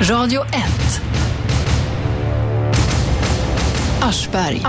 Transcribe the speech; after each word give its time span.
Radio 0.00 0.42
1. 0.42 1.00
Aschberg. 4.00 4.62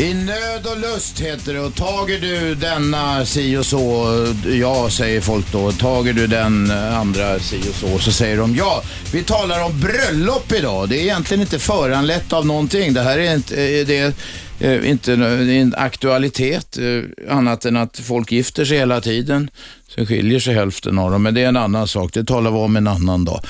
I 0.00 0.14
nöd 0.14 0.66
och 0.66 0.80
lust 0.80 1.20
heter 1.20 1.54
det 1.54 1.60
och 1.60 1.74
tager 1.74 2.18
du 2.18 2.54
denna 2.54 3.26
si 3.26 3.56
och 3.56 3.66
så, 3.66 4.06
ja 4.60 4.90
säger 4.90 5.20
folk 5.20 5.52
då, 5.52 5.72
tager 5.72 6.12
du 6.12 6.26
den 6.26 6.70
andra 6.70 7.38
si 7.38 7.60
och 7.70 7.74
så, 7.74 7.98
så 7.98 8.12
säger 8.12 8.36
de 8.36 8.56
ja. 8.56 8.82
Vi 9.12 9.22
talar 9.22 9.64
om 9.64 9.80
bröllop 9.80 10.52
idag. 10.52 10.88
Det 10.88 10.96
är 10.96 11.02
egentligen 11.02 11.40
inte 11.40 11.58
föranlett 11.58 12.32
av 12.32 12.46
någonting. 12.46 12.94
Det 12.94 13.02
här 13.02 13.18
är 13.18 13.34
inte, 13.34 13.54
eh, 13.54 13.86
det 13.86 13.98
är, 13.98 14.12
Eh, 14.60 14.90
inte 14.90 15.12
en 15.12 15.74
aktualitet 15.76 16.78
eh, 16.78 17.34
annat 17.36 17.64
än 17.64 17.76
att 17.76 17.98
folk 17.98 18.32
gifter 18.32 18.64
sig 18.64 18.78
hela 18.78 19.00
tiden. 19.00 19.50
Sen 19.94 20.06
skiljer 20.06 20.40
sig 20.40 20.54
hälften 20.54 20.98
av 20.98 21.10
dem, 21.10 21.22
men 21.22 21.34
det 21.34 21.42
är 21.42 21.48
en 21.48 21.56
annan 21.56 21.88
sak. 21.88 22.14
Det 22.14 22.24
talar 22.24 22.50
vi 22.50 22.56
om 22.56 22.76
en 22.76 22.86
annan 22.86 23.24
dag. 23.24 23.40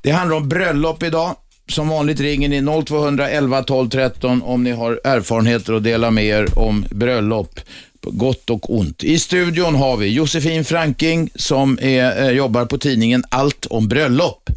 Det 0.00 0.10
handlar 0.10 0.36
om 0.36 0.48
bröllop 0.48 1.02
idag. 1.02 1.36
Som 1.68 1.88
vanligt 1.88 2.20
ringer 2.20 2.48
ni 2.48 2.84
0211 2.84 3.62
12 3.62 3.88
13 3.88 4.42
om 4.42 4.64
ni 4.64 4.70
har 4.70 5.00
erfarenheter 5.04 5.72
att 5.72 5.84
dela 5.84 6.10
med 6.10 6.24
er 6.24 6.58
om 6.58 6.84
bröllop, 6.90 7.60
på 8.00 8.10
gott 8.10 8.50
och 8.50 8.76
ont. 8.78 9.04
I 9.04 9.18
studion 9.18 9.74
har 9.74 9.96
vi 9.96 10.06
Josefin 10.06 10.64
Franking 10.64 11.30
som 11.34 11.78
är, 11.82 12.22
eh, 12.22 12.30
jobbar 12.30 12.64
på 12.64 12.78
tidningen 12.78 13.24
Allt 13.28 13.66
om 13.66 13.88
bröllop. 13.88 14.50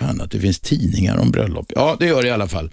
Fan 0.00 0.20
att 0.20 0.30
det 0.30 0.40
finns 0.40 0.60
tidningar 0.60 1.16
om 1.16 1.30
bröllop. 1.30 1.72
Ja, 1.74 1.96
det 2.00 2.06
gör 2.06 2.22
det 2.22 2.28
i 2.28 2.30
alla 2.30 2.48
fall. 2.48 2.70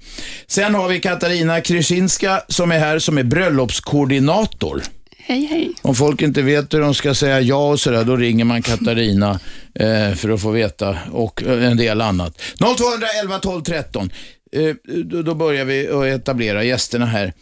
Sen 0.47 0.75
har 0.75 0.89
vi 0.89 0.99
Katarina 0.99 1.61
Krysinska 1.61 2.41
som 2.47 2.71
är 2.71 2.79
här 2.79 2.99
som 2.99 3.17
är 3.17 3.23
bröllopskoordinator. 3.23 4.83
Hej, 5.17 5.45
hej. 5.45 5.73
Om 5.81 5.95
folk 5.95 6.21
inte 6.21 6.41
vet 6.41 6.73
hur 6.73 6.79
de 6.79 6.93
ska 6.93 7.13
säga 7.15 7.41
ja 7.41 7.69
och 7.69 7.79
sådär, 7.79 8.03
då 8.03 8.15
ringer 8.15 8.45
man 8.45 8.61
Katarina 8.61 9.39
eh, 9.75 10.13
för 10.13 10.29
att 10.29 10.41
få 10.41 10.51
veta 10.51 10.97
och 11.11 11.43
eh, 11.43 11.63
en 11.71 11.77
del 11.77 12.02
annat. 12.02 12.41
0211 12.77 13.39
12 13.39 13.63
13. 13.63 14.09
Eh, 14.52 14.75
då, 15.05 15.21
då 15.21 15.35
börjar 15.35 15.65
vi 15.65 15.89
att 15.89 16.05
etablera 16.21 16.63
gästerna 16.63 17.05
här. 17.05 17.33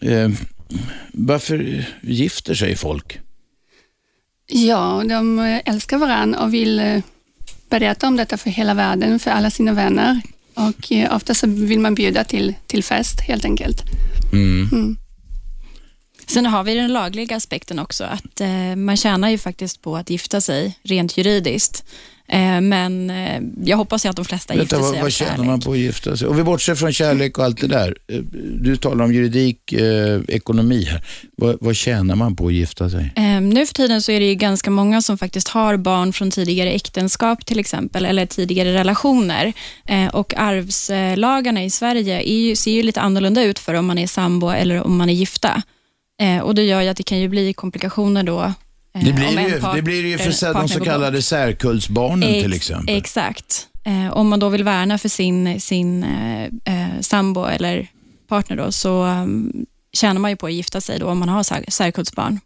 Eh, 0.00 0.30
varför 1.12 1.84
gifter 2.02 2.54
sig 2.54 2.76
folk? 2.76 3.20
Ja, 4.46 5.04
de 5.08 5.38
eh, 5.38 5.60
älskar 5.64 5.98
varandra 5.98 6.40
och 6.40 6.54
vill 6.54 6.78
eh, 6.78 6.98
berätta 7.70 8.06
om 8.06 8.16
detta 8.16 8.36
för 8.36 8.50
hela 8.50 8.74
världen, 8.74 9.18
för 9.18 9.30
alla 9.30 9.50
sina 9.50 9.72
vänner. 9.72 10.20
Och 10.54 10.92
eh, 10.92 11.16
ofta 11.16 11.34
så 11.34 11.46
vill 11.46 11.80
man 11.80 11.94
bjuda 11.94 12.24
till, 12.24 12.54
till 12.66 12.84
fest 12.84 13.20
helt 13.20 13.44
enkelt. 13.44 13.82
Mm. 14.32 14.96
Sen 16.26 16.46
har 16.46 16.64
vi 16.64 16.74
den 16.74 16.92
lagliga 16.92 17.36
aspekten 17.36 17.78
också, 17.78 18.04
att 18.04 18.40
eh, 18.40 18.76
man 18.76 18.96
tjänar 18.96 19.28
ju 19.28 19.38
faktiskt 19.38 19.82
på 19.82 19.96
att 19.96 20.10
gifta 20.10 20.40
sig 20.40 20.78
rent 20.82 21.16
juridiskt. 21.16 21.84
Eh, 22.28 22.60
men 22.60 23.10
eh, 23.10 23.42
jag 23.64 23.76
hoppas 23.76 24.04
ju 24.04 24.08
att 24.08 24.16
de 24.16 24.24
flesta 24.24 24.54
gifter 24.54 24.76
vad, 24.76 24.90
sig 24.90 24.98
vad 24.98 25.06
av 25.06 25.10
tjänar 25.10 25.30
kärlek. 25.30 25.46
man 25.46 25.60
på 25.60 25.72
att 25.72 25.78
gifta 25.78 26.16
sig? 26.16 26.28
Och 26.28 26.38
vi 26.38 26.42
bortser 26.42 26.74
från 26.74 26.92
kärlek 26.92 27.38
och 27.38 27.44
allt 27.44 27.60
det 27.60 27.66
där. 27.66 27.96
Eh, 28.08 28.18
Du 28.60 28.76
talar 28.76 29.04
om 29.04 29.14
juridik, 29.14 29.72
eh, 29.72 30.20
ekonomi 30.28 30.84
här. 30.84 31.02
Vad, 31.36 31.56
vad 31.60 31.76
tjänar 31.76 32.16
man 32.16 32.36
på 32.36 32.46
att 32.46 32.52
gifta 32.52 32.90
sig? 32.90 33.12
Eh, 33.16 33.40
nu 33.40 33.66
för 33.66 33.74
tiden 33.74 34.02
så 34.02 34.12
är 34.12 34.20
det 34.20 34.26
ju 34.26 34.34
ganska 34.34 34.70
många 34.70 35.02
som 35.02 35.18
faktiskt 35.18 35.48
har 35.48 35.76
barn 35.76 36.12
från 36.12 36.30
tidigare 36.30 36.70
äktenskap 36.70 37.46
till 37.46 37.58
exempel, 37.58 38.04
eller 38.04 38.26
tidigare 38.26 38.74
relationer. 38.74 39.52
Eh, 39.88 40.06
och 40.06 40.34
arvslagarna 40.36 41.64
i 41.64 41.70
Sverige 41.70 42.22
ju, 42.22 42.56
ser 42.56 42.72
ju 42.72 42.82
lite 42.82 43.00
annorlunda 43.00 43.42
ut 43.42 43.58
för 43.58 43.74
om 43.74 43.86
man 43.86 43.98
är 43.98 44.06
sambo 44.06 44.48
eller 44.50 44.82
om 44.82 44.96
man 44.96 45.08
är 45.08 45.14
gifta. 45.14 45.62
Och 46.42 46.54
det 46.54 46.62
gör 46.62 46.80
ju 46.82 46.88
att 46.88 46.96
det 46.96 47.02
kan 47.02 47.18
ju 47.18 47.28
bli 47.28 47.52
komplikationer 47.52 48.22
då. 48.22 48.52
Eh, 48.94 49.04
Det 49.04 49.10
om 49.10 49.16
blir, 49.16 49.48
ju, 49.48 49.60
part- 49.60 49.76
det 49.76 49.82
blir 49.82 50.06
ju 50.06 50.18
för 50.18 50.24
eh, 50.24 50.30
de 50.30 50.52
partner 50.52 50.68
så 50.78 50.80
kallade 50.84 51.22
särkullsbarnen 51.22 52.28
till 52.28 52.52
Ex- 52.52 52.56
exempel. 52.56 52.96
Exakt. 52.96 53.68
Eh, 53.84 54.12
om 54.12 54.28
man 54.28 54.40
då 54.40 54.48
vill 54.48 54.64
värna 54.64 54.98
för 54.98 55.08
sin, 55.08 55.60
sin 55.60 56.04
eh, 56.04 56.44
eh, 56.44 57.00
sambo 57.00 57.44
eller 57.46 57.86
partner 58.28 58.56
då, 58.56 58.72
så 58.72 59.04
um, 59.04 59.66
tjänar 59.92 60.20
man 60.20 60.30
ju 60.30 60.36
på 60.36 60.46
att 60.46 60.52
gifta 60.52 60.80
sig 60.80 60.98
då 60.98 61.06
om 61.08 61.18
man 61.18 61.28
har 61.28 61.42
sär, 61.42 61.64
särkullsbarn. 61.68 62.40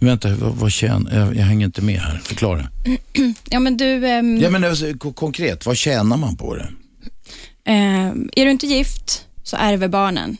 Vänta, 0.00 0.28
vad, 0.34 0.54
vad 0.54 0.72
tjänar, 0.72 1.18
jag, 1.18 1.36
jag 1.36 1.44
hänger 1.44 1.66
inte 1.66 1.82
med 1.82 2.00
här. 2.00 2.18
Förklara. 2.24 2.68
Ja, 3.50 3.60
men 3.60 3.76
du, 3.76 4.06
ehm, 4.08 4.38
Ja, 4.40 4.50
men 4.50 4.64
alltså, 4.64 4.94
ko- 4.98 5.12
konkret, 5.12 5.66
vad 5.66 5.76
tjänar 5.76 6.16
man 6.16 6.36
på 6.36 6.54
det? 6.56 6.68
eh, 7.64 8.06
är 8.36 8.44
du 8.44 8.50
inte 8.50 8.66
gift 8.66 9.26
så 9.42 9.56
ärver 9.56 9.88
barnen. 9.88 10.36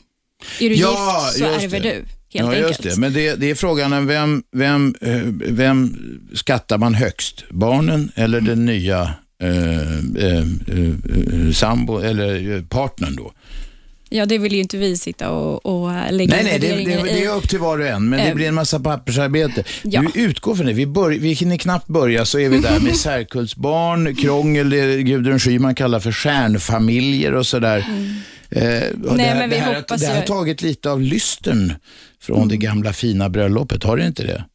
Är 0.59 0.69
du 0.69 0.75
Ja, 0.75 1.25
gift 1.25 1.37
så 1.39 1.45
ärver 1.45 1.79
det. 1.79 1.89
du, 1.89 2.05
helt 2.33 2.47
ja, 2.47 2.55
enkelt. 2.55 2.85
just 2.85 2.95
det. 2.95 3.01
Men 3.01 3.13
det, 3.13 3.35
det 3.35 3.49
är 3.49 3.55
frågan 3.55 4.07
vem, 4.07 4.43
vem, 4.51 4.95
eh, 5.01 5.21
vem 5.47 5.97
skattar 6.33 6.77
man 6.77 6.93
högst? 6.93 7.43
Barnen 7.49 8.11
eller 8.15 8.41
den 8.41 8.65
nya 8.65 9.13
eh, 9.43 9.97
eh, 10.23 10.37
eh, 10.37 11.51
sambo 11.53 11.99
eller 11.99 12.55
eh, 12.55 12.61
partnern 12.63 13.15
då? 13.15 13.31
Ja, 14.11 14.25
det 14.25 14.37
vill 14.37 14.53
ju 14.53 14.59
inte 14.59 14.77
vi 14.77 14.97
sitta 14.97 15.31
och, 15.31 15.65
och 15.65 15.91
lägga 16.11 16.35
Nej, 16.35 16.43
nej, 16.43 16.59
det, 16.59 16.67
det, 16.67 17.03
det 17.03 17.23
är 17.25 17.35
upp 17.35 17.49
till 17.49 17.59
var 17.59 17.79
och 17.79 17.87
en, 17.87 18.09
men 18.09 18.27
det 18.27 18.35
blir 18.35 18.47
en 18.47 18.55
massa 18.55 18.79
pappersarbete. 18.79 19.63
ja. 19.83 20.03
Du 20.13 20.21
utgår 20.21 20.55
från 20.55 20.65
det. 20.65 20.73
Vi, 20.73 20.85
bör, 20.85 21.09
vi 21.09 21.33
hinner 21.33 21.57
knappt 21.57 21.87
börja 21.87 22.25
så 22.25 22.39
är 22.39 22.49
vi 22.49 22.59
där 22.59 22.79
med 22.79 22.95
särkullsbarn, 22.97 24.15
krångel, 24.15 24.69
det 24.69 25.03
Gudrun 25.03 25.39
Schyman 25.39 25.75
kallar 25.75 25.99
för 25.99 26.11
stjärnfamiljer 26.11 27.33
och 27.33 27.47
sådär. 27.47 27.85
Eh, 28.51 28.63
Mm. 28.63 29.15
Nej, 29.17 29.29
det 29.29 29.35
men 29.39 29.49
vi 29.49 29.55
det 29.55 29.61
här, 29.61 29.75
hoppas 29.75 30.01
det 30.01 30.07
här 30.07 30.15
har 30.15 30.21
tagit 30.25 30.61
lite 30.61 30.91
av 30.91 31.01
lysten 31.01 31.73
från 32.21 32.47
det 32.47 32.57
gamla 32.57 32.93
fina 32.93 33.29
bröllopet, 33.29 33.83
har 33.83 33.97
det 33.97 34.07
inte 34.07 34.23
det? 34.23 34.45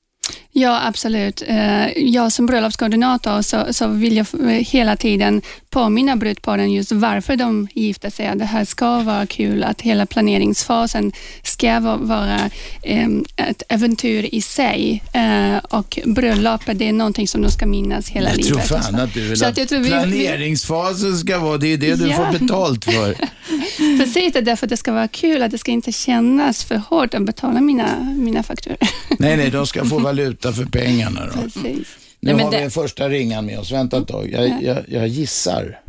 Ja, 0.57 0.81
absolut. 0.87 1.43
Eh, 1.47 1.87
Jag 1.99 2.33
som 2.33 2.47
bröllopskoordinator 2.47 3.43
så, 3.43 3.67
så 3.73 3.89
vill 3.89 4.17
jag 4.17 4.27
hela 4.67 4.97
tiden 4.97 5.43
påminna 5.71 6.17
brudparen 6.17 6.73
just 6.73 6.93
varför 6.93 7.37
de 7.37 7.69
gifter 7.75 8.11
sig. 8.11 8.27
Att 8.27 8.39
Det 8.39 8.45
här 8.45 8.65
ska 8.65 8.99
vara 8.99 9.27
kul, 9.27 9.65
att 9.65 9.81
hela 9.81 10.07
planeringsfasen 10.07 11.13
ska 11.43 11.81
va- 11.81 11.97
vara 11.97 12.51
em, 12.83 13.25
ett 13.37 13.63
äventyr 13.69 14.29
i 14.33 14.41
sig. 14.41 15.03
Eh, 15.13 15.57
Och 15.71 15.99
bröllopet, 16.05 16.79
det 16.79 16.89
är 16.89 16.93
någonting 16.93 17.29
som 17.29 17.43
de 17.43 17.51
ska 17.51 17.67
minnas 17.67 18.09
hela 18.09 18.29
jag 18.29 18.37
livet. 18.37 18.67
tror 18.69 18.79
fan 18.81 18.95
att 18.95 19.15
du 19.15 19.29
vill 19.29 19.39
Så 19.39 19.47
att, 19.47 19.59
att 19.59 19.71
jag 19.71 19.79
vi- 19.81 19.89
planeringsfasen 19.89 21.17
ska 21.19 21.39
vara, 21.39 21.59
det 21.59 21.73
är 21.73 21.77
det 21.77 21.95
du 21.95 22.09
Ja. 22.09 22.17
får 22.17 22.39
betalt 22.39 22.85
för. 22.85 23.17
Precis, 23.99 24.33
det 24.33 24.39
är 24.39 24.43
därför 24.43 24.67
det 24.67 24.77
ska 24.77 24.93
vara 24.93 25.09
kul, 25.09 25.43
att 25.43 25.51
det 25.51 25.59
ska 25.59 25.71
inte 25.71 25.93
kännas 25.93 26.65
för 26.65 26.77
hårt 26.77 27.15
att 27.15 27.23
betala 27.23 27.61
mina, 27.61 27.87
mina 28.19 28.43
fakturor. 28.43 28.77
nej, 29.19 29.37
nej, 29.37 29.51
de 29.51 29.67
ska 29.67 29.85
få 29.85 29.99
valuta 29.99 30.44
för 30.53 30.65
pengarna. 30.65 31.21
Då. 31.27 31.43
Precis. 31.43 31.99
Nu 32.21 32.33
Nej, 32.33 32.35
men 32.35 32.45
har 32.45 32.51
vi 32.51 32.57
det- 32.57 32.63
en 32.63 32.71
första 32.71 33.09
ringan 33.09 33.47
med 33.47 33.59
oss. 33.59 33.73
Vänta 33.73 33.97
ett 33.99 34.09
tag. 34.09 34.31
Jag, 34.33 34.63
jag, 34.63 34.79
jag 34.89 35.09
gissar. 35.09 35.81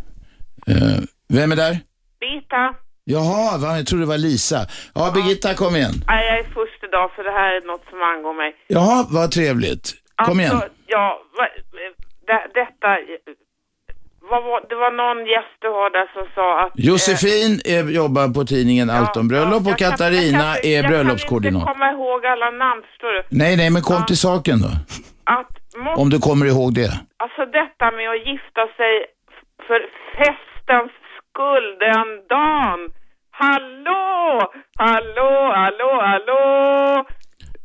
Eh, 0.67 0.99
vem 1.29 1.51
är 1.51 1.55
där? 1.55 1.79
Birgitta. 2.19 2.75
Jaha, 3.03 3.57
va? 3.57 3.77
jag 3.77 3.87
trodde 3.87 4.03
det 4.03 4.07
var 4.07 4.17
Lisa. 4.17 4.67
Ja, 4.93 5.11
Birgitta, 5.15 5.53
kom 5.53 5.75
igen. 5.75 5.93
Nej, 6.07 6.25
jag 6.27 6.37
är 6.39 6.43
först 6.43 6.83
idag 6.83 7.11
för 7.15 7.23
det 7.23 7.31
här 7.31 7.55
är 7.61 7.67
något 7.67 7.85
som 7.89 8.01
angår 8.01 8.33
mig. 8.33 8.55
Jaha, 8.67 9.05
vad 9.09 9.31
trevligt. 9.31 9.93
Kom 10.25 10.39
igen. 10.39 10.51
Alltså, 10.51 10.69
ja, 10.87 11.21
va, 11.37 11.47
det, 12.27 12.59
detta... 12.59 12.87
Var, 14.29 14.61
det 14.69 14.75
var 14.75 14.91
någon 15.03 15.25
gäst 15.33 15.55
du 15.61 15.67
har 15.67 15.89
där 15.97 16.07
som 16.15 16.25
sa 16.35 16.47
att... 16.63 16.79
eh, 16.79 16.85
Josefin 16.89 17.51
är, 17.75 17.83
jobbar 18.01 18.25
på 18.37 18.41
tidningen 18.45 18.89
Allt 18.89 19.17
om 19.17 19.27
bröllop 19.27 19.61
och 19.67 19.71
jag 19.73 19.77
kan- 19.77 19.91
Katarina 19.91 20.47
kan, 20.53 20.63
är 20.71 20.75
Jag 20.75 20.83
kan 20.83 20.91
bröllopskoordinator. 20.91 21.61
inte 21.69 21.73
komma 21.73 21.91
ihåg 21.91 22.25
alla 22.33 22.49
namn, 22.63 22.81
förstår 22.89 23.11
du. 23.17 23.21
Nej, 23.41 23.57
nej, 23.57 23.69
men 23.73 23.81
kom 23.81 24.05
till 24.05 24.21
saken 24.27 24.57
då. 24.65 24.71
Att 25.37 25.51
Om 26.01 26.09
du 26.09 26.17
kommer 26.27 26.45
ihåg 26.53 26.69
det. 26.81 26.91
Alltså 27.23 27.41
detta 27.59 27.85
med 27.97 28.07
att 28.13 28.21
gifta 28.29 28.63
sig 28.79 28.93
för 29.67 29.79
festens 30.17 30.91
skull 31.17 31.67
den 31.87 32.07
dagen. 32.35 32.79
Hallå! 33.31 34.41
Hallå, 34.77 35.31
hallå, 35.61 35.91
hallå! 36.09 36.43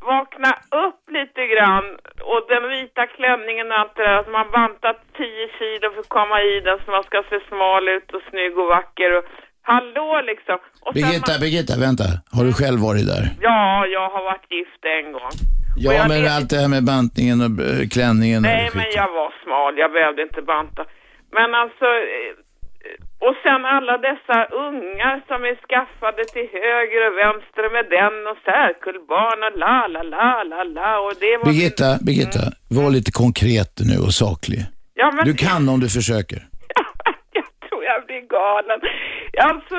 Vakna 0.03 0.51
upp 0.85 1.03
lite 1.19 1.43
grann. 1.53 1.85
Och 2.33 2.41
den 2.53 2.65
vita 2.77 3.03
klänningen 3.17 3.67
och 3.73 3.79
allt 3.79 3.97
det 3.97 4.03
där. 4.09 4.17
Att 4.23 4.31
man 4.39 4.47
bantat 4.59 4.99
10 5.17 5.49
kilo 5.59 5.87
för 5.95 6.01
att 6.05 6.09
komma 6.19 6.37
i 6.43 6.61
den 6.67 6.79
så 6.85 6.91
man 6.97 7.05
ska 7.09 7.19
se 7.31 7.39
smal 7.49 7.89
ut 7.97 8.09
och 8.17 8.23
snygg 8.31 8.59
och 8.59 8.69
vacker. 8.77 9.11
Och, 9.19 9.25
hallå 9.73 10.21
liksom. 10.31 10.59
Och 10.87 10.93
Birgitta, 10.95 11.33
man, 11.33 11.41
Birgitta, 11.45 11.75
vänta. 11.87 12.05
Har 12.37 12.45
du 12.49 12.53
själv 12.61 12.79
varit 12.89 13.07
där? 13.15 13.25
ja, 13.49 13.87
jag 13.97 14.07
har 14.15 14.23
varit 14.31 14.47
gift 14.59 14.83
en 14.99 15.13
gång. 15.13 15.33
Och 15.77 15.83
Ja, 15.99 16.05
men 16.13 16.23
vet- 16.23 16.33
allt 16.37 16.51
det 16.53 16.61
här 16.65 16.71
med 16.77 16.85
bantningen 16.95 17.39
och 17.47 17.53
eh, 17.71 17.83
klänningen 17.95 18.41
och 18.45 18.51
Nej, 18.53 18.65
skit. 18.67 18.75
men 18.81 18.89
jag 19.01 19.09
var 19.19 19.31
smal. 19.45 19.73
Jag 19.83 19.91
behövde 19.97 20.23
inte 20.29 20.43
banta. 20.43 20.83
Men 21.39 21.55
alltså... 21.63 21.87
Och 23.27 23.35
sen 23.45 23.63
alla 23.77 23.95
dessa 24.09 24.39
ungar 24.67 25.15
som 25.29 25.41
är 25.51 25.57
skaffade 25.67 26.23
till 26.35 26.49
höger 26.69 27.01
och 27.09 27.15
vänster 27.25 27.65
med 27.77 27.85
den 27.99 28.17
och 28.31 28.39
särkullbarn 28.49 29.39
och 29.47 29.55
la 29.65 29.77
la 29.95 30.03
la 30.15 30.31
la 30.53 30.61
la 30.79 30.91
och 31.07 31.15
det 31.21 31.37
var... 31.39 31.45
Birgitta, 31.45 31.89
Birgitta, 32.07 32.45
var 32.79 32.91
lite 32.91 33.13
konkret 33.13 33.73
nu 33.91 33.97
och 34.07 34.15
saklig. 34.25 34.61
Ja, 34.95 35.07
men 35.15 35.25
Du 35.25 35.35
kan 35.35 35.69
om 35.69 35.81
du 35.81 35.89
försöker. 35.89 36.39
jag 37.39 37.45
tror 37.69 37.85
jag 37.91 37.99
blir 38.07 38.21
galen. 38.39 38.79
Alltså, 39.49 39.77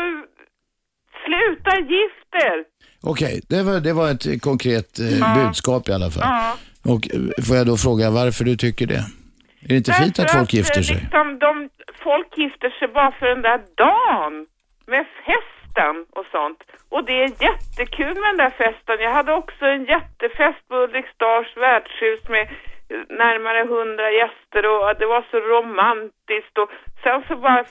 sluta 1.26 1.74
gift 1.80 2.32
er! 2.46 2.58
Okej, 3.04 3.42
det, 3.50 3.64
var, 3.64 3.80
det 3.80 3.94
var 3.94 4.12
ett 4.12 4.42
konkret 4.42 5.00
eh, 5.00 5.20
Ja. 5.20 5.38
budskap 5.46 5.90
i 5.90 5.94
alla 5.94 6.10
fall. 6.12 6.24
Ja. 6.26 6.54
Och 6.94 7.02
eh, 7.16 7.44
får 7.48 7.56
jag 7.58 7.66
då 7.68 7.78
fråga 7.78 8.10
varför 8.12 8.44
du 8.46 8.56
tycker 8.56 8.88
det? 8.88 9.04
Är 9.64 9.68
det 9.68 9.76
inte 9.76 9.94
fint 9.94 10.20
att 10.20 10.32
folk 10.32 10.54
gifter 10.54 10.82
sig? 10.82 10.96
Liksom, 10.96 11.40
de, 11.40 11.70
folk 12.04 12.38
gifter 12.38 12.70
sig 12.70 12.88
bara 12.88 13.12
för 13.12 13.28
den 13.34 13.42
där 13.42 13.62
dagen 13.86 14.34
med 14.94 15.06
festen 15.26 15.96
och 16.18 16.26
sånt. 16.32 16.60
Och 16.90 17.04
det 17.06 17.18
är 17.24 17.30
jättekul 17.48 18.16
med 18.22 18.30
den 18.34 18.42
där 18.46 18.54
festen. 18.64 18.96
Jag 19.08 19.14
hade 19.20 19.34
också 19.34 19.66
en 19.66 19.86
jättefest 19.96 20.62
på 20.68 20.76
Ulriksdals 20.76 21.52
värdshus 21.58 22.22
med 22.36 22.46
närmare 23.24 23.62
hundra 23.76 24.08
gäster 24.20 24.64
och 24.74 24.86
det 25.00 25.08
var 25.14 25.24
så 25.32 25.38
romantiskt 25.54 26.56
och 26.62 26.70
sen 27.04 27.20
så 27.28 27.34
bara 27.46 27.64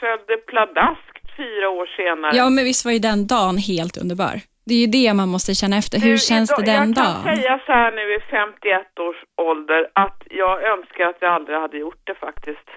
föll 0.00 0.20
det 0.26 0.46
pladaskt 0.50 1.16
fyra 1.36 1.68
år 1.78 1.86
senare. 1.96 2.36
Ja, 2.36 2.50
men 2.50 2.64
visst 2.64 2.84
var 2.84 2.92
ju 2.92 2.98
den 2.98 3.26
dagen 3.26 3.58
helt 3.58 3.96
underbar. 3.96 4.36
Det 4.66 4.74
är 4.74 4.78
ju 4.78 4.86
det 4.86 5.14
man 5.14 5.28
måste 5.28 5.54
känna 5.54 5.76
efter. 5.76 5.98
Hur 6.00 6.10
Nu, 6.10 6.18
känns 6.18 6.50
det 6.50 6.62
idag- 6.62 6.74
den 6.74 6.88
jag 6.88 6.94
dagen? 7.04 7.14
Jag 7.14 7.24
kan 7.24 7.36
säga 7.36 7.60
så 7.66 7.72
här 7.72 7.90
nu 7.98 8.02
i 8.16 8.20
51 8.30 8.98
års 9.06 9.16
ålder 9.48 9.80
att 9.92 10.22
jag 10.30 10.54
önskar 10.72 11.04
att 11.04 11.16
jag 11.20 11.32
aldrig 11.32 11.58
hade 11.58 11.78
gjort 11.78 12.00
det 12.04 12.14
faktiskt. 12.14 12.68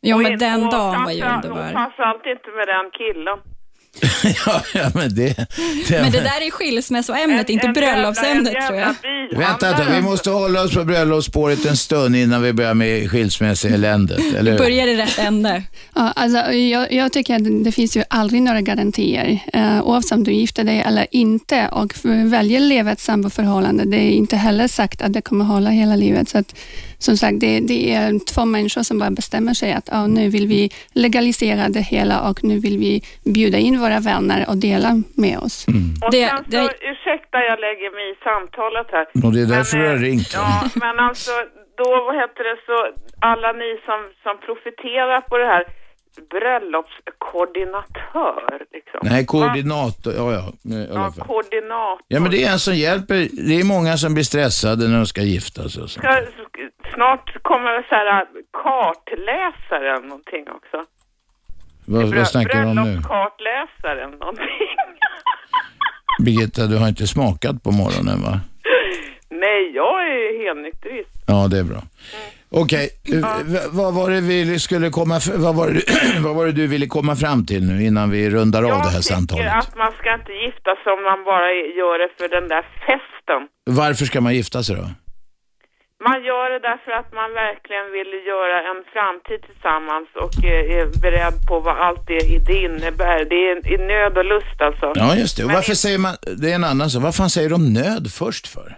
Ja, 0.00 0.16
men 0.16 0.38
den 0.38 0.60
dagen 0.70 1.04
var 1.04 1.12
ju 1.12 1.22
underbar. 1.34 1.72
Framförallt 1.72 2.26
inte 2.26 2.50
med 2.58 2.66
den 2.74 2.90
killen. 2.90 3.38
ja, 4.46 4.62
ja, 4.74 4.90
men 4.94 5.14
det... 5.14 5.36
det 5.88 6.02
Men 6.02 6.12
det 6.12 6.20
där 6.20 6.46
är 6.46 6.50
skilsmässoämnet, 6.50 7.50
inte 7.50 7.68
bröllopsämnet 7.68 8.54
tror 8.68 8.78
jag. 8.78 8.94
Vänta, 9.36 9.66
vänta, 9.66 9.94
vi 9.94 10.02
måste 10.02 10.30
hålla 10.30 10.62
oss 10.62 10.74
på 10.74 10.84
bröllopsspåret 10.84 11.64
en 11.64 11.76
stund 11.76 12.16
innan 12.16 12.42
vi 12.42 12.52
börjar 12.52 12.74
med 12.74 13.10
skilsmässoeländet, 13.10 14.34
eller 14.38 14.50
hur? 14.50 14.58
Börjar 14.58 14.86
i 14.86 14.96
rätt 14.96 15.18
ände. 15.18 15.62
Ja, 15.94 16.12
alltså, 16.16 16.52
jag, 16.52 16.92
jag 16.92 17.12
tycker 17.12 17.34
att 17.36 17.64
det 17.64 17.72
finns 17.72 17.96
ju 17.96 18.02
aldrig 18.10 18.42
några 18.42 18.60
garantier, 18.60 19.38
eh, 19.52 19.82
oavsett 19.82 20.12
om 20.12 20.24
du 20.24 20.32
gifter 20.32 20.64
dig 20.64 20.82
eller 20.86 21.06
inte 21.10 21.68
och 21.68 21.92
väljer 22.04 22.60
att 22.60 22.66
leva 22.66 22.92
ett 22.92 23.00
samboförhållande. 23.00 23.84
Det 23.84 23.96
är 23.96 24.10
inte 24.10 24.36
heller 24.36 24.68
sagt 24.68 25.02
att 25.02 25.12
det 25.12 25.20
kommer 25.20 25.44
hålla 25.44 25.70
hela 25.70 25.96
livet. 25.96 26.28
Så 26.28 26.38
att, 26.38 26.54
som 26.98 27.16
sagt, 27.16 27.40
det, 27.40 27.60
det 27.60 27.92
är 27.92 28.34
två 28.34 28.44
människor 28.44 28.82
som 28.82 28.98
bara 28.98 29.10
bestämmer 29.10 29.54
sig 29.54 29.72
att 29.72 29.88
ja, 29.92 30.06
nu 30.06 30.28
vill 30.28 30.46
vi 30.46 30.70
legalisera 30.92 31.68
det 31.68 31.80
hela 31.80 32.28
och 32.28 32.44
nu 32.44 32.58
vill 32.58 32.78
vi 32.78 33.02
bjuda 33.24 33.58
in 33.58 33.80
våra 33.80 34.00
vänner 34.00 34.44
och 34.48 34.56
dela 34.56 35.02
med 35.14 35.38
oss. 35.38 35.66
Och 36.04 36.10
Det- 36.10 36.28
sen 36.28 36.38
så, 36.44 36.50
det- 36.50 36.74
ursäkta 36.90 37.38
jag 37.50 37.60
lägger 37.60 37.90
mig 37.94 38.10
i 38.12 38.14
samtalet 38.24 38.86
här. 38.92 39.06
Och 39.26 39.32
det 39.32 39.40
är 39.40 39.46
därför 39.46 39.76
du 39.78 39.86
har 39.86 39.94
eh, 39.94 40.00
ringt. 40.00 40.30
Ja, 40.34 40.68
men 40.74 40.98
alltså 40.98 41.30
då, 41.76 41.88
vad 42.06 42.14
heter 42.22 42.42
det, 42.48 42.56
så 42.66 42.76
alla 43.20 43.52
ni 43.52 43.70
som, 43.86 44.00
som 44.22 44.34
profiterar 44.46 45.20
på 45.20 45.38
det 45.38 45.46
här, 45.46 45.64
bröllopskoordinatör 46.30 48.64
liksom. 48.72 49.00
Nej, 49.02 49.26
koordinator, 49.26 50.12
ja, 50.16 50.32
ja. 50.32 50.52
Ja, 50.94 51.12
koordinator. 51.26 52.04
Ja, 52.08 52.20
men 52.20 52.30
det 52.30 52.44
är 52.44 52.52
en 52.52 52.58
som 52.58 52.74
hjälper. 52.74 53.28
Det 53.48 53.60
är 53.60 53.64
många 53.64 53.96
som 53.96 54.14
blir 54.14 54.24
stressade 54.24 54.88
när 54.88 54.96
de 54.96 55.06
ska 55.06 55.20
gifta 55.22 55.68
sig 55.68 55.82
och 55.82 55.90
så. 55.90 55.98
Ska, 56.00 56.08
snart 56.96 57.26
kommer 57.42 57.70
det 57.76 57.84
så 57.88 57.94
här 57.94 58.06
äh, 58.20 58.26
kartläsaren 58.62 60.02
någonting 60.08 60.44
också. 60.58 60.78
Vad, 61.86 62.14
vad 62.14 62.28
snackar 62.28 62.58
du 62.62 62.66
om 62.68 62.74
nu? 62.76 62.82
Bröllopskartläsaren 62.82 64.10
någonting. 64.10 64.68
Birgitta, 66.24 66.66
du 66.66 66.76
har 66.78 66.88
inte 66.88 67.06
smakat 67.06 67.62
på 67.62 67.70
morgonen 67.70 68.22
va? 68.22 68.40
Nej, 69.30 69.70
jag 69.74 69.96
är 70.08 70.44
helnykterist. 70.46 71.10
Ja, 71.26 71.48
det 71.50 71.58
är 71.58 71.64
bra. 71.64 71.82
Okej, 72.50 72.88
eh, 73.14 73.28
v- 73.44 73.68
vad 73.70 73.94
var 73.94 74.10
det 74.10 74.20
vi 74.20 74.58
skulle 74.58 74.90
komma, 74.90 75.20
vad 75.36 75.54
var, 75.56 75.66
det, 75.70 75.82
vad 76.24 76.34
var 76.36 76.46
det 76.46 76.52
du 76.52 76.66
ville 76.66 76.86
komma 76.86 77.16
fram 77.16 77.46
till 77.46 77.62
nu 77.66 77.84
innan 77.84 78.10
vi 78.10 78.30
rundar 78.30 78.62
av 78.62 78.68
det 78.68 78.74
här 78.74 78.82
jag 78.82 78.92
tycker 78.92 79.14
samtalet? 79.14 79.52
att 79.58 79.76
man 79.76 79.92
ska 79.98 80.14
inte 80.14 80.32
gifta 80.32 80.70
sig 80.82 80.92
om 80.92 81.02
man 81.10 81.24
bara 81.24 81.50
gör 81.52 81.98
det 81.98 82.08
för 82.18 82.28
den 82.40 82.48
där 82.48 82.62
festen. 82.86 83.48
Varför 83.64 84.04
ska 84.04 84.20
man 84.20 84.34
gifta 84.34 84.62
sig 84.62 84.76
då? 84.76 84.86
Man 86.04 86.24
gör 86.24 86.50
det 86.50 86.58
därför 86.70 86.92
att 87.00 87.12
man 87.20 87.30
verkligen 87.32 87.86
vill 87.96 88.12
göra 88.32 88.56
en 88.70 88.80
framtid 88.94 89.40
tillsammans 89.48 90.08
och 90.24 90.34
eh, 90.44 90.78
är 90.78 90.86
beredd 91.04 91.36
på 91.48 91.60
vad 91.60 91.76
allt 91.86 92.06
det, 92.06 92.18
det 92.46 92.54
innebär. 92.68 93.24
Det 93.24 93.40
är 93.50 93.56
i 93.74 93.76
nöd 93.92 94.18
och 94.18 94.24
lust 94.24 94.60
alltså. 94.60 94.92
Ja, 94.94 95.16
just 95.16 95.36
det. 95.36 95.42
Och 95.42 95.46
Men 95.46 95.54
varför 95.56 95.74
säger 95.74 95.98
man, 95.98 96.16
det 96.40 96.50
är 96.50 96.54
en 96.54 96.64
annan 96.64 96.90
sak, 96.90 97.02
vad 97.02 97.14
fan 97.16 97.30
säger 97.30 97.50
de 97.50 97.72
nöd 97.72 98.04
först 98.12 98.46
för? 98.46 98.76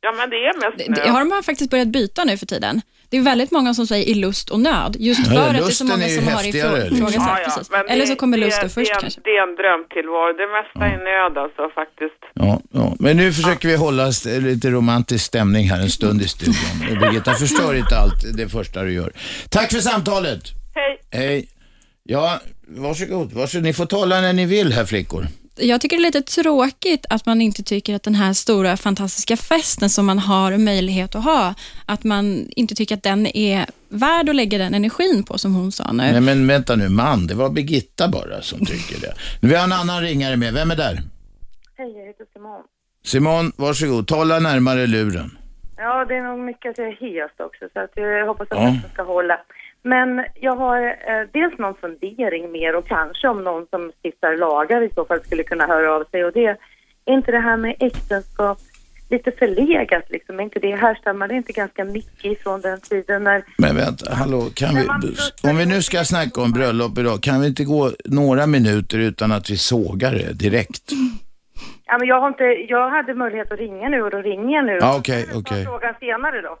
Ja, 0.00 0.12
men 0.18 0.30
det 0.30 0.36
är 0.36 0.54
mest 0.64 0.78
Det, 0.78 0.88
nöd. 0.88 1.00
det 1.04 1.10
har 1.10 1.24
man 1.24 1.42
faktiskt 1.42 1.70
börjat 1.70 1.88
byta 1.88 2.24
nu 2.24 2.36
för 2.38 2.46
tiden. 2.46 2.80
Det 3.10 3.16
är 3.16 3.20
väldigt 3.22 3.50
många 3.50 3.74
som 3.74 3.86
säger 3.86 4.06
i 4.06 4.14
lust 4.14 4.50
och 4.50 4.60
nöd, 4.60 4.96
just 4.98 5.20
Ja, 5.20 5.32
för 5.32 5.48
att 5.48 5.52
det 5.52 5.58
är 5.58 5.70
så 5.70 5.84
många 5.84 6.08
som 6.08 6.24
har 6.28 6.32
häftigare, 6.42 6.76
ifrå- 6.78 6.90
liksom. 6.90 6.96
ifrågasatt. 7.08 7.44
precis. 7.44 7.70
men 7.70 7.88
Eller 7.88 8.00
det- 8.04 8.06
så 8.06 8.16
kommer 8.16 8.38
det, 8.38 8.44
lusten 8.44 8.64
det, 8.64 8.74
först 8.74 8.90
är 8.90 8.94
en- 8.94 9.00
kanske. 9.00 9.20
Det 9.24 9.30
är 9.30 9.42
en 9.48 9.54
drömtillvaro. 9.56 10.32
Det 10.32 10.46
mesta 10.58 10.94
är 10.94 11.04
nöd 11.04 11.38
alltså 11.44 11.62
faktiskt. 11.74 12.20
Ja, 12.34 12.60
ja. 12.72 12.96
Men 12.98 13.16
nu 13.16 13.32
försöker 13.32 13.68
vi 13.68 13.76
hålla 13.76 14.10
lite 14.40 14.70
romantisk 14.70 15.24
stämning 15.24 15.70
här 15.70 15.80
en 15.80 15.90
stund 15.90 16.22
i 16.22 16.28
studion. 16.28 16.98
Birgitta, 17.00 17.34
förstör 17.34 17.74
inte 17.74 17.98
allt 17.98 18.36
det 18.36 18.48
första 18.48 18.82
du 18.82 18.92
gör. 18.92 19.12
Tack 19.50 19.72
för 19.72 19.80
samtalet. 19.80 20.40
Hej! 20.74 20.98
Hej. 21.26 21.48
Ja, 22.04 22.40
varsågod. 22.68 23.32
varsågod. 23.32 23.64
Ni 23.64 23.72
får 23.72 23.86
tala 23.86 24.20
när 24.20 24.32
ni 24.32 24.46
vill 24.46 24.72
här 24.72 24.84
flickor. 24.84 25.26
Jag 25.60 25.80
tycker 25.80 25.96
det 25.96 26.00
är 26.02 26.04
lite 26.04 26.22
tråkigt 26.22 27.06
att 27.10 27.26
man 27.26 27.40
inte 27.40 27.62
tycker 27.62 27.94
att 27.94 28.02
den 28.02 28.14
här 28.14 28.32
stora 28.32 28.76
fantastiska 28.76 29.36
festen 29.36 29.90
som 29.90 30.06
man 30.06 30.18
har 30.18 30.56
möjlighet 30.56 31.14
att 31.14 31.24
ha, 31.24 31.54
att 31.86 32.04
man 32.04 32.46
inte 32.56 32.74
tycker 32.74 32.94
att 32.94 33.02
den 33.02 33.26
är 33.26 33.66
värd 33.88 34.28
att 34.28 34.36
lägga 34.36 34.58
den 34.58 34.74
energin 34.74 35.24
på, 35.24 35.38
som 35.38 35.54
hon 35.54 35.72
sa 35.72 35.92
nu. 35.92 35.96
Nej 36.12 36.20
men 36.20 36.46
vänta 36.46 36.76
nu, 36.76 36.88
man. 36.88 37.26
Det 37.26 37.34
var 37.34 37.50
Birgitta 37.50 38.08
bara 38.08 38.42
som 38.42 38.58
tycker 38.66 39.00
det. 39.00 39.14
Nu 39.40 39.48
vi 39.48 39.54
har 39.54 39.64
en 39.64 39.72
annan 39.72 40.02
ringare 40.02 40.36
med. 40.36 40.54
Vem 40.54 40.70
är 40.70 40.76
där? 40.76 41.02
Hej, 41.78 41.92
jag 41.98 42.06
heter 42.06 42.24
Simon. 42.32 42.62
Simon, 43.04 43.52
varsågod. 43.56 44.06
Tala 44.06 44.38
närmare 44.38 44.86
luren. 44.86 45.38
Ja, 45.76 46.04
det 46.04 46.14
är 46.14 46.22
nog 46.22 46.38
mycket 46.46 46.70
att 46.70 46.78
jag 46.78 46.86
är 46.88 46.92
hes 46.92 47.30
också, 47.38 47.64
så 47.72 47.80
att 47.80 47.90
jag 47.94 48.26
hoppas 48.26 48.48
att 48.50 48.58
Ja. 48.58 48.76
det 48.84 48.90
ska 48.94 49.02
hålla. 49.02 49.38
Men 49.88 50.24
jag 50.34 50.56
har 50.56 50.82
eh, 50.86 51.28
dels 51.32 51.58
någon 51.58 51.74
fundering 51.74 52.52
mer 52.52 52.76
och 52.76 52.88
kanske 52.88 53.28
om 53.28 53.44
någon 53.44 53.66
som 53.70 53.92
stiftar 54.02 54.36
lagar 54.36 54.82
i 54.82 54.90
så 54.94 55.04
fall 55.04 55.20
skulle 55.24 55.42
kunna 55.42 55.66
höra 55.66 55.94
av 55.94 56.04
sig. 56.10 56.24
Och 56.24 56.32
det 56.32 56.46
är 56.46 56.56
inte 57.06 57.30
det 57.30 57.38
här 57.38 57.56
med 57.56 57.74
äktenskap 57.80 58.58
lite 59.10 59.30
förlegat 59.38 60.04
liksom? 60.08 60.40
Är 60.40 60.44
inte 60.44 60.58
det 60.58 60.76
härstammar 60.76 61.28
det 61.28 61.34
inte 61.34 61.52
ganska 61.52 61.84
mycket 61.84 62.24
ifrån 62.24 62.60
den 62.60 62.80
tiden 62.80 63.24
när 63.24 63.42
Men 63.58 63.76
vänta, 63.76 64.14
hallå, 64.14 64.40
kan 64.54 64.74
vi, 64.74 64.86
om 65.50 65.56
vi 65.56 65.66
nu 65.66 65.82
ska 65.82 66.04
snacka 66.04 66.40
om 66.40 66.52
bröllop 66.52 66.98
idag, 66.98 67.22
kan 67.22 67.40
vi 67.40 67.46
inte 67.46 67.64
gå 67.64 67.90
några 68.04 68.46
minuter 68.46 68.98
utan 68.98 69.32
att 69.32 69.50
vi 69.50 69.56
sågar 69.56 70.12
det 70.12 70.32
direkt? 70.32 70.92
Ja, 71.86 71.98
men 71.98 72.08
jag, 72.08 72.20
har 72.20 72.28
inte, 72.28 72.44
jag 72.44 72.90
hade 72.90 73.14
möjlighet 73.14 73.52
att 73.52 73.58
ringa 73.58 73.88
nu 73.88 74.02
och 74.02 74.10
då 74.10 74.18
ringer 74.18 74.56
jag 74.56 74.64
nu. 74.66 74.78
Ja, 74.80 74.96
okej, 74.98 75.26
tar 75.26 75.40
okej. 75.40 75.64
frågan 75.64 75.94
senare 76.00 76.40
då. 76.40 76.58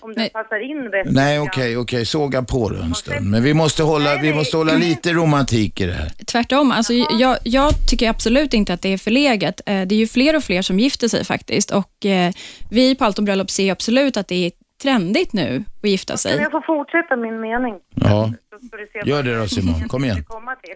Om 0.00 0.14
den 0.14 0.22
Nej. 0.22 0.30
passar 0.30 0.60
in 0.70 0.90
bättre. 0.90 1.10
Nej, 1.12 1.40
okej, 1.40 1.76
okej, 1.76 2.06
såga 2.06 2.42
på 2.42 2.68
det 2.70 2.78
en 2.78 2.94
stund. 2.94 3.30
Men 3.30 3.42
vi 3.42 3.54
måste 3.54 3.82
hålla, 3.82 4.16
vi 4.22 4.34
måste 4.34 4.56
hålla 4.56 4.72
lite 4.74 5.12
romantik 5.12 5.80
i 5.80 5.86
det 5.86 5.92
här. 5.92 6.08
Tvärtom, 6.26 6.72
alltså, 6.72 6.92
jag, 6.92 7.36
jag 7.44 7.70
tycker 7.90 8.10
absolut 8.10 8.54
inte 8.54 8.72
att 8.74 8.82
det 8.82 8.92
är 8.92 8.98
förlegat. 8.98 9.60
Eh, 9.66 9.82
Det 9.86 9.94
är 9.94 9.98
ju 9.98 10.06
fler 10.06 10.36
och 10.36 10.44
fler 10.44 10.62
som 10.62 10.78
gifter 10.78 11.08
sig 11.08 11.24
faktiskt 11.24 11.70
och 11.70 12.06
eh, 12.06 12.32
vi 12.70 12.94
på 12.94 13.04
Allt 13.04 13.18
om 13.18 13.24
bröllop 13.24 13.50
ser 13.50 13.72
absolut 13.72 14.16
att 14.16 14.28
det 14.28 14.46
är 14.46 14.52
trendigt 14.82 15.32
nu 15.32 15.64
att 15.82 15.88
gifta 15.90 16.12
Kan 16.12 16.18
sig. 16.18 16.36
jag 16.40 16.50
få 16.50 16.62
fortsätta 16.66 17.16
min 17.16 17.40
mening? 17.40 17.74
Ja, 17.94 18.32
Så 18.50 18.66
ska 18.66 18.76
du 18.76 18.86
se 18.92 19.08
Gör 19.10 19.16
vad 19.16 19.24
det 19.24 19.38
då, 19.38 19.46
Simon. 19.46 19.88
Kom 19.88 20.04
igen. 20.04 20.14
skulle 20.16 20.24
komma 20.40 20.54
till. 20.54 20.74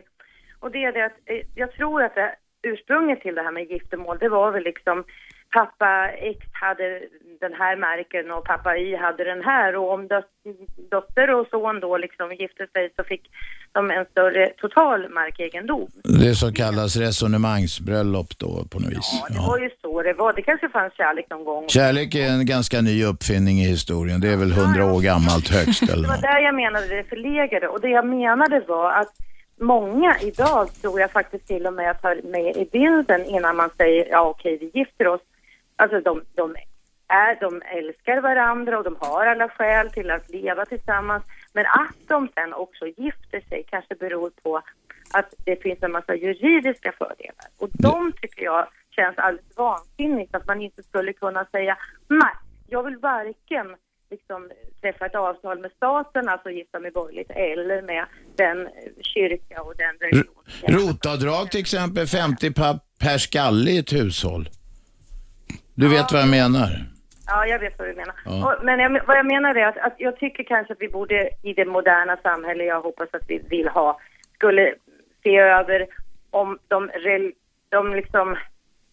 Och 0.61 0.71
det 0.71 0.85
är 0.85 0.93
det 0.93 1.05
att 1.07 1.13
eh, 1.27 1.37
jag 1.55 1.73
tror 1.73 2.03
att 2.03 2.15
det, 2.15 2.31
ursprunget 2.63 3.21
till 3.21 3.35
det 3.35 3.43
här 3.43 3.53
med 3.53 3.65
giftermål, 3.71 4.17
det 4.21 4.29
var 4.29 4.53
väl 4.53 4.65
liksom 4.65 5.05
pappa 5.59 5.91
X 6.35 6.39
hade 6.53 6.87
den 7.41 7.55
här 7.61 7.77
marken 7.77 8.31
och 8.31 8.45
pappa 8.45 8.77
Y 8.77 8.97
hade 8.97 9.25
den 9.25 9.43
här 9.45 9.77
och 9.77 9.93
om 9.95 10.09
dot- 10.09 10.35
dotter 10.91 11.27
och 11.35 11.47
son 11.51 11.81
då 11.81 11.97
liksom 11.97 12.27
gifte 12.33 12.67
sig 12.73 12.85
så 12.97 13.05
fick 13.05 13.23
de 13.73 13.91
en 13.91 14.05
större 14.11 14.45
total 14.63 15.09
markegendom. 15.09 15.89
det 16.23 16.35
som 16.35 16.53
kallas 16.53 16.97
resonemangsbröllop 16.97 18.39
då 18.39 18.65
på 18.71 18.79
något 18.81 18.91
vis. 18.91 19.11
Ja, 19.23 19.35
det 19.35 19.41
var 19.49 19.59
ju 19.59 19.71
så 19.83 20.03
det 20.03 20.13
var. 20.13 20.33
Det 20.33 20.43
kanske 20.43 20.69
fanns 20.69 20.93
kärlek 20.97 21.27
någon 21.31 21.45
gång. 21.45 21.69
Kärlek 21.69 22.15
är 22.15 22.29
en 22.29 22.47
ganska 22.47 22.81
ny 22.81 23.05
uppfinning 23.05 23.57
i 23.59 23.67
historien. 23.67 24.21
Det 24.21 24.29
är 24.29 24.37
väl 24.37 24.53
hundra 24.53 24.85
år 24.95 25.01
gammalt 25.01 25.49
högst 25.49 25.83
eller 25.83 26.03
Det 26.03 26.09
var 26.09 26.23
där 26.23 26.39
jag 26.41 26.55
menade 26.55 26.87
det 26.97 27.05
förlegade. 27.05 27.69
Och 27.69 27.81
det 27.81 27.89
jag 27.89 28.07
menade 28.07 28.61
var 28.69 28.93
att 28.93 29.13
många 29.61 30.17
idag 30.23 30.69
tror 30.83 31.01
jag 31.01 31.11
faktiskt 31.11 31.47
till 31.47 31.67
och 31.67 31.73
med 31.73 32.03
tar 32.03 32.21
med 32.25 32.57
i 32.57 32.69
bilden 32.73 33.25
innan 33.25 33.57
man 33.57 33.71
säger 33.77 34.07
ja 34.11 34.21
okej 34.29 34.59
vi 34.61 34.79
gifter 34.79 35.07
oss. 35.09 35.21
Alltså 35.77 36.01
de, 36.01 36.23
de, 36.35 36.57
är, 37.09 37.41
de 37.41 37.63
älskar 37.79 38.21
varandra 38.21 38.79
och 38.79 38.85
de 38.85 38.97
har 39.01 39.27
alla 39.27 39.49
skäl 39.49 39.91
till 39.91 40.11
att 40.11 40.31
leva 40.31 40.67
tillsammans. 40.67 41.25
Men 41.53 41.65
att 41.67 42.09
de 42.09 42.29
sen 42.35 42.53
också 42.55 42.87
gifter 42.87 43.41
sig 43.49 43.65
kanske 43.71 43.95
beror 43.95 44.31
på 44.43 44.63
att 45.13 45.35
det 45.45 45.63
finns 45.63 45.83
en 45.83 45.93
massa 45.93 46.15
juridiska 46.15 46.93
fördelar. 46.99 47.47
Och 47.59 47.69
de 47.73 48.13
tycker 48.23 48.45
jag 48.45 48.67
känns 48.97 49.19
alldeles 49.19 49.57
vansinnigt 49.57 50.35
att 50.35 50.47
man 50.47 50.61
inte 50.61 50.83
skulle 50.83 51.13
kunna 51.13 51.45
säga 51.45 51.79
nej, 52.09 52.35
jag 52.69 52.83
vill 52.83 52.97
varken 52.97 53.77
liksom 54.11 54.51
träffa 54.81 55.07
ett 55.07 55.15
avtal 55.15 55.59
med 55.61 55.71
staten, 55.77 56.29
alltså 56.29 56.51
gifta 56.51 56.79
mig 56.79 56.91
borgerligt, 56.91 57.31
eller 57.31 57.83
med 57.83 58.05
den 58.37 58.67
eh, 58.67 58.73
kyrka 59.01 59.63
och 59.63 59.75
den 59.77 59.97
religion. 60.01 60.35
Rotavdrag 60.63 61.51
till 61.51 61.61
exempel, 61.61 62.07
50 62.07 62.53
pa- 62.53 62.79
per 63.01 63.19
skalle 63.19 63.71
i 63.71 63.79
ett 63.79 63.93
hushåll. 63.93 64.49
Du 65.75 65.89
vet 65.89 66.13
vad 66.13 66.21
jag 66.21 66.29
menar? 66.29 66.69
Ja, 67.27 67.47
jag 67.47 67.59
vet 67.59 67.79
vad 67.79 67.89
du 67.89 67.95
menar. 67.95 68.15
Ja. 68.25 68.47
Och, 68.47 68.65
men 68.65 68.79
jag, 68.79 69.07
vad 69.07 69.19
jag 69.19 69.27
menar 69.27 69.55
är 69.55 69.67
att, 69.67 69.79
att 69.79 69.95
jag 69.99 70.17
tycker 70.19 70.45
kanske 70.45 70.73
att 70.73 70.81
vi 70.81 70.89
borde 70.89 71.31
i 71.43 71.53
det 71.53 71.65
moderna 71.65 72.17
samhälle 72.23 72.65
jag 72.65 72.81
hoppas 72.81 73.09
att 73.13 73.23
vi 73.29 73.39
vill 73.49 73.69
ha, 73.69 74.01
skulle 74.35 74.75
se 75.23 75.37
över 75.39 75.87
om 76.31 76.59
de, 76.69 76.91
de 77.69 77.95
liksom 77.95 78.37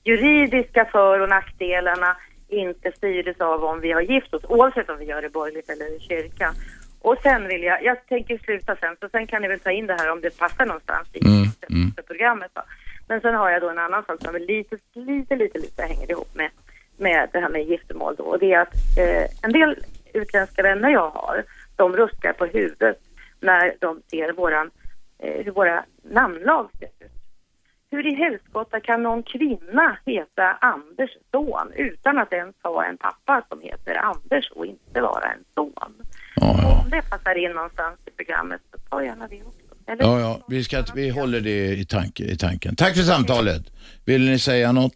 juridiska 0.04 0.86
för 0.86 1.20
och 1.20 1.30
nackdelarna 1.30 2.18
inte 2.48 2.92
styrdes 2.92 3.42
av 3.42 3.64
om 3.64 3.80
vi 3.82 3.92
har 3.92 4.02
gift 4.02 4.34
oss, 4.34 4.44
oavsett 4.50 4.90
om 4.90 4.98
vi 5.00 5.06
gör 5.06 5.22
det 5.22 5.30
borgerligt 5.30 5.70
eller 5.70 5.96
i 5.96 6.00
kyrkan. 6.00 6.54
Och 7.02 7.18
sen 7.24 7.48
vill 7.48 7.64
jag, 7.64 7.84
jag 7.84 8.08
tänker 8.08 8.38
sluta 8.38 8.76
sen, 8.76 8.96
så 9.00 9.10
sen 9.10 9.28
kan 9.28 9.42
ni 9.42 9.48
väl 9.48 9.60
ta 9.60 9.72
in 9.72 9.88
det 9.88 9.98
här 10.00 10.12
om 10.12 10.22
det 10.22 10.38
passar 10.38 10.66
någonstans 10.66 11.08
i 11.14 11.20
Mm, 11.26 11.44
mm. 11.70 11.94
programmet. 12.08 12.52
Va? 12.54 12.64
Men 13.12 13.22
sen 13.22 13.36
har 13.36 13.50
jag 13.50 13.62
då 13.62 13.70
en 13.70 13.80
annan 13.80 14.06
sak 14.06 14.22
som 14.24 14.36
lite, 14.36 14.78
lite, 14.94 15.36
lite, 15.36 15.60
lite 15.60 15.84
hänger 15.84 16.12
ihop 16.12 16.36
med, 16.36 16.50
med 16.98 17.30
det 17.32 17.40
här 17.40 17.50
med 17.50 17.64
giftermål 17.64 18.16
då. 18.16 18.24
Och 18.24 18.40
det 18.40 18.54
är 18.54 18.60
att 18.60 18.74
eh, 18.98 19.26
en 19.42 19.52
del 19.52 19.76
utländska 20.14 20.64
vänner 20.64 20.90
jag 20.90 21.10
har, 21.10 21.44
de 21.76 21.96
ruskar 21.96 22.34
på 22.34 22.46
huvudet 22.46 22.98
när 23.40 23.76
de 23.80 24.02
ser 24.12 24.34
våran, 24.34 24.72
eh, 25.20 25.46
hur 25.46 25.52
våra 25.52 25.84
namnlag 26.04 26.70
ser 26.80 26.86
ut. 26.86 27.12
Hur 27.90 28.08
i 28.08 28.16
helskotta 28.16 28.80
kan 28.80 29.04
någon 29.04 29.24
kvinna 29.24 29.98
heta 30.06 30.58
Anders 30.62 31.18
son 31.32 31.72
utan 31.76 32.18
att 32.18 32.34
ens 32.34 32.56
ha 32.64 32.86
en 32.86 32.98
pappa 32.98 33.44
som 33.50 33.62
heter 33.62 33.96
Anders 33.96 34.52
och 34.52 34.66
inte 34.66 35.02
vara 35.02 35.26
en 35.26 35.44
son? 35.56 35.94
Ja, 36.36 36.56
ja. 36.62 36.82
Om 36.84 36.90
det 36.90 37.10
passar 37.10 37.36
in 37.36 37.52
någonstans 37.52 38.00
i 38.06 38.12
programmet 38.12 38.62
så 38.72 38.78
ta 38.90 39.04
gärna 39.04 39.28
det 39.28 39.44
också. 39.44 39.61
Eller? 39.88 40.04
Ja, 40.04 40.20
ja. 40.20 40.46
Vi, 40.48 40.64
ska, 40.64 40.84
vi 40.96 41.10
håller 41.10 41.42
det 41.42 41.76
i, 41.76 41.86
tanke, 41.86 42.24
i 42.24 42.38
tanken. 42.38 42.76
Tack 42.76 42.96
för 42.96 43.04
samtalet. 43.04 43.64
Vill 44.06 44.30
ni 44.30 44.40
säga 44.40 44.72
något? 44.72 44.94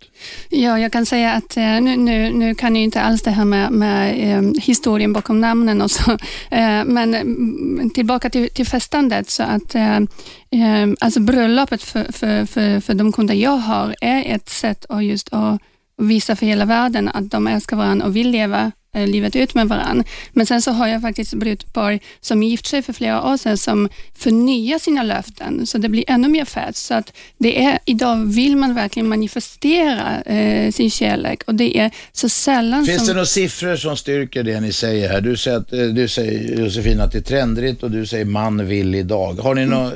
Ja, 0.49 0.79
jag 0.79 0.91
kan 0.91 1.05
säga 1.05 1.33
att 1.33 1.57
eh, 1.57 1.81
nu, 1.81 1.97
nu, 1.97 2.29
nu 2.29 2.55
kan 2.55 2.75
jag 2.75 2.83
inte 2.83 3.01
alls 3.01 3.21
det 3.21 3.31
här 3.31 3.45
med, 3.45 3.71
med 3.71 4.31
eh, 4.31 4.51
historien 4.61 5.13
bakom 5.13 5.41
namnen 5.41 5.81
och 5.81 5.91
så, 5.91 6.11
eh, 6.51 6.85
men 6.85 7.13
mm, 7.13 7.89
tillbaka 7.89 8.29
till, 8.29 8.49
till 8.49 8.65
festandet 8.65 9.29
så 9.29 9.43
att 9.43 9.75
eh, 9.75 9.95
eh, 9.95 10.87
alltså 10.99 11.19
bröllopet 11.19 11.83
för, 11.83 12.11
för, 12.11 12.45
för, 12.45 12.79
för 12.79 12.93
de 12.93 13.11
kunder 13.11 13.35
jag 13.35 13.57
har 13.57 13.95
är 14.01 14.35
ett 14.35 14.49
sätt 14.49 14.85
att 14.89 15.05
just 15.05 15.33
att 15.33 15.61
visa 15.97 16.35
för 16.35 16.45
hela 16.45 16.65
världen 16.65 17.09
att 17.09 17.31
de 17.31 17.47
älskar 17.47 17.77
varandra 17.77 18.05
och 18.07 18.15
vill 18.15 18.29
leva 18.29 18.71
livet 18.95 19.35
ut 19.35 19.53
med 19.53 19.67
varandra. 19.67 20.03
Men 20.31 20.45
sen 20.45 20.61
så 20.61 20.71
har 20.71 20.87
jag 20.87 21.01
faktiskt 21.01 21.33
brudpar 21.33 21.99
som 22.21 22.43
gift 22.43 22.65
sig 22.65 22.81
för 22.81 22.93
flera 22.93 23.23
år 23.23 23.37
sedan 23.37 23.57
som 23.57 23.89
förnyar 24.17 24.79
sina 24.79 25.03
löften, 25.03 25.65
så 25.65 25.77
det 25.77 25.89
blir 25.89 26.03
ännu 26.07 26.27
mer 26.27 26.45
fett. 26.45 26.75
Så 26.75 26.93
att 26.93 27.13
det 27.37 27.63
är, 27.65 27.79
idag 27.85 28.25
vill 28.25 28.57
man 28.57 28.75
verkligen 28.75 29.07
manifestera 29.07 30.21
eh, 30.21 30.71
sin 30.71 30.91
kärlek 30.91 31.43
och 31.47 31.55
det 31.55 31.77
är 31.77 31.91
så 32.11 32.29
sällan 32.29 32.85
Finns 32.85 32.97
som... 32.97 33.07
det 33.07 33.13
några 33.13 33.25
siffror 33.25 33.75
som 33.75 33.97
styrker 33.97 34.43
det 34.43 34.59
ni 34.61 34.73
säger 34.73 35.09
här? 35.09 35.21
Du 35.21 35.37
säger, 35.37 35.57
att, 35.57 35.73
eh, 35.73 35.79
du 35.79 36.07
säger 36.07 36.59
Josefin 36.59 37.01
att 37.01 37.11
det 37.11 37.17
är 37.17 37.21
trendigt 37.21 37.83
och 37.83 37.91
du 37.91 38.05
säger 38.05 38.25
man 38.25 38.67
vill 38.67 38.95
idag. 38.95 39.33
Har 39.33 39.55
ni 39.55 39.65
några 39.65 39.91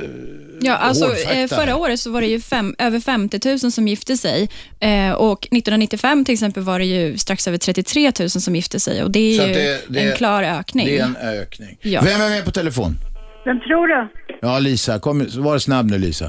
Ja, 0.61 0.73
alltså, 0.73 1.15
eh, 1.15 1.47
förra 1.47 1.75
året 1.75 1.99
så 1.99 2.11
var 2.11 2.21
det 2.21 2.27
ju 2.27 2.41
fem, 2.41 2.75
över 2.77 2.99
50 2.99 3.49
000 3.49 3.71
som 3.71 3.87
gifte 3.87 4.17
sig 4.17 4.49
eh, 4.79 5.11
och 5.11 5.39
1995 5.43 6.25
till 6.25 6.33
exempel 6.33 6.63
var 6.63 6.79
det 6.79 6.85
ju 6.85 7.17
strax 7.17 7.47
över 7.47 7.57
33 7.57 8.11
000 8.19 8.29
som 8.29 8.55
gifte 8.55 8.79
sig 8.79 8.88
och 9.03 9.11
det 9.11 9.33
Så 9.33 9.41
är 9.41 9.45
att 9.45 9.49
ju 9.49 9.53
det- 9.61 9.81
det- 9.89 10.09
en 10.11 10.15
klar 10.17 10.43
ökning. 10.43 10.85
Det 10.85 10.97
är 10.97 11.03
en 11.05 11.15
ökning. 11.41 11.77
Ja. 11.81 12.01
Vem 12.03 12.21
är 12.21 12.29
med 12.29 12.45
på 12.45 12.51
telefon? 12.51 12.91
Vem 13.45 13.59
tror 13.59 13.87
du? 13.87 14.07
Ja, 14.41 14.59
Lisa. 14.59 14.99
Kom, 14.99 15.17
var 15.37 15.57
snabb 15.59 15.85
nu 15.91 15.97
Lisa. 15.97 16.25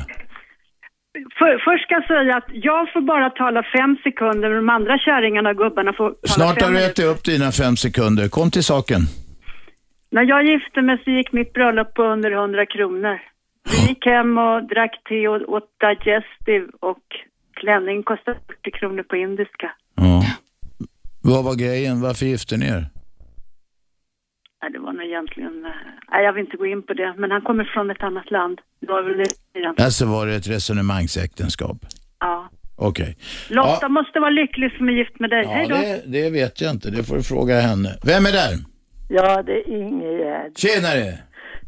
För, 1.39 1.59
först 1.65 1.85
ska 1.85 1.95
jag 1.95 2.07
säga 2.07 2.37
att 2.37 2.45
jag 2.53 2.93
får 2.93 3.01
bara 3.01 3.31
tala 3.31 3.63
fem 3.79 3.97
sekunder, 4.05 4.49
men 4.49 4.57
de 4.57 4.69
andra 4.69 4.99
kärringarna 4.99 5.51
och 5.51 5.57
gubbarna 5.57 5.93
får 5.93 6.09
tala 6.09 6.17
Snart 6.25 6.63
har 6.63 6.71
du 6.71 6.85
ätit 6.85 7.05
upp 7.05 7.25
dina 7.25 7.53
fem 7.53 7.77
sekunder. 7.77 8.29
Kom 8.29 8.51
till 8.51 8.65
saken. 8.65 9.01
När 10.11 10.23
jag 10.25 10.47
gifte 10.47 10.83
mig 10.83 10.97
så 11.05 11.11
gick 11.11 11.33
mitt 11.33 11.53
bröllop 11.53 11.95
på 11.95 12.03
under 12.03 12.31
100 12.33 12.67
kronor. 12.67 13.19
Vi 13.71 13.89
gick 13.89 14.07
hem 14.07 14.39
och 14.39 14.69
drack 14.69 14.95
te 15.09 15.29
och 15.29 15.49
åt 15.55 15.69
digestive 15.81 16.67
och 16.81 17.05
klänning 17.61 18.03
kostade 18.03 18.37
40 18.63 18.71
kronor 18.79 19.03
på 19.03 19.17
indiska. 19.17 19.71
Ja. 19.97 20.25
Vad 21.23 21.45
var 21.45 21.55
grejen? 21.55 22.01
Varför 22.01 22.27
gifte 22.27 22.57
ni 22.57 22.67
er? 22.67 22.87
Nej, 24.63 24.73
det 24.73 24.79
var 24.79 24.93
nog 24.93 25.05
egentligen... 25.05 25.65
eh, 25.65 25.71
Nej, 26.11 26.25
jag 26.25 26.33
vill 26.33 26.45
inte 26.45 26.57
gå 26.57 26.67
in 26.67 26.83
på 26.83 26.95
det, 26.95 27.15
men 27.19 27.31
han 27.31 27.43
kommer 27.43 27.65
från 27.65 27.91
ett 27.91 28.03
annat 28.03 28.31
land. 28.31 28.59
Det 28.81 28.87
var 28.87 29.03
väl 29.03 29.19
det. 29.77 29.83
Alltså 29.85 30.07
var 30.07 30.27
det 30.27 30.35
ett 30.35 30.49
resonemangsäktenskap? 30.49 31.77
Ja. 32.21 32.49
Okej. 32.77 33.17
Lotta 33.51 33.79
Ja. 33.83 33.89
måste 33.89 34.21
vara 34.21 34.31
lycklig 34.31 34.73
som 34.77 34.89
är 34.89 34.93
gift 34.93 35.21
med 35.21 35.31
dig. 35.31 35.47
Hej 35.47 35.67
Ja, 35.69 35.75
då. 35.77 35.81
det, 35.83 36.03
det 36.23 36.31
vet 36.31 36.61
jag 36.61 36.71
inte. 36.71 36.91
Det 36.91 37.05
får 37.05 37.17
du 37.17 37.23
fråga 37.23 37.61
henne. 37.61 37.89
Vem 38.05 38.27
är 38.27 38.33
där? 38.33 38.55
Ja, 39.09 39.43
det 39.43 39.53
är 39.53 39.69
Ingegärd. 39.69 40.53
Tjenare! 40.59 41.19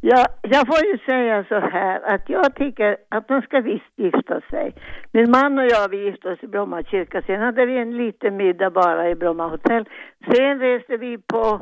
Ja, 0.05 0.27
jag 0.43 0.67
får 0.67 0.79
ju 0.79 0.99
säga 1.07 1.45
så 1.49 1.55
här 1.55 2.15
att 2.15 2.29
jag 2.29 2.55
tycker 2.55 2.97
att 3.09 3.29
de 3.29 3.43
ska 3.43 3.61
visst 3.61 3.93
gifta 3.97 4.41
sig. 4.51 4.75
Min 5.13 5.31
man 5.31 5.59
och 5.59 5.67
jag 5.67 5.89
vi 5.89 6.05
gifte 6.05 6.29
oss 6.29 6.39
i 6.43 6.47
Bromma 6.47 6.83
kyrka. 6.83 7.23
Sen 7.27 7.41
hade 7.41 7.67
vi 7.67 7.79
en 7.79 7.97
liten 7.97 8.37
middag 8.37 8.71
bara 8.71 9.11
i 9.11 9.15
Bromma 9.15 9.49
hotell. 9.49 9.85
Sen 10.31 10.59
reste 10.59 10.97
vi 10.97 11.19
på 11.19 11.61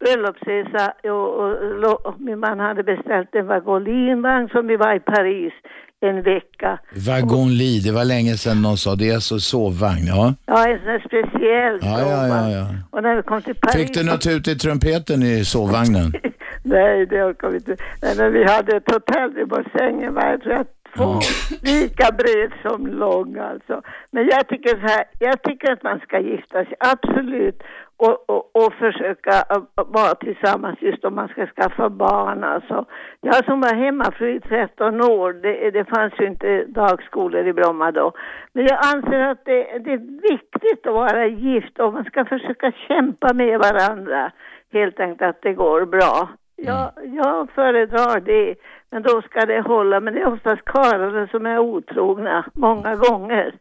bröllopsresa 0.00 0.92
och, 1.02 1.28
och, 1.40 2.06
och, 2.06 2.20
min 2.20 2.38
man 2.38 2.60
hade 2.60 2.82
beställt 2.82 3.34
en 3.34 3.46
vagolinvagn 3.46 4.48
som 4.48 4.66
vi 4.66 4.76
var 4.76 4.94
i 4.94 5.00
Paris 5.00 5.52
en 6.00 6.22
vecka. 6.22 6.78
Wagonli, 7.06 7.80
det 7.84 7.92
var 7.92 8.04
länge 8.04 8.34
sedan 8.34 8.62
någon 8.62 8.76
sa 8.76 8.94
det. 8.94 9.10
är 9.10 9.14
alltså 9.14 9.38
sovvagn. 9.38 10.06
Ja, 10.06 10.34
Ja, 10.46 10.68
en 10.68 10.78
sån 10.78 10.88
här 10.88 10.98
speciell 10.98 11.78
ja, 11.82 12.00
ja. 12.00 12.10
ja, 12.10 12.22
sovvagn. 12.22 12.50
ja. 12.52 12.66
Och 12.90 13.02
när 13.02 13.16
vi 13.16 13.22
kom 13.22 13.42
till 13.42 13.54
Paris... 13.54 13.76
Fick 13.76 13.94
du 13.94 14.04
något 14.04 14.26
ut 14.26 14.48
i 14.48 14.54
trumpeten 14.58 15.22
i 15.22 15.44
sovvagnen? 15.44 16.12
Nej, 16.64 17.06
det 17.06 17.24
orkar 17.24 17.48
vi 17.48 17.56
inte. 17.56 17.76
Nej, 18.02 18.14
men 18.16 18.32
vi 18.32 18.44
hade 18.44 18.76
ett 18.76 18.92
hotellrum 18.92 19.50
och 19.52 19.78
sängen 19.78 20.14
var 20.14 20.22
jag 20.22 20.42
tror 20.42 20.54
jag 20.54 20.66
två 20.96 21.18
lika 21.62 22.12
bred 22.12 22.52
som 22.62 22.86
lång 22.86 23.38
alltså. 23.38 23.82
Men 24.10 24.26
jag 24.26 24.48
tycker 24.48 24.68
så 24.68 24.86
här, 24.86 25.04
jag 25.18 25.42
tycker 25.42 25.72
att 25.72 25.82
man 25.82 26.00
ska 26.00 26.20
gifta 26.20 26.64
sig, 26.64 26.74
absolut. 26.78 27.62
Och, 27.96 28.30
och, 28.30 28.56
och 28.56 28.72
försöka 28.74 29.30
äh, 29.30 29.62
vara 29.74 30.14
tillsammans 30.14 30.82
just 30.82 31.04
om 31.04 31.14
man 31.14 31.28
ska 31.28 31.46
skaffa 31.46 31.90
barn 31.90 32.44
alltså. 32.44 32.84
Jag 33.20 33.44
som 33.44 33.60
var 33.60 33.74
hemmafru 33.74 34.34
i 34.34 34.40
13 34.40 35.00
år, 35.00 35.32
det, 35.32 35.70
det 35.70 35.84
fanns 35.84 36.12
ju 36.18 36.26
inte 36.26 36.64
dagskolor 36.64 37.46
i 37.46 37.52
Bromma 37.52 37.92
då. 37.92 38.12
Men 38.52 38.66
jag 38.66 38.78
anser 38.94 39.20
att 39.20 39.44
det, 39.44 39.78
det 39.84 39.92
är 39.92 40.30
viktigt 40.30 40.86
att 40.86 40.94
vara 40.94 41.26
gift 41.26 41.78
och 41.78 41.92
man 41.92 42.04
ska 42.04 42.24
försöka 42.24 42.72
kämpa 42.88 43.32
med 43.34 43.58
varandra. 43.58 44.32
Helt 44.72 45.00
enkelt 45.00 45.22
att 45.22 45.42
det 45.42 45.52
går 45.54 45.86
bra. 45.86 46.28
Jag, 46.62 46.92
jag 47.14 47.50
föredrar 47.50 48.20
det, 48.20 48.54
men 48.90 49.02
då 49.02 49.22
ska 49.22 49.46
det 49.46 49.60
hålla. 49.60 50.00
Men 50.00 50.14
det 50.14 50.20
är 50.20 50.32
oftast 50.32 50.64
karlarna 50.64 51.26
som 51.26 51.46
är 51.46 51.58
otrogna, 51.58 52.44
många 52.54 52.96
gånger. 52.96 53.54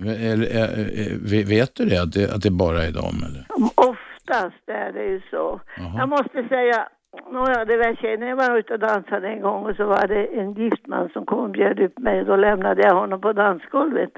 Eller, 0.00 1.44
vet 1.46 1.74
du 1.74 1.84
det 1.84 1.98
att, 1.98 2.12
det, 2.12 2.34
att 2.34 2.42
det 2.42 2.50
bara 2.50 2.82
är 2.84 2.92
dem? 2.92 3.14
Eller? 3.26 3.44
Oftast 3.74 4.64
är 4.66 4.92
det 4.92 5.04
ju 5.04 5.20
så. 5.30 5.60
Jaha. 5.76 5.94
Jag 5.96 6.08
måste 6.08 6.48
säga, 6.48 6.88
nåja, 7.32 7.64
det 7.64 7.76
var 7.76 7.94
tjej, 7.94 8.16
när 8.16 8.28
jag 8.28 8.36
var 8.36 8.58
ute 8.58 8.72
och 8.72 8.78
dansade 8.78 9.28
en 9.28 9.40
gång 9.40 9.66
och 9.66 9.76
så 9.76 9.84
var 9.84 10.06
det 10.06 10.26
en 10.40 10.52
gift 10.52 10.86
man 10.86 11.08
som 11.08 11.26
kom 11.26 11.38
och 11.38 11.50
bjöd 11.50 11.80
upp 11.80 11.98
mig. 11.98 12.24
Då 12.24 12.36
lämnade 12.36 12.82
jag 12.82 12.94
honom 12.94 13.20
på 13.20 13.32
dansgolvet. 13.32 14.10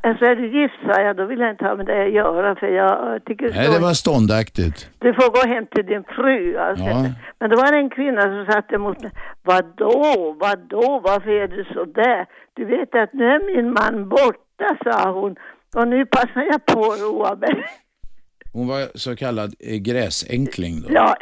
Alltså 0.00 0.24
är 0.24 0.36
du 0.36 0.60
gift, 0.60 0.74
sa 0.86 1.00
jag, 1.00 1.16
då 1.16 1.24
vill 1.26 1.40
jag 1.40 1.50
inte 1.50 1.64
ha 1.64 1.76
med 1.76 1.86
det 1.86 2.04
att 2.04 2.12
göra 2.12 2.56
för 2.56 2.66
jag 2.66 3.14
eh, 3.14 3.18
tycker 3.26 3.50
Nej, 3.50 3.70
det 3.70 3.78
var 3.78 3.92
ståndaktigt. 3.92 4.90
Du 4.98 5.14
får 5.14 5.30
gå 5.30 5.54
hem 5.54 5.66
till 5.66 5.86
din 5.86 6.04
fru. 6.04 6.56
Alltså. 6.56 6.84
Ja. 6.84 7.06
Men 7.38 7.50
det 7.50 7.56
var 7.56 7.72
en 7.72 7.90
kvinna 7.90 8.22
som 8.22 8.52
satt 8.52 8.72
emot 8.72 9.02
mig. 9.02 9.12
Vadå, 9.42 10.36
vadå, 10.40 11.00
varför 11.04 11.30
är 11.30 11.48
du 11.48 11.64
så 11.64 11.84
där? 11.84 12.26
Du 12.54 12.64
vet 12.64 12.94
att 12.94 13.12
nu 13.12 13.24
är 13.24 13.56
min 13.56 13.72
man 13.72 14.08
borta, 14.08 14.68
sa 14.84 15.10
hon. 15.10 15.36
Och 15.76 15.88
nu 15.88 16.06
passar 16.06 16.42
jag 16.50 16.66
på 16.66 16.80
att 16.92 17.00
roa 17.00 17.34
mig. 17.34 17.64
Hon 18.52 18.68
var 18.68 18.98
så 18.98 19.16
kallad 19.16 19.54
eh, 19.60 19.76
gräsänkling 19.76 20.80
då. 20.82 20.88
Ja, 20.92 21.16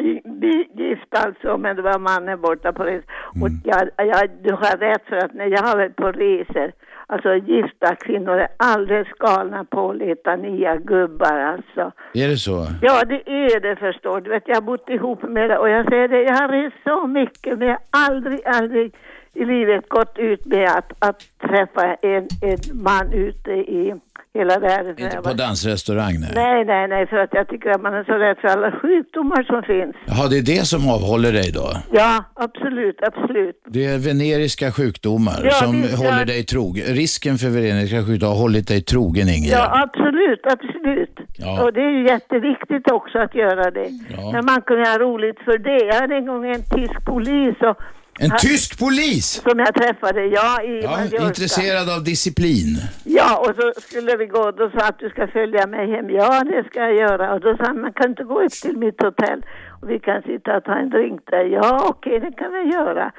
gift 0.75 1.09
alltså, 1.11 1.59
men 1.59 1.77
det 1.77 1.83
var 1.83 1.99
mannen 1.99 2.41
borta 2.41 2.73
på 2.73 2.85
resor. 2.85 3.05
Och 3.43 3.51
jag, 3.65 3.89
jag, 3.97 4.31
du 4.43 4.53
har 4.53 4.77
rätt 4.77 5.05
för 5.09 5.17
att 5.17 5.35
när 5.35 5.47
jag 5.47 5.63
har 5.63 5.77
varit 5.77 5.97
på 5.97 6.13
resor, 6.13 6.73
alltså 7.07 7.35
gifta 7.35 7.95
kvinnor 7.95 8.39
är 8.39 8.49
alldeles 8.57 9.09
galna 9.09 9.65
på 9.65 9.91
att 9.91 9.97
leta 9.97 10.37
nya 10.37 10.77
gubbar 10.77 11.39
alltså. 11.39 11.93
Är 12.15 12.29
det 12.29 12.37
så? 12.37 12.67
Ja, 12.83 13.05
det 13.05 13.23
är 13.29 13.61
det 13.61 13.77
förstår 13.77 14.21
du. 14.21 14.31
Vet, 14.31 14.49
jag 14.49 14.55
har 14.55 14.63
bott 14.63 14.89
ihop 14.89 15.23
med 15.23 15.51
det 15.51 15.59
och 15.59 15.69
jag 15.69 15.89
säger 15.89 16.09
det, 16.09 16.23
jag 16.23 16.35
har 16.35 16.49
rest 16.49 16.77
så 16.85 17.07
mycket 17.07 17.59
men 17.59 17.69
jag 17.69 17.79
har 17.91 18.07
aldrig, 18.07 18.41
aldrig 18.47 18.95
i 19.35 19.45
livet 19.45 19.89
gått 19.89 20.19
ut 20.19 20.47
med 20.47 20.69
att, 20.69 20.93
att 20.99 21.21
träffa 21.49 21.95
en, 22.03 22.29
en 22.51 22.59
man 22.83 23.13
ute 23.13 23.51
i 23.51 23.95
hela 24.35 24.59
världen. 24.59 24.99
Inte 24.99 25.17
på 25.17 25.33
dansrestaurang 25.33 26.15
nej. 26.21 26.31
Nej, 26.35 26.65
nej, 26.65 26.89
nej, 26.89 27.07
för 27.07 27.17
att 27.17 27.31
jag 27.33 27.49
tycker 27.49 27.71
att 27.71 27.83
man 27.83 27.95
är 27.95 28.05
så 28.05 28.13
rädd 28.13 28.37
för 28.41 28.49
alla 28.49 28.73
sjukdomar 28.73 29.43
som 29.43 29.63
finns. 29.63 29.97
Jaha, 30.07 30.29
det 30.29 30.39
är 30.39 30.43
det 30.43 30.65
som 30.67 30.89
avhåller 30.97 31.33
dig 31.33 31.53
då? 31.53 31.67
Ja, 31.93 32.25
absolut, 32.35 32.99
absolut. 33.03 33.57
Det 33.67 33.85
är 33.85 33.99
veneriska 33.99 34.73
sjukdomar 34.73 35.41
Ja, 35.45 35.51
som 35.51 35.83
det- 35.83 35.97
håller 35.97 36.19
ja. 36.19 36.25
dig 36.25 36.43
trogen. 36.45 36.85
Risken 36.85 37.37
för 37.39 37.49
veneriska 37.49 38.03
sjukdomar 38.07 38.33
har 38.35 38.41
hållit 38.41 38.69
dig 38.69 38.81
trogen 38.83 39.29
Ingegerd. 39.29 39.59
Ja, 39.59 39.83
absolut, 39.85 40.43
absolut. 40.55 41.17
Ja. 41.39 41.63
Och 41.65 41.73
det 41.73 41.81
är 41.81 41.91
ju 41.99 42.05
jätteviktigt 42.09 42.91
också 42.91 43.19
att 43.19 43.35
göra 43.35 43.71
det. 43.71 43.89
Ja. 44.17 44.31
Men 44.33 44.45
man 44.45 44.61
kunde 44.63 44.89
ha 44.91 44.99
roligt 44.99 45.39
för 45.45 45.59
det. 45.59 45.85
Jag 45.87 45.95
hade 46.01 46.15
en 46.17 46.27
gång 46.27 46.47
en 46.47 46.63
tysk 46.77 47.05
polis 47.07 47.57
och, 47.61 47.77
En 48.25 48.31
tysk 48.39 48.79
polis! 48.79 49.27
som 49.49 49.59
jag 49.59 49.75
träffade, 49.75 50.21
ja, 50.27 50.63
i 50.63 50.81
Ja, 50.83 51.27
intresserad 51.27 51.87
av 51.97 52.05
disciplin. 52.05 52.69
Ja, 53.05 53.39
och 53.39 53.53
så 53.59 53.81
skulle 53.81 54.17
vi 54.17 54.27
gå, 54.27 54.51
då 54.51 54.71
sa 54.71 54.81
att 54.89 54.99
du 54.99 55.09
ska 55.11 55.27
följa 55.27 55.67
mig 55.67 55.91
hem. 55.95 56.11
Ja, 56.11 56.45
det 56.45 56.65
ska 56.69 56.81
jag 56.81 56.95
göra. 56.95 57.35
Och 57.35 57.41
då 57.41 57.57
sa 57.57 57.65
han, 57.65 57.81
man 57.81 57.93
kan 57.93 58.11
inte 58.11 58.25
gå 58.25 58.43
upp 58.43 58.53
till 58.53 58.77
mitt 58.77 59.03
hotell 59.03 59.41
och 59.81 59.91
vi 59.91 59.99
kan 59.99 60.23
sitta 60.23 60.57
och 60.57 60.65
ta 60.65 60.75
en 60.75 60.91
drink 60.91 61.21
där. 61.31 61.45
Ja, 61.45 61.87
okej, 61.89 62.21
det 62.21 62.33
kan 62.33 62.53
vi 62.53 62.63
göra. 62.73 63.13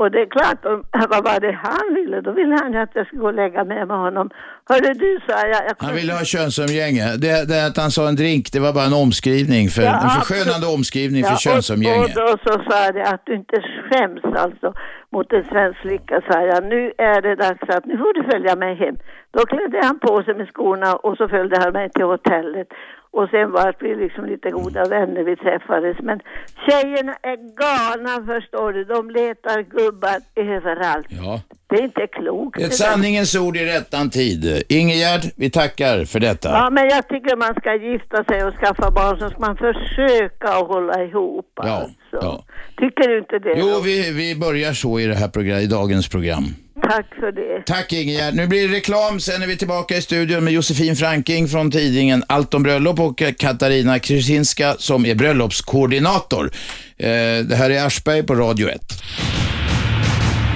Och 0.00 0.10
det 0.10 0.20
är 0.20 0.30
klart, 0.36 0.64
om, 0.64 0.78
vad 1.12 1.24
var 1.24 1.40
det 1.40 1.54
han 1.68 1.94
ville? 1.98 2.20
Då 2.20 2.32
ville 2.32 2.54
han 2.62 2.72
ju 2.72 2.78
att 2.78 2.90
jag 2.94 3.06
skulle 3.06 3.20
gå 3.20 3.26
och 3.26 3.34
lägga 3.42 3.64
mig 3.64 3.86
med 3.86 3.98
honom. 4.06 4.30
Hörde 4.70 4.92
du, 4.94 5.20
sa 5.26 5.46
jag. 5.46 5.62
jag 5.68 5.74
Han 5.78 5.94
ville 5.94 6.12
ha 6.12 6.24
könsumgänge. 6.24 7.04
Det, 7.24 7.48
det 7.48 7.66
att 7.66 7.76
han 7.76 7.90
sa 7.90 8.08
en 8.08 8.16
drink, 8.16 8.52
det 8.52 8.60
var 8.60 8.72
bara 8.72 8.88
en 8.92 9.00
omskrivning, 9.04 9.64
för, 9.68 9.82
Ja, 9.82 10.02
en 10.04 10.10
förskönande 10.18 10.66
omskrivning 10.76 11.22
för 11.24 11.30
och, 11.30 11.40
och 11.42 11.48
könsumgänge. 11.48 12.06
då 12.22 12.28
så 12.46 12.52
sa 12.66 12.76
jag 12.84 13.00
att 13.14 13.22
du 13.26 13.34
inte 13.34 13.56
skäms 13.86 14.24
alltså 14.44 14.68
mot 15.12 15.32
en 15.32 15.44
svensk 15.44 15.78
flicka, 15.80 16.22
sa 16.28 16.40
jag. 16.52 16.64
Nu 16.64 16.92
är 16.98 17.22
det 17.22 17.34
dags 17.34 17.62
att, 17.76 17.84
nu 17.84 17.96
får 18.02 18.12
du 18.14 18.22
följa 18.32 18.56
mig 18.56 18.74
hem. 18.74 18.96
Då 19.30 19.46
klädde 19.46 19.86
han 19.86 19.98
på 19.98 20.22
sig 20.22 20.34
med 20.34 20.48
skorna 20.48 20.96
och 20.96 21.16
så 21.16 21.28
följde 21.28 21.56
han 21.60 21.72
mig 21.72 21.90
till 21.90 22.04
hotellet. 22.04 22.68
Och 23.18 23.28
sen 23.30 23.50
var 23.50 23.74
vi 23.78 23.94
liksom 23.94 24.24
lite 24.24 24.50
goda 24.50 24.84
vänner, 24.84 25.22
vi 25.22 25.36
träffades. 25.36 25.96
Men 26.02 26.20
tjejerna 26.66 27.14
är 27.22 27.36
galna 27.36 28.26
förstår 28.26 28.72
du, 28.72 28.84
de 28.84 29.10
letar 29.10 29.62
gubbar 29.62 30.18
överallt. 30.34 31.06
Ja. 31.10 31.40
Det 31.68 31.76
är 31.76 31.82
inte 31.82 32.06
klokt. 32.06 32.60
Ett 32.60 32.74
sanningens 32.74 33.34
ord 33.34 33.56
i 33.56 33.64
rättan 33.64 34.10
tid. 34.10 34.62
Ingegerd, 34.68 35.20
vi 35.36 35.50
tackar 35.50 36.04
för 36.04 36.20
detta. 36.20 36.48
Ja, 36.48 36.70
men 36.70 36.88
jag 36.88 37.08
tycker 37.08 37.36
man 37.36 37.54
ska 37.54 37.74
gifta 37.74 38.24
sig 38.24 38.44
och 38.44 38.54
skaffa 38.54 38.90
barn, 38.90 39.18
så 39.18 39.30
ska 39.30 39.38
man 39.38 39.56
försöka 39.56 40.48
att 40.48 40.68
hålla 40.68 41.04
ihop. 41.04 41.52
Ja, 41.56 41.62
alltså. 41.62 41.92
ja. 42.10 42.44
Tycker 42.78 43.08
du 43.08 43.18
inte 43.18 43.38
det? 43.38 43.54
Jo, 43.56 43.80
vi, 43.84 44.12
vi 44.12 44.36
börjar 44.36 44.72
så 44.72 45.00
i, 45.00 45.06
det 45.06 45.14
här 45.14 45.28
program, 45.28 45.58
i 45.58 45.66
dagens 45.66 46.08
program. 46.08 46.44
Tack 46.82 47.06
för 47.20 47.32
det. 47.32 47.62
Tack 47.66 47.92
Ingegerd. 47.92 48.34
Nu 48.34 48.46
blir 48.46 48.68
det 48.68 48.74
reklam, 48.74 49.20
sen 49.20 49.42
är 49.42 49.46
vi 49.46 49.56
tillbaka 49.56 49.96
i 49.96 50.02
studion 50.02 50.44
med 50.44 50.52
Josefin 50.52 50.96
Franking 50.96 51.48
från 51.48 51.70
tidningen 51.70 52.24
Allt 52.26 52.54
om 52.54 52.62
bröllop 52.62 53.00
och 53.00 53.22
Katarina 53.38 53.98
Krysinska 53.98 54.74
som 54.78 55.06
är 55.06 55.14
bröllopskoordinator. 55.14 56.50
Eh, 56.96 57.08
det 57.44 57.56
här 57.56 57.70
är 57.70 57.86
Aschberg 57.86 58.22
på 58.22 58.34
Radio 58.34 58.68
1. 58.68 58.80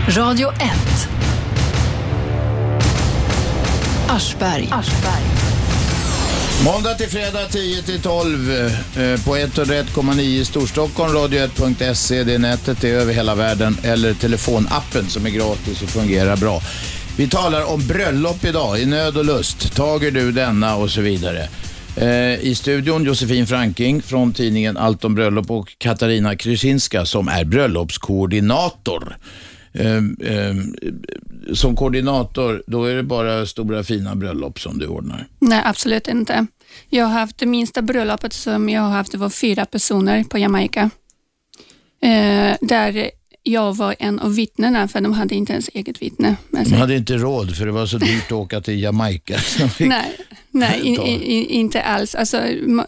Radio 0.09 0.49
1. 0.49 0.59
Aschberg. 4.09 4.69
Måndag 6.65 6.95
till 6.95 7.09
fredag 7.09 7.47
10 7.51 7.83
till 7.83 8.01
12 8.01 8.51
eh, 8.51 8.67
på 9.25 9.37
101,9 9.37 10.21
i 10.21 10.45
Storstockholm, 10.45 11.13
radio1.se, 11.13 12.25
det 12.25 12.35
är 12.35 12.39
nätet, 12.39 12.81
det 12.81 12.91
är 12.91 12.95
över 12.95 13.13
hela 13.13 13.35
världen, 13.35 13.77
eller 13.83 14.15
telefonappen 14.15 15.09
som 15.09 15.27
är 15.27 15.31
gratis 15.31 15.83
och 15.83 15.89
fungerar 15.89 16.37
bra. 16.37 16.61
Vi 17.17 17.29
talar 17.29 17.73
om 17.73 17.87
bröllop 17.87 18.45
idag, 18.45 18.81
i 18.81 18.87
nöd 18.87 19.17
och 19.17 19.25
lust. 19.25 19.75
Tager 19.75 20.11
du 20.11 20.33
denna 20.33 20.77
och 20.77 20.91
så 20.91 21.01
vidare. 21.01 21.49
Eh, 21.97 22.41
I 22.41 22.55
studion 22.55 23.05
Josefin 23.05 23.47
Franking 23.47 24.03
från 24.03 24.33
tidningen 24.33 24.77
Allt 24.77 25.05
om 25.05 25.15
bröllop 25.15 25.51
och 25.51 25.75
Katarina 25.79 26.37
Krysinska 26.37 27.07
som 27.07 27.29
är 27.29 27.45
bröllopskoordinator. 27.45 29.17
Eh, 29.73 29.97
eh, 30.33 30.55
som 31.55 31.77
koordinator, 31.77 32.63
då 32.67 32.85
är 32.85 32.95
det 32.95 33.03
bara 33.03 33.47
stora 33.47 33.83
fina 33.85 34.15
bröllop 34.15 34.61
som 34.61 34.79
du 34.79 34.87
ordnar. 34.87 35.27
Nej, 35.39 35.63
absolut 35.65 36.09
inte. 36.09 36.47
Jag 36.89 37.05
har 37.07 37.13
haft 37.21 37.39
det 37.39 37.47
minsta 37.47 37.83
bröllopet 37.83 38.33
som 38.33 38.69
jag 38.69 38.83
har 38.83 38.91
haft, 38.91 39.13
det 39.13 39.19
var 39.19 39.31
fyra 39.31 39.65
personer 39.67 40.25
på 40.25 40.39
Jamaica. 40.39 40.91
Eh, 42.03 42.57
där 42.61 43.11
jag 43.43 43.77
var 43.77 43.95
en 43.99 44.19
av 44.21 44.35
vittnena, 44.35 44.89
för 44.89 45.01
de 45.01 45.13
hade 45.13 45.35
inte 45.35 45.53
ens 45.53 45.71
eget 45.75 46.03
vittne 46.03 46.37
med 46.51 46.65
De 46.65 46.69
sig. 46.69 46.79
hade 46.79 46.97
inte 46.97 47.17
råd 47.17 47.57
för 47.57 47.67
det 47.67 47.73
var 47.73 47.87
så 47.87 47.99
dyrt 47.99 48.25
att 48.27 48.33
åka 48.33 48.61
till 48.61 48.83
Jamaica. 48.83 49.35
De 49.59 49.69
fick- 49.69 49.89
Nej, 49.89 50.17
nej 50.53 50.81
in, 50.81 51.01
in, 51.01 51.47
inte 51.47 51.83
alls. 51.83 52.15
Alltså, 52.15 52.37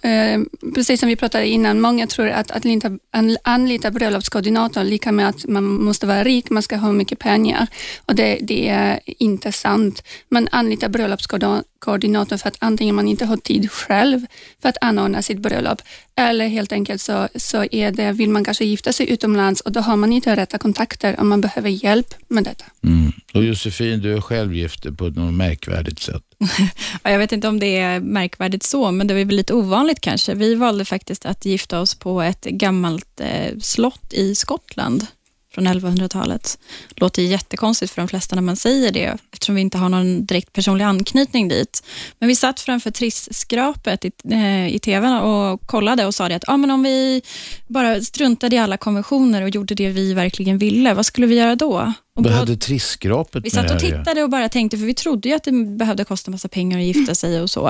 eh, 0.02 0.40
precis 0.74 1.00
som 1.00 1.08
vi 1.08 1.16
pratade 1.16 1.46
innan, 1.48 1.80
många 1.80 2.06
tror 2.06 2.28
att 2.28 2.50
att 2.50 2.64
anlita, 2.64 2.90
an- 3.10 3.36
anlita 3.44 3.90
bröllopskoordinator 3.90 4.84
lika 4.84 5.12
med 5.12 5.28
att 5.28 5.46
man 5.48 5.64
måste 5.64 6.06
vara 6.06 6.24
rik, 6.24 6.50
man 6.50 6.62
ska 6.62 6.76
ha 6.76 6.92
mycket 6.92 7.18
pengar. 7.18 7.66
Och 8.06 8.14
det, 8.14 8.38
det 8.42 8.68
är 8.68 9.00
inte 9.06 9.52
sant. 9.52 10.02
Man 10.28 10.48
anlitar 10.50 10.88
bröllopskoordinator 10.88 12.36
för 12.36 12.48
att 12.48 12.56
antingen 12.58 12.94
man 12.94 13.08
inte 13.08 13.24
har 13.24 13.36
tid 13.36 13.70
själv 13.70 14.26
för 14.62 14.68
att 14.68 14.78
anordna 14.80 15.22
sitt 15.22 15.38
bröllop, 15.38 15.82
eller 16.16 16.48
helt 16.48 16.72
enkelt 16.72 17.00
så, 17.00 17.28
så 17.34 17.64
är 17.70 17.90
det, 17.90 18.12
vill 18.12 18.30
man 18.30 18.44
kanske 18.44 18.64
gifta 18.64 18.92
sig 18.92 19.10
utomlands 19.10 19.60
och 19.60 19.72
då 19.72 19.80
har 19.80 19.96
man 19.96 20.12
inte 20.12 20.36
rätta 20.36 20.58
kontakter 20.58 21.20
och 21.20 21.26
man 21.26 21.40
behöver 21.40 21.68
hjälp 21.68 22.14
med 22.28 22.44
detta. 22.44 22.64
Mm. 22.84 23.12
Och 23.34 23.44
Josefin, 23.44 24.00
du 24.00 24.16
är 24.16 24.20
själv 24.20 24.54
gift 24.54 24.96
på 24.96 25.08
något 25.08 25.34
märkvärdigt 25.34 25.98
sätt. 25.98 26.22
Jag 27.02 27.18
vet 27.18 27.32
inte 27.32 27.48
om 27.48 27.60
det 27.60 27.78
är 27.78 28.00
märkvärdigt 28.00 28.62
så, 28.62 28.90
men 28.90 29.06
det 29.06 29.14
var 29.14 29.24
väl 29.24 29.36
lite 29.36 29.54
ovanligt 29.54 30.00
kanske. 30.00 30.34
Vi 30.34 30.54
valde 30.54 30.84
faktiskt 30.84 31.26
att 31.26 31.44
gifta 31.44 31.80
oss 31.80 31.94
på 31.94 32.22
ett 32.22 32.44
gammalt 32.44 33.20
eh, 33.20 33.58
slott 33.58 34.12
i 34.12 34.34
Skottland 34.34 35.06
från 35.54 35.68
1100-talet. 35.68 36.58
Låter 36.96 37.22
jättekonstigt 37.22 37.92
för 37.92 38.02
de 38.02 38.08
flesta 38.08 38.34
när 38.34 38.42
man 38.42 38.56
säger 38.56 38.92
det, 38.92 39.16
eftersom 39.32 39.54
vi 39.54 39.60
inte 39.60 39.78
har 39.78 39.88
någon 39.88 40.26
direkt 40.26 40.52
personlig 40.52 40.84
anknytning 40.84 41.48
dit. 41.48 41.84
Men 42.18 42.28
vi 42.28 42.36
satt 42.36 42.60
framför 42.60 42.90
trisskrapet 42.90 44.04
i, 44.04 44.10
eh, 44.30 44.74
i 44.74 44.78
tvn 44.78 45.12
och 45.12 45.66
kollade 45.66 46.06
och 46.06 46.14
sa 46.14 46.28
det 46.28 46.34
att 46.34 46.48
ah, 46.48 46.56
men 46.56 46.70
om 46.70 46.82
vi 46.82 47.22
bara 47.66 48.00
struntade 48.00 48.56
i 48.56 48.58
alla 48.58 48.76
konventioner 48.76 49.42
och 49.42 49.48
gjorde 49.48 49.74
det 49.74 49.88
vi 49.88 50.14
verkligen 50.14 50.58
ville, 50.58 50.94
vad 50.94 51.06
skulle 51.06 51.26
vi 51.26 51.34
göra 51.34 51.56
då? 51.56 51.92
Och 52.16 52.30
hade 52.30 52.56
trissskrapet 52.56 53.44
vi 53.44 53.50
satt 53.50 53.70
och 53.70 53.78
tittade 53.78 54.22
och 54.22 54.30
bara 54.30 54.48
tänkte, 54.48 54.78
för 54.78 54.86
vi 54.86 54.94
trodde 54.94 55.28
ju 55.28 55.34
att 55.34 55.44
det 55.44 55.52
behövde 55.52 56.04
kosta 56.04 56.30
massa 56.30 56.48
pengar 56.48 56.78
att 56.78 56.84
gifta 56.84 57.14
sig 57.14 57.40
och 57.40 57.50
så. 57.50 57.68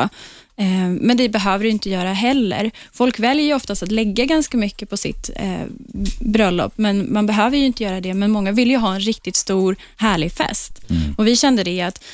Eh, 0.57 0.89
Men 1.01 1.17
det 1.17 1.29
behöver 1.29 1.65
det 1.65 1.71
inte 1.71 1.91
göra 1.91 2.13
heller. 2.13 2.71
Folk 2.93 3.19
väljer 3.19 3.47
ju 3.47 3.55
oftast 3.55 3.83
att 3.83 3.93
lägga 3.93 4.25
ganska 4.25 4.57
mycket 4.57 4.91
på 4.91 4.97
sitt 4.97 5.31
eh, 5.37 5.63
bröllop, 6.21 6.73
men 6.77 7.13
man 7.13 7.27
behöver 7.27 7.57
ju 7.57 7.65
inte 7.65 7.85
göra 7.85 8.01
det. 8.01 8.15
Men 8.15 8.31
många 8.31 8.53
vill 8.53 8.71
ju 8.71 8.77
ha 8.77 8.95
en 8.95 9.01
riktigt 9.01 9.37
stor, 9.37 9.77
härlig 9.97 10.33
fest. 10.33 10.81
Mm. 10.91 11.15
Och 11.19 11.27
vi 11.27 11.37
kände 11.37 11.65
det 11.65 11.81
att 11.81 12.05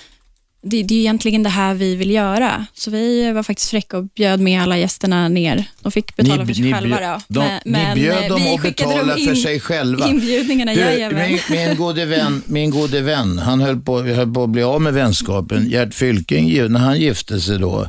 det, 0.62 0.82
det 0.82 0.94
är 0.94 0.98
egentligen 0.98 1.42
det 1.42 1.48
här 1.48 1.74
vi 1.74 1.96
vill 1.96 2.10
göra. 2.10 2.66
Så 2.74 2.90
vi 2.90 3.32
var 3.32 3.42
faktiskt 3.42 3.70
fräcka 3.70 3.98
och 3.98 4.04
bjöd 4.04 4.40
med 4.40 4.62
alla 4.62 4.78
gästerna 4.78 5.28
ner. 5.28 5.64
De 5.82 5.92
fick 5.92 6.16
betala 6.16 6.46
för 6.46 6.54
sig 6.54 6.72
själva. 6.72 6.96
bjöd- 6.98 7.20
Då. 7.28 7.40
de, 7.40 7.70
ni 7.70 7.94
bjöd 7.94 8.22
eh, 8.22 8.28
dem 8.28 8.54
att 8.54 8.62
betala 8.62 8.96
dem 9.14 9.24
för 9.24 9.30
in- 9.30 9.36
sig 9.36 9.60
själva. 9.60 10.08
Inbjudningarna, 10.08 10.74
Du, 10.74 10.80
jajamän. 10.80 11.30
min, 11.30 11.40
min, 11.68 11.76
gode 11.76 12.04
vän, 12.04 12.42
min 12.46 12.70
gode 12.70 13.00
vän, 13.00 13.38
han 13.38 13.60
höll 13.60 13.80
på, 13.80 14.02
höll 14.02 14.32
på 14.34 14.42
att 14.44 14.50
bli 14.50 14.62
av 14.62 14.80
med 14.82 14.94
vänskapen. 14.94 15.70
Gert 15.70 15.94
Fylking, 15.94 16.72
när 16.72 16.80
han 16.80 17.00
gifte 17.00 17.40
sig 17.40 17.58
då, 17.58 17.86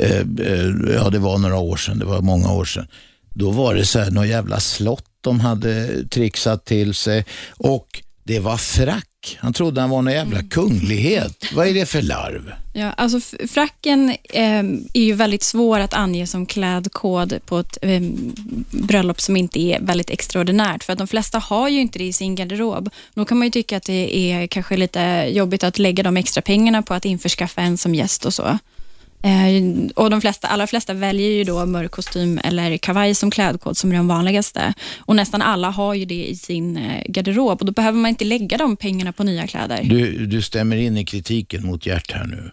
eh, 0.00 0.10
eh, 0.18 0.24
ja 0.94 1.10
det 1.10 1.18
var 1.18 1.38
några 1.38 1.56
år 1.58 1.76
sedan, 1.76 1.98
det 1.98 2.04
var 2.04 2.20
många 2.20 2.52
år 2.52 2.64
sedan, 2.64 2.86
då 3.34 3.50
var 3.50 3.74
det 3.74 3.84
så 3.86 3.98
här 3.98 4.10
något 4.10 4.26
jävla 4.28 4.60
slott 4.60 5.04
de 5.20 5.40
hade 5.40 6.04
trixat 6.08 6.64
till 6.64 6.94
sig 6.94 7.24
och 7.56 7.86
det 8.24 8.40
var 8.40 8.56
frack. 8.56 9.06
Han 9.40 9.52
trodde 9.52 9.80
han 9.80 9.90
var 9.90 10.02
någon 10.02 10.12
jävla 10.12 10.36
Mm. 10.38 10.48
kunglighet. 10.48 11.44
Vad 11.54 11.68
är 11.68 11.74
det 11.74 11.86
för 11.86 12.02
larv? 12.02 12.52
Ja, 12.72 12.92
alltså 12.92 13.20
fracken 13.48 14.10
eh, 14.24 14.58
är 14.92 15.00
ju 15.00 15.12
väldigt 15.12 15.42
svår 15.42 15.80
att 15.80 15.94
ange 15.94 16.26
som 16.26 16.46
klädkod 16.46 17.38
på 17.46 17.58
ett 17.58 17.78
eh, 17.82 18.00
bröllop 18.70 19.20
som 19.20 19.36
inte 19.36 19.60
är 19.60 19.80
väldigt 19.80 20.10
extraordinärt, 20.10 20.84
för 20.84 20.92
att 20.92 20.98
de 20.98 21.08
flesta 21.08 21.38
har 21.38 21.68
ju 21.68 21.80
inte 21.80 21.98
det 21.98 22.04
i 22.04 22.12
sin 22.12 22.34
garderob. 22.34 22.90
Då 23.14 23.24
kan 23.24 23.38
man 23.38 23.46
ju 23.46 23.50
tycka 23.50 23.76
att 23.76 23.82
det 23.84 24.16
är 24.32 24.46
kanske 24.46 24.76
lite 24.76 25.26
jobbigt 25.32 25.64
att 25.64 25.78
lägga 25.78 26.02
de 26.02 26.16
extra 26.16 26.42
pengarna 26.42 26.82
på 26.82 26.94
att 26.94 27.04
införskaffa 27.04 27.60
en 27.62 27.78
som 27.78 27.94
gäst 27.94 28.24
och 28.26 28.34
så. 28.34 28.58
Eh, 29.26 29.90
och 29.94 30.10
de 30.10 30.20
flesta, 30.20 30.48
allra 30.48 30.66
flesta 30.66 30.94
väljer 30.94 31.30
ju 31.30 31.44
då 31.44 31.66
mörk 31.66 31.90
kostym 31.90 32.40
eller 32.44 32.76
kavaj 32.76 33.14
som 33.14 33.30
klädkod 33.30 33.76
som 33.76 33.92
är 33.92 33.96
de 33.96 34.08
vanligaste. 34.08 34.74
Och 34.98 35.16
nästan 35.16 35.42
alla 35.42 35.70
har 35.70 35.94
ju 35.94 36.04
det 36.04 36.26
i 36.26 36.36
sin 36.36 36.76
eh, 36.76 37.02
garderob 37.08 37.60
och 37.60 37.66
då 37.66 37.72
behöver 37.72 37.98
man 37.98 38.08
inte 38.08 38.24
lägga 38.24 38.56
de 38.56 38.76
pengarna 38.76 39.12
på 39.12 39.24
nya 39.24 39.46
kläder. 39.46 39.80
Du, 39.84 40.26
du 40.26 40.42
stämmer 40.42 40.76
in 40.76 40.96
i 40.96 41.04
kritiken 41.04 41.66
mot 41.66 41.86
Gert 41.86 42.12
här 42.12 42.24
nu. 42.26 42.50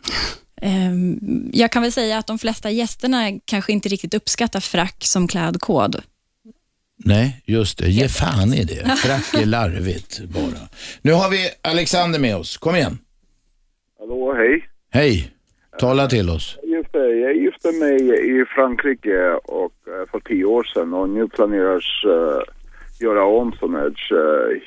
Ehm, 0.62 1.20
Jag 1.54 1.72
kan 1.72 1.82
väl 1.82 1.92
säga 1.92 2.18
att 2.18 2.28
de 2.28 2.40
flesta 2.40 2.72
gästerna 2.72 3.32
kanske 3.46 3.72
inte 3.74 3.90
riktigt 3.90 4.14
uppskattar 4.14 4.60
frack 4.60 5.04
som 5.06 5.28
klädkod. 5.28 6.02
Nej, 7.06 7.42
just 7.46 7.78
det. 7.78 7.90
Ge 7.90 8.08
fan 8.10 8.54
i 8.54 8.64
det. 8.64 8.96
Frack 8.98 9.34
är 9.34 9.46
larvigt 9.46 10.22
bara. 10.26 10.68
Nu 11.02 11.12
har 11.12 11.30
vi 11.30 11.50
Alexander 11.62 12.20
med 12.20 12.36
oss. 12.36 12.58
Kom 12.58 12.76
igen. 12.76 12.98
Hallå, 14.00 14.34
hej. 14.38 14.70
Hej. 14.92 15.30
Tala 15.80 16.08
till 16.08 16.30
oss. 16.30 16.58
Just 16.94 17.06
det, 17.06 17.16
jag 17.16 17.36
gifte 17.36 17.72
mig 17.72 17.96
i 18.42 18.46
Frankrike 18.46 19.34
och, 19.34 19.74
eh, 19.88 20.10
för 20.12 20.20
tio 20.20 20.46
år 20.46 20.64
sedan 20.64 20.94
och 20.94 21.10
nu 21.10 21.28
planeras 21.28 21.84
uh, 22.06 22.42
göra 23.00 23.26
om 23.26 23.52
sån 23.60 23.76
här 23.76 23.94
uh, 24.14 24.62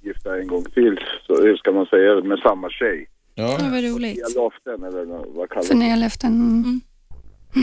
gifta 0.00 0.38
en 0.38 0.46
gång 0.46 0.64
till. 0.64 1.00
Så 1.26 1.42
hur 1.42 1.56
ska 1.56 1.72
man 1.72 1.86
säga, 1.86 2.20
med 2.20 2.38
samma 2.38 2.70
tjej. 2.70 3.06
Ja. 3.34 3.56
Ja, 3.58 3.68
vad 3.72 3.84
roligt. 3.84 4.16
Nya 4.16 4.42
löften 4.42 4.82
eller 4.84 5.04
vad 5.36 5.48
kallas 5.48 5.68
det? 5.68 5.74
Förnya 5.74 5.96
löften. 5.96 6.30
Mm. 6.30 6.80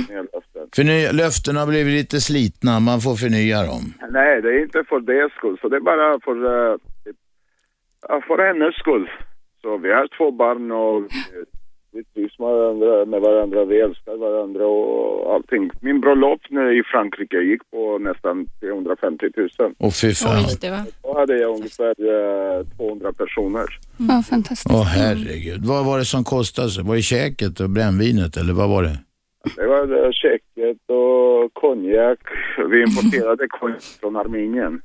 Nya 0.10 0.22
löften. 0.22 0.68
Förny- 0.76 1.14
löftena 1.14 1.60
har 1.60 1.68
blivit 1.68 1.94
lite 1.94 2.22
slitna. 2.22 2.80
Man 2.80 3.02
får 3.02 3.16
förnya 3.16 3.66
dem. 3.66 3.94
Nej, 4.10 4.42
det 4.42 4.50
är 4.50 4.62
inte 4.62 4.84
för 4.90 5.00
det 5.00 5.30
skull. 5.38 5.58
Så 5.62 5.70
det 5.70 5.76
är 5.76 5.82
bara 5.82 6.20
för, 6.20 6.36
uh, 6.36 6.78
för 8.28 8.48
hennes 8.48 8.76
skull. 8.76 9.10
Så 9.62 9.78
vi 9.78 9.94
har 9.94 10.08
två 10.18 10.32
barn 10.32 10.72
och 10.72 11.02
trivs 12.04 12.40
med 12.40 12.48
varandra, 12.48 13.06
med 13.06 13.22
varandra. 13.22 13.66
Vi 13.66 13.82
älskar 13.82 14.18
varandra 14.18 14.66
och 14.68 15.34
allting. 15.34 15.72
Min 15.82 16.02
bröllop 16.02 16.42
nu 16.50 16.80
i 16.80 16.84
Frankrike 16.84 17.38
gick 17.38 17.72
på 17.72 17.98
nästan 18.00 18.46
350 18.60 19.26
000. 19.60 19.74
Och 19.78 19.94
fy 19.94 20.14
fan. 20.14 20.46
Oj, 20.48 20.58
det 20.62 20.70
var. 20.70 20.84
Då 21.04 21.20
hade 21.20 21.38
jag 21.38 21.56
ungefär 21.56 21.96
eh, 22.60 22.66
200 22.78 23.14
personer. 23.14 23.66
Ja, 24.10 24.24
fantastiskt. 24.30 24.76
Åh 24.76 24.84
herregud. 24.84 25.66
Vad 25.66 25.86
var 25.86 25.98
det 25.98 26.06
som 26.06 26.24
kostade? 26.24 26.84
Var 26.84 26.96
det 26.96 27.02
käket 27.02 27.60
och 27.60 27.70
brännvinet 27.70 28.38
eller 28.38 28.54
vad 28.54 28.70
var 28.70 28.84
det? 28.84 28.98
Det 29.56 29.68
var 29.68 30.06
eh, 30.06 30.12
käket 30.12 30.82
och 30.88 31.54
konjak. 31.54 32.20
Vi 32.72 32.84
importerade 32.84 33.48
konjak 33.48 33.82
från 34.02 34.16
Armenien. 34.16 34.82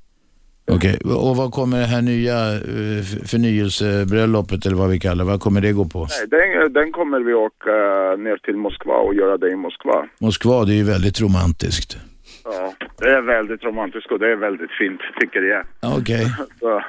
Okej, 0.71 0.99
och 1.05 1.37
vad 1.37 1.53
kommer 1.53 1.79
det 1.81 1.87
här 1.87 2.03
nya 2.03 2.37
eh, 2.55 3.03
förnyelsebröllopet 3.33 4.67
eller 4.67 4.77
vad 4.77 4.91
vi 4.91 5.01
kallar 5.01 5.25
vad 5.25 5.41
kommer 5.41 5.61
det 5.61 5.73
gå 5.73 5.85
på? 5.85 5.99
Nej, 5.99 6.27
den, 6.29 6.73
den 6.73 6.93
kommer 6.93 7.21
vi 7.21 7.35
åka 7.35 7.77
ner 8.17 8.37
till 8.37 8.57
Moskva 8.57 8.95
och 8.95 9.15
göra 9.15 9.37
det 9.37 9.51
i 9.51 9.57
Moskva. 9.57 10.09
Moskva, 10.19 10.65
det 10.65 10.73
är 10.73 10.77
ju 10.77 10.85
väldigt 10.85 11.21
romantiskt. 11.21 11.97
Ja, 12.45 12.73
det 12.99 13.11
är 13.11 13.23
väldigt 13.23 13.65
romantiskt 13.65 14.13
och 14.13 14.19
det 14.19 14.33
är 14.33 14.37
väldigt 14.37 14.71
fint 14.71 15.01
tycker 15.21 15.43
jag. 15.43 15.63
Okej. 15.99 16.25
Så, 16.61 16.83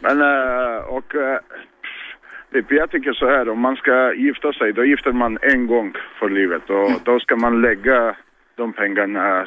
men 0.00 0.20
eh, 0.20 0.76
och 0.96 1.14
typ, 2.52 2.72
jag 2.72 2.90
tycker 2.90 3.12
så 3.12 3.26
här, 3.26 3.48
om 3.48 3.60
man 3.60 3.76
ska 3.76 4.14
gifta 4.14 4.52
sig, 4.52 4.72
då 4.72 4.84
gifter 4.84 5.12
man 5.12 5.38
en 5.42 5.66
gång 5.66 5.92
för 6.18 6.28
livet 6.30 6.70
och 6.70 6.90
då 7.04 7.20
ska 7.20 7.36
man 7.36 7.62
lägga 7.62 8.16
de 8.56 8.72
pengarna, 8.72 9.46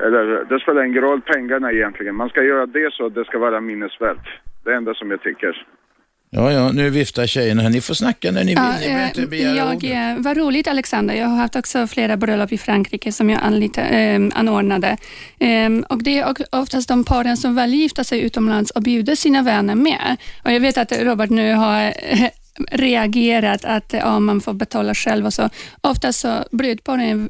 eller 0.00 0.44
det 0.44 0.60
spelar 0.60 0.84
ingen 0.84 1.02
roll 1.02 1.20
pengarna 1.20 1.72
egentligen. 1.72 2.14
Man 2.14 2.28
ska 2.28 2.42
göra 2.42 2.66
det 2.66 2.92
så 2.92 3.06
att 3.06 3.14
det 3.14 3.24
ska 3.24 3.38
vara 3.38 3.60
minnesvärt. 3.60 4.26
Det 4.64 4.70
är 4.70 4.74
enda 4.74 4.94
som 4.94 5.10
jag 5.10 5.22
tycker. 5.22 5.66
Ja, 6.30 6.52
ja, 6.52 6.72
nu 6.72 6.90
viftar 6.90 7.26
tjejerna 7.26 7.62
här. 7.62 7.70
Ni 7.70 7.80
får 7.80 7.94
snacka 7.94 8.30
när 8.30 8.44
ni 8.44 8.46
vill. 8.46 8.56
Ja, 8.56 8.72
ni 8.80 8.86
behöver 8.86 9.06
inte 9.06 9.22
eh, 9.22 9.28
begära 9.28 9.56
jag, 9.56 9.76
ordet. 9.76 9.90
eh, 9.90 10.24
vad 10.24 10.36
roligt 10.36 10.68
Alexander. 10.68 11.14
Jag 11.14 11.26
har 11.26 11.36
haft 11.36 11.56
också 11.56 11.86
flera 11.86 12.16
bröllop 12.16 12.52
i 12.52 12.58
Frankrike 12.58 13.12
som 13.12 13.30
jag 13.30 13.40
anlita, 13.42 13.82
eh, 13.82 14.20
anordnade. 14.34 14.96
Eh, 15.40 15.70
och 15.88 16.02
det 16.02 16.18
är 16.18 16.34
oftast 16.52 16.88
de 16.88 17.04
paren 17.04 17.36
som 17.36 17.54
väljer 17.54 17.76
gifta 17.76 18.04
sig 18.04 18.20
utomlands 18.22 18.70
och 18.70 18.82
bjuder 18.82 19.14
sina 19.14 19.42
vänner 19.42 19.74
med. 19.74 20.16
Och 20.44 20.52
jag 20.52 20.60
vet 20.60 20.78
att 20.78 20.92
Robert 20.92 21.30
nu 21.30 21.52
har 21.52 21.92
reagerat 22.70 23.64
att 23.64 23.92
ja, 23.92 24.20
man 24.20 24.40
får 24.40 24.52
betala 24.52 24.94
själv 24.94 25.26
och 25.26 25.34
så. 25.34 25.50
Oftast 25.80 26.20
så 26.20 26.44
brudparen 26.50 27.28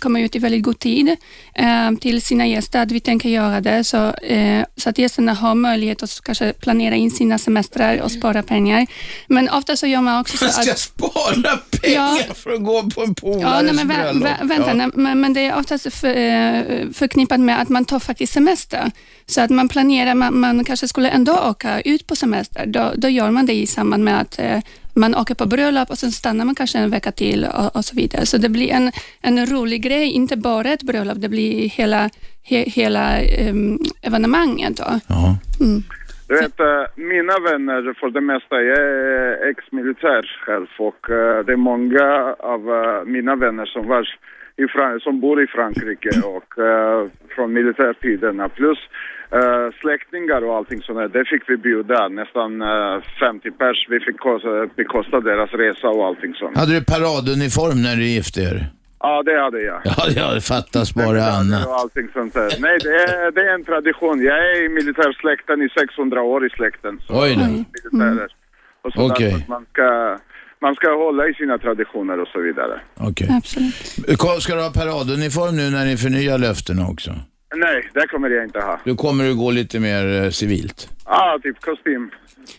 kommer 0.00 0.20
ut 0.20 0.36
i 0.36 0.38
väldigt 0.38 0.62
god 0.62 0.78
tid 0.78 1.16
eh, 1.54 1.90
till 2.00 2.22
sina 2.22 2.46
gäster 2.46 2.82
att 2.82 2.92
vi 2.92 3.00
tänker 3.00 3.28
göra 3.28 3.60
det 3.60 3.84
så, 3.84 4.10
eh, 4.14 4.64
så 4.76 4.90
att 4.90 4.98
gästerna 4.98 5.34
har 5.34 5.54
möjlighet 5.54 6.02
att 6.02 6.20
kanske 6.24 6.52
planera 6.52 6.94
in 6.94 7.10
sina 7.10 7.38
semestrar 7.38 8.00
och 8.00 8.12
spara 8.12 8.42
pengar. 8.42 8.86
Men 9.26 9.48
ofta 9.48 9.76
så 9.76 9.86
gör 9.86 10.00
man 10.00 10.20
också 10.20 10.36
så 10.36 10.44
Man 10.44 10.52
ska 10.52 10.72
att 10.72 10.78
spara 10.78 11.56
pengar 11.82 11.94
Ja. 12.28 12.34
för 12.34 12.50
att 12.52 12.64
gå 12.64 12.82
på 12.90 13.02
en 13.02 13.14
polares 13.14 13.42
Ja, 13.42 13.72
men 13.72 13.90
vä- 13.90 14.02
bröllop. 14.02 14.24
vä- 14.28 14.48
vänta, 14.48 14.68
Ja. 14.68 14.74
nej, 14.74 14.88
men, 14.94 15.20
men 15.20 15.32
det 15.32 15.40
är 15.46 15.56
oftast 15.58 15.94
för, 15.94 16.16
eh, 16.16 16.62
förknippat 16.92 17.40
med 17.40 17.60
att 17.60 17.68
man 17.68 17.84
tar 17.84 17.98
faktiskt 17.98 18.32
semester. 18.32 18.90
Så 19.26 19.40
att 19.40 19.50
man 19.50 19.68
planerar, 19.68 20.14
man, 20.14 20.38
man 20.40 20.64
kanske 20.64 20.88
skulle 20.88 21.08
ändå 21.08 21.32
åka 21.38 21.80
ut 21.80 22.06
på 22.06 22.16
semester. 22.16 22.66
Då, 22.66 22.92
då 22.96 23.08
gör 23.08 23.30
man 23.30 23.46
det 23.46 23.52
i 23.54 23.66
samband 23.66 24.04
med 24.04 24.20
att 24.20 24.38
eh, 24.38 24.59
man 24.94 25.14
åker 25.14 25.34
på 25.34 25.46
bröllop 25.46 25.90
och 25.90 25.98
sen 25.98 26.10
stannar 26.10 26.44
man 26.44 26.54
kanske 26.54 26.78
en 26.78 26.90
vecka 26.90 27.12
till 27.12 27.44
och, 27.44 27.76
och 27.76 27.84
så 27.84 27.96
vidare. 27.96 28.26
Så 28.26 28.38
det 28.38 28.48
blir 28.48 28.70
en, 28.70 28.92
en 29.22 29.46
rolig 29.46 29.82
grej, 29.82 30.10
inte 30.10 30.36
bara 30.36 30.68
ett 30.68 30.82
bröllop, 30.82 31.20
det 31.20 31.28
blir 31.28 31.68
hela, 31.68 32.10
he, 32.42 32.56
hela 32.56 33.20
em, 33.20 33.78
evenemanget. 34.02 34.76
Då. 34.76 34.84
Ja. 35.08 35.36
Mm. 35.60 35.82
Du 36.28 36.36
vet, 36.36 36.60
eh, 36.60 36.84
mina 36.96 37.38
vänner 37.38 37.94
för 38.00 38.10
det 38.10 38.20
mesta, 38.20 38.62
jag 38.62 38.78
är 38.78 39.50
ex-militär 39.50 40.40
själv 40.44 40.66
och 40.78 41.10
eh, 41.10 41.44
det 41.44 41.52
är 41.52 41.56
många 41.56 42.34
av 42.38 42.60
eh, 42.70 43.04
mina 43.04 43.36
vänner 43.36 43.66
som, 43.66 43.88
var 43.88 44.08
i 44.56 44.62
Fran- 44.62 45.00
som 45.00 45.20
bor 45.20 45.42
i 45.42 45.46
Frankrike 45.46 46.10
och 46.24 46.54
från 47.34 47.52
militärtiderna 47.52 48.48
plus 48.48 48.78
eh, 49.38 49.66
släktingar 49.80 50.40
och 50.46 50.56
allting 50.56 50.82
sånt 50.82 50.98
där, 50.98 51.08
det 51.08 51.24
fick 51.32 51.42
vi 51.50 51.56
bjuda. 51.56 52.08
Nästan 52.08 52.62
eh, 52.62 52.96
50 53.20 53.50
pers, 53.50 53.86
vi 53.88 54.00
fick 54.00 54.18
kosta, 54.18 54.48
bekosta 54.76 55.20
deras 55.20 55.50
resa 55.52 55.88
och 55.88 56.06
allting 56.06 56.34
sånt. 56.34 56.56
Hade 56.56 56.72
du 56.78 56.84
paraduniform 56.84 57.82
när 57.82 57.96
du 57.96 58.04
gifte 58.04 58.40
er? 58.40 58.66
Ja, 59.02 59.22
det 59.22 59.40
hade 59.40 59.60
jag. 59.62 59.80
Ja, 59.84 60.04
ja 60.16 60.34
det 60.34 60.40
fattas 60.40 60.94
bara 60.94 61.24
annat. 61.24 61.66
Och 61.66 61.74
allting 61.74 62.08
sånt 62.12 62.34
där. 62.34 62.50
Nej, 62.58 62.78
det 62.86 62.88
är, 63.04 63.30
det 63.32 63.40
är 63.50 63.54
en 63.54 63.64
tradition. 63.64 64.22
Jag 64.24 64.38
är 64.38 64.64
i 64.64 64.68
militärsläkten 64.68 65.62
i 65.62 65.68
600 65.78 66.22
år 66.22 66.46
i 66.46 66.50
släkten. 66.50 67.00
Så 67.06 67.22
Oj 67.22 67.34
då. 67.34 67.46
militärer. 67.46 68.28
Och 68.84 68.92
så 68.92 69.10
Okej. 69.10 69.24
därför 69.30 69.42
att 69.42 69.48
man 69.48 69.66
ska, 69.72 70.18
man 70.60 70.74
ska 70.74 70.88
hålla 71.04 71.28
i 71.28 71.34
sina 71.34 71.58
traditioner 71.58 72.20
och 72.20 72.28
så 72.28 72.40
vidare. 72.40 72.80
Okej. 72.96 73.28
Absolut. 73.38 74.18
Kom- 74.18 74.40
Ska 74.40 74.54
du 74.54 74.62
ha 74.62 74.70
paraduniform 74.70 75.56
nu 75.56 75.70
när 75.70 75.84
ni 75.84 75.96
förnyar 75.96 76.38
löftena 76.38 76.82
också? 76.88 77.10
Nej, 77.54 77.90
det 77.94 78.06
kommer 78.06 78.30
jag 78.30 78.44
inte 78.44 78.60
ha. 78.60 78.80
Då 78.84 78.96
kommer 78.96 79.24
du 79.24 79.34
gå 79.34 79.50
lite 79.50 79.80
mer 79.80 80.22
eh, 80.22 80.30
civilt. 80.30 80.88
Ja, 81.06 81.38
typ 81.42 81.60
kostym. 81.60 82.10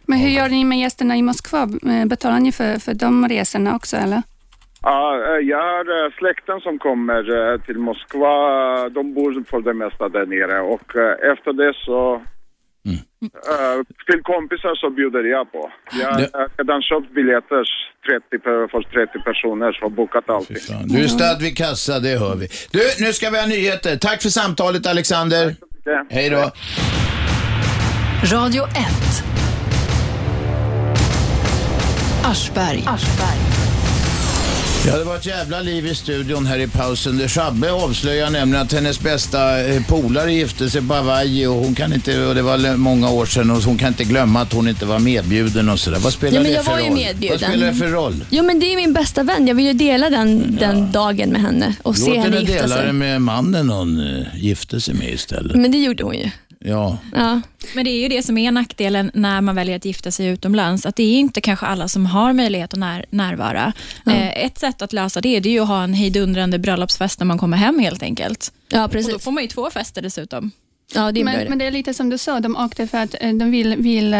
Men 0.06 0.20
hur 0.20 0.30
gör 0.30 0.50
ni 0.50 0.64
med 0.66 0.80
gästerna 0.80 1.18
i 1.18 1.22
Moskva? 1.22 1.62
Eh, 1.62 2.06
Betalar 2.08 2.40
ni 2.40 2.52
för, 2.52 2.80
för 2.80 2.94
de 2.94 3.28
resorna 3.30 3.76
också 3.76 3.98
eller? 3.98 4.22
Ja, 4.82 5.16
eh, 5.28 5.48
jag 5.48 5.58
har 5.58 6.12
släkten 6.18 6.60
som 6.60 6.80
kommer 6.80 7.58
till 7.58 7.78
Moskva. 7.80 8.90
De 8.90 9.14
bor 9.14 9.44
för 9.50 9.62
det 9.62 9.74
mesta 9.74 10.10
där 10.10 10.26
nere 10.26 10.62
och 10.62 10.96
efter 11.34 11.54
det 11.54 11.74
så 11.86 12.22
eh, 12.90 13.78
till 14.06 14.22
kompisar 14.24 14.76
så 14.76 14.90
bjuder 14.90 15.24
jag 15.24 15.52
på. 15.52 15.72
Jag 15.92 16.08
har 16.08 16.58
redan 16.58 16.82
köpt 16.82 17.14
biljetter 17.16 17.64
30 18.08 18.44
per, 18.44 18.68
för 18.68 18.82
30 18.82 19.20
personer 19.20 19.84
och 19.84 19.92
bokat 19.92 20.30
allting. 20.30 20.58
Du 20.86 21.04
är 21.04 21.08
stadd 21.08 21.42
vid 21.42 21.58
kassa, 21.58 22.00
det 22.00 22.20
hör 22.20 22.36
vi. 22.36 22.48
Du, 22.72 22.80
nu 23.06 23.14
ska 23.14 23.30
vi 23.30 23.40
ha 23.40 23.46
nyheter. 23.46 23.98
Tack 23.98 24.22
för 24.22 24.30
samtalet 24.30 24.88
Alexander. 24.88 25.56
Hej 26.10 26.30
då. 26.30 26.52
Radio 28.36 28.64
1. 28.64 28.72
Aschberg. 32.24 32.84
Ja, 34.88 34.98
det 34.98 35.04
var 35.04 35.16
ett 35.16 35.26
jävla 35.26 35.60
liv 35.60 35.88
i 35.88 35.96
studion 35.96 36.46
här 36.46 36.60
i 36.60 36.68
pausen. 36.68 37.30
Shabbe 37.30 37.72
avslöjar 37.72 38.30
nämligen 38.30 38.66
att 38.66 38.74
hennes 38.74 39.00
bästa 39.00 39.62
eh, 39.68 39.84
polare 39.88 40.34
gifte 40.34 40.70
sig 40.70 40.82
på 40.88 40.94
Hawaii 40.94 41.46
och 41.46 41.54
hon 41.56 41.76
kan 41.76 41.94
inte, 41.94 42.26
och 42.26 42.36
det 42.36 42.42
var 42.42 42.78
många 42.78 43.10
år 43.10 43.26
sedan 43.26 43.52
och 43.52 43.58
hon 43.64 43.78
kan 43.78 43.88
inte 43.88 44.04
glömma 44.04 44.42
att 44.42 44.54
hon 44.54 44.68
inte 44.68 44.86
var 44.86 45.00
medbjuden 45.00 45.70
och 45.70 45.80
sådär. 45.80 46.00
Vad 46.00 46.14
spelar 46.14 46.34
Ja, 46.34 46.42
men 46.42 46.52
det 46.52 46.56
jag 46.56 46.66
för 46.66 46.72
var 46.72 46.80
ju 46.80 46.86
roll? 46.88 46.94
medbjuden. 46.96 47.38
Vad 47.42 47.50
spelar 47.50 47.68
det 47.68 47.74
för 47.74 47.88
roll? 47.88 48.26
Jo 48.30 48.44
men 48.44 48.60
det 48.60 48.66
är 48.74 48.76
min 48.76 48.94
bästa 48.94 49.24
vän. 49.24 49.48
Jag 49.48 49.56
vill 49.56 49.66
ju 49.66 49.74
dela 49.74 50.10
den, 50.10 50.56
den 50.60 50.92
dagen 50.92 51.30
med 51.30 51.42
henne 51.42 51.76
och 51.84 51.98
se 51.98 52.10
Låt 52.10 52.18
henne 52.18 52.24
henne 52.38 52.40
gifta 52.40 52.62
dela 52.62 52.76
det 52.76 52.82
sig. 52.84 52.94
med 52.94 53.22
mannen 53.22 53.70
hon 53.70 54.00
uh, 54.00 54.26
gifte 54.36 54.82
sig 54.82 54.94
med 54.94 55.14
istället. 55.14 55.56
Men 55.58 55.72
det 55.72 55.78
gjorde 55.78 56.04
hon 56.04 56.16
ju. 56.16 56.30
Ja. 56.64 56.98
Ja. 57.16 57.42
Men 57.76 57.86
det 57.86 57.92
är 57.92 58.02
ju 58.02 58.08
det 58.08 58.24
som 58.24 58.38
är 58.38 58.52
nackdelen 58.52 59.12
när 59.14 59.42
man 59.42 59.56
väljer 59.56 59.76
att 59.76 59.86
gifta 59.86 60.12
sig 60.12 60.28
utomlands, 60.28 60.86
att 60.86 60.96
det 60.96 61.04
är 61.04 61.20
inte 61.20 61.42
kanske 61.42 61.66
alla 61.66 61.88
som 61.88 62.06
har 62.06 62.34
möjlighet 62.34 62.74
att 62.74 62.80
när, 62.80 63.06
närvara. 63.10 63.74
Eh, 64.06 64.46
ett 64.46 64.58
sätt 64.60 64.82
att 64.82 64.94
lösa 64.94 65.22
det, 65.22 65.40
det 65.40 65.50
är 65.50 65.54
ju 65.54 65.60
att 65.60 65.68
ha 65.68 65.84
en 65.84 65.94
hejdundrande 65.94 66.60
bröllopsfest 66.60 67.20
när 67.20 67.26
man 67.26 67.38
kommer 67.38 67.58
hem 67.58 67.80
helt 67.80 68.04
enkelt. 68.04 68.52
ja, 68.70 68.84
Och 68.84 68.90
då 68.90 68.94
precis. 68.94 69.24
får 69.24 69.32
man 69.32 69.44
ju 69.44 69.48
två 69.50 69.70
fester 69.70 70.02
dessutom. 70.02 70.52
Ja, 70.96 71.12
det 71.12 71.24
Men, 71.24 71.40
det. 71.40 71.50
men 71.50 71.58
det 71.58 71.66
är 71.66 71.72
lite 71.72 71.94
som 71.94 72.10
du 72.10 72.18
sa, 72.18 72.40
de 72.40 72.56
åkte 72.56 72.88
för 72.88 72.98
att 72.98 73.16
eh, 73.20 73.34
de 73.34 73.52
vill, 73.52 73.76
vill 73.76 74.14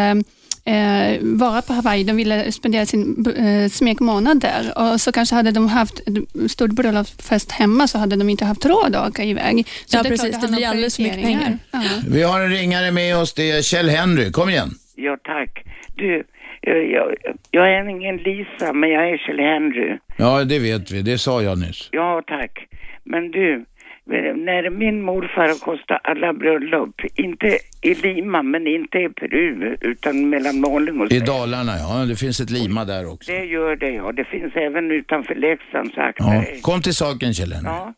eh, 0.66 1.18
vara 1.22 1.62
på 1.62 1.74
Hawaii. 1.74 2.04
De 2.04 2.16
ville 2.16 2.52
spendera 2.52 2.86
sin 2.86 3.26
eh, 3.38 3.70
smekmånad 3.70 4.40
där 4.42 4.78
och 4.78 5.02
så 5.02 5.12
kanske 5.12 5.36
hade 5.36 5.52
de 5.52 5.68
haft 5.68 6.02
en 6.08 6.50
stor 6.50 6.68
bröllopsfest 6.68 7.52
hemma 7.52 7.88
så 7.88 7.98
hade 7.98 8.16
de 8.16 8.30
inte 8.30 8.46
haft 8.46 8.66
råd 8.66 8.96
att 8.96 9.10
åka 9.10 9.24
iväg. 9.24 9.68
Så 9.86 9.98
Ja, 9.98 10.00
är 10.00 10.10
precis. 10.10 10.42
Det 10.42 10.48
blir 10.48 10.68
alldeles 10.68 10.96
för 10.96 11.04
mycket 11.04 11.18
prioriteringar. 11.18 11.58
Ja. 11.72 11.80
Vi 12.10 12.24
har 12.24 12.42
en 12.42 12.50
ringare 12.50 12.92
med 12.92 13.18
oss, 13.18 13.34
det 13.34 13.52
är 13.52 13.62
Kjell 13.62 13.90
Henry. 13.90 14.32
Kom 14.32 14.50
igen. 14.50 14.70
Ja, 14.96 15.18
tack. 15.24 15.64
Du, 15.96 16.24
jag, 16.62 16.90
jag, 16.92 17.16
jag 17.52 17.70
är 17.74 17.90
ingen 17.90 18.18
Lisa, 18.18 18.74
men 18.74 18.90
jag 18.90 19.10
är 19.10 19.18
Kjell 19.18 19.40
Henry. 19.40 19.98
Ja, 20.18 20.44
det 20.44 20.60
vet 20.60 20.92
vi. 20.92 21.02
Det 21.02 21.18
sa 21.18 21.42
jag 21.42 21.60
nyss. 21.60 21.90
Ja, 21.92 22.22
tack. 22.28 22.68
Men 23.04 23.32
du, 23.32 23.66
när 24.06 24.70
min 24.70 25.02
morfar 25.02 25.66
kostade 25.66 26.00
alla 26.04 26.34
bröllop, 26.34 27.02
inte 27.16 27.58
i 27.82 27.94
Lima 27.94 28.44
men 28.44 28.68
inte 28.68 28.98
i 28.98 29.10
Peru 29.10 29.78
utan 29.82 30.30
mellan 30.30 30.60
Malung 30.60 31.02
och 31.02 31.12
I 31.12 31.20
Dalarna, 31.20 31.72
ja. 31.78 32.06
Det 32.06 32.16
finns 32.16 32.40
ett 32.40 32.50
Lima 32.50 32.86
där 32.86 33.14
också. 33.14 33.32
Det 33.32 33.46
gör 33.46 33.76
det 33.76 33.90
ja. 33.90 34.12
Det 34.12 34.26
finns 34.26 34.56
även 34.56 34.92
utanför 34.92 35.36
Leksand 35.36 35.92
sagt. 35.94 36.18
Ja. 36.20 36.44
Kom 36.62 36.82
till 36.82 36.96
saken 36.96 37.34
Kjell 37.34 37.54
Henry. 37.54 37.70
Ja, 37.70 37.94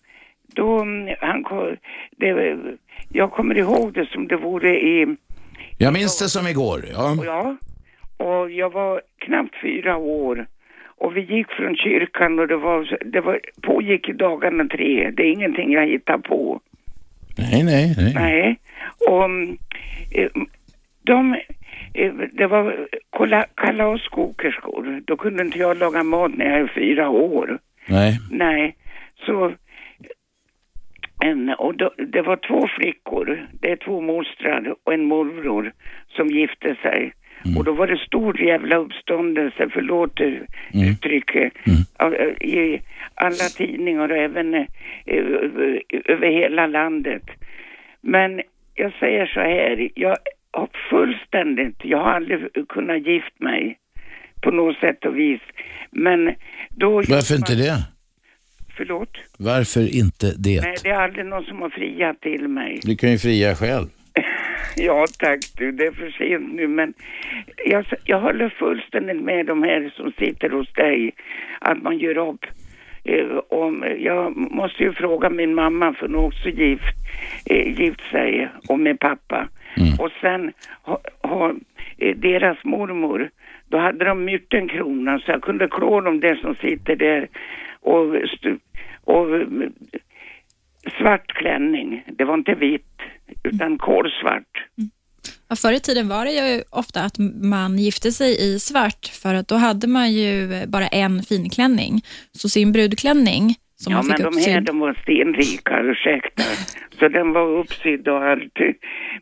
då, 0.55 0.79
mm, 0.79 1.15
han, 1.21 1.43
det, 2.17 2.57
jag 3.09 3.31
kommer 3.31 3.57
ihåg 3.57 3.93
det 3.93 4.09
som 4.09 4.27
det 4.27 4.37
vore 4.37 4.69
i, 4.69 5.15
Jag 5.77 5.93
minns 5.93 6.19
det 6.19 6.29
som 6.29 6.47
igår. 6.47 6.85
Ja. 6.93 7.17
ja, 7.25 7.57
och 8.17 8.51
jag 8.51 8.69
var 8.69 9.01
knappt 9.25 9.55
fyra 9.61 9.97
år. 9.97 10.47
Och 10.97 11.17
vi 11.17 11.21
gick 11.21 11.47
från 11.51 11.75
kyrkan 11.75 12.39
och 12.39 12.47
det 12.47 12.57
var, 12.57 12.97
det 13.05 13.21
var, 13.21 13.39
pågick 13.61 14.09
i 14.09 14.13
dagarna 14.13 14.67
tre. 14.67 15.11
Det 15.11 15.23
är 15.23 15.31
ingenting 15.31 15.71
jag 15.71 15.87
hittar 15.87 16.17
på. 16.17 16.61
Nej, 17.37 17.63
nej, 17.63 17.95
nej. 17.97 18.13
Nej. 18.15 18.59
Och 19.09 19.25
mm, 19.25 19.57
eh, 20.15 20.29
de, 21.03 21.33
eh, 21.93 22.13
det 22.31 22.47
var 22.47 22.87
kalaskokerskor. 23.55 25.01
Då 25.05 25.17
kunde 25.17 25.43
inte 25.43 25.59
jag 25.59 25.77
laga 25.77 26.03
mat 26.03 26.31
när 26.37 26.45
jag 26.45 26.59
är 26.59 26.71
fyra 26.75 27.09
år. 27.09 27.59
Nej. 27.87 28.19
Nej, 28.31 28.75
så 29.25 29.53
en, 31.23 31.49
och 31.49 31.75
då, 31.77 31.93
det 31.97 32.21
var 32.21 32.35
två 32.35 32.67
flickor, 32.67 33.47
det 33.61 33.71
är 33.71 33.75
två 33.75 34.01
mostrar 34.01 34.75
och 34.83 34.93
en 34.93 35.05
morbror 35.05 35.71
som 36.15 36.27
gifte 36.27 36.75
sig. 36.81 37.13
Och 37.57 37.63
då 37.63 37.71
var 37.73 37.87
det 37.87 37.97
stor 37.97 38.41
jävla 38.41 38.75
uppståndelse, 38.75 39.69
förlåt 39.73 40.19
eh, 40.19 40.33
uttrycket, 40.91 41.53
av- 41.97 42.13
eh, 42.13 42.27
i 42.47 42.81
alla 43.15 43.47
tidningar 43.57 44.09
och 44.11 44.17
även 44.17 44.53
eh, 44.53 44.65
över 45.05 45.81
över 46.05 46.27
hela 46.27 46.67
landet. 46.67 47.23
Men 48.01 48.41
jag 48.75 48.93
säger 48.99 49.25
så 49.25 49.39
här, 49.39 49.89
jag 49.95 50.17
har 50.51 50.69
fullständigt, 50.89 51.75
jag 51.83 51.97
har 51.97 52.11
aldrig 52.11 52.39
kunnat 52.69 53.07
gift 53.07 53.39
mig 53.39 53.77
på 54.41 54.51
något 54.51 54.77
sätt 54.77 55.05
och 55.05 55.17
vis. 55.19 55.41
Men 55.91 56.35
då... 56.69 56.89
Varför 56.95 57.35
inte 57.35 57.55
det? 57.55 57.77
Förlåt? 58.77 59.17
Varför 59.37 59.95
inte 59.97 60.33
det? 60.37 60.61
Nej, 60.61 60.75
det 60.83 60.89
är 60.89 60.99
aldrig 60.99 61.25
någon 61.25 61.43
som 61.43 61.61
har 61.61 61.69
friat 61.69 62.21
till 62.21 62.47
mig. 62.47 62.79
Du 62.83 62.95
kan 62.95 63.11
ju 63.11 63.17
fria 63.17 63.55
själv. 63.55 63.87
Ja 64.75 65.05
tack 65.19 65.39
du, 65.57 65.71
det 65.71 65.85
är 65.85 65.91
för 65.91 66.09
sent 66.09 66.53
nu 66.53 66.67
men 66.67 66.93
jag, 67.65 67.85
jag 68.05 68.19
håller 68.19 68.49
fullständigt 68.49 69.21
med 69.21 69.45
de 69.45 69.63
här 69.63 69.93
som 69.95 70.11
sitter 70.11 70.49
hos 70.49 70.73
dig 70.73 71.11
att 71.59 71.83
man 71.83 71.97
gör 71.97 72.17
upp. 72.17 72.45
Eh, 73.03 73.37
om, 73.49 73.85
jag 73.99 74.37
måste 74.37 74.83
ju 74.83 74.93
fråga 74.93 75.29
min 75.29 75.55
mamma 75.55 75.93
för 75.93 76.07
hon 76.07 76.15
är 76.15 76.25
också 76.25 76.49
gift, 76.49 76.95
eh, 77.45 77.79
gift 77.79 78.01
sig 78.11 78.49
och 78.69 78.79
med 78.79 78.99
pappa. 78.99 79.47
Och 79.99 80.11
sen 80.21 80.51
har 80.81 80.99
ha, 81.21 81.53
eh, 81.97 82.15
deras 82.15 82.63
mormor, 82.63 83.29
då 83.69 83.77
hade 83.77 84.05
de 84.05 84.25
myrtenkrona 84.25 85.19
så 85.19 85.31
jag 85.31 85.41
kunde 85.41 85.67
klå 85.67 86.01
dem 86.01 86.19
där 86.19 86.35
som 86.35 86.55
sitter 86.55 86.95
där 86.95 87.27
och, 87.81 88.15
och 89.03 89.35
eh, 89.35 89.47
svart 90.97 91.33
klänning. 91.33 92.03
Det 92.17 92.25
var 92.25 92.33
inte 92.33 92.55
vitt 92.55 93.01
utan 93.43 93.77
kolsvart. 93.77 94.67
Ja, 95.49 95.55
förr 95.55 95.73
i 95.73 95.79
tiden 95.79 96.07
var 96.07 96.25
det 96.25 96.31
ju 96.31 96.63
ofta 96.69 97.01
att 97.01 97.17
man 97.43 97.77
gifte 97.77 98.11
sig 98.11 98.31
i 98.39 98.59
svart, 98.59 99.05
för 99.23 99.33
att 99.33 99.47
då 99.47 99.55
hade 99.55 99.87
man 99.87 100.13
ju 100.13 100.65
bara 100.67 100.87
en 100.87 101.23
finklänning. 101.23 102.01
Så 102.31 102.49
sin 102.49 102.71
brudklänning, 102.71 103.55
som 103.75 103.91
ja, 103.91 103.97
man 103.97 104.03
fick 104.03 104.11
men 104.11 104.17
de 104.17 104.23
här 104.23 104.37
uppsydd, 104.37 104.63
de 104.63 104.79
var 104.79 104.93
stenrika, 104.93 105.79
ursäkta. 105.81 106.43
Så 106.99 107.07
den 107.07 107.31
var 107.31 107.47
uppsydd 107.47 108.07
och 108.07 108.23
allt. 108.23 108.59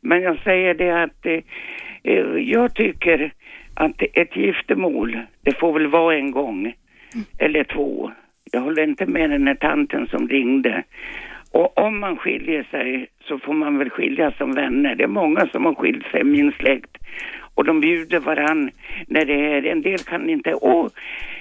Men 0.02 0.21
jag 0.21 0.39
säger 0.43 0.74
det 0.74 1.04
att 1.04 1.26
eh, 1.26 2.21
jag 2.38 2.76
tycker 2.76 3.34
att 3.74 4.02
ett 4.13 4.36
giftermål, 4.36 5.19
det 5.41 5.60
får 5.60 5.74
väl 5.74 5.88
vara 5.88 6.15
en 6.15 6.32
gång 6.32 6.74
eller 7.38 7.63
två. 7.63 8.12
Jag 8.52 8.62
håller 8.62 8.84
inte 8.84 9.06
med 9.06 9.30
den 9.30 9.47
här 9.47 9.56
tanten 9.56 10.08
som 10.08 10.28
ringde. 10.28 10.84
Och 11.52 11.78
om 11.78 12.00
man 12.00 12.18
skiljer 12.18 12.64
sig 12.64 13.08
så 13.28 13.40
får 13.40 13.54
man 13.54 13.78
väl 13.78 13.90
skilja 13.90 14.32
som 14.32 14.52
vänner. 14.52 14.96
Det 14.96 15.04
är 15.04 15.08
många 15.08 15.48
som 15.48 15.66
har 15.66 15.76
skilt 15.76 16.06
sig 16.12 16.24
min 16.24 16.52
släkt. 16.52 16.98
Och 17.56 17.66
de 17.66 17.82
bjuder 17.82 18.20
varann 18.20 18.72
när 19.08 19.26
det 19.26 19.34
är, 19.34 19.66
en 19.66 19.82
del 19.82 20.00
kan 20.00 20.30
inte, 20.30 20.54
åh, 20.54 20.88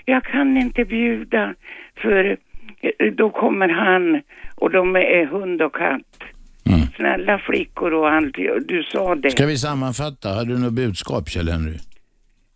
jag 0.04 0.24
kan 0.24 0.56
inte 0.56 0.84
bjuda 0.84 1.54
för 2.02 2.36
eh, 2.80 3.12
då 3.12 3.30
kommer 3.30 3.68
han 3.68 4.20
och 4.56 4.70
de 4.70 4.96
är 4.96 5.26
hund 5.26 5.62
och 5.62 5.74
katt. 5.74 6.22
Snälla 6.96 7.38
flickor 7.38 7.92
och 7.94 8.10
allt, 8.10 8.34
du 8.68 8.82
sa 8.82 9.14
det. 9.14 9.30
Ska 9.30 9.46
vi 9.46 9.56
sammanfatta? 9.56 10.28
Har 10.28 10.44
du 10.44 10.58
något 10.58 10.72
budskap 10.72 11.28
Kjell 11.28 11.48
Henry? 11.48 11.78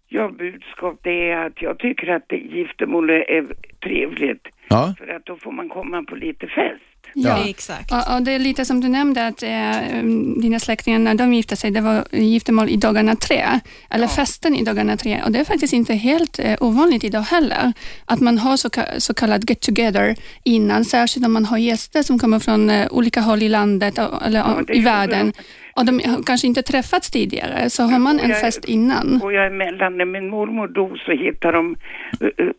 Ja, 0.08 0.28
budskap 0.28 1.00
det 1.02 1.30
är 1.30 1.46
att 1.46 1.62
jag 1.62 1.78
tycker 1.78 2.08
att 2.08 2.32
giftermål 2.32 3.10
är 3.10 3.46
trevligt. 3.82 4.48
Ja. 4.68 4.94
För 4.98 5.08
att 5.08 5.26
då 5.26 5.36
får 5.36 5.52
man 5.52 5.68
komma 5.68 6.02
på 6.02 6.14
lite 6.16 6.46
fest. 6.46 6.93
Ja, 7.14 7.48
exakt. 7.48 7.92
Och, 7.92 8.14
och 8.14 8.22
det 8.22 8.32
är 8.32 8.38
lite 8.38 8.64
som 8.64 8.80
du 8.80 8.88
nämnde 8.88 9.26
att 9.26 9.42
eh, 9.42 10.02
dina 10.36 10.58
släktingar 10.58 10.98
när 10.98 11.14
de 11.14 11.34
gifte 11.34 11.56
sig, 11.56 11.70
det 11.70 11.80
var 11.80 12.04
giftermål 12.10 12.68
i 12.68 12.76
dagarna 12.76 13.16
tre, 13.16 13.44
eller 13.90 14.06
festen 14.06 14.56
i 14.56 14.64
dagarna 14.64 14.96
tre. 14.96 15.20
Och 15.24 15.32
det 15.32 15.38
är 15.40 15.44
faktiskt 15.44 15.72
inte 15.72 15.94
helt 15.94 16.38
eh, 16.38 16.54
ovanligt 16.60 17.04
idag 17.04 17.20
heller, 17.22 17.72
att 18.04 18.20
man 18.20 18.38
har 18.38 18.56
så, 18.56 18.70
så 18.98 19.14
kallad 19.14 19.50
get 19.50 19.60
together 19.60 20.16
innan, 20.44 20.84
särskilt 20.84 21.26
om 21.26 21.32
man 21.32 21.44
har 21.44 21.58
gäster 21.58 22.02
som 22.02 22.18
kommer 22.18 22.38
från 22.38 22.70
eh, 22.70 22.86
olika 22.90 23.20
håll 23.20 23.42
i 23.42 23.48
landet 23.48 23.98
och, 23.98 24.26
eller 24.26 24.38
Ja, 24.38 24.62
i 24.68 24.80
världen. 24.80 25.32
Och 25.76 25.84
de 25.84 26.00
har 26.04 26.22
kanske 26.22 26.46
inte 26.46 26.62
träffats 26.62 27.10
tidigare, 27.10 27.70
så 27.70 27.82
har 27.82 27.98
man 27.98 28.20
en 28.20 28.30
jag- 28.30 28.40
fest 28.40 28.64
innan. 28.64 29.22
Och 29.22 29.32
jag 29.32 29.46
emellan, 29.46 29.98
när 29.98 30.04
min 30.04 30.30
mormor 30.30 30.68
dog 30.68 30.98
så 30.98 31.12
hittade 31.12 31.56
de 31.56 31.76
uh, 32.22 32.28
uh, 32.40 32.50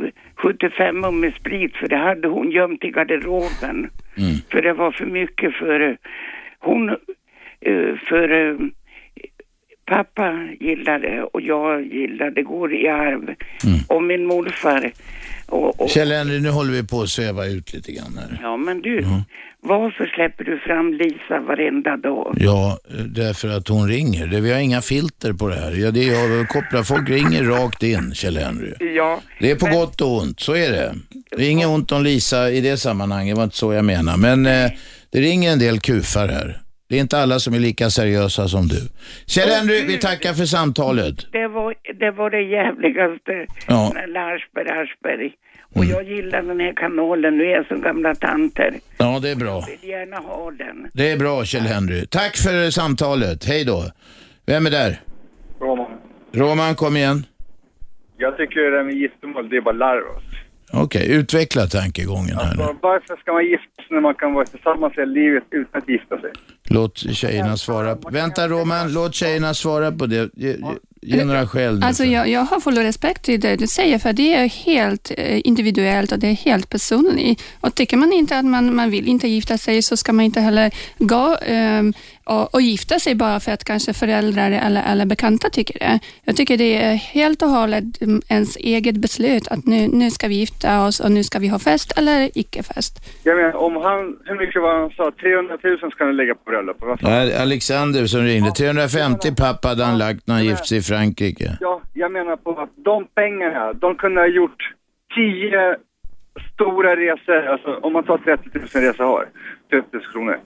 75 0.45 1.19
med 1.19 1.33
sprit 1.33 1.75
för 1.75 1.87
det 1.87 1.97
hade 1.97 2.27
hon 2.27 2.51
gömt 2.51 2.83
i 2.83 2.89
garderoben. 2.89 3.89
För 4.51 4.61
det 4.61 4.73
var 4.73 4.91
för 4.91 5.05
mycket 5.05 5.53
för 5.53 5.81
uh, 5.81 5.95
hon, 6.59 6.89
uh, 7.67 7.95
för 8.09 8.31
uh, 8.31 8.59
pappa 9.85 10.47
gillade 10.59 11.23
och 11.33 11.41
jag 11.41 11.85
gillade, 11.85 12.31
det 12.31 12.43
går 12.43 12.73
i 12.73 12.87
arv. 12.87 13.35
Och 13.87 14.03
min 14.03 14.25
morfar. 14.25 14.91
Och, 15.47 15.81
och, 15.81 15.89
Kjell 15.89 16.11
Henry, 16.11 16.39
nu 16.39 16.49
håller 16.49 16.71
vi 16.71 16.87
på 16.87 17.01
att 17.01 17.09
sväva 17.09 17.45
ut 17.45 17.73
lite 17.73 17.91
grann 17.91 18.17
här. 18.17 18.39
ja 18.41 18.57
men 18.57 18.81
du, 18.81 19.05
varför 19.61 20.05
släpper 20.05 20.43
du 20.43 20.59
fram 20.59 20.93
Lisa 20.93 21.39
varenda 21.47 21.97
dag? 21.97 22.37
Ja, 22.39 22.77
därför 23.05 23.47
att 23.47 23.67
hon 23.67 23.87
ringer. 23.87 24.27
Det, 24.27 24.41
vi 24.41 24.51
har 24.53 24.59
inga 24.59 24.81
filter 24.81 25.33
på 25.33 25.47
det 25.47 25.55
här. 25.55 25.71
Ja, 25.71 25.91
det 25.91 26.09
är 26.09 26.37
jag 26.37 26.49
kopplar. 26.49 26.83
Folk 26.83 27.09
ringer 27.09 27.43
rakt 27.43 27.83
in, 27.83 28.13
Kjell 28.13 28.37
Henry. 28.37 28.73
Ja, 28.95 29.21
Det 29.39 29.51
är 29.51 29.55
på 29.55 29.65
gott 29.65 30.01
och 30.01 30.17
ont, 30.21 30.39
så 30.39 30.55
är 30.55 30.71
det. 30.71 30.95
Det 31.37 31.45
är 31.45 31.49
inget 31.49 31.67
ont 31.67 31.91
om 31.91 32.03
Lisa 32.03 32.51
i 32.51 32.61
det 32.61 32.77
sammanhanget, 32.77 33.35
det 33.35 33.37
var 33.37 33.43
inte 33.43 33.55
så 33.55 33.73
jag 33.73 33.85
menar. 33.85 34.17
Men 34.17 34.45
eh, 34.45 34.71
det 35.11 35.19
ringer 35.21 35.51
en 35.51 35.59
del 35.59 35.79
kufar 35.79 36.27
här. 36.27 36.61
Det 36.87 36.95
är 36.97 37.01
inte 37.01 37.17
alla 37.17 37.39
som 37.39 37.53
är 37.53 37.59
lika 37.59 37.89
seriösa 37.89 38.47
som 38.47 38.67
du. 38.67 38.81
Kjell 39.25 39.49
Henry, 39.49 39.85
vi 39.85 39.97
tackar 39.97 40.33
för 40.33 40.45
samtalet. 40.45 41.15
Det 41.31 41.47
var 41.47 41.75
det, 41.99 42.11
var 42.11 42.29
det 42.29 42.41
jävligaste. 42.41 43.45
Ja. 43.67 43.91
Här 43.95 44.83
Aschberg. 44.83 45.31
Och 45.75 45.85
jag 45.85 46.03
gillar 46.03 46.41
den 46.41 46.59
här 46.59 46.73
kanalen. 46.75 47.37
Nu 47.37 47.43
är 47.43 47.49
jag 47.55 47.67
som 47.67 47.81
gamla 47.81 48.15
tanter. 48.15 48.73
Ja, 48.97 49.19
det 49.21 49.29
är 49.29 49.35
bra. 49.35 49.65
Vill 49.81 49.89
gärna 49.89 50.17
ha 50.17 50.51
den. 50.51 50.89
Det 50.93 51.11
är 51.11 51.17
bra, 51.17 51.45
Kjell 51.45 51.63
Henry. 51.63 52.05
Tack 52.05 52.37
för 52.37 52.69
samtalet. 52.69 53.45
Hej 53.45 53.65
då. 53.65 53.83
Vem 54.45 54.65
är 54.65 54.71
där? 54.71 55.01
Roman. 55.59 55.91
Roman, 56.33 56.75
kom 56.75 56.97
igen. 56.97 57.25
Jag 58.17 58.37
tycker 58.37 58.59
det 58.59 58.77
där 58.77 58.83
med 58.83 58.93
giftermål, 58.95 59.49
det 59.49 59.57
är 59.57 59.61
bara 59.61 59.75
larv. 59.75 60.03
alltså. 60.15 60.29
Okej, 60.73 61.11
utveckla 61.11 61.67
tankegången 61.67 62.37
här 62.37 62.55
nu. 62.57 62.63
Så 62.63 62.75
Varför 62.81 63.15
ska 63.17 63.33
man 63.33 63.45
gifta 63.45 63.75
sig 63.75 63.85
när 63.89 64.01
man 64.01 64.15
kan 64.15 64.33
vara 64.33 64.45
tillsammans 64.45 64.93
hela 64.93 65.05
livet 65.05 65.43
utan 65.51 65.81
att 65.81 65.89
gifta 65.89 66.21
sig? 66.21 66.31
Låt 66.69 66.97
tjejerna 66.97 67.57
svara. 67.57 67.97
Vänta 68.11 68.47
Roman, 68.47 68.93
låt 68.93 69.15
tjejerna 69.15 69.53
svara 69.53 69.91
på 69.91 70.05
det. 70.05 70.29
Ge, 70.35 70.55
ge, 71.01 71.25
några 71.25 71.47
skäl. 71.47 71.83
Alltså 71.83 72.03
jag, 72.03 72.29
jag 72.29 72.41
har 72.41 72.59
full 72.59 72.77
respekt 72.77 73.23
till 73.23 73.39
det 73.39 73.55
du 73.55 73.67
säger, 73.67 73.99
för 73.99 74.13
det 74.13 74.33
är 74.33 74.47
helt 74.47 75.11
eh, 75.17 75.47
individuellt 75.47 76.11
och 76.11 76.19
det 76.19 76.27
är 76.27 76.33
helt 76.33 76.69
personligt. 76.69 77.43
Och 77.61 77.75
tycker 77.75 77.97
man 77.97 78.13
inte 78.13 78.37
att 78.37 78.45
man, 78.45 78.75
man 78.75 78.91
vill 78.91 79.07
inte 79.07 79.27
gifta 79.27 79.57
sig, 79.57 79.81
så 79.81 79.97
ska 79.97 80.13
man 80.13 80.25
inte 80.25 80.41
heller 80.41 80.71
gå 80.97 81.37
ehm, 81.41 81.93
och, 82.25 82.53
och 82.53 82.61
gifta 82.61 82.99
sig 82.99 83.15
bara 83.15 83.39
för 83.39 83.51
att 83.51 83.63
kanske 83.63 83.93
föräldrar 83.93 84.51
eller, 84.51 84.83
eller 84.91 85.05
bekanta 85.05 85.49
tycker 85.49 85.79
det. 85.79 85.99
Jag 86.23 86.35
tycker 86.35 86.57
det 86.57 86.83
är 86.83 86.95
helt 86.95 87.41
och 87.41 87.49
hållet 87.49 88.01
mm, 88.01 88.21
ens 88.29 88.57
eget 88.57 88.95
beslut 88.95 89.47
att 89.47 89.65
nu, 89.65 89.87
nu 89.87 90.11
ska 90.11 90.27
vi 90.27 90.35
gifta 90.35 90.85
oss 90.85 90.99
och 90.99 91.11
nu 91.11 91.23
ska 91.23 91.39
vi 91.39 91.47
ha 91.47 91.59
fest 91.59 91.93
eller 91.97 92.29
icke 92.37 92.63
fest. 92.63 92.93
Jag 93.23 93.37
menar, 93.37 93.55
om 93.55 93.75
han, 93.75 94.17
hur 94.25 94.35
mycket 94.35 94.61
var 94.61 94.79
han 94.79 94.89
sa? 94.89 95.11
300 95.21 95.57
000 95.63 95.91
ska 95.91 96.03
han 96.05 96.17
lägga 96.17 96.35
på 96.35 96.41
bröllopet. 96.45 96.54
Han? 96.55 96.97
Ja, 97.01 97.41
Alexander 97.41 98.05
som 98.05 98.21
ringde. 98.21 98.51
350 98.51 99.35
pappa 99.37 99.67
hade 99.67 99.83
han 99.83 99.97
lagt 99.97 100.27
när 100.27 100.35
han 100.35 100.45
gifte 100.45 100.67
sig 100.67 100.77
i 100.77 100.81
Frankrike. 100.81 101.57
Ja, 101.59 101.81
jag 101.93 102.11
menar 102.11 102.35
på 102.35 102.51
att 102.59 102.69
de 102.75 103.05
pengarna, 103.15 103.73
de 103.73 103.95
kunde 103.95 104.21
ha 104.21 104.27
gjort 104.27 104.73
10 105.15 105.75
stora 106.53 106.95
resor, 106.95 107.47
alltså 107.47 107.73
om 107.75 107.93
man 107.93 108.03
tar 108.03 108.17
30 108.17 108.49
000 108.53 108.67
resor 108.73 109.03
har, 109.03 109.25
30 109.69 109.87
000 109.91 110.03
kronor. 110.11 110.39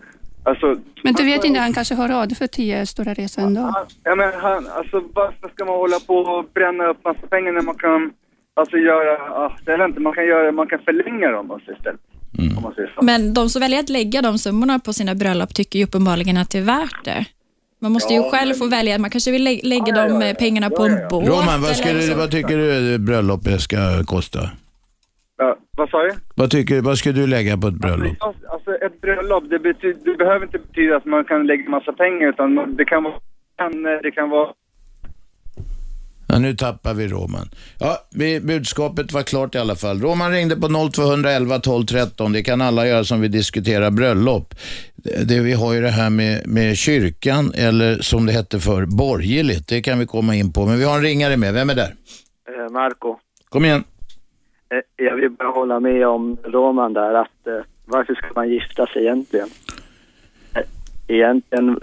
Alltså, 0.43 0.75
Men 1.03 1.13
du 1.13 1.25
vet 1.25 1.43
inte, 1.43 1.59
han 1.59 1.73
kanske 1.73 1.95
har 1.95 2.07
råd 2.07 2.37
för 2.37 2.47
tio 2.47 2.85
stora 2.85 3.13
resor 3.13 3.41
ändå. 3.41 3.73
ja 4.03 4.15
men 4.15 4.33
han, 4.33 4.67
alltså 4.67 5.03
varför 5.13 5.49
ska 5.49 5.65
man 5.65 5.75
hålla 5.75 5.99
på 5.99 6.15
och 6.15 6.45
bränna 6.53 6.87
upp 6.87 7.03
massa 7.03 7.27
pengar 7.27 7.51
när 7.51 7.61
man 7.61 7.75
kan, 7.75 8.11
alltså 8.53 8.77
göra, 8.77 9.11
ja, 9.17 9.55
jag 9.65 9.77
vet 9.77 9.87
inte, 9.87 9.99
man 9.99 10.13
kan 10.13 10.25
göra, 10.25 10.51
man 10.51 10.67
kan 10.67 10.79
förlänga 10.79 11.31
dem 11.31 11.51
alltså 11.51 11.71
istället. 11.71 12.01
Om 12.37 12.63
man 12.63 12.73
säger 12.73 12.91
så. 12.95 13.05
Men 13.05 13.33
de 13.33 13.49
som 13.49 13.59
väljer 13.59 13.79
att 13.79 13.89
lägga 13.89 14.21
de 14.21 14.37
summorna 14.37 14.79
på 14.79 14.93
sina 14.93 15.15
bröllop 15.15 15.53
tycker 15.53 15.79
ju 15.79 15.85
uppenbarligen 15.85 16.37
att 16.37 16.49
det 16.49 16.57
är 16.57 16.61
värt 16.63 17.05
det. 17.05 17.25
Man 17.81 17.91
måste 17.91 18.13
ju 18.13 18.19
Ja, 18.19 18.29
själv 18.31 18.53
få 18.53 18.67
välja. 18.67 18.97
Man 18.97 19.09
kanske 19.09 19.31
vill 19.31 19.43
lä- 19.43 19.59
lägga 19.63 20.07
de 20.07 20.21
eh, 20.21 20.33
pengarna 20.35 20.69
på 20.69 20.83
en 20.83 20.97
båt. 21.09 21.27
Roman, 21.27 21.45
vad, 21.45 21.55
eller 21.57 21.73
skulle, 21.73 22.01
så. 22.01 22.15
vad 22.17 22.31
tycker 22.31 22.57
du 22.57 22.97
bröllopet 22.97 23.61
ska 23.61 24.03
kosta? 24.05 24.39
Ja, 25.37 25.57
vad 25.77 25.89
sa 25.89 26.03
du? 26.03 26.09
Vad, 26.35 26.51
tycker, 26.51 26.81
vad 26.81 26.97
skulle 26.97 27.15
du 27.21 27.27
lägga 27.27 27.57
på 27.57 27.67
ett 27.67 27.73
bröllop? 27.73 28.15
Alltså, 28.19 28.47
alltså 28.47 28.71
ett 28.85 29.01
bröllop, 29.01 29.43
det, 29.49 29.59
betyder, 29.59 29.99
det 30.05 30.17
behöver 30.17 30.45
inte 30.45 30.59
betyda 30.59 30.95
att 30.97 31.05
man 31.05 31.25
kan 31.25 31.47
lägga 31.47 31.69
massa 31.69 31.93
pengar 31.93 32.29
utan 32.29 32.75
det 32.77 32.85
kan 32.85 33.03
vara, 33.03 33.15
det 34.03 34.11
kan 34.11 34.29
vara 34.29 34.49
Ja, 36.31 36.39
nu 36.39 36.55
tappar 36.55 36.93
vi 36.93 37.07
Roman. 37.07 37.49
Ja, 37.79 37.97
vi, 38.11 38.39
budskapet 38.39 39.11
var 39.11 39.23
klart 39.23 39.55
i 39.55 39.57
alla 39.57 39.75
fall. 39.75 40.01
Roman 40.01 40.31
ringde 40.31 40.55
på 40.55 40.67
0211 40.93 41.59
12 41.59 41.85
13. 41.85 42.31
Det 42.31 42.43
kan 42.43 42.61
alla 42.61 42.87
göra 42.87 43.03
som 43.03 43.21
vill 43.21 43.31
diskutera 43.31 43.91
bröllop. 43.91 44.55
Det, 45.25 45.39
vi 45.39 45.53
har 45.53 45.73
ju 45.73 45.81
det 45.81 45.89
här 45.89 46.09
med, 46.09 46.47
med 46.47 46.77
kyrkan, 46.77 47.53
eller 47.55 47.97
som 48.01 48.25
det 48.25 48.31
hette 48.33 48.59
för 48.59 48.85
borgerligt. 48.85 49.67
Det 49.67 49.81
kan 49.81 49.99
vi 49.99 50.05
komma 50.05 50.35
in 50.35 50.53
på. 50.53 50.65
Men 50.65 50.77
vi 50.79 50.83
har 50.83 50.95
en 50.95 51.01
ringare 51.03 51.37
med. 51.37 51.53
Vem 51.53 51.69
är 51.69 51.75
där? 51.75 51.93
Eh, 52.49 52.71
Marco, 52.71 53.15
Kom 53.49 53.65
igen. 53.65 53.83
eh, 54.73 55.05
jag 55.05 55.15
vill 55.15 55.29
bara 55.29 55.49
hålla 55.49 55.79
med 55.79 56.07
om 56.07 56.37
Roman 56.43 56.93
där 56.93 57.13
att 57.13 57.47
eh, 57.47 57.53
varför 57.85 58.15
ska 58.15 58.27
man 58.35 58.49
gifta 58.49 58.87
sig 58.87 59.01
egentligen? 59.01 59.49
Eh, 60.55 60.61
Egentligen 61.07 61.79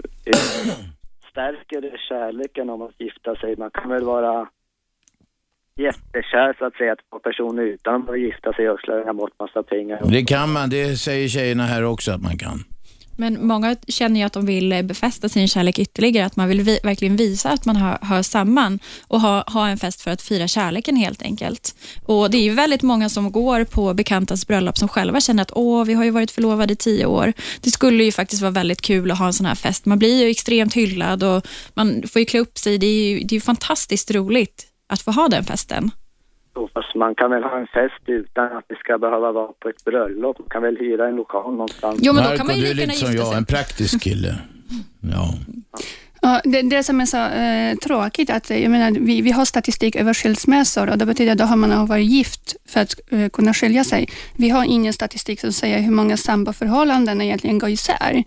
stärker 1.37 1.81
det 1.81 1.97
kärleken 2.09 2.69
om 2.69 2.81
att 2.81 3.01
gifta 3.01 3.35
sig. 3.35 3.55
Man 3.57 3.71
kan 3.71 3.89
väl 3.89 4.03
vara 4.03 4.47
jättekär 5.75 6.55
så 6.59 6.65
att 6.65 6.75
säga 6.75 6.95
två 6.95 7.19
personer 7.19 7.63
utan 7.63 8.09
att 8.09 8.19
gifta 8.19 8.53
sig 8.53 8.69
och 8.69 8.79
slänga 8.79 9.13
bort 9.13 9.33
massa 9.39 9.63
pengar. 9.63 10.01
Det 10.11 10.23
kan 10.23 10.51
man. 10.53 10.69
Det 10.69 10.95
säger 10.95 11.27
tjejerna 11.27 11.63
här 11.63 11.83
också 11.85 12.11
att 12.11 12.21
man 12.21 12.37
kan. 12.37 12.76
Men 13.17 13.47
många 13.47 13.75
känner 13.87 14.19
ju 14.19 14.25
att 14.25 14.33
de 14.33 14.45
vill 14.45 14.83
befästa 14.83 15.29
sin 15.29 15.47
kärlek 15.47 15.79
ytterligare, 15.79 16.25
att 16.25 16.35
man 16.35 16.47
vill 16.47 16.61
vi, 16.61 16.79
verkligen 16.83 17.15
visa 17.15 17.49
att 17.49 17.65
man 17.65 17.75
hör, 17.75 17.97
hör 18.01 18.21
samman 18.21 18.79
och 19.01 19.21
ha, 19.21 19.43
ha 19.47 19.67
en 19.67 19.77
fest 19.77 20.01
för 20.01 20.11
att 20.11 20.21
fira 20.21 20.47
kärleken 20.47 20.95
helt 20.95 21.21
enkelt. 21.21 21.75
Och 22.05 22.31
Det 22.31 22.37
är 22.37 22.41
ju 22.41 22.53
väldigt 22.53 22.81
många 22.81 23.09
som 23.09 23.31
går 23.31 23.63
på 23.63 23.93
bekantas 23.93 24.47
bröllop 24.47 24.77
som 24.77 24.87
själva 24.87 25.21
känner 25.21 25.41
att 25.41 25.51
åh, 25.55 25.85
vi 25.85 25.93
har 25.93 26.03
ju 26.03 26.11
varit 26.11 26.31
förlovade 26.31 26.73
i 26.73 26.75
tio 26.75 27.05
år. 27.05 27.33
Det 27.61 27.71
skulle 27.71 28.03
ju 28.03 28.11
faktiskt 28.11 28.41
vara 28.41 28.51
väldigt 28.51 28.81
kul 28.81 29.11
att 29.11 29.19
ha 29.19 29.25
en 29.25 29.33
sån 29.33 29.45
här 29.45 29.55
fest. 29.55 29.85
Man 29.85 29.99
blir 29.99 30.23
ju 30.23 30.29
extremt 30.29 30.73
hyllad 30.73 31.23
och 31.23 31.47
man 31.73 32.03
får 32.07 32.19
ju 32.19 32.25
klä 32.25 32.39
upp 32.39 32.57
sig. 32.57 32.77
Det 32.77 32.87
är 32.87 33.09
ju, 33.09 33.19
det 33.19 33.33
är 33.33 33.37
ju 33.37 33.41
fantastiskt 33.41 34.11
roligt 34.11 34.67
att 34.89 35.01
få 35.01 35.11
ha 35.11 35.27
den 35.27 35.45
festen. 35.45 35.91
Så, 36.57 36.69
Fast 36.73 36.95
man 36.95 37.15
kan 37.15 37.29
väl 37.31 37.43
ha 37.43 37.59
en 37.59 37.67
fest 37.67 38.03
utan 38.05 38.45
att 38.57 38.65
det 38.67 38.75
ska 38.75 38.97
behöva 38.97 39.31
vara 39.31 39.51
på 39.59 39.69
ett 39.69 39.83
bröllop. 39.85 40.39
Man 40.39 40.49
kan 40.49 40.61
väl 40.61 40.77
hyra 40.77 41.07
en 41.07 41.15
lokal 41.15 41.51
någonstans. 41.51 41.95
Marco, 42.13 42.47
du 42.47 42.67
är 42.67 42.73
lite 42.73 42.93
som 42.93 43.13
jag, 43.13 43.37
en 43.37 43.45
praktisk 43.45 44.01
kille. 44.01 44.35
Ja. 45.01 45.33
Ja, 46.21 46.41
det, 46.43 46.61
det 46.61 46.83
som 46.83 47.01
är 47.01 47.05
så 47.05 47.17
eh, 47.17 47.77
tråkigt, 47.77 48.29
att 48.29 48.51
eh, 48.51 48.63
jag 48.63 48.71
menar, 48.71 48.91
vi, 48.91 49.21
vi 49.21 49.31
har 49.31 49.45
statistik 49.45 49.95
över 49.95 50.13
skilsmässor 50.13 50.89
och 50.89 50.97
det 50.97 51.05
betyder 51.05 51.31
att 51.31 51.37
då 51.37 51.45
har 51.45 51.55
man 51.55 51.85
varit 51.85 52.05
gift 52.05 52.55
för 52.65 52.79
att 52.79 52.99
eh, 53.11 53.29
kunna 53.29 53.53
skilja 53.53 53.83
sig. 53.83 54.09
Vi 54.35 54.49
har 54.49 54.65
ingen 54.65 54.93
statistik 54.93 55.41
som 55.41 55.53
säger 55.53 55.79
hur 55.79 55.91
många 55.91 56.17
samboförhållanden 56.17 57.21
egentligen 57.21 57.59
går 57.59 57.69
isär. 57.69 58.23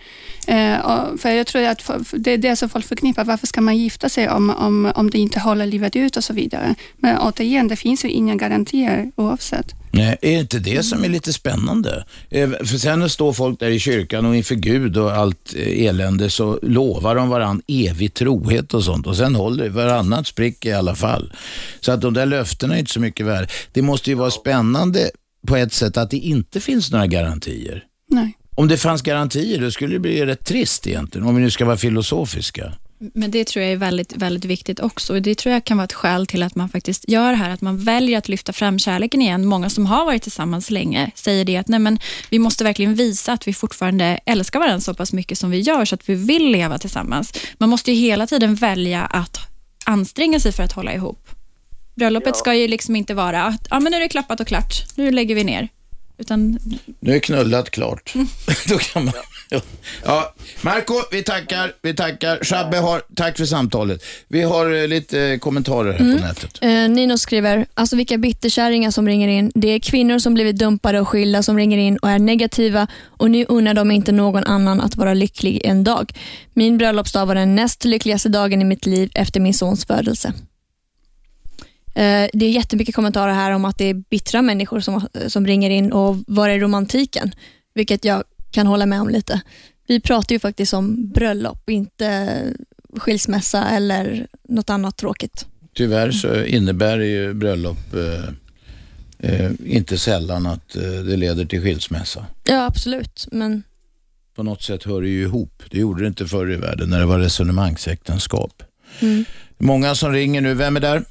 Eh, 0.47 0.79
och, 0.79 1.21
för 1.21 1.31
jag 1.31 1.47
tror 1.47 1.65
att 1.65 1.83
för 1.83 2.19
det 2.19 2.31
är 2.31 2.39
det 2.39 2.57
som 2.57 2.69
folk 2.69 2.87
förknippar. 2.87 3.25
Varför 3.25 3.47
ska 3.47 3.61
man 3.61 3.77
gifta 3.77 4.09
sig 4.09 4.29
om, 4.29 4.51
om, 4.51 4.93
om 4.95 5.11
det 5.11 5.19
inte 5.19 5.41
håller 5.41 5.67
livet 5.67 5.97
ut 5.97 6.17
och 6.17 6.25
så 6.25 6.33
vidare. 6.33 6.75
Men 6.97 7.19
återigen, 7.19 7.69
det 7.69 7.77
finns 7.77 8.05
ju 8.05 8.09
inga 8.09 8.35
garantier 8.35 9.13
oavsett. 9.17 9.80
Nej, 9.93 10.17
är 10.23 10.39
inte 10.41 10.59
det 10.59 10.83
som 10.83 11.05
är 11.05 11.09
lite 11.09 11.33
spännande? 11.33 12.05
Eh, 12.31 12.51
För 12.51 12.79
sen 12.79 13.11
står 13.11 13.33
folk 13.33 13.61
där 13.61 13.71
i 13.71 13.79
kyrkan 13.79 14.27
och 14.27 14.37
inför 14.37 14.55
Gud 14.55 14.97
och 14.97 15.13
allt 15.13 15.55
eh, 15.57 15.87
elände 15.87 16.31
så 16.31 16.59
lovar 16.63 17.15
de 17.15 17.29
varann 17.29 17.63
evig 17.69 18.15
trohet 18.15 18.75
och 18.75 18.85
sånt 18.85 19.07
och 19.07 19.17
sen 19.17 19.35
håller 19.35 19.65
det, 19.65 19.71
varannat 19.71 20.27
spricker 20.27 20.71
i 20.71 20.73
alla 20.73 20.95
fall. 20.95 21.33
Så 21.81 21.93
att 21.93 22.01
de 22.01 22.15
där 22.15 22.27
löftena 22.27 22.75
är 22.75 22.79
inte 22.79 22.93
så 22.93 23.01
mycket 23.01 23.27
värda. 23.27 23.47
Det 23.73 23.83
måste 23.83 24.11
ju 24.11 24.17
vara 24.17 24.31
spännande 24.31 25.11
på 25.47 25.57
ett 25.57 25.73
sätt 25.73 25.97
att 25.97 26.11
det 26.11 26.17
inte 26.17 26.61
finns 26.61 26.93
några 26.93 27.07
garantier. 27.07 27.85
Nej. 28.11 28.33
Om 28.55 28.69
det 28.69 28.77
fanns 28.77 29.03
garantier 29.03 29.61
då 29.61 29.71
skulle 29.71 29.95
det 29.95 29.99
bli 29.99 30.27
rätt 30.27 30.45
trist 30.45 30.87
egentligen, 30.87 31.27
om 31.27 31.35
vi 31.37 31.43
nu 31.43 31.51
ska 31.51 31.65
vara 31.65 31.77
filosofiska. 31.77 32.73
Men 33.15 33.31
det 33.31 33.45
tror 33.47 33.63
jag 33.65 33.73
är 33.73 33.77
väldigt, 33.77 34.13
väldigt 34.17 34.45
viktigt 34.45 34.81
också. 34.81 35.15
Och 35.15 35.23
Det 35.23 35.35
tror 35.35 35.53
jag 35.53 35.65
kan 35.65 35.77
vara 35.77 35.85
ett 35.85 35.93
skäl 35.93 36.27
till 36.27 36.43
att 36.43 36.55
man 36.55 36.69
faktiskt 36.69 37.09
gör 37.09 37.31
det 37.31 37.37
här, 37.37 37.51
att 37.51 37.61
man 37.61 37.85
väljer 37.85 38.19
att 38.19 38.29
lyfta 38.29 38.53
fram 38.53 38.79
kärleken 38.79 39.23
igen. 39.23 39.47
Många 39.47 39.71
som 39.71 39.87
har 39.87 40.05
varit 40.05 40.23
tillsammans 40.23 40.71
länge 40.71 41.11
säger 41.15 41.45
det 41.45 41.57
att 41.57 41.69
nej 41.69 41.81
men, 41.81 41.99
vi 42.31 42.39
måste 42.39 42.65
verkligen 42.65 42.95
visa 42.95 43.33
att 43.33 43.49
vi 43.49 43.53
fortfarande 43.55 44.21
älskar 44.27 44.59
varandra 44.61 44.81
så 44.81 44.95
pass 44.95 45.13
mycket 45.13 45.39
som 45.39 45.51
vi 45.51 45.61
gör, 45.61 45.85
så 45.85 45.95
att 45.95 46.09
vi 46.09 46.15
vill 46.15 46.51
leva 46.51 46.79
tillsammans. 46.79 47.33
Man 47.59 47.69
måste 47.69 47.93
ju 47.93 48.01
hela 48.01 48.27
tiden 48.27 48.55
välja 48.55 49.03
att 49.03 49.39
anstränga 49.85 50.41
sig 50.41 50.53
för 50.53 50.63
att 50.63 50.73
hålla 50.73 50.95
ihop. 50.95 51.29
Bröllopet 51.95 52.29
Ja. 52.35 52.35
ska 52.35 52.55
ju 52.55 52.69
liksom 52.69 52.97
inte 52.97 53.15
vara 53.15 53.45
att 53.45 53.67
ja, 53.71 53.81
men 53.81 53.91
nu 53.91 53.97
är 53.97 54.01
det 54.01 54.09
klappat 54.09 54.41
och 54.41 54.47
klart, 54.47 54.75
nu 54.95 55.11
lägger 55.11 55.35
vi 55.35 55.45
ner. 55.45 55.69
Utan 56.19 56.59
Nu 57.01 57.15
är 57.15 57.19
knullat 57.19 57.71
klart. 57.71 58.15
Då 58.69 58.79
kan 58.79 59.05
man... 59.05 59.15
Ja. 60.05 60.35
Marco, 60.63 60.95
vi 61.11 61.23
tackar. 61.23 61.73
Vi 61.83 61.95
tackar. 61.95 62.45
Shabbe 62.45 62.77
har... 62.77 63.03
Tack 63.17 63.37
för 63.37 63.45
samtalet. 63.45 64.03
Vi 64.29 64.43
har 64.43 64.75
eh, 64.75 64.89
lite 64.89 65.21
eh, 65.21 65.39
kommentarer 65.39 65.93
här 65.93 65.99
på 65.99 66.27
nätet. 66.27 66.59
Eh, 66.61 66.69
Nino 66.71 67.19
skriver, 67.19 67.67
alltså 67.75 67.97
vilka 67.97 68.19
bitterkärringar 68.19 68.91
som 68.91 69.07
ringer 69.09 69.29
in. 69.29 69.53
Det 69.55 69.69
är 69.69 69.79
kvinnor 69.79 70.19
som 70.19 70.35
blivit 70.35 70.57
dumpade 70.57 71.01
och 71.01 71.09
skilda 71.09 71.43
som 71.43 71.57
ringer 71.57 71.79
in 71.79 71.97
och 71.97 72.11
är 72.11 72.19
negativa 72.19 72.87
och 73.07 73.31
nu 73.31 73.45
unnar 73.49 73.75
de 73.75 73.91
inte 73.91 74.13
någon 74.13 74.45
annan 74.45 74.81
att 74.81 74.97
vara 74.97 75.15
lycklig 75.15 75.61
en 75.65 75.85
dag. 75.85 76.13
Min 76.55 76.79
bröllopsdag 76.79 77.27
var 77.27 77.35
den 77.35 77.55
näst 77.55 77.85
lyckligaste 77.85 78.29
dagen 78.29 78.63
i 78.63 78.65
mitt 78.65 78.87
liv 78.87 79.11
efter 79.15 79.41
min 79.41 79.55
sons 79.55 79.85
födelse. 79.87 80.33
Eh, 81.95 82.29
Det 82.33 82.47
är 82.47 82.51
jättemycket 82.51 82.95
kommentarer 82.95 83.33
här 83.33 83.51
om 83.51 83.65
att 83.65 83.79
det 83.79 83.85
är 83.85 83.95
bittra 83.95 84.43
människor 84.43 84.81
som, 84.81 85.07
som 85.29 85.47
ringer 85.47 85.71
in 85.71 85.93
och 85.93 86.17
var 86.27 86.49
är 86.49 86.59
romantiken? 86.59 87.35
Vilket 87.75 88.05
jag 88.05 88.25
kan 88.51 88.67
hålla 88.67 88.87
med 88.87 89.01
om 89.01 89.09
lite. 89.09 89.41
Vi 89.87 90.01
pratar 90.01 90.33
ju 90.35 90.39
faktiskt 90.39 90.75
om 90.75 91.13
bröllop, 91.13 91.71
inte 91.71 92.43
skilsmässa 92.97 93.65
eller 93.69 94.27
något 94.49 94.71
annat 94.71 94.97
tråkigt. 94.97 95.47
Tyvärr 95.75 96.11
så 96.11 96.45
innebär 96.45 96.99
ju 96.99 97.35
bröllop 97.35 97.79
eh, 97.95 98.25
eh, 99.31 99.51
inte 99.65 99.99
sällan 99.99 100.47
att 100.47 100.77
eh, 100.77 100.83
det 100.83 101.17
leder 101.17 101.45
till 101.45 101.61
skilsmässa. 101.63 102.27
Ja, 102.45 102.67
absolut. 102.67 103.29
Men 103.33 103.63
På 104.37 104.43
något 104.43 104.63
sätt 104.63 104.85
hör 104.85 105.03
det 105.03 105.09
ju 105.09 105.23
ihop. 105.23 105.63
Det 105.71 105.79
gjorde 105.79 106.03
det 106.03 106.07
inte 106.09 106.27
förr 106.27 106.53
i 106.53 106.57
världen 106.57 106.91
när 106.91 106.99
det 107.01 107.07
var 107.07 107.19
resonemangsäktenskap. 107.19 108.63
mm. 109.03 109.25
Många 109.59 109.95
som 109.95 110.13
ringer 110.13 110.41
nu. 110.41 110.55
Vem 110.55 110.77
är 110.77 110.81
där? 110.81 111.03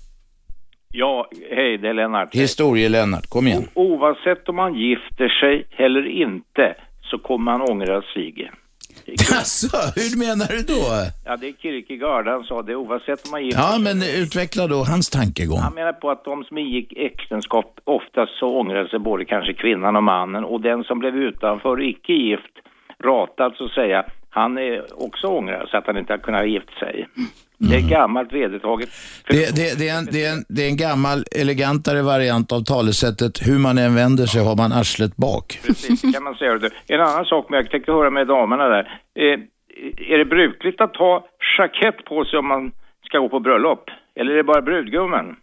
Ja, 0.93 1.29
hej, 1.51 1.77
det 1.77 1.89
är 1.89 1.93
Lennart. 1.93 2.35
Historie-Lennart. 2.35 3.27
Kom 3.29 3.47
igen. 3.47 3.67
Oavsett 3.73 4.49
om 4.49 4.55
man 4.55 4.73
gifter 4.75 5.29
sig 5.29 5.67
eller 5.85 6.21
inte 6.21 6.75
så 7.09 7.17
kommer 7.17 7.51
man 7.51 7.61
ångra 7.61 8.01
sig. 8.01 8.51
Alltså, 9.37 9.77
hur 9.95 10.17
menar 10.25 10.47
du 10.47 10.61
då? 10.73 10.83
Ja, 11.25 11.37
det 11.37 11.47
är 11.47 11.53
Kierkegaard, 11.53 12.27
han 12.27 12.43
sa 12.43 12.61
det, 12.61 12.75
oavsett 12.75 13.25
om 13.25 13.31
man 13.31 13.45
gifter 13.45 13.61
Ja, 13.61 13.79
men 13.79 14.03
utveckla 14.23 14.67
då 14.67 14.83
hans 14.83 15.09
tankegång. 15.09 15.59
Han 15.59 15.73
menar 15.73 15.93
på 15.93 16.11
att 16.11 16.23
de 16.23 16.43
som 16.43 16.57
ingick 16.57 16.93
äktenskap 16.97 17.79
oftast 17.83 18.31
så 18.39 18.59
ångrar 18.59 18.85
sig 18.85 18.99
både 18.99 19.25
kanske 19.25 19.53
kvinnan 19.53 19.95
och 19.95 20.03
mannen 20.03 20.43
och 20.43 20.61
den 20.61 20.83
som 20.83 20.99
blev 20.99 21.15
utanför 21.15 21.81
icke 21.81 22.13
gift, 22.13 22.55
ratad 23.03 23.53
så 23.57 23.65
att 23.65 23.71
säga, 23.71 24.05
han 24.29 24.57
är 24.57 25.03
också 25.03 25.27
ångrar 25.27 25.67
så 25.71 25.77
att 25.77 25.87
han 25.87 25.97
inte 25.97 26.13
har 26.13 26.17
kunnat 26.17 26.49
gift 26.49 26.79
sig. 26.79 27.07
Det 27.57 27.75
är 27.75 27.89
gammalt 27.89 28.33
vedertaget. 28.33 28.89
Det, 29.27 29.55
det, 29.55 29.79
det, 29.79 29.89
är 29.89 29.97
en, 29.97 30.05
det, 30.11 30.25
är 30.25 30.33
en, 30.33 30.43
det 30.49 30.61
är 30.63 30.69
en 30.69 30.77
gammal, 30.77 31.23
elegantare 31.31 32.01
variant 32.01 32.51
av 32.51 32.61
talesättet 32.63 33.47
hur 33.47 33.59
man 33.59 33.77
än 33.77 33.95
vänder 33.95 34.25
sig 34.25 34.41
har 34.43 34.55
man 34.55 34.71
arslet 34.71 35.15
bak. 35.17 35.59
Precis, 35.67 36.01
kan 36.13 36.23
man 36.23 36.35
säga. 36.35 36.57
det. 36.57 36.71
En 36.87 37.01
annan 37.01 37.25
sak, 37.25 37.45
men 37.49 37.57
jag 37.59 37.71
tänkte 37.71 37.91
höra 37.91 38.09
med 38.09 38.27
damerna 38.27 38.67
där. 38.67 39.01
Eh, 39.19 39.39
är 40.13 40.17
det 40.17 40.25
brukligt 40.25 40.81
att 40.81 40.95
ha 40.95 41.27
jackett 41.57 42.05
på 42.05 42.25
sig 42.25 42.39
om 42.39 42.47
man 42.47 42.71
ska 43.05 43.19
gå 43.19 43.29
på 43.29 43.39
bröllop? 43.39 43.89
Eller 44.15 44.31
är 44.31 44.37
det 44.37 44.43
bara 44.43 44.61
brudgummen? 44.61 45.35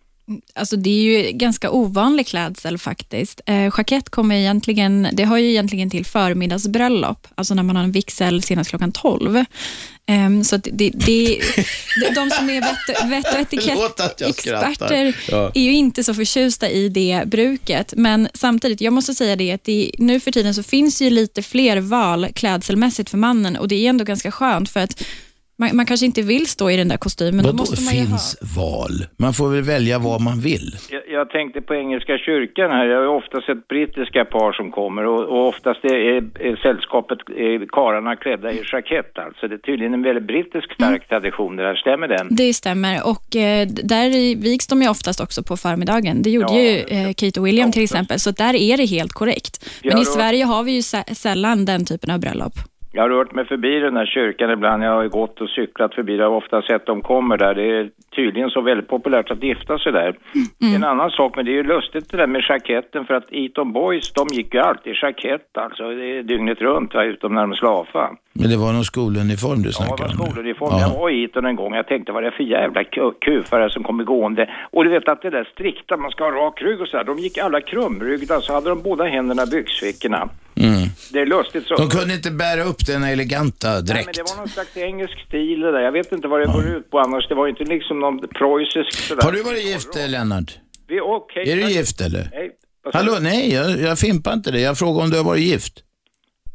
Alltså 0.54 0.76
det 0.76 0.90
är 0.90 1.02
ju 1.02 1.32
ganska 1.32 1.70
ovanlig 1.70 2.26
klädsel 2.26 2.78
faktiskt. 2.78 3.40
Eh, 3.46 3.62
jackett 3.78 4.08
kommer 4.08 4.34
egentligen, 4.34 5.08
det 5.12 5.24
har 5.24 5.38
ju 5.38 5.50
egentligen 5.50 5.90
till 5.90 6.06
förmiddagsbröllop, 6.06 7.26
alltså 7.34 7.54
när 7.54 7.62
man 7.62 7.76
har 7.76 7.84
en 7.84 7.92
vigsel 7.92 8.42
senast 8.42 8.70
klockan 8.70 8.92
12. 8.92 9.44
Ehm, 10.06 10.44
så 10.44 10.56
att 10.56 10.68
det, 10.72 10.90
det, 10.94 11.40
det, 12.00 12.14
de 12.14 12.30
som 12.30 12.50
är 12.50 12.60
vett, 12.60 13.10
vett 13.10 13.34
och 13.34 13.40
etikettexperter 13.40 15.16
Ja. 15.28 15.50
är 15.54 15.62
ju 15.62 15.72
inte 15.72 16.04
så 16.04 16.14
förtjusta 16.14 16.68
i 16.70 16.88
det 16.88 17.22
bruket, 17.26 17.94
men 17.96 18.28
samtidigt, 18.34 18.80
jag 18.80 18.92
måste 18.92 19.14
säga 19.14 19.36
det 19.36 19.52
att 19.52 19.64
det, 19.64 19.90
nu 19.98 20.20
för 20.20 20.30
tiden 20.32 20.54
så 20.54 20.62
finns 20.62 21.02
ju 21.02 21.10
lite 21.10 21.42
fler 21.42 21.76
val 21.76 22.28
klädselmässigt 22.34 23.10
för 23.10 23.18
mannen 23.18 23.56
och 23.56 23.68
det 23.68 23.74
är 23.74 23.88
ändå 23.88 24.04
ganska 24.04 24.30
skönt 24.30 24.70
för 24.70 24.80
att 24.80 25.02
man, 25.58 25.76
man 25.76 25.86
kanske 25.86 26.06
inte 26.06 26.22
vill 26.22 26.46
stå 26.46 26.70
i 26.70 26.76
den 26.76 26.88
där 26.88 26.96
kostymen. 26.96 27.42
då 27.44 27.48
Vadå 27.50 27.58
måste 27.58 27.84
man 27.84 27.94
ju 27.94 28.00
ha 28.00 28.06
finns 28.08 28.38
val? 28.56 28.94
Man 29.18 29.32
får 29.32 29.48
väl 29.48 29.62
välja 29.62 29.98
vad 29.98 30.20
man 30.20 30.40
vill. 30.40 30.68
Jag, 30.90 31.02
jag 31.08 31.30
tänkte 31.30 31.60
på 31.60 31.74
Engelska 31.74 32.18
kyrkan 32.18 32.70
här. 32.70 32.84
Jag 32.86 32.98
har 33.00 33.06
ofta 33.06 33.40
sett 33.40 33.68
brittiska 33.68 34.24
par 34.24 34.52
som 34.52 34.70
kommer 34.72 35.06
och, 35.06 35.24
och 35.24 35.48
oftast 35.48 35.84
är, 35.84 35.94
är, 35.94 36.22
är 36.48 36.56
sällskapet, 36.56 37.18
är 37.36 37.66
karlarna 37.66 38.16
klädda 38.16 38.52
i 38.52 38.62
jackett 38.72 39.18
alltså. 39.18 39.48
Det 39.48 39.54
är 39.54 39.58
tydligen 39.58 39.94
en 39.94 40.02
väldigt 40.02 40.26
brittisk 40.26 40.74
stark 40.74 41.08
tradition 41.08 41.56
det 41.56 41.62
där. 41.62 41.74
Stämmer 41.74 42.08
den? 42.08 42.26
Det 42.30 42.54
stämmer 42.54 43.06
och 43.12 43.36
eh, 43.36 43.66
där 43.68 44.10
vigs 44.36 44.66
de 44.66 44.82
ju 44.82 44.88
oftast 44.88 45.20
också 45.20 45.42
på 45.42 45.56
förmiddagen. 45.56 46.22
Det 46.22 46.30
gjorde 46.30 46.52
Ja, 46.54 46.60
ju 46.60 46.78
eh, 46.78 47.12
Kate 47.12 47.40
och 47.40 47.46
William 47.46 47.72
till 47.72 47.82
exempel, 47.82 48.20
så 48.20 48.30
där 48.30 48.54
är 48.54 48.76
det 48.76 48.84
helt 48.86 49.12
korrekt. 49.12 49.70
Men 49.82 49.92
Ja, 49.96 50.02
i 50.02 50.04
Sverige 50.04 50.44
har 50.44 50.62
vi 50.62 50.72
ju 50.72 50.80
sä- 50.80 51.14
sällan 51.14 51.64
den 51.64 51.84
typen 51.84 52.10
av 52.10 52.20
bröllop. 52.20 52.52
Jag 52.96 53.02
har 53.02 53.10
rört 53.10 53.32
mig 53.34 53.44
förbi 53.44 53.78
den 53.80 53.96
här 53.96 54.06
kyrkan 54.06 54.50
ibland. 54.50 54.84
Jag 54.84 54.90
har 54.90 55.08
gått 55.08 55.40
och 55.40 55.48
cyklat 55.48 55.94
förbi. 55.94 56.16
Jag 56.16 56.30
har 56.30 56.36
ofta 56.36 56.62
sett 56.62 56.86
dem 56.86 57.02
kommer 57.02 57.36
där. 57.36 57.54
Det 57.54 57.62
är 57.78 57.90
tydligen 58.16 58.50
så 58.50 58.60
väldigt 58.60 58.88
populärt 58.88 59.30
att 59.30 59.42
gifta 59.42 59.78
sig 59.78 59.92
där. 59.92 60.14
En 60.74 60.84
annan 60.84 61.10
sak, 61.10 61.36
men 61.36 61.44
det 61.44 61.50
är 61.50 61.54
ju 61.54 61.62
lustigt 61.62 62.10
det 62.10 62.16
där 62.16 62.26
med 62.26 62.42
jacketten 62.48 63.04
för 63.04 63.14
att 63.14 63.26
Eton 63.30 63.72
Boys, 63.72 64.12
de 64.12 64.26
gick 64.32 64.54
ju 64.54 64.60
alltid 64.60 64.92
i 64.92 64.96
jackett 65.02 65.56
alltså. 65.58 65.90
Det 65.90 66.04
är 66.18 66.22
dygnet 66.22 66.60
runt, 66.60 66.94
va, 66.94 67.04
utom 67.04 67.34
när 67.34 67.40
de 67.40 67.54
slafa. 67.54 68.10
Men 68.32 68.50
det 68.50 68.56
var 68.56 68.72
någon 68.72 68.84
skoluniform 68.84 69.62
du 69.62 69.68
Ja, 69.68 69.72
snackade 69.72 70.08
det 70.08 70.12
om? 70.12 70.18
var 70.18 70.26
skoluniform. 70.26 70.68
Ja. 70.72 70.80
Jag 70.80 71.00
var 71.00 71.10
i 71.10 71.24
Eton 71.24 71.46
en 71.46 71.56
gång. 71.56 71.74
Jag 71.74 71.86
tänkte, 71.86 72.12
vad 72.12 72.24
är 72.24 72.30
det 72.30 72.36
för 72.36 72.44
jävla 72.44 72.82
ku- 72.82 73.14
kufare 73.20 73.70
som 73.70 73.82
kommer 73.84 74.04
gående? 74.04 74.50
Och 74.70 74.84
du 74.84 74.90
vet 74.90 75.08
att 75.08 75.22
det 75.22 75.30
där 75.30 75.44
strikta, 75.52 75.96
man 75.96 76.10
ska 76.10 76.24
ha 76.24 76.30
rak 76.30 76.62
rygg 76.62 76.80
och 76.80 76.88
så 76.88 76.96
här. 76.96 77.04
De 77.04 77.18
gick 77.18 77.38
alla 77.38 77.60
krumryggda, 77.60 78.40
så 78.40 78.52
hade 78.52 78.68
de 78.68 78.82
båda 78.82 79.04
händerna 79.04 79.42
i 79.42 79.46
byxfickorna. 79.46 80.28
Mm. 80.56 80.88
Det 81.12 81.18
är 81.18 81.26
lustigt 81.26 81.66
så. 81.66 81.76
De 81.76 81.88
kunde 81.88 82.14
inte 82.14 82.30
bära 82.30 82.62
upp 82.62 82.86
den 82.86 83.04
eleganta 83.04 83.68
Nej, 83.68 83.76
men 83.76 83.86
dräkt. 83.86 84.14
det 84.14 84.22
var 84.22 84.36
någon 84.36 84.48
slags 84.48 84.76
engelsk 84.76 85.18
stil 85.28 85.60
det 85.60 85.72
där. 85.72 85.80
Jag 85.80 85.92
vet 85.92 86.12
inte 86.12 86.28
vad 86.28 86.40
det 86.40 86.46
går 86.46 86.66
ut 86.76 86.90
på 86.90 86.98
annars. 86.98 87.28
Det 87.28 87.34
var 87.34 87.48
inte 87.48 87.64
liksom 87.64 88.00
någon 88.00 88.18
preussisk 88.18 88.92
sådär. 88.92 89.22
Har 89.22 89.32
du 89.32 89.42
varit 89.42 89.64
gift, 89.64 89.94
Lennart? 90.08 90.58
Vi, 90.88 91.00
okej. 91.00 91.50
Är 91.52 91.56
du 91.56 91.62
gift 91.70 92.00
eller? 92.00 92.28
Nej. 92.32 92.50
Hallå, 92.92 93.16
nej, 93.20 93.52
jag, 93.52 93.80
jag 93.80 93.98
fimpar 93.98 94.32
inte 94.32 94.50
det. 94.50 94.60
Jag 94.60 94.78
frågar 94.78 95.04
om 95.04 95.10
du 95.10 95.16
har 95.16 95.24
varit 95.24 95.42
gift. 95.42 95.82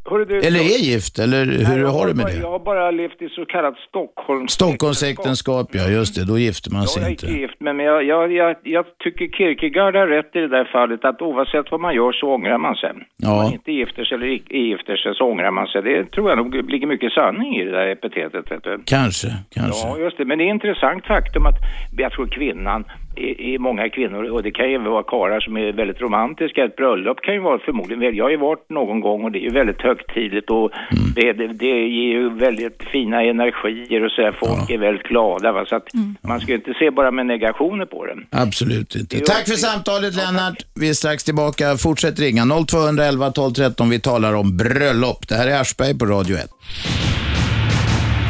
Du, 0.09 0.37
Eller 0.39 0.59
är 0.59 0.79
gift, 0.91 1.19
eller 1.19 1.45
hur 1.45 1.63
Nej, 1.63 1.79
jag 1.79 1.87
har 1.87 2.07
du 2.07 2.13
med 2.13 2.25
bara, 2.25 2.33
det? 2.33 2.39
Jag 2.39 2.51
har 2.51 2.59
bara 2.59 2.91
levt 2.91 3.21
i 3.21 3.29
så 3.29 3.45
kallat 3.45 3.75
Stockholms... 3.89 4.51
Stockholmsäktenskap, 4.51 5.67
ja 5.71 5.87
just 5.89 6.15
det. 6.15 6.25
Då 6.25 6.37
gifter 6.37 6.71
man 6.71 6.81
Jag 6.81 6.89
sig 6.89 7.03
är 7.03 7.09
inte. 7.09 7.25
inte 7.25 7.39
gift, 7.41 7.55
men 7.59 7.79
jag, 7.79 8.03
jag, 8.03 8.33
jag, 8.33 8.55
jag 8.63 8.85
tycker 9.03 9.27
Kierkegaard 9.27 9.95
har 9.95 10.07
rätt 10.07 10.35
i 10.35 10.39
det 10.39 10.47
där 10.47 10.65
fallet 10.71 11.05
att 11.05 11.21
oavsett 11.21 11.71
vad 11.71 11.79
man 11.81 11.95
gör 11.95 12.11
så 12.11 12.27
ångrar 12.33 12.57
man 12.57 12.75
sig. 12.75 12.89
Om 12.91 13.01
Ja. 13.17 13.35
man 13.35 13.53
inte 13.53 13.71
gifter 13.71 14.03
sig 14.05 14.15
eller 14.15 14.27
gifter 14.71 14.95
sig 14.95 15.15
så 15.15 15.23
ångrar 15.31 15.51
man 15.51 15.67
sig. 15.67 15.81
Det 15.81 16.11
tror 16.11 16.29
jag 16.29 16.37
nog 16.37 16.71
ligger 16.71 16.87
mycket 16.87 17.11
sanning 17.13 17.55
i 17.55 17.65
det 17.65 17.71
där 17.71 17.87
epitetet. 17.87 18.51
Vet 18.51 18.63
du. 18.63 18.79
Kanske, 18.85 19.27
kanske. 19.55 19.87
Ja, 19.87 19.97
just 19.97 20.17
det. 20.17 20.25
Men 20.25 20.37
det 20.37 20.43
är 20.43 20.49
intressant 20.49 21.05
faktum 21.05 21.45
att 21.45 21.57
jag 21.97 22.11
tror 22.11 22.27
kvinnan, 22.27 22.85
i, 23.15 23.53
i 23.53 23.57
många 23.59 23.89
kvinnor, 23.89 24.23
och 24.31 24.43
det 24.43 24.51
kan 24.51 24.69
ju 24.69 24.75
även 24.75 24.91
vara 24.91 25.03
karlar 25.03 25.39
som 25.39 25.57
är 25.57 25.73
väldigt 25.73 26.01
romantiska, 26.01 26.65
ett 26.65 26.75
bröllop 26.75 27.21
kan 27.21 27.33
ju 27.33 27.39
vara 27.39 27.59
förmodligen, 27.59 28.15
jag 28.15 28.25
har 28.25 28.31
ju 28.31 28.37
varit 28.37 28.69
någon 28.69 28.99
gång 28.99 29.23
och 29.23 29.31
det 29.31 29.39
är 29.39 29.41
ju 29.41 29.49
väldigt 29.49 29.81
högtidligt 29.81 30.49
och 30.49 30.71
Mm. 30.91 31.13
det, 31.15 31.33
det, 31.33 31.53
det 31.53 31.65
ger 31.97 32.11
ju 32.11 32.29
väldigt 32.29 32.83
fina 32.91 33.23
energier 33.23 34.05
och 34.05 34.11
så 34.11 34.21
här. 34.21 34.31
folk 34.39 34.69
är 34.69 34.77
väldigt 34.77 35.03
glada 35.03 35.51
va? 35.51 35.65
så 35.65 35.75
att 35.75 35.87
man 36.21 36.39
ska 36.39 36.51
ju 36.51 36.55
inte 36.57 36.73
se 36.79 36.91
bara 36.91 37.11
med 37.11 37.25
negationer 37.25 37.85
på 37.85 38.05
det. 38.05 38.15
Absolut 38.29 38.95
inte. 38.95 39.19
Tack 39.19 39.47
för 39.49 39.55
samtalet 39.55 40.15
Lennart. 40.15 40.65
Vi 40.75 40.89
är 40.89 40.93
strax 40.93 41.23
tillbaka. 41.23 41.77
Fortsätt 41.77 42.19
ringa 42.19 42.43
0211 42.67 43.31
12 43.31 43.53
13. 43.53 43.89
Vi 43.89 43.99
talar 43.99 44.33
om 44.33 44.57
bröllop. 44.57 45.27
Det 45.27 45.35
här 45.35 45.47
är 45.47 45.61
Aschberg 45.61 45.97
på 45.99 46.05
Radio 46.05 46.35
1. 46.37 46.49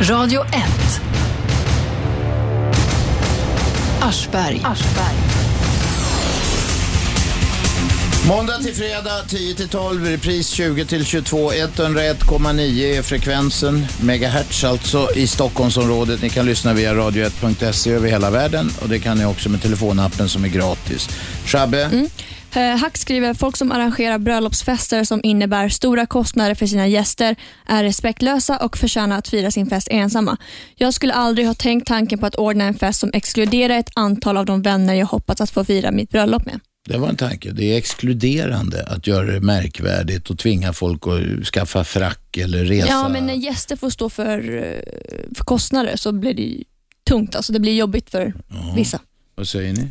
Radio 0.09 0.41
1. 0.41 1.20
Aschberg. 4.01 4.61
Måndag 8.27 8.57
till 8.57 8.73
fredag 8.75 9.23
10 9.27 9.55
till 9.55 9.67
12, 9.69 10.05
repris 10.05 10.49
20 10.49 10.85
till 10.85 11.05
22. 11.05 11.51
101,9 11.51 12.97
är 12.97 13.01
frekvensen, 13.01 13.85
megahertz 14.01 14.63
alltså 14.63 15.09
i 15.15 15.27
Stockholmsområdet. 15.27 16.21
Ni 16.21 16.29
kan 16.29 16.45
lyssna 16.45 16.73
via 16.73 16.93
radio1.se 16.93 17.91
över 17.91 18.09
hela 18.09 18.29
världen 18.29 18.71
och 18.81 18.89
det 18.89 18.99
kan 18.99 19.17
ni 19.17 19.25
också 19.25 19.49
med 19.49 19.61
telefonappen 19.61 20.29
som 20.29 20.43
är 20.43 20.49
gratis. 20.49 21.09
Shabbe? 21.45 21.81
Eh, 21.81 22.01
Hack 22.53 22.97
skriver 22.97 23.33
folk 23.33 23.57
som 23.57 23.71
arrangerar 23.71 24.17
bröllopsfester 24.17 25.03
som 25.03 25.19
innebär 25.23 25.69
stora 25.69 26.05
kostnader 26.05 26.55
för 26.55 26.65
sina 26.65 26.87
gäster 26.87 27.35
är 27.67 27.83
respektlösa 27.83 28.57
och 28.57 28.77
förtjänar 28.77 29.17
att 29.17 29.27
fira 29.27 29.51
sin 29.51 29.67
fest 29.67 29.87
ensamma. 29.91 30.37
Jag 30.75 30.93
skulle 30.93 31.13
aldrig 31.13 31.47
ha 31.47 31.53
tänkt 31.53 31.87
tanken 31.87 32.19
på 32.19 32.25
att 32.25 32.35
ordna 32.35 32.63
en 32.63 32.73
fest 32.73 32.99
som 32.99 33.09
exkluderar 33.13 33.77
ett 33.77 33.89
antal 33.95 34.37
av 34.37 34.45
de 34.45 34.61
vänner 34.61 34.93
jag 34.93 35.05
hoppats 35.05 35.41
att 35.41 35.51
få 35.51 35.63
fira 35.63 35.91
mitt 35.91 36.09
bröllop 36.09 36.45
med. 36.45 36.59
Det 36.89 36.97
var 36.97 37.09
en 37.09 37.15
tanke. 37.15 37.51
Det 37.51 37.73
är 37.73 37.77
exkluderande 37.77 38.85
att 38.87 39.07
göra 39.07 39.31
det 39.31 39.39
märkvärdigt 39.39 40.29
och 40.29 40.39
tvinga 40.39 40.73
folk 40.73 41.07
att 41.07 41.45
skaffa 41.45 41.83
frack 41.83 42.37
eller 42.37 42.65
resa. 42.65 42.87
Ja, 42.87 43.09
men 43.09 43.25
när 43.25 43.33
gäster 43.33 43.75
får 43.75 43.89
stå 43.89 44.09
för, 44.09 44.57
eh, 44.57 45.35
för 45.35 45.43
kostnader 45.43 45.95
så 45.95 46.11
blir 46.11 46.33
det 46.33 46.63
tungt. 47.07 47.35
Alltså 47.35 47.53
det 47.53 47.59
blir 47.59 47.73
jobbigt 47.73 48.09
för 48.09 48.33
vissa. 48.75 48.99
Vad 49.35 49.47
säger 49.47 49.73
ni? 49.73 49.87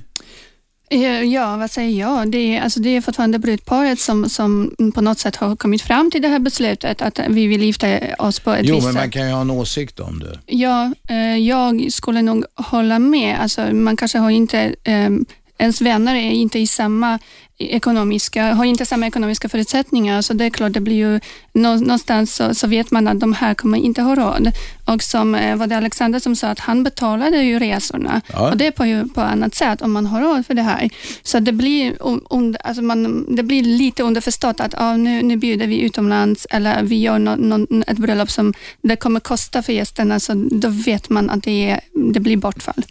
Ja, 1.32 1.56
vad 1.56 1.70
säger 1.70 2.00
jag? 2.00 2.30
Det 2.30 2.56
är, 2.56 2.60
alltså 2.60 2.80
det 2.80 2.96
är 2.96 3.00
fortfarande 3.00 3.38
brudparet 3.38 4.00
som, 4.00 4.28
som 4.28 4.74
på 4.94 5.00
något 5.00 5.18
sätt 5.18 5.36
har 5.36 5.56
kommit 5.56 5.82
fram 5.82 6.10
till 6.10 6.22
det 6.22 6.28
här 6.28 6.38
beslutet 6.38 7.02
att 7.02 7.20
vi 7.28 7.46
vill 7.46 7.62
gifta 7.62 7.98
oss 8.18 8.40
på 8.40 8.50
ett 8.52 8.66
Jo, 8.66 8.74
visst 8.74 8.84
men 8.86 8.94
sätt. 8.94 9.02
man 9.02 9.10
kan 9.10 9.26
ju 9.26 9.32
ha 9.32 9.40
en 9.40 9.50
åsikt 9.50 10.00
om 10.00 10.18
det. 10.18 10.38
Ja, 10.46 10.92
eh, 11.08 11.36
jag 11.36 11.92
skulle 11.92 12.22
nog 12.22 12.44
hålla 12.54 12.98
med. 12.98 13.40
Alltså, 13.40 13.74
man 13.74 13.96
kanske 13.96 14.18
har 14.18 14.30
inte, 14.30 14.74
eh, 14.84 15.10
ens 15.58 15.80
vänner 15.80 16.14
är 16.14 16.30
inte 16.30 16.58
i 16.58 16.66
samma 16.66 17.18
ekonomiska, 17.60 18.54
har 18.54 18.64
inte 18.64 18.86
samma 18.86 19.06
ekonomiska 19.06 19.48
förutsättningar, 19.48 20.22
så 20.22 20.32
det 20.32 20.44
är 20.44 20.50
klart, 20.50 20.72
det 20.72 20.80
blir 20.80 20.96
ju 20.96 21.20
nå, 21.52 21.74
någonstans 21.74 22.34
så, 22.34 22.54
så 22.54 22.66
vet 22.66 22.90
man 22.90 23.08
att 23.08 23.20
de 23.20 23.32
här 23.32 23.54
kommer 23.54 23.78
inte 23.78 24.02
ha 24.02 24.14
råd. 24.14 24.52
Och 24.84 25.02
som 25.02 25.34
eh, 25.34 25.56
var 25.56 25.66
det 25.66 25.76
Alexander 25.76 26.18
som 26.18 26.36
sa, 26.36 26.48
att 26.48 26.58
han 26.58 26.84
betalade 26.84 27.42
ju 27.42 27.58
resorna 27.58 28.20
Ja. 28.32 28.50
och 28.50 28.56
det 28.56 28.66
är 28.66 28.70
på, 28.70 28.86
ju, 28.86 29.08
på 29.08 29.20
annat 29.20 29.54
sätt 29.54 29.82
om 29.82 29.92
man 29.92 30.06
har 30.06 30.20
råd 30.20 30.46
för 30.46 30.54
det 30.54 30.62
här. 30.62 30.90
Så 31.22 31.40
det 31.40 31.52
blir, 31.52 31.96
un, 32.00 32.20
un, 32.30 32.56
alltså 32.64 32.82
man, 32.82 33.26
det 33.36 33.42
blir 33.42 33.62
lite 33.62 34.02
underförstått 34.02 34.60
att 34.60 34.74
ah, 34.78 34.96
nu, 34.96 35.22
nu 35.22 35.36
bjuder 35.36 35.66
vi 35.66 35.80
utomlands 35.80 36.46
eller 36.50 36.82
vi 36.82 37.00
gör 37.00 37.18
nå, 37.18 37.36
nå, 37.36 37.66
ett 37.86 37.98
bröllop 37.98 38.30
som 38.30 38.54
det 38.82 38.96
kommer 38.96 39.20
kosta 39.20 39.62
för 39.62 39.72
gästerna, 39.72 40.20
så 40.20 40.32
då 40.50 40.68
vet 40.68 41.10
man 41.10 41.30
att 41.30 41.42
det, 41.42 41.70
är, 41.70 41.80
det 42.12 42.20
blir 42.20 42.36
bortfall. 42.36 42.84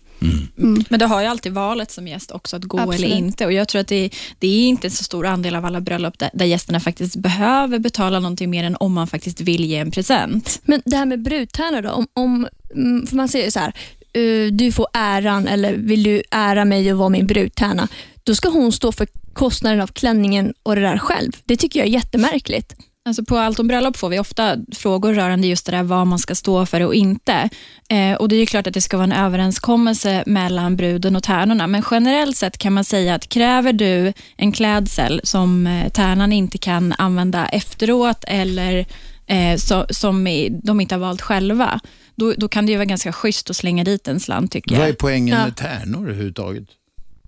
Men 0.89 0.99
du 0.99 1.05
har 1.05 1.21
ju 1.21 1.27
alltid 1.27 1.53
valet 1.53 1.91
som 1.91 2.07
gäst 2.07 2.31
också, 2.31 2.55
att 2.55 2.63
gå 2.63 2.79
Absolut. 2.79 2.99
eller 3.03 3.15
inte. 3.15 3.45
Och 3.45 3.53
Jag 3.53 3.67
tror 3.67 3.81
att 3.81 3.87
det, 3.87 4.09
det 4.39 4.47
är 4.47 4.67
inte 4.67 4.87
en 4.87 4.91
så 4.91 5.03
stor 5.03 5.25
andel 5.25 5.55
av 5.55 5.65
alla 5.65 5.81
bröllop 5.81 6.19
där, 6.19 6.29
där 6.33 6.45
gästerna 6.45 6.79
faktiskt 6.79 7.15
behöver 7.15 7.79
betala 7.79 8.19
någonting 8.19 8.49
mer 8.49 8.63
än 8.63 8.75
om 8.79 8.93
man 8.93 9.07
faktiskt 9.07 9.41
vill 9.41 9.65
ge 9.65 9.77
en 9.77 9.91
present. 9.91 10.61
Men 10.63 10.81
det 10.85 10.95
här 10.95 11.05
med 11.05 11.21
brudtärnor 11.21 11.81
då, 11.81 11.89
om, 11.89 12.07
om, 12.13 12.47
mm, 12.75 13.07
för 13.07 13.15
man 13.15 13.27
säger 13.27 13.51
så 13.51 13.59
här, 13.59 13.73
eh, 14.13 14.51
du 14.51 14.71
får 14.71 14.87
äran 14.93 15.47
eller 15.47 15.73
vill 15.73 16.03
du 16.03 16.23
ära 16.31 16.65
mig 16.65 16.91
och 16.91 16.99
vara 16.99 17.09
min 17.09 17.27
brudtärna, 17.27 17.87
då 18.23 18.35
ska 18.35 18.49
hon 18.49 18.71
stå 18.71 18.91
för 18.91 19.07
kostnaden 19.33 19.81
av 19.81 19.87
klänningen 19.87 20.53
och 20.63 20.75
det 20.75 20.81
där 20.81 20.97
själv. 20.97 21.31
Det 21.45 21.57
tycker 21.57 21.79
jag 21.79 21.87
är 21.87 21.91
jättemärkligt. 21.91 22.75
Alltså 23.09 23.23
på 23.25 23.37
Allt 23.37 23.59
om 23.59 23.67
bröllop 23.67 23.97
får 23.97 24.09
vi 24.09 24.19
ofta 24.19 24.57
frågor 24.75 25.13
rörande 25.13 25.47
just 25.47 25.65
det 25.65 25.71
där 25.71 25.83
vad 25.83 26.07
man 26.07 26.19
ska 26.19 26.35
stå 26.35 26.65
för 26.65 26.81
och 26.81 26.95
inte. 26.95 27.49
Eh, 27.89 28.13
och 28.13 28.29
Det 28.29 28.35
är 28.35 28.39
ju 28.39 28.45
klart 28.45 28.67
att 28.67 28.73
det 28.73 28.81
ska 28.81 28.97
vara 28.97 29.03
en 29.03 29.11
överenskommelse 29.11 30.23
mellan 30.25 30.75
bruden 30.75 31.15
och 31.15 31.23
tärnorna, 31.23 31.67
men 31.67 31.83
generellt 31.91 32.37
sett 32.37 32.57
kan 32.57 32.73
man 32.73 32.83
säga 32.83 33.15
att 33.15 33.29
kräver 33.29 33.73
du 33.73 34.13
en 34.37 34.51
klädsel 34.51 35.21
som 35.23 35.67
eh, 35.67 35.89
tärnan 35.89 36.33
inte 36.33 36.57
kan 36.57 36.93
använda 36.97 37.47
efteråt 37.47 38.23
eller 38.27 38.85
eh, 39.27 39.57
så, 39.57 39.85
som 39.89 40.23
de 40.63 40.81
inte 40.81 40.95
har 40.95 40.99
valt 40.99 41.21
själva, 41.21 41.79
då, 42.15 42.33
då 42.37 42.47
kan 42.47 42.65
det 42.65 42.71
ju 42.71 42.77
vara 42.77 42.85
ganska 42.85 43.13
schysst 43.13 43.49
att 43.49 43.55
slänga 43.55 43.83
dit 43.83 44.07
en 44.07 44.19
slant 44.19 44.51
tycker 44.51 44.71
jag. 44.71 44.79
Vad 44.79 44.89
är 44.89 44.93
poängen 44.93 45.37
Ja. 45.37 45.45
med 45.45 45.55
tärnor 45.55 46.09
överhuvudtaget? 46.09 46.63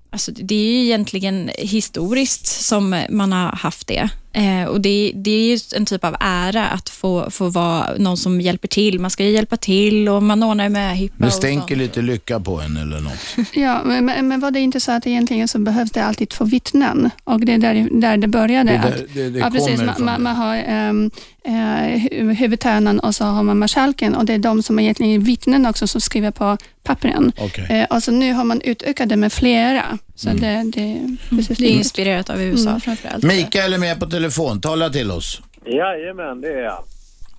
Alltså, 0.09 0.31
det 0.31 0.55
är 0.55 0.73
ju 0.73 0.85
egentligen 0.85 1.49
historiskt 1.57 2.45
som 2.45 3.03
man 3.09 3.31
har 3.31 3.51
haft 3.51 3.87
det. 3.87 4.09
Eh, 4.33 4.63
och 4.67 4.81
det, 4.81 5.11
det 5.15 5.31
är 5.31 5.45
ju 5.53 5.59
en 5.75 5.85
typ 5.85 6.03
av 6.03 6.15
ära 6.19 6.67
att 6.67 6.89
få, 6.89 7.31
få 7.31 7.49
vara 7.49 7.85
någon 7.97 8.17
som 8.17 8.41
hjälper 8.41 8.67
till. 8.67 8.99
Man 8.99 9.11
ska 9.11 9.23
ju 9.23 9.29
hjälpa 9.31 9.57
till 9.57 10.09
och 10.09 10.23
man 10.23 10.43
ordnar 10.43 10.69
med 10.69 10.97
hippa 10.97 11.15
Det 11.17 11.25
och 11.25 11.31
sånt. 11.33 11.43
stänker 11.43 11.75
lite 11.75 12.01
lycka 12.01 12.39
på 12.39 12.59
en 12.61 12.77
eller 12.77 12.99
något. 12.99 13.47
Ja, 13.53 13.81
men, 13.85 14.27
men 14.27 14.39
var 14.39 14.51
det 14.51 14.59
inte 14.59 14.79
så 14.79 14.91
att 14.91 15.07
egentligen 15.07 15.47
så 15.47 15.59
behövs 15.59 15.91
det 15.91 16.03
alltid 16.03 16.29
två 16.29 16.45
vittnen? 16.45 17.09
Och 17.23 17.39
det 17.45 17.53
är 17.53 17.57
där, 17.57 17.87
där 18.01 18.17
det 18.17 18.27
började. 18.27 18.71
Det 18.71 18.77
är 18.77 18.81
där- 18.81 18.89
att, 19.03 19.13
det- 19.13 19.29
det 19.29 19.39
ja, 19.39 19.49
precis, 19.51 19.79
kommer 19.79 19.85
man, 19.99 20.05
man, 20.05 20.23
man 20.23 20.35
har 20.35 20.89
um, 20.89 21.11
uh, 21.47 22.33
huvudtärnan 22.33 22.99
och 22.99 23.15
så 23.15 23.23
har 23.25 23.43
man 23.43 23.57
marskalken 23.59 24.15
och 24.15 24.25
det 24.25 24.33
är 24.33 24.37
de 24.39 24.63
som 24.63 24.79
är 24.79 24.83
egentligen 24.83 25.23
vittnen 25.23 25.65
också 25.65 25.87
som 25.87 26.01
skriver 26.01 26.31
på 26.31 26.57
pappren. 26.83 27.31
Okej. 27.37 27.65
Eh, 27.69 27.95
och 27.95 28.03
så 28.03 28.11
nu 28.11 28.33
har 28.33 28.43
man 28.43 28.61
utökat 28.61 29.09
det 29.09 29.15
med 29.15 29.33
flera. 29.33 29.97
Så 30.15 30.29
Mm. 30.29 30.41
det, 30.41 30.81
det, 30.81 31.17
precis 31.29 31.57
Det 31.57 31.65
är 31.65 31.69
inspirerat 31.77 32.29
av 32.29 32.41
USA 32.41 32.69
Mm. 32.69 32.81
framförallt. 32.81 33.23
Mikael 33.23 33.73
är 33.73 33.77
med 33.79 33.99
på 33.99 34.05
telefon. 34.05 34.61
Tala 34.61 34.89
till 34.89 35.11
oss. 35.11 35.41
Jajamän, 35.65 36.41
det 36.41 36.47
är 36.47 36.63
jag. 36.63 36.83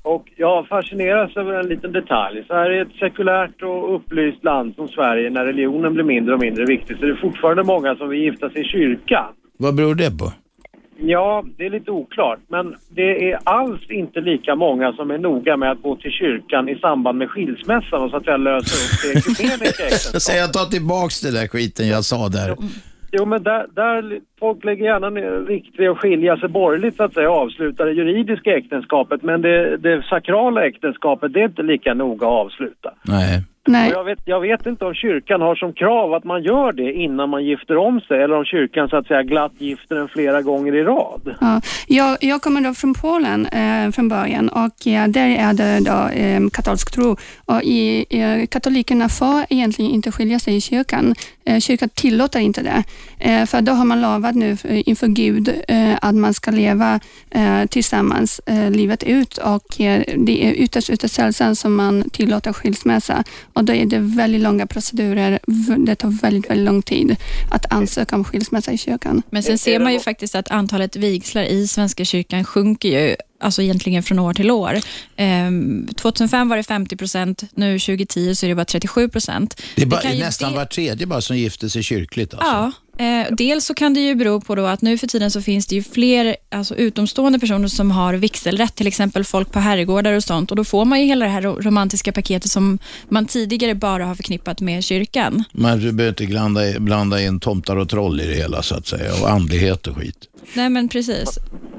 Och 0.03 0.25
jag 0.37 0.69
fascineras 0.69 1.37
över 1.37 1.53
en 1.61 1.69
liten 1.69 1.93
detalj. 1.93 2.45
Så 2.47 2.55
här 2.55 2.71
i 2.79 2.81
ett 2.81 2.93
sekulärt 3.01 3.63
och 3.63 3.95
upplyst 3.97 4.45
land 4.45 4.75
som 4.75 4.89
Sverige, 4.89 5.31
när 5.31 5.45
religionen 5.45 5.95
blir 5.95 6.05
mindre 6.05 6.35
och 6.35 6.41
mindre 6.41 6.65
viktig, 6.67 6.97
så 6.99 7.05
är 7.05 7.09
det 7.09 7.17
fortfarande 7.21 7.63
många 7.63 7.95
som 7.97 8.09
vill 8.09 8.21
gifta 8.23 8.51
sig 8.51 8.61
i 8.61 8.65
kyrkan. 8.65 9.27
Vad 9.59 9.75
beror 9.75 9.95
det 9.95 10.11
på? 10.19 10.33
Ja, 11.05 11.45
det 11.57 11.67
är 11.67 11.71
lite 11.71 11.91
oklart, 11.91 12.39
men 12.49 12.77
det 12.89 13.31
är 13.33 13.39
alls 13.45 13.81
inte 13.91 14.21
lika 14.21 14.55
många 14.55 14.93
som 14.93 15.11
är 15.11 15.19
noga 15.19 15.57
med 15.57 15.71
att 15.71 15.83
gå 15.83 15.97
till 15.97 16.11
kyrkan 16.11 16.69
i 16.69 16.79
samband 16.79 17.19
med 17.19 17.31
skilsmässan 17.31 18.03
och 18.03 18.11
så 18.11 18.17
att 18.17 18.25
säga 18.25 18.37
lösa 18.37 18.75
upp 18.75 19.15
det 19.15 19.19
ekumeniska 19.19 19.85
äktenskapet. 19.85 20.23
Så 20.23 20.33
jag 20.33 20.53
tar 20.53 20.65
tillbaks 20.65 21.21
det 21.21 21.31
där 21.31 21.49
skiten 21.49 21.89
jag 21.89 22.05
sa 22.05 22.29
där. 22.29 22.57
Jo, 23.13 23.25
men 23.25 23.43
där, 23.43 23.67
där 23.75 24.21
folk 24.39 24.65
lägger 24.65 24.85
gärna 24.85 25.11
ner 25.11 25.31
vid 25.79 25.89
att 25.89 25.99
skilja 25.99 26.37
sig 26.37 26.49
borgerligt 26.49 26.97
så 26.97 27.03
att 27.03 27.15
säga 27.15 27.31
och 27.31 27.37
avsluta 27.37 27.85
det 27.85 27.93
juridiska 27.93 28.57
äktenskapet. 28.57 29.23
Men 29.23 29.43
det, 29.43 29.77
det 29.77 30.03
sakrala 30.03 30.67
äktenskapet, 30.67 31.33
det 31.33 31.41
är 31.41 31.45
inte 31.45 31.63
lika 31.63 31.95
noga 31.95 32.27
att 32.27 32.33
avsluta. 32.33 32.95
Nej. 33.03 33.43
Nej. 33.67 33.91
Och 33.91 33.99
jag, 33.99 34.05
vet, 34.05 34.19
jag 34.25 34.41
vet 34.41 34.67
inte 34.67 34.85
om 34.85 34.95
kyrkan 34.95 35.41
har 35.41 35.55
som 35.55 35.73
krav 35.73 36.15
att 36.15 36.25
man 36.25 36.43
gör 36.43 36.73
det 36.73 36.93
innan 36.93 37.31
man 37.31 37.45
gifter 37.45 37.77
om 37.77 38.01
sig 38.01 38.23
eller 38.23 38.37
om 38.37 38.45
kyrkan 38.45 38.89
så 38.89 38.97
att 38.97 39.07
säga 39.07 39.23
glatt 39.23 39.53
gifter 39.59 39.97
en 39.97 40.09
flera 40.09 40.43
gånger 40.43 40.75
i 40.75 40.83
rad. 40.83 41.35
Ja, 41.41 41.61
jag, 41.87 42.17
jag 42.21 42.43
kommer 42.43 42.61
då 42.61 42.75
från 42.75 42.95
Polen 42.95 43.47
eh, 43.47 43.91
från 43.91 44.09
början 44.09 44.49
och 44.49 44.87
eh, 44.87 45.09
där 45.09 45.29
är 45.29 45.53
det 45.53 45.81
då 45.91 46.09
eh, 46.09 46.41
katolsk 46.53 46.95
tro. 46.95 47.17
Och 47.45 47.63
i, 47.63 48.07
eh, 48.11 48.47
katolikerna 48.47 49.09
får 49.09 49.45
egentligen 49.49 49.91
inte 49.91 50.13
skilja 50.13 50.39
sig 50.39 50.57
i 50.57 50.61
kyrkan. 50.61 51.15
Eh, 51.45 51.61
kyrkan 51.61 51.89
tillåter 51.89 52.41
inte 52.41 52.63
det. 52.63 52.85
Eh, 53.19 53.47
för 53.47 53.61
då 53.61 53.73
har 53.73 53.85
man 53.85 54.01
lovat 54.03 54.35
nu 54.35 54.57
eh, 54.65 54.89
inför 54.89 55.07
Gud 55.07 55.63
att 56.01 56.15
man 56.15 56.35
ska 56.35 56.51
leva 56.51 57.01
tillsammans 57.71 58.41
livet 58.71 59.03
ut 59.03 59.39
och 59.39 59.65
det 60.17 60.47
är 60.47 60.53
ytterst, 60.53 60.91
ytterst 60.91 61.15
sällsamt 61.15 61.59
som 61.59 61.75
man 61.75 62.11
tillåter 62.11 62.53
skilsmässa. 62.53 63.25
Och 63.53 63.65
då 63.65 63.73
är 63.73 63.87
det 63.87 63.99
väldigt 63.99 64.41
långa 64.41 64.67
procedurer. 64.67 65.39
Det 65.87 65.95
tar 65.95 66.09
väldigt, 66.23 66.51
väldigt 66.51 66.65
lång 66.65 66.83
tid 66.83 67.17
att 67.51 67.73
ansöka 67.73 68.17
om 68.17 68.25
skilsmässa 68.25 68.73
i 68.73 68.79
kyrkan. 68.79 69.23
Men 69.31 69.43
sen 69.43 69.59
ser 69.59 69.79
man 69.79 69.93
ju 69.93 70.01
faktiskt 70.01 70.35
att 70.35 70.51
antalet 70.51 70.97
vigslar 70.97 71.43
i 71.43 71.69
Svenska 71.69 72.05
kyrkan 72.05 72.45
sjunker 72.45 72.89
ju 72.89 73.17
alltså 73.43 73.63
egentligen 73.63 74.03
från 74.03 74.19
år 74.19 74.35
till 74.35 74.51
år. 74.51 74.81
Ehm, 75.17 75.89
2005 75.97 76.49
var 76.49 76.57
det 76.57 76.63
50 76.63 76.97
procent, 76.97 77.43
nu 77.55 77.79
2010 77.79 78.35
så 78.35 78.47
är 78.47 78.49
det 78.49 78.55
bara 78.55 78.65
37 78.65 79.09
procent. 79.09 79.63
Det 79.77 79.83
är 79.83 79.87
bara, 79.87 80.13
ju 80.13 80.21
nästan 80.25 80.53
det- 80.53 80.59
var 80.59 80.65
tredje 80.65 81.07
bara 81.07 81.21
som 81.21 81.37
gifter 81.39 81.69
sig 81.69 81.83
kyrkligt. 81.83 82.35
Alltså. 82.35 82.73
Ja, 82.99 83.05
eh, 83.05 83.27
dels 83.35 83.65
så 83.67 83.75
kan 83.75 83.95
det 83.95 84.01
ju 84.01 84.15
bero 84.15 84.41
på 84.41 84.55
då 84.55 84.67
att 84.67 84.83
nu 84.83 84.99
för 84.99 85.07
tiden 85.07 85.31
så 85.31 85.43
finns 85.43 85.67
det 85.67 85.75
ju 85.75 85.83
fler 85.83 86.37
alltså, 86.51 86.75
utomstående 86.75 87.39
personer 87.39 87.69
som 87.69 87.91
har 87.91 88.15
vigselrätt, 88.15 88.75
till 88.75 88.87
exempel 88.87 89.25
folk 89.25 89.53
på 89.53 89.59
herrgårdar 89.61 90.13
och 90.13 90.25
sånt 90.25 90.51
och 90.51 90.57
då 90.57 90.65
får 90.65 90.85
man 90.85 91.01
ju 91.01 91.07
hela 91.07 91.25
det 91.25 91.31
här 91.31 91.43
ro- 91.43 91.61
romantiska 91.61 92.13
paketet 92.13 92.51
som 92.51 92.79
man 93.09 93.27
tidigare 93.27 93.75
bara 93.75 94.07
har 94.07 94.15
förknippat 94.15 94.61
med 94.61 94.85
kyrkan. 94.85 95.45
Man 95.53 95.79
behöver 95.81 96.09
inte 96.09 96.27
blanda, 96.27 96.61
blanda 96.81 97.23
in 97.23 97.41
tomtar 97.41 97.77
och 97.77 97.89
troll 97.89 98.21
i 98.21 98.27
det 98.27 98.35
hela 98.35 98.63
så 98.63 98.75
att 98.75 98.87
säga 98.87 99.13
och 99.23 99.31
andlighet 99.31 99.87
och 99.87 99.97
skit. 99.97 100.17
Nej 100.57 100.71
men 100.71 100.89
precis. 100.89 101.39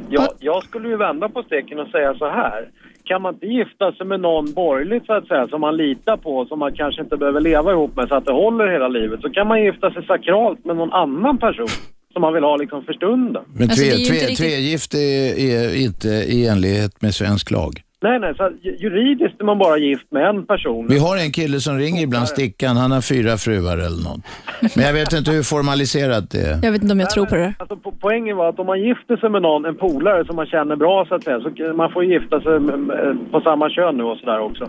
Jag, 0.10 0.28
jag 0.40 0.64
skulle 0.64 0.90
ju 0.90 0.98
vända 0.98 1.30
på 1.30 1.44
steken 1.44 1.80
och 1.80 1.88
säga 1.88 2.14
så 2.18 2.26
här. 2.30 2.70
Kan 3.04 3.22
man 3.22 3.34
inte 3.34 3.46
gifta 3.46 3.92
sig 3.92 4.06
med 4.06 4.20
någon 4.20 4.54
borgerligt 4.54 5.06
så 5.06 5.14
att 5.14 5.28
säga, 5.28 5.48
som 5.48 5.62
man 5.62 5.78
litar 5.78 6.18
på, 6.18 6.46
som 6.46 6.60
man 6.60 6.74
kanske 6.76 7.02
inte 7.02 7.18
behöver 7.18 7.42
leva 7.42 7.72
ihop 7.72 7.96
med 7.96 8.08
så 8.08 8.16
att 8.16 8.26
det 8.26 8.32
håller 8.32 8.68
hela 8.72 8.88
livet, 8.88 9.22
så 9.22 9.30
kan 9.30 9.48
man 9.48 9.64
gifta 9.64 9.92
sig 9.94 10.06
sakralt 10.06 10.66
med 10.66 10.76
någon 10.76 10.94
annan 10.94 11.38
person 11.38 11.68
som 12.14 12.22
man 12.22 12.34
vill 12.34 12.44
ha 12.44 12.56
liksom 12.58 12.84
för 12.84 12.94
stunden. 12.94 13.44
Men 13.54 13.64
Alltså, 13.70 13.84
tre, 13.84 13.90
det 13.90 13.96
är 13.96 14.00
ju 14.00 14.06
tre, 14.06 14.16
inte 14.16 14.26
riktigt- 14.28 14.38
tregift 14.48 14.94
är, 14.94 15.40
är 15.40 15.76
inte 15.86 16.08
i 16.08 16.48
enlighet 16.48 17.02
med 17.02 17.14
svensk 17.16 17.52
lag. 17.52 17.82
Nej, 18.04 18.20
nej, 18.20 18.34
så 18.38 18.52
juridiskt 18.84 19.42
är 19.42 19.46
man 19.46 19.58
bara 19.58 19.78
gift 19.78 20.08
med 20.12 20.26
en 20.30 20.46
person. 20.46 20.88
Vi 20.90 21.00
har 21.00 21.18
en 21.18 21.32
kille 21.32 21.60
som 21.60 21.78
ringer 21.78 22.04
ibland, 22.04 22.28
Stickan, 22.28 22.78
han 22.78 22.92
har 22.92 23.02
fyra 23.02 23.38
fruar 23.38 23.78
eller 23.88 24.04
något. 24.10 24.22
Men 24.76 24.86
jag 24.86 24.94
vet 24.94 25.14
inte 25.14 25.32
hur 25.32 25.44
formaliserat 25.44 26.26
det 26.32 26.42
är. 26.52 26.60
Jag 26.64 26.72
vet 26.72 26.82
inte 26.84 26.94
om 26.94 27.00
jag 27.00 27.10
tror 27.10 27.26
på 27.26 27.36
det. 27.36 27.54
Alltså, 27.60 27.76
po- 27.76 27.94
poängen 28.02 28.38
var 28.38 28.50
att 28.50 28.60
om 28.60 28.66
man 28.66 28.82
gifter 28.82 29.18
sig 29.18 29.30
med 29.30 29.42
någon, 29.42 29.66
en 29.66 29.76
polare 29.76 30.26
som 30.26 30.36
man 30.36 30.46
känner 30.46 30.76
bra 30.76 31.06
så 31.10 31.16
att 31.16 31.24
säga, 31.24 31.40
så 31.42 31.74
man 31.76 31.92
får 31.92 32.04
gifta 32.06 32.42
sig 32.42 32.60
med, 32.60 32.80
med, 32.80 33.18
på 33.32 33.42
samma 33.42 33.70
kön 33.70 33.98
nu 33.98 34.04
och 34.04 34.18
sådär 34.18 34.40
också. 34.40 34.64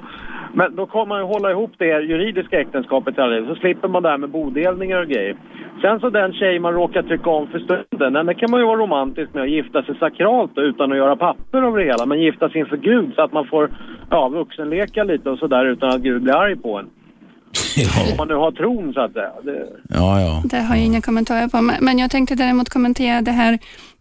Men 0.56 0.76
då 0.76 0.86
kommer 0.86 1.06
man 1.06 1.18
ju 1.18 1.24
hålla 1.24 1.50
ihop 1.50 1.72
det 1.78 1.86
juridiska 1.86 2.60
äktenskapet 2.60 3.16
hela 3.16 3.26
livet, 3.26 3.48
så 3.48 3.54
slipper 3.54 3.88
man 3.88 4.02
det 4.02 4.08
här 4.08 4.18
med 4.18 4.30
bodelningar 4.30 5.00
och 5.00 5.08
grejer. 5.08 5.36
Sen 5.82 6.00
så 6.00 6.10
den 6.10 6.32
tjej 6.32 6.58
man 6.58 6.72
råkar 6.74 7.02
tycka 7.02 7.30
om 7.30 7.46
för 7.46 7.58
stunden, 7.58 8.26
den 8.26 8.34
kan 8.34 8.50
man 8.50 8.60
ju 8.60 8.66
vara 8.66 8.78
romantisk 8.78 9.34
med 9.34 9.42
att 9.42 9.50
gifta 9.50 9.82
sig 9.82 9.98
sakralt 9.98 10.52
utan 10.56 10.92
att 10.92 10.98
göra 10.98 11.16
papper 11.16 11.62
av 11.62 11.76
det 11.76 11.84
hela, 11.84 12.06
men 12.06 12.20
gifta 12.20 12.48
sig 12.48 12.60
inför 12.60 12.76
Gud 12.76 13.14
så 13.14 13.22
att 13.22 13.32
man 13.32 13.46
får 13.46 13.70
ja, 14.10 14.28
vuxenleka 14.28 15.04
lite 15.04 15.30
och 15.30 15.38
sådär 15.38 15.64
utan 15.66 15.88
att 15.88 16.00
Gud 16.00 16.22
blir 16.22 16.34
arg 16.34 16.56
på 16.56 16.78
en. 16.78 16.86
Om 18.10 18.16
man 18.18 18.28
nu 18.28 18.34
har 18.34 18.52
tron 18.52 18.92
så 18.94 19.00
att 19.00 19.12
säga. 19.12 19.32
Det... 19.42 19.66
Ja, 19.88 20.20
ja. 20.20 20.42
Det 20.44 20.60
har 20.60 20.76
jag 20.76 20.84
inga 20.84 21.00
kommentarer 21.00 21.48
på. 21.48 21.70
Men 21.80 21.98
jag 21.98 22.10
tänkte 22.10 22.34
däremot 22.34 22.68
kommentera 22.68 23.22
det 23.22 23.30
här 23.30 23.58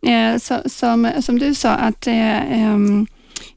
eh, 0.08 0.38
så, 0.38 0.56
som, 0.66 1.10
som 1.20 1.40
du 1.40 1.54
sa, 1.54 1.70
att, 1.70 2.08
eh, 2.08 2.64
ehm, 2.64 3.06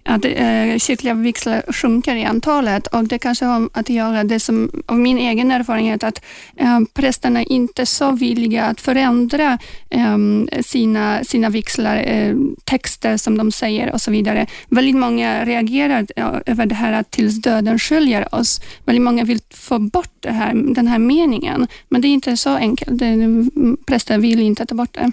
att 0.07 0.25
eh, 0.25 0.79
kyrkliga 0.79 1.15
vigslar 1.15 1.63
sjunker 1.73 2.17
i 2.17 2.25
antalet 2.25 2.87
och 2.87 3.05
det 3.05 3.19
kanske 3.19 3.45
har 3.45 3.69
att 3.73 3.89
göra 3.89 4.25
det 4.25 4.41
som, 4.41 4.71
av 4.87 4.99
min 4.99 5.19
egen 5.19 5.51
erfarenhet, 5.51 6.03
att 6.03 6.25
eh, 6.57 6.81
prästerna 6.95 7.43
är 7.43 7.85
så 7.85 8.13
villiga 8.13 8.65
att 8.65 8.81
förändra 8.81 9.59
eh, 9.91 10.19
sina, 10.61 11.25
sina 11.25 11.49
vigslar, 11.49 11.97
eh, 11.97 12.35
texter 12.65 13.17
som 13.17 13.39
de 13.39 13.53
säger 13.53 13.93
och 13.93 14.01
så 14.01 14.11
vidare. 14.11 14.47
Väldigt 14.69 14.97
många 14.97 15.45
reagerar 15.45 16.07
ja, 16.17 16.41
över 16.47 16.67
det 16.67 16.75
här 16.75 16.93
att 16.93 17.11
tills 17.11 17.43
döden 17.43 17.79
skiljer 17.79 18.35
oss. 18.35 18.61
Väldigt 18.85 19.03
många 19.03 19.25
vill 19.25 19.41
få 19.51 19.79
bort 19.79 20.15
det 20.21 20.33
här, 20.33 20.55
den 20.55 20.87
här 20.87 20.99
meningen, 20.99 21.67
men 21.89 22.01
det 22.01 22.09
är 22.09 22.11
inte 22.11 22.37
så 22.37 22.51
enkelt. 22.51 22.99
Det, 22.99 23.07
mm, 23.07 23.77
präster 23.87 24.19
vill 24.19 24.41
inte 24.41 24.67
ta 24.67 24.75
bort 24.75 24.95
det. 24.95 25.13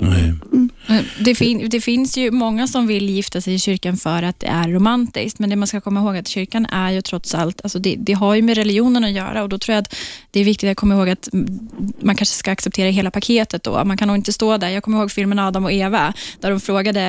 Mm. 0.00 0.70
Det, 1.20 1.34
fin 1.34 1.68
det 1.68 1.80
finns 1.80 2.16
ju 2.16 2.30
många 2.30 2.66
som 2.66 2.86
vill 2.86 3.10
gifta 3.10 3.40
sig 3.40 3.54
i 3.54 3.58
kyrkan 3.58 3.96
för 3.96 4.22
att 4.22 4.40
det 4.40 4.46
är 4.46 4.68
romantiskt, 4.68 5.38
men 5.38 5.50
det 5.50 5.56
man 5.56 5.68
ska 5.68 5.80
komma 5.80 6.00
ihåg 6.00 6.16
att 6.16 6.28
kyrkan 6.28 6.66
är 6.66 6.90
ju 6.90 7.02
trots 7.02 7.34
allt, 7.34 7.60
alltså 7.62 7.78
det, 7.78 7.96
det 7.98 8.12
har 8.12 8.34
ju 8.34 8.42
med 8.42 8.56
religionen 8.56 9.04
att 9.04 9.10
göra 9.10 9.42
och 9.42 9.48
då 9.48 9.58
tror 9.58 9.74
jag 9.74 9.82
att 9.82 9.94
det 10.32 10.40
är 10.40 10.44
viktigt 10.44 10.70
att 10.70 10.76
komma 10.76 10.94
ihåg 10.94 11.08
att 11.08 11.32
mm, 11.32 11.68
man 12.00 12.16
kanske 12.16 12.34
ska 12.34 12.50
acceptera 12.52 12.90
hela 12.90 13.10
paketet 13.10 13.62
då. 13.62 13.84
Man 13.84 13.96
kan 13.96 14.08
nog 14.08 14.16
inte 14.16 14.32
stå 14.32 14.56
där. 14.56 14.68
Jag 14.68 14.82
kommer 14.82 14.98
ihåg 14.98 15.10
filmen 15.10 15.38
Adam 15.38 15.64
och 15.64 15.72
Eva, 15.72 16.12
där 16.40 16.50
de 16.50 16.60
frågade 16.60 17.00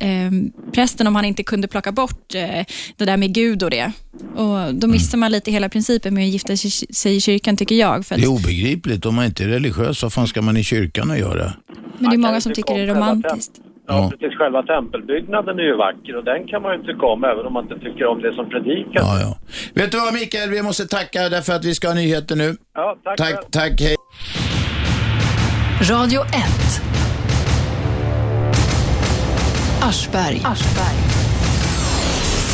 eh, 0.00 0.30
prästen 0.72 1.06
om 1.06 1.16
han 1.16 1.24
inte 1.24 1.42
kunde 1.42 1.68
plocka 1.68 1.92
bort 1.92 2.34
eh, 2.34 2.64
det 2.96 3.04
där 3.04 3.16
med 3.16 3.34
Gud 3.34 3.62
och 3.62 3.70
det. 3.70 3.92
Och 4.36 4.74
då 4.74 4.86
missar 4.86 5.18
man 5.18 5.32
lite 5.32 5.50
hela 5.50 5.68
principen 5.68 6.14
med 6.14 6.24
att 6.24 6.30
gifta 6.30 6.56
sig- 6.56 7.16
i 7.16 7.20
kyrkan, 7.20 7.56
tycker 7.56 7.74
jag. 7.74 8.06
För 8.06 8.14
att, 8.14 8.20
Det 8.20 8.26
är 8.26 8.30
obegripligt. 8.30 9.06
Om 9.06 9.14
man 9.14 9.24
inte 9.24 9.44
är 9.44 9.48
religiös, 9.48 10.02
vad 10.02 10.12
fan 10.12 10.28
ska 10.28 10.42
man 10.42 10.56
i 10.56 10.64
kyrkan 10.64 11.10
att 11.10 11.18
göra? 11.18 11.52
men 11.98 12.10
det 12.10 12.16
är 12.16 12.18
många 12.18 12.40
som 12.40 12.52
tycker 12.54 12.74
det 12.74 12.80
är 12.80 12.86
romantiskt. 12.86 13.52
Ja, 13.86 14.10
precis. 14.10 14.38
Själva 14.38 14.62
tempelbyggnaden 14.62 15.58
är 15.58 15.62
ju 15.62 15.76
vacker 15.76 16.16
och 16.16 16.24
den 16.24 16.46
kan 16.46 16.62
man 16.62 16.72
ju 16.76 16.82
tycka 16.82 17.06
om 17.06 17.24
även 17.24 17.46
om 17.46 17.52
man 17.52 17.62
inte 17.62 17.78
tycker 17.78 18.06
om 18.06 18.22
det 18.22 18.34
som 18.34 18.50
predikas. 18.50 18.92
Ja, 18.94 19.20
ja. 19.20 19.36
Vet 19.74 19.92
du 19.92 19.98
vad 19.98 20.14
Mikael, 20.14 20.50
vi 20.50 20.62
måste 20.62 20.86
tacka 20.86 21.28
därför 21.28 21.52
att 21.52 21.64
vi 21.64 21.74
ska 21.74 21.88
ha 21.88 21.94
nyheter 21.94 22.36
nu. 22.36 22.56
Ja, 22.74 22.96
tack. 23.04 23.16
Tack, 23.16 23.50
tack, 23.50 23.80
hej. 23.80 23.96
Radio 25.90 26.20
1. 26.20 26.28
Aschberg. 29.82 30.42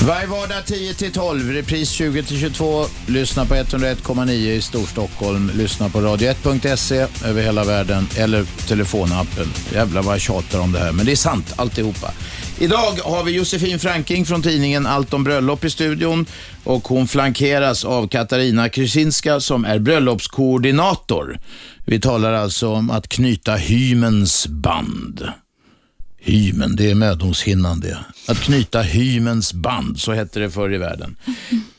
Varje 0.06 0.26
vardag 0.26 0.62
10-12, 0.66 1.52
repris 1.52 2.00
20-22. 2.00 2.86
Lyssna 3.06 3.44
på 3.44 3.54
101,9 3.54 4.30
i 4.30 4.60
Storstockholm. 4.62 5.50
Lyssna 5.54 5.88
på 5.88 5.98
radio1.se 6.00 7.06
över 7.28 7.42
hela 7.42 7.64
världen 7.64 8.08
eller 8.16 8.44
telefonappen. 8.68 9.46
Jävlar 9.72 10.02
vad 10.02 10.14
jag 10.14 10.20
tjatar 10.20 10.60
om 10.60 10.72
det 10.72 10.78
här, 10.78 10.92
men 10.92 11.06
det 11.06 11.12
är 11.12 11.16
sant 11.16 11.54
alltihopa. 11.56 12.12
Idag 12.58 12.92
har 13.04 13.24
vi 13.24 13.32
Josefin 13.32 13.78
Franking 13.78 14.24
från 14.24 14.42
tidningen 14.42 14.86
Allt 14.86 15.14
om 15.14 15.24
bröllop 15.24 15.64
i 15.64 15.70
studion 15.70 16.26
och 16.64 16.88
hon 16.88 17.08
flankeras 17.08 17.84
av 17.84 18.08
Katarina 18.08 18.68
Krysinska 18.68 19.40
som 19.40 19.64
är 19.64 19.78
bröllopskoordinator. 19.78 21.38
Vi 21.84 22.00
talar 22.00 22.32
alltså 22.32 22.68
om 22.68 22.90
att 22.90 23.08
knyta 23.08 23.54
hymens 23.54 24.46
band. 24.46 25.28
Hymen, 26.28 26.76
det 26.76 26.90
är 26.90 26.94
mödomshinnan 26.94 27.80
det. 27.80 27.98
Att 28.28 28.40
knyta 28.40 28.82
hymens 28.82 29.52
band, 29.52 29.98
så 30.00 30.12
hette 30.12 30.40
det 30.40 30.50
förr 30.50 30.74
i 30.74 30.78
världen. 30.78 31.16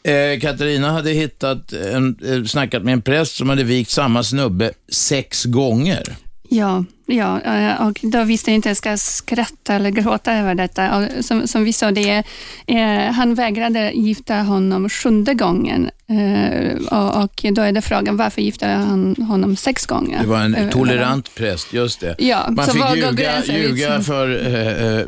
Eh, 0.03 0.39
Katarina 0.39 0.91
hade 0.91 1.11
hittat 1.11 1.73
en, 1.73 2.17
eh, 2.25 2.43
snackat 2.43 2.83
med 2.83 2.93
en 2.93 3.01
präst 3.01 3.35
som 3.35 3.49
hade 3.49 3.63
vikt 3.63 3.91
samma 3.91 4.23
snubbe 4.23 4.71
sex 4.91 5.45
gånger. 5.45 6.03
Ja, 6.49 6.85
ja, 7.05 7.41
eh, 7.41 7.87
och 7.87 7.99
då 8.01 8.23
visste 8.23 8.51
jag 8.51 8.55
inte 8.55 8.67
om 8.67 8.71
jag 8.71 8.77
ska 8.77 8.97
skratta 8.97 9.73
eller 9.73 9.89
gråta 9.89 10.33
över 10.33 10.55
detta. 10.55 10.97
Och 10.97 11.25
Som, 11.25 11.47
som 11.47 11.63
vi 11.63 11.73
sa, 11.73 11.91
det 11.91 12.23
eh, 12.67 13.11
han 13.11 13.35
vägrade 13.35 13.91
gifta 13.91 14.35
honom 14.35 14.89
sjunde 14.89 15.33
gången. 15.33 15.89
Eh, 16.09 16.97
och, 17.21 17.45
då 17.53 17.61
är 17.61 17.71
det 17.71 17.81
frågan, 17.81 18.17
varför 18.17 18.41
gifte 18.41 18.67
han 18.67 19.15
honom 19.15 19.55
sex 19.55 19.85
gånger? 19.85 20.21
Det 20.21 20.27
var 20.27 20.39
en 20.39 20.55
Eh, 20.55 20.69
tolerant 20.69 21.35
präst, 21.35 21.73
just 21.73 21.99
det. 21.99 22.15
Ja, 22.19 22.47
Man 22.49 22.65
så 22.65 22.71
fick 22.71 22.95
ljuga, 22.95 23.43
ljuga 23.45 24.01
för 24.01 24.29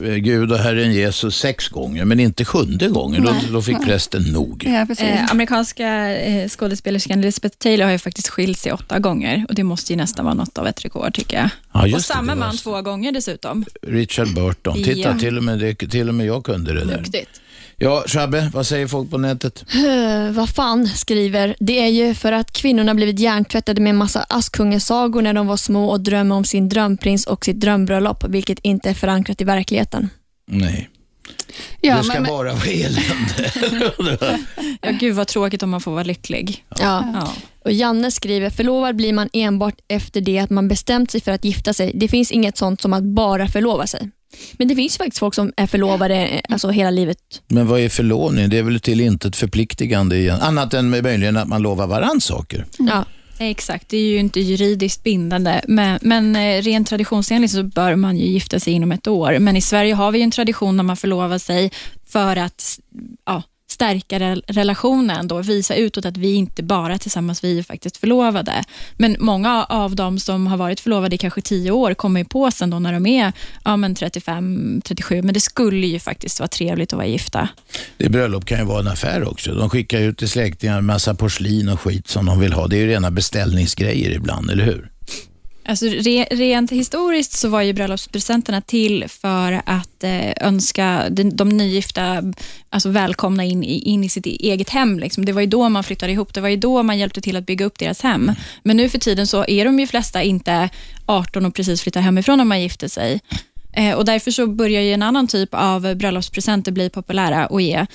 eh, 0.02 0.16
Gud 0.16 0.52
och 0.52 0.58
Herren 0.58 0.94
Jesus 0.94 1.38
sex 1.38 1.68
gånger, 1.68 2.06
men 2.06 2.20
inte 2.20 2.46
sjunde 2.46 2.88
gången. 2.88 3.24
Då, 3.24 3.34
då 3.52 3.62
fick 3.62 3.86
prästen 3.86 4.24
nog. 4.24 4.64
Ja, 4.68 4.86
precis. 4.88 5.06
Eh, 5.06 5.32
amerikanska 5.32 6.18
eh, 6.18 6.50
skådespelerskan 6.50 7.20
Elizabeth 7.20 7.58
Taylor 7.58 7.86
har 7.86 7.92
ju 7.92 8.00
faktiskt 8.00 8.28
skilt 8.30 8.60
sig 8.60 8.72
åtta 8.72 9.00
gånger 9.00 9.46
och 9.50 9.56
det 9.56 9.64
måste 9.64 9.94
ju 9.94 9.98
nästan 9.98 10.26
vara 10.26 10.36
något 10.36 10.58
av 10.58 10.68
ett 10.68 10.86
rekord 10.86 11.14
tycker 11.14 11.38
jag. 11.38 11.50
Ja, 11.74 11.88
just 11.88 11.96
och 11.96 12.00
det, 12.00 12.04
samma 12.20 12.34
det 12.36 12.40
var 12.40 12.48
man 12.48 12.58
två 12.58 12.82
gånger 12.82 13.12
dessutom. 13.12 13.66
Richard 13.82 14.34
Burton. 14.34 14.74
Titta, 14.84 15.00
Ja. 15.00 15.20
till, 15.20 15.38
och 15.38 15.44
med 15.44 15.60
det, 15.60 15.76
till 15.76 16.10
och 16.10 16.16
med 16.16 16.26
jag 16.28 16.44
kunde 16.46 16.74
det 16.74 16.86
där. 16.86 16.98
Duktigt. 16.98 17.42
Ja, 17.84 18.04
Shabbe, 18.08 18.50
vad 18.54 18.68
säger 18.68 18.88
folk 18.88 19.10
på 19.10 19.18
nätet? 19.18 19.66
Eh, 19.76 20.32
vad 20.32 20.50
fan 20.50 20.88
skriver, 20.88 21.56
det 21.60 21.80
är 21.80 21.88
ju 21.88 22.14
för 22.16 22.32
att 22.32 22.52
kvinnorna 22.52 22.96
blivit 22.96 23.20
hjärntvättade 23.20 23.82
med 23.82 23.90
en 23.90 23.96
massa 23.98 24.26
Askungesagor 24.30 25.22
när 25.22 25.34
de 25.34 25.48
var 25.48 25.58
små 25.58 25.90
och 25.90 26.02
drömmer 26.02 26.36
om 26.36 26.44
sin 26.46 26.70
drömprins 26.70 27.28
och 27.28 27.46
sitt 27.46 27.60
drömbröllop, 27.60 28.24
vilket 28.30 28.60
inte 28.60 28.90
är 28.90 28.94
förankrat 28.94 29.42
i 29.42 29.44
verkligheten. 29.44 30.10
Nej. 30.48 30.90
Ja, 31.82 31.98
det 31.98 32.04
ska 32.04 32.14
men- 32.14 32.24
bara 32.30 32.54
vara 32.54 32.66
elände. 32.66 33.52
Ja, 34.82 34.92
gud 34.92 35.16
vad 35.16 35.28
tråkigt 35.28 35.64
om 35.64 35.70
man 35.70 35.82
får 35.82 35.92
vara 35.92 36.04
lycklig. 36.04 36.66
Ja. 36.70 37.06
Ja. 37.14 37.34
Och 37.66 37.72
Janne 37.72 38.12
skriver, 38.12 38.50
förlovad 38.50 38.96
blir 38.96 39.14
man 39.14 39.30
enbart 39.34 39.76
efter 39.88 40.22
det 40.22 40.40
att 40.40 40.50
man 40.50 40.68
bestämt 40.68 41.12
sig 41.12 41.22
för 41.22 41.32
att 41.32 41.46
gifta 41.46 41.74
sig. 41.74 41.92
Det 41.96 42.08
finns 42.08 42.32
inget 42.32 42.58
sånt 42.58 42.82
som 42.82 42.94
att 42.94 43.04
bara 43.04 43.48
förlova 43.48 43.88
sig. 43.88 44.12
Men 44.54 44.68
det 44.68 44.76
finns 44.76 44.96
ju 44.96 44.98
faktiskt 44.98 45.20
folk 45.20 45.36
som 45.36 45.54
är 45.58 45.68
förlovade 45.68 46.42
alltså 46.50 46.70
hela 46.70 46.92
livet. 46.92 47.18
Men 47.48 47.68
vad 47.68 47.80
är 47.80 47.90
förlovning? 47.90 48.50
Det 48.50 48.58
är 48.58 48.64
väl 48.64 48.80
till 48.80 49.02
intet 49.02 49.36
förpliktigande 49.36 50.18
igen. 50.18 50.42
Annat 50.42 50.74
än 50.74 50.90
möjligen 50.90 51.38
att 51.38 51.48
man 51.48 51.62
lovar 51.62 51.88
varann 51.88 52.22
saker. 52.22 52.66
Ja. 52.80 53.06
Exakt, 53.40 53.90
det 53.90 53.98
är 53.98 54.06
ju 54.06 54.18
inte 54.18 54.40
juridiskt 54.40 55.04
bindande, 55.04 55.62
men, 55.68 56.00
men 56.02 56.36
eh, 56.36 56.62
rent 56.62 56.88
traditionsenligt 56.88 57.54
så 57.54 57.64
bör 57.64 57.96
man 57.96 58.18
ju 58.18 58.26
gifta 58.26 58.60
sig 58.60 58.74
inom 58.74 58.92
ett 58.92 59.08
år. 59.08 59.40
Men 59.40 59.56
i 59.56 59.62
Sverige 59.62 59.94
har 59.94 60.12
vi 60.12 60.18
ju 60.18 60.24
en 60.24 60.32
tradition 60.32 60.78
när 60.78 60.84
man 60.84 60.98
förlovar 60.98 61.38
sig 61.38 61.72
för 62.08 62.36
att 62.36 62.80
ja, 63.26 63.44
stärka 63.72 64.20
relationen, 64.48 65.28
då, 65.28 65.42
visa 65.42 65.76
utåt 65.76 66.06
att 66.06 66.18
vi 66.18 66.34
inte 66.34 66.64
bara 66.64 66.94
är 66.94 66.98
tillsammans, 66.98 67.44
vi 67.44 67.60
är 67.60 67.64
faktiskt 67.64 67.98
förlovade. 67.98 68.64
Men 68.98 69.16
många 69.20 69.64
av 69.64 69.96
dem 69.96 70.20
som 70.20 70.48
har 70.48 70.58
varit 70.58 70.80
förlovade 70.80 71.16
i 71.16 71.18
kanske 71.18 71.42
tio 71.42 71.72
år 71.72 71.94
kommer 71.94 72.20
ju 72.20 72.26
på 72.26 72.52
sen 72.52 72.70
då 72.70 72.80
när 72.80 72.94
de 72.94 73.06
är 73.06 73.34
ja, 73.64 73.78
men 73.78 73.96
35, 73.96 74.82
37, 74.86 75.22
men 75.22 75.34
det 75.34 75.40
skulle 75.40 75.88
ju 75.88 76.00
faktiskt 76.00 76.40
vara 76.40 76.48
trevligt 76.48 76.94
att 76.94 76.98
vara 76.98 77.08
gifta. 77.08 77.50
Det 77.98 78.10
bröllop 78.10 78.46
kan 78.46 78.60
ju 78.60 78.66
vara 78.66 78.80
en 78.80 78.88
affär 78.88 79.28
också. 79.28 79.54
De 79.54 79.70
skickar 79.70 80.00
ut 80.00 80.18
till 80.18 80.30
släktingar 80.30 80.78
en 80.78 80.86
massa 80.86 81.16
porslin 81.16 81.70
och 81.70 81.82
skit 81.82 82.08
som 82.08 82.26
de 82.26 82.40
vill 82.40 82.54
ha. 82.54 82.68
Det 82.68 82.76
är 82.76 82.80
ju 82.80 82.88
rena 82.88 83.12
beställningsgrejer 83.12 84.12
ibland, 84.12 84.50
eller 84.50 84.66
hur? 84.66 84.91
Alltså, 85.72 85.86
re, 85.86 86.28
rent 86.32 86.72
historiskt 86.72 87.34
så 87.34 87.50
var 87.50 87.62
ju 87.62 87.74
bröllopspresenterna 87.74 88.62
till 88.62 89.06
för 89.08 89.62
att 89.66 90.04
eh, 90.04 90.48
önska 90.48 91.06
de, 91.10 91.24
de 91.24 91.50
nygifta 91.50 92.24
alltså 92.70 92.90
välkomna 92.90 93.44
in 93.44 93.64
i, 93.64 93.80
in 93.80 94.04
i 94.04 94.10
sitt 94.10 94.26
eget 94.26 94.70
hem. 94.70 95.00
Liksom. 95.00 95.26
Det 95.26 95.32
var 95.32 95.42
ju 95.42 95.48
då 95.48 95.70
man 95.70 95.84
flyttade 95.84 96.12
ihop, 96.12 96.34
det 96.34 96.42
var 96.42 96.50
ju 96.50 96.58
då 96.58 96.84
man 96.84 96.98
hjälpte 96.98 97.22
till 97.22 97.36
att 97.36 97.46
bygga 97.46 97.66
upp 97.66 97.80
deras 97.80 98.02
hem. 98.02 98.32
Men 98.64 98.78
nu 98.78 98.90
för 98.90 98.98
tiden 98.98 99.28
så 99.28 99.46
är 99.48 99.66
de 99.66 99.80
ju 99.80 99.88
flesta 99.88 100.24
inte 100.24 100.70
18 101.06 101.46
och 101.46 101.56
precis 101.56 101.82
flyttar 101.82 102.02
hemifrån 102.02 102.38
när 102.38 102.46
man 102.46 102.62
gifter 102.62 102.88
sig. 102.88 103.20
Eh, 103.74 103.94
och 103.94 104.06
Därför 104.06 104.32
så 104.32 104.48
börjar 104.48 104.82
ju 104.82 104.94
en 104.94 105.02
annan 105.02 105.28
typ 105.28 105.50
av 105.52 105.96
bröllopspresenter 105.96 106.72
bli 106.72 106.90
populära 106.90 107.46
att 107.46 107.64
ge. 107.64 107.86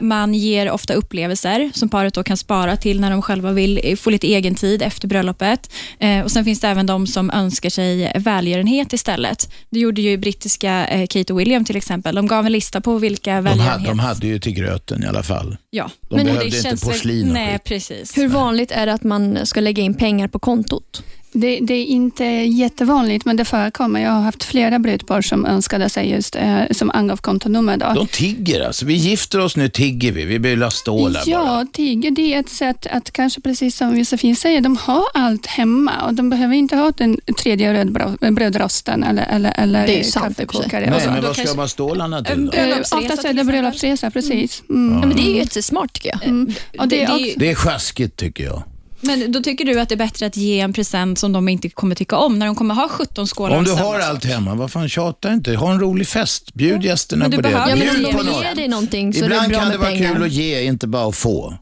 Man, 0.00 0.34
ger 0.34 0.70
ofta 0.70 0.94
upplevelser 0.94 1.70
som 1.74 1.88
paret 1.88 2.14
då 2.14 2.22
kan 2.22 2.36
spara 2.36 2.76
till 2.76 3.00
när 3.00 3.10
de 3.10 3.22
själva 3.22 3.52
vill 3.52 3.80
eh, 3.84 3.96
få 3.96 4.10
lite 4.10 4.26
egen 4.26 4.54
tid 4.54 4.82
efter 4.82 5.08
bröllopet. 5.08 5.72
Eh, 5.98 6.20
och 6.20 6.30
Sen 6.30 6.44
finns 6.44 6.60
det 6.60 6.68
även 6.68 6.86
de 6.86 7.06
som 7.06 7.30
önskar 7.30 7.70
sig 7.70 8.12
välgörenhet 8.14 8.92
istället. 8.92 9.52
Det 9.70 9.80
gjorde 9.80 10.00
ju 10.00 10.16
brittiska 10.16 10.86
Kate 11.10 11.32
och 11.32 11.40
William 11.40 11.64
till 11.64 11.76
exempel. 11.76 12.14
De 12.14 12.26
gav 12.26 12.46
en 12.46 12.52
lista 12.52 12.80
på 12.80 12.98
vilka 12.98 13.34
De 13.34 13.40
välgörenhet... 13.40 13.72
hade, 13.72 13.88
de 13.88 13.98
hade 13.98 14.26
ju 14.26 14.38
till 14.38 14.52
gröten 14.52 15.02
i 15.02 15.06
alla 15.06 15.22
fall. 15.22 15.56
Ja. 15.72 15.90
De 16.08 16.24
behövde 16.24 16.56
inte 16.56 16.76
porslin 16.86 17.28
och 17.28 17.34
Nej, 17.34 17.52
skit. 17.52 17.64
precis. 17.64 18.18
Hur 18.18 18.28
vanligt 18.28 18.70
är 18.70 18.86
det 18.86 18.92
att 18.92 19.04
man 19.04 19.46
ska 19.46 19.60
lägga 19.60 19.82
in 19.82 19.94
pengar 19.94 20.28
på 20.28 20.38
kontot? 20.38 21.02
Det, 21.32 21.58
det 21.62 21.74
är 21.74 21.84
inte 21.84 22.24
jättevanligt, 22.24 23.24
men 23.24 23.36
det 23.36 23.44
förekommer. 23.44 24.00
Jag 24.00 24.10
har 24.10 24.20
haft 24.20 24.44
flera 24.44 24.78
brudpar 24.78 25.20
som 25.22 25.46
önskade 25.46 25.88
sig 25.88 26.10
just, 26.10 26.36
eh, 26.36 26.62
som 26.70 26.90
angav 26.90 27.16
kontonummer. 27.16 27.76
Då. 27.76 27.92
De 27.94 28.06
tigger 28.06 28.60
alltså. 28.66 28.86
Vi 28.86 28.94
gifter 28.94 29.40
oss, 29.40 29.56
nu 29.56 29.68
tigger 29.68 30.12
vi. 30.12 30.24
Vi 30.24 30.38
vill 30.38 30.62
ha 30.62 30.70
stålar 30.70 31.20
bara. 31.26 31.30
Ja, 31.30 31.66
tiger 31.72 32.10
det 32.10 32.34
är 32.34 32.40
ett 32.40 32.48
sätt 32.48 32.86
att 32.90 33.10
kanske 33.10 33.40
precis 33.40 33.76
som 33.76 33.98
Josefin 33.98 34.36
säger, 34.36 34.60
de 34.60 34.76
har 34.76 35.04
allt 35.14 35.46
hemma 35.46 35.92
och 36.06 36.14
de 36.14 36.30
behöver 36.30 36.54
inte 36.54 36.76
ha 36.76 36.92
den 36.96 37.20
tredje 37.42 37.84
brödrosten 38.30 39.04
eller, 39.04 39.22
eller, 39.22 39.54
eller 39.56 39.86
Det 39.86 40.00
är 40.00 40.04
sant 40.04 40.26
kaffekokare. 40.26 40.90
Nej, 40.90 41.00
så. 41.00 41.10
men 41.10 41.22
vad 41.22 41.36
ska 41.36 41.54
man 41.54 41.68
stålarna 41.68 42.22
till 42.22 42.46
då? 42.46 42.52
Oftast 42.96 43.24
är 43.24 43.32
det 43.32 43.44
bröllopsresa, 43.44 44.10
precis. 44.10 44.62
Mm. 44.70 45.00
Ja, 45.00 45.06
men 45.06 45.16
det 45.16 45.22
är 45.22 45.34
ju 45.34 45.40
jättesmart 45.60 45.92
tycker 45.92 46.08
jag. 46.10 46.24
Mm. 46.24 46.52
Och 46.78 46.88
det, 46.88 46.96
Det- 46.96 47.02
är 47.02 47.38
det 47.38 47.50
är 47.50 47.54
sjaskigt 47.54 48.16
tycker 48.16 48.44
jag. 48.44 48.62
Men 49.02 49.32
då 49.32 49.40
tycker 49.42 49.64
du 49.64 49.80
att 49.80 49.88
det 49.88 49.94
är 49.94 49.96
bättre 49.96 50.26
att 50.26 50.36
ge 50.36 50.60
en 50.60 50.72
present 50.72 51.18
som 51.18 51.32
de 51.32 51.48
inte 51.48 51.68
kommer 51.68 51.94
tycka 51.94 52.16
om, 52.16 52.38
när 52.38 52.46
de 52.46 52.54
kommer 52.54 52.74
ha 52.74 52.88
17 52.88 53.26
skålar 53.26 53.56
Om 53.58 53.64
du 53.64 53.72
har 53.72 53.98
allt 54.00 54.24
hemma, 54.24 54.54
vad 54.54 54.72
fan 54.72 54.88
tjata 54.88 55.32
inte. 55.32 55.54
Ha 55.54 55.72
en 55.72 55.80
rolig 55.80 56.06
fest. 56.08 56.54
Bjud 56.54 56.82
gästerna 56.82 57.22
Men 57.24 57.30
du 57.30 57.36
på 57.36 57.42
det. 57.42 57.48
behöver 57.48 57.70
Ja, 57.70 57.76
men 57.76 57.94
Bjud 57.94 58.06
om 58.06 58.12
på 58.12 58.22
de 58.22 58.42
ger 58.44 58.54
dig 58.54 58.68
någonting 58.68 59.12
så 59.14 59.24
är 59.24 59.28
det 59.28 59.34
Ibland 59.34 59.48
bra 59.52 59.60
kan 59.60 59.70
det 59.70 59.78
vara 59.78 59.90
pengar. 59.90 60.14
kul 60.14 60.22
att 60.22 60.32
ge, 60.32 60.62
inte 60.62 60.86
bara 60.86 61.08
att 61.08 61.16
få. 61.16 61.54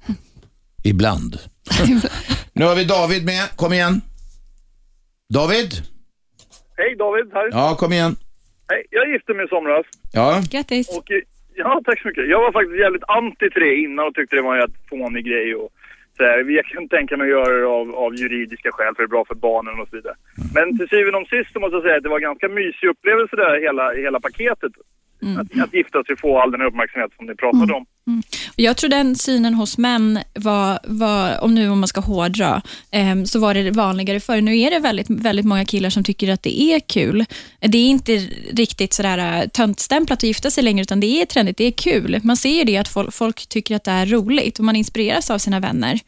Ibland. 0.84 1.38
nu 2.52 2.64
har 2.64 2.74
vi 2.74 2.84
David 2.84 3.24
med. 3.24 3.44
Kom 3.56 3.72
igen. 3.72 4.00
David? 5.34 5.72
Hej 6.76 6.96
David, 6.98 7.24
här. 7.32 7.48
Ja, 7.50 7.74
kom 7.76 7.92
igen. 7.92 8.16
Hej, 8.68 8.86
jag 8.90 9.12
gifte 9.12 9.32
mig 9.34 9.44
i 9.44 9.48
somras. 9.48 9.86
Ja. 10.12 10.42
Grattis. 10.50 10.88
Och, 10.88 11.10
eh, 11.10 11.16
ja, 11.58 11.80
tack 11.84 12.00
så 12.02 12.08
mycket. 12.08 12.28
Jag 12.28 12.40
var 12.40 12.52
faktiskt 12.52 12.78
jävligt 12.78 13.08
anti 13.08 13.50
till 13.50 13.62
det 13.62 13.74
innan 13.76 14.06
och 14.06 14.14
tyckte 14.14 14.36
det 14.36 14.42
var 14.42 14.54
en 14.54 14.60
jävligt 14.60 14.88
fånig 14.88 15.24
grej. 15.24 15.54
Och, 15.54 15.70
så 16.16 16.24
här, 16.24 16.38
jag 16.58 16.64
kan 16.64 16.88
tänka 16.88 17.16
mig 17.16 17.24
att 17.24 17.36
göra 17.38 17.60
det 17.60 17.66
av, 17.66 17.94
av 17.94 18.14
juridiska 18.14 18.70
skäl 18.72 18.94
för 18.94 19.02
det 19.02 19.06
är 19.06 19.16
bra 19.16 19.24
för 19.24 19.34
barnen 19.34 19.80
och 19.80 19.88
så 19.88 19.96
vidare. 19.96 20.14
Men 20.54 20.78
till 20.78 20.88
syvende 20.88 21.18
och 21.18 21.28
sist 21.28 21.52
så 21.52 21.60
måste 21.60 21.76
jag 21.76 21.84
säga 21.84 21.96
att 21.96 22.02
det 22.02 22.08
var 22.08 22.20
en 22.22 22.30
ganska 22.30 22.48
mysig 22.48 22.88
upplevelse 22.88 23.36
där, 23.36 23.60
hela, 23.66 23.84
hela 23.92 24.20
paketet. 24.20 24.72
Att, 25.38 25.62
att 25.62 25.74
gifta 25.74 26.04
sig 26.04 26.12
och 26.12 26.20
få 26.20 26.38
all 26.38 26.50
den 26.50 26.60
här 26.60 26.68
uppmärksamhet 26.68 27.12
som 27.16 27.26
ni 27.26 27.34
pratade 27.34 27.72
om. 27.72 27.86
Mm. 28.08 28.22
Jag 28.56 28.76
tror 28.76 28.90
den 28.90 29.16
synen 29.16 29.54
hos 29.54 29.78
män 29.78 30.18
var, 30.34 30.78
var 30.84 31.44
om 31.44 31.54
nu 31.54 31.68
om 31.68 31.80
man 31.80 31.88
ska 31.88 32.00
hårdra, 32.00 32.62
eh, 32.90 33.24
så 33.24 33.38
var 33.38 33.54
det 33.54 33.70
vanligare 33.70 34.20
förr. 34.20 34.40
Nu 34.40 34.58
är 34.58 34.70
det 34.70 34.78
väldigt, 34.78 35.10
väldigt 35.10 35.46
många 35.46 35.64
killar 35.64 35.90
som 35.90 36.04
tycker 36.04 36.32
att 36.32 36.42
det 36.42 36.62
är 36.62 36.80
kul. 36.80 37.24
Det 37.60 37.78
är 37.78 37.88
inte 37.88 38.28
riktigt 38.52 38.94
sådär 38.94 39.42
äh, 39.42 39.48
töntstämplat 39.48 40.18
att 40.18 40.22
gifta 40.22 40.50
sig 40.50 40.64
längre, 40.64 40.82
utan 40.82 41.00
det 41.00 41.06
är 41.06 41.26
trendigt, 41.26 41.56
det 41.56 41.64
är 41.64 41.70
kul. 41.70 42.20
Man 42.22 42.36
ser 42.36 42.50
ju 42.50 42.64
det 42.64 42.76
att 42.76 42.88
folk, 42.88 43.14
folk 43.14 43.46
tycker 43.46 43.76
att 43.76 43.84
det 43.84 43.90
är 43.90 44.06
roligt 44.06 44.58
och 44.58 44.64
man 44.64 44.76
inspireras 44.76 45.30
av 45.30 45.38
sina 45.38 45.60
vänner. 45.60 46.00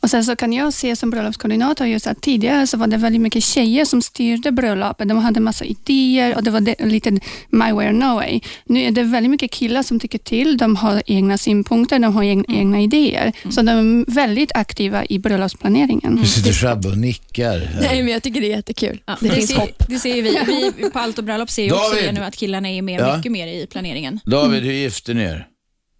och 0.00 0.10
sen 0.10 0.24
så 0.24 0.36
kan 0.36 0.52
jag 0.52 0.72
se 0.72 0.96
som 0.96 1.10
bröllopskoordinator 1.10 1.86
just 1.86 2.06
att 2.06 2.20
tidigare 2.20 2.66
så 2.66 2.76
var 2.76 2.86
det 2.86 2.96
väldigt 2.96 3.22
mycket 3.22 3.44
tjejer 3.44 3.84
som 3.84 4.02
styrde 4.02 4.52
bröllopet. 4.52 5.08
De 5.08 5.18
hade 5.18 5.40
massa 5.40 5.64
idéer 5.64 6.36
och 6.36 6.42
det 6.42 6.50
var 6.50 6.60
det, 6.60 6.84
lite 6.84 7.10
my 7.50 7.72
way 7.72 7.88
or 7.88 7.92
no 7.92 8.14
way. 8.14 8.40
Nu 8.64 8.80
är 8.80 8.90
det 8.90 9.02
väldigt 9.02 9.30
mycket 9.30 9.50
killar 9.50 9.82
som 9.82 10.00
tycker 10.00 10.18
till. 10.18 10.56
De 10.56 10.76
har 10.76 11.02
egna 11.06 11.38
synpunkter, 11.46 11.98
de 11.98 12.14
har 12.14 12.22
egna, 12.24 12.44
egna 12.48 12.80
idéer. 12.80 13.32
Så 13.50 13.62
de 13.62 13.68
är 13.68 14.14
väldigt 14.14 14.52
aktiva 14.54 15.04
i 15.08 15.18
bröllopsplaneringen. 15.18 16.12
Nu 16.20 16.26
sitter 16.26 16.52
Shabbe 16.52 16.88
och 16.88 16.98
nickar. 16.98 17.58
Nej, 17.80 18.02
men 18.02 18.12
jag 18.12 18.22
tycker 18.22 18.40
det 18.40 18.46
är 18.52 18.56
jättekul. 18.56 19.00
det 19.20 19.28
finns 19.30 19.48
ser, 19.50 19.56
hopp. 19.60 19.88
det 19.88 19.98
ser 19.98 20.22
vi. 20.22 20.72
vi 20.76 20.90
på 20.90 20.98
Allt 20.98 21.18
och 21.18 21.24
bröllop 21.24 21.50
ser 21.50 21.64
ju 21.64 21.72
också 21.72 21.90
David! 21.90 22.04
det 22.04 22.12
nu 22.12 22.20
att 22.20 22.36
killarna 22.36 22.68
är 22.70 22.82
med 22.82 23.00
Ja. 23.00 23.16
mycket 23.16 23.32
mer 23.32 23.46
i 23.46 23.66
planeringen. 23.66 24.20
David, 24.24 24.62
hur 24.62 24.72
gifter 24.72 25.14
ni 25.14 25.22
er? 25.22 25.46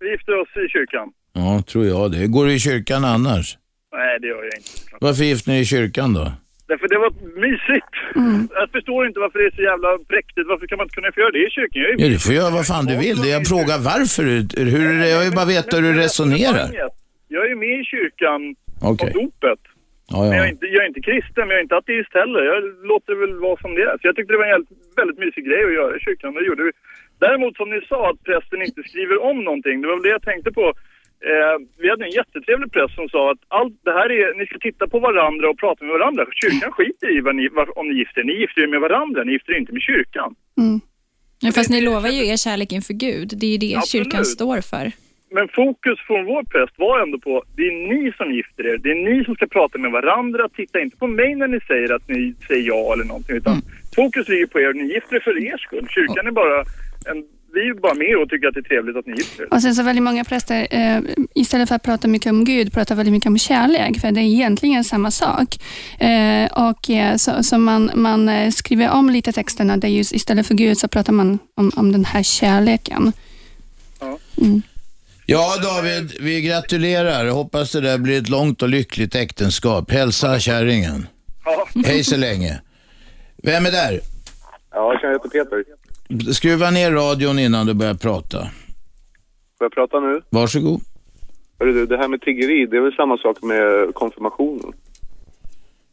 Vi 0.01 0.11
gifte 0.11 0.33
oss 0.33 0.49
i 0.67 0.69
kyrkan. 0.73 1.09
Ja, 1.33 1.63
tror 1.63 1.87
jag 1.87 2.13
det. 2.13 2.27
Går 2.27 2.47
du 2.47 2.53
i 2.55 2.59
kyrkan 2.61 3.05
annars? 3.05 3.59
Nej, 3.97 4.19
det 4.21 4.27
gör 4.27 4.37
jag 4.45 4.59
inte. 4.59 4.71
Varför 5.01 5.25
gifter 5.25 5.51
ni 5.51 5.57
er 5.59 5.63
i 5.63 5.65
kyrkan 5.65 6.13
då? 6.15 6.33
Därför 6.69 6.89
det 6.89 6.99
var 7.05 7.13
mysigt. 7.47 7.93
Jag 8.59 8.71
förstår 8.77 9.07
inte 9.09 9.21
varför 9.21 9.39
det 9.39 9.47
är 9.53 9.57
så 9.61 9.63
jävla 9.73 9.91
präktigt. 10.13 10.47
Varför 10.53 10.67
kan 10.67 10.79
man 10.79 10.85
inte 10.87 10.95
kunna 10.99 11.13
få 11.13 11.21
göra 11.21 11.31
det 11.39 11.45
i 11.49 11.51
kyrkan? 11.51 11.83
Jag 11.83 11.91
är 11.91 11.97
Ja, 12.05 12.09
du 12.15 12.19
får 12.27 12.35
göra 12.41 12.51
vad 12.59 12.67
fan 12.73 12.87
du 12.91 12.97
vill. 13.07 13.19
Jag 13.37 13.43
frågar 13.53 13.79
varför. 13.93 14.25
Hur, 14.75 14.87
jag 15.15 15.21
vill 15.25 15.35
bara 15.41 15.51
veta 15.57 15.71
hur 15.77 15.83
du 15.89 15.93
resonerar. 16.07 16.67
Jag 17.37 17.45
är 17.51 17.57
med 17.65 17.75
i 17.81 17.85
kyrkan 17.95 18.41
Okej. 18.91 19.07
av 19.07 19.13
dopet. 19.21 19.63
Ja, 20.13 20.19
Men 20.21 20.27
jag 20.29 20.39
ja. 20.39 20.45
är, 20.47 20.51
inte, 20.55 20.67
jag 20.75 20.81
är 20.85 20.89
inte 20.93 21.05
kristen, 21.11 21.43
men 21.47 21.51
jag 21.55 21.61
är 21.63 21.67
inte 21.69 21.77
ateist 21.83 22.13
heller. 22.21 22.43
Jag 22.53 22.61
låter 22.93 23.11
det 23.15 23.21
väl 23.25 23.35
vara 23.47 23.57
som 23.65 23.71
det 23.77 23.83
är. 23.91 23.95
Så 23.99 24.05
jag 24.09 24.15
tyckte 24.17 24.33
det 24.33 24.41
var 24.43 24.49
en 24.51 24.57
helt, 24.57 24.71
väldigt 25.01 25.19
mysig 25.25 25.43
grej 25.49 25.63
att 25.69 25.79
göra 25.81 25.93
i 25.97 26.01
kyrkan. 26.07 26.35
Det 26.35 26.47
gjorde 26.51 26.65
vi. 26.69 26.73
Däremot 27.25 27.55
som 27.57 27.69
ni 27.71 27.81
sa 27.91 28.11
att 28.11 28.21
prästen 28.29 28.61
inte 28.69 28.83
skriver 28.91 29.17
om 29.31 29.39
någonting. 29.49 29.75
Det 29.81 29.87
var 29.89 29.97
väl 29.99 30.07
det 30.09 30.17
jag 30.19 30.23
tänkte 30.31 30.51
på. 30.61 30.67
Eh, 31.21 31.57
vi 31.79 31.91
hade 31.91 32.05
en 32.05 32.11
jättetrevlig 32.11 32.73
präst 32.73 32.95
som 32.95 33.09
sa 33.09 33.31
att 33.31 33.39
allt 33.49 33.75
det 33.85 33.93
här 33.93 34.13
är, 34.13 34.39
ni 34.39 34.47
ska 34.47 34.59
titta 34.59 34.87
på 34.89 34.99
varandra 34.99 35.51
och 35.51 35.59
prata 35.59 35.85
med 35.85 35.93
varandra. 35.93 36.27
Kyrkan 36.33 36.73
skiter 36.73 37.19
i 37.19 37.21
vad 37.21 37.35
ni, 37.35 37.49
vad, 37.49 37.69
om 37.77 37.89
ni 37.89 37.95
gifter 37.95 38.21
er. 38.21 38.25
Ni 38.25 38.33
gifter 38.41 38.63
er 38.63 38.67
med 38.67 38.81
varandra, 38.81 39.25
ni 39.25 39.33
gifter 39.33 39.53
er 39.53 39.59
inte 39.59 39.73
med 39.73 39.83
kyrkan. 39.83 40.35
Ja, 41.41 41.53
fast 41.53 41.71
ni 41.71 41.81
lovar 41.81 42.09
ju 42.09 42.27
er 42.27 42.37
kärlek 42.37 42.73
inför 42.73 42.95
Gud. 42.95 43.29
Det 43.41 43.47
är 43.47 43.51
ju 43.51 43.59
det 43.59 43.75
Absolut. 43.77 44.05
kyrkan 44.05 44.25
står 44.25 44.61
för. 44.61 44.93
Men 45.31 45.49
fokus 45.49 45.99
från 46.07 46.25
vår 46.25 46.43
präst 46.43 46.75
var 46.79 47.01
ändå 47.01 47.19
på, 47.19 47.45
det 47.57 47.63
är 47.63 47.73
ni 47.93 48.13
som 48.13 48.33
gifter 48.35 48.67
er. 48.67 48.79
Det 48.79 48.91
är 48.91 48.95
ni 48.95 49.25
som 49.25 49.35
ska 49.35 49.47
prata 49.47 49.79
med 49.79 49.91
varandra. 49.91 50.49
Titta 50.49 50.81
inte 50.81 50.97
på 50.97 51.07
mig 51.07 51.35
när 51.35 51.49
ni 51.49 51.61
säger 51.61 51.95
att 51.95 52.09
ni 52.09 52.35
säger 52.49 52.67
ja 52.69 52.93
eller 52.93 53.05
någonting. 53.05 53.37
Utan 53.37 53.63
fokus 53.97 54.29
ligger 54.29 54.47
på 54.47 54.61
er. 54.61 54.73
Ni 54.73 54.95
gifter 54.95 55.17
er 55.17 55.21
för 55.21 55.45
er 55.45 55.59
skull. 55.59 55.87
Kyrkan 55.89 56.27
är 56.27 56.31
bara 56.31 56.59
en, 57.11 57.19
vi 57.55 57.69
är 57.69 57.75
bara 57.75 57.95
med 57.95 58.17
och 58.23 58.29
tycker 58.29 58.49
att 58.49 58.55
det 58.55 58.61
är 58.61 58.63
trevligt 58.63 58.97
att 58.97 59.07
ni 59.07 59.13
gifter 59.13 59.43
er. 59.43 59.55
Och 59.55 59.63
sen 59.63 59.75
så 59.75 59.83
väldigt 59.83 60.03
många 60.05 60.25
präster, 60.25 60.67
eh, 60.71 61.01
istället 61.35 61.69
för 61.69 61.77
att 61.77 61.83
prata 61.83 62.09
mycket 62.09 62.31
om 62.31 62.45
Gud, 62.45 62.73
pratar 62.73 62.95
väldigt 62.95 63.13
mycket 63.13 63.29
om 63.29 63.39
kärlek, 63.39 64.01
för 64.01 64.13
det 64.13 64.21
är 64.21 64.25
egentligen 64.25 64.85
samma 64.85 65.11
sak. 65.11 65.57
Eh, 65.99 66.69
och 66.69 66.91
eh, 66.91 67.17
så, 67.17 67.43
så 67.43 67.59
man, 67.59 67.91
man 67.95 68.29
eh, 68.29 68.51
skriver 68.51 68.91
om 68.91 69.11
lite 69.11 69.33
texterna, 69.33 69.77
där 69.77 69.89
just 69.89 70.13
istället 70.13 70.47
för 70.47 70.55
Gud 70.55 70.79
så 70.79 70.89
pratar 70.89 71.13
man 71.13 71.39
om, 71.55 71.71
om 71.77 71.93
den 71.93 72.05
här 72.05 72.23
kärleken. 72.23 73.13
Mm. 74.43 74.63
Ja, 75.27 75.57
David, 75.63 76.13
vi 76.21 76.43
gratulerar. 76.43 77.29
Hoppas 77.29 77.73
det 77.73 77.81
där 77.81 77.99
blir 77.99 78.19
ett 78.19 78.29
långt 78.29 78.63
och 78.63 78.69
lyckligt 78.69 79.15
äktenskap. 79.15 79.91
Hälsa 79.91 80.39
kärringen. 80.39 81.07
Hej 81.87 82.05
så 82.05 82.17
länge. 82.17 82.61
Vem 83.43 83.67
är 83.67 83.71
där? 83.71 84.01
Ja, 84.71 84.99
jag 85.03 85.13
heter 85.13 85.29
Peter. 85.29 85.65
Skruva 86.33 86.71
ner 86.71 86.93
radion 86.93 87.39
innan 87.39 87.67
du 87.67 87.75
börjar 87.75 87.95
prata. 87.95 88.39
Får 89.59 89.65
jag 89.65 89.73
prata 89.73 90.01
nu? 90.01 90.23
Varsågod. 90.31 90.81
Hörru 91.59 91.73
du, 91.73 91.87
det 91.87 91.97
här 91.97 92.09
med 92.09 92.21
tiggeri, 92.21 92.67
det 92.67 92.77
är 92.77 92.81
väl 92.81 92.93
samma 92.93 93.17
sak 93.19 93.43
med 93.43 93.95
konfirmationen? 93.95 94.73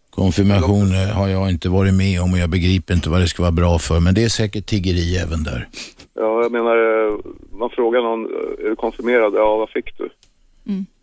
Konfirmation 0.09 0.91
eh, 0.93 1.15
har 1.17 1.27
jag 1.27 1.49
inte 1.49 1.69
varit 1.69 1.93
med 1.93 2.21
om 2.21 2.33
och 2.33 2.39
jag 2.39 2.49
begriper 2.49 2.93
inte 2.93 3.09
vad 3.09 3.21
det 3.21 3.27
ska 3.27 3.41
vara 3.41 3.51
bra 3.51 3.79
för, 3.79 3.99
men 3.99 4.13
det 4.13 4.23
är 4.23 4.29
säkert 4.29 4.65
tiggeri 4.65 5.17
även 5.17 5.43
där. 5.43 5.67
Ja, 6.13 6.41
jag 6.41 6.51
menar, 6.51 6.77
eh, 6.77 7.17
man 7.51 7.69
frågar 7.69 8.01
någon, 8.01 8.25
eh, 8.25 8.65
är 8.65 8.69
du 8.69 8.75
konfirmerad? 8.75 9.33
Ja, 9.35 9.57
vad 9.57 9.69
fick 9.69 9.97
du? 9.97 10.09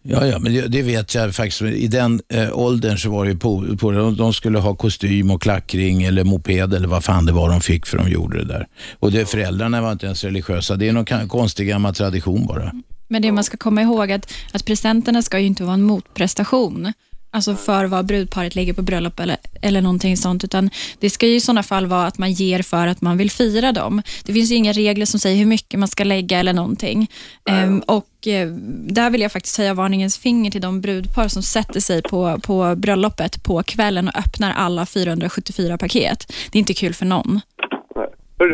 Ja, 0.03 0.26
ja, 0.26 0.38
men 0.38 0.53
det, 0.53 0.68
det 0.68 0.82
vet 0.82 1.14
jag 1.14 1.34
faktiskt. 1.34 1.62
I 1.62 1.88
den 1.88 2.20
eh, 2.28 2.59
åldern 2.59 2.98
så 2.98 3.11
var 3.11 3.24
det 3.24 3.30
ju 3.30 3.38
på, 3.38 3.76
på 3.80 3.90
de, 3.90 4.16
de 4.16 4.32
skulle 4.32 4.59
ha 4.59 4.74
kostym 4.74 5.30
och 5.30 5.42
klackring 5.42 6.03
eller 6.03 6.24
moped 6.24 6.74
eller 6.74 6.88
vad 6.88 7.05
fan 7.05 7.26
det 7.26 7.32
var 7.32 7.51
de 7.51 7.61
fick 7.61 7.86
för 7.86 7.98
de 7.98 8.11
gjorde 8.11 8.38
det 8.38 8.44
där. 8.44 8.66
Och 8.98 9.12
det, 9.12 9.26
föräldrarna 9.26 9.82
var 9.82 9.92
inte 9.92 10.07
ens 10.07 10.24
religiösa. 10.24 10.76
Det 10.76 10.88
är 10.88 10.92
någon 10.92 11.28
konstig 11.28 11.68
gammal 11.68 11.94
tradition 11.94 12.46
bara. 12.46 12.72
Men 13.09 13.22
det 13.22 13.32
man 13.32 13.44
ska 13.44 13.57
komma 13.57 13.82
ihåg 13.82 14.12
att, 14.12 14.32
att 14.53 14.64
presenterna 14.64 15.22
ska 15.22 15.38
ju 15.38 15.46
inte 15.46 15.64
vara 15.64 15.74
en 15.74 15.82
motprestation. 15.82 16.92
Alltså 17.30 17.55
för 17.55 17.84
vad 17.84 18.07
brudparet 18.07 18.55
lägger 18.55 18.72
på 18.72 18.82
bröllop 18.82 19.20
eller, 19.20 19.36
eller 19.61 19.80
någonting 19.80 20.16
sånt, 20.16 20.44
utan 20.44 20.70
det 20.98 21.11
ska 21.11 21.26
ju 21.26 21.34
i 21.34 21.40
sådana 21.40 21.62
fall 21.62 21.86
vara 21.86 22.06
att 22.06 22.18
man 22.18 22.32
ger 22.32 22.62
för 22.62 22.86
att 22.86 23.00
man 23.00 23.16
vill 23.16 23.30
fira 23.30 23.72
dem. 23.72 24.02
Det 24.24 24.32
finns 24.32 24.50
ju 24.50 24.54
inga 24.54 24.72
regler 24.72 25.06
som 25.06 25.20
säger 25.20 25.36
hur 25.38 25.46
mycket 25.46 25.78
man 25.80 25.88
ska 25.88 26.04
lägga 26.04 26.38
eller 26.40 26.52
någonting. 26.52 27.11
Ehm, 27.50 27.80
och 27.80 28.26
eh, 28.26 28.48
där 28.88 29.11
vill 29.11 29.20
jag 29.20 29.32
faktiskt 29.32 29.56
höja 29.58 29.74
varningens 29.74 30.18
finger 30.18 30.50
till 30.50 30.61
de 30.61 30.80
brudpar 30.80 31.28
som 31.28 31.42
sätter 31.42 31.80
sig 31.80 32.02
på, 32.02 32.38
på 32.42 32.74
bröllopet 32.76 33.42
på 33.42 33.62
kvällen 33.62 34.08
och 34.08 34.18
öppnar 34.18 34.52
alla 34.52 34.86
474 34.86 35.78
paket. 35.78 36.32
Det 36.52 36.58
är 36.58 36.61
inte 36.61 36.74
kul 36.74 36.94
för 36.94 37.06
någon. 37.06 37.40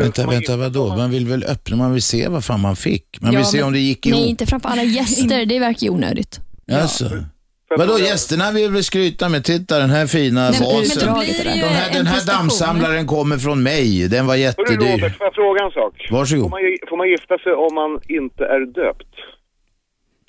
Vänta, 0.01 0.27
vänta, 0.27 0.57
vadå? 0.57 0.97
Man 0.97 1.11
vill 1.11 1.27
väl 1.27 1.45
öppna, 1.45 1.77
man 1.77 1.93
vill 1.93 2.03
se 2.03 2.29
vad 2.29 2.45
fan 2.45 2.61
man 2.61 2.77
fick. 2.77 3.05
Man 3.21 3.31
vill 3.31 3.41
Ja, 3.41 3.45
se 3.47 3.57
men- 3.57 3.67
om 3.67 3.73
det 3.73 3.79
gick 3.79 4.05
Nej, 4.07 4.15
ihop. 4.19 4.29
inte 4.29 4.47
framför 4.47 4.69
alla 4.69 4.83
gäster. 4.83 5.47
Det 5.47 5.59
verkar 5.59 5.85
ju 5.87 5.91
onödigt. 5.91 6.41
Alltså. 6.73 7.11
Vadå, 7.69 7.99
gästerna 7.99 8.53
vill 8.53 8.71
väl 8.71 8.85
skryta 8.85 9.29
med, 9.29 9.45
titta 9.45 9.79
den 9.79 9.91
här 9.91 10.07
fina 10.07 10.51
Nej, 10.51 10.61
men- 10.61 10.69
vasen. 10.69 11.07
men 11.07 11.15
då 11.15 11.21
blir 11.21 11.45
det 11.45 11.55
ju 11.55 11.61
De 11.63 11.67
här, 11.69 11.89
en 11.89 11.95
den 11.97 12.07
här 12.07 12.27
dammsamlaren 12.27 13.07
kommer 13.07 13.39
från 13.39 13.63
mig, 13.63 14.09
den 14.09 14.27
var 14.27 14.35
Hörru 14.35 14.43
jättedyr. 14.43 14.93
Robert, 14.93 15.17
får 15.19 15.27
jag 15.27 15.35
fråga 15.35 15.65
en 15.65 15.71
sak? 15.71 16.09
Varsågod. 16.11 16.43
Får 16.43 16.51
man, 16.51 16.61
får 16.89 16.97
man 16.97 17.09
gifta 17.09 17.39
sig 17.39 17.53
om 17.53 17.75
man 17.75 18.01
inte 18.09 18.45
är 18.45 18.61
döpt? 18.67 19.15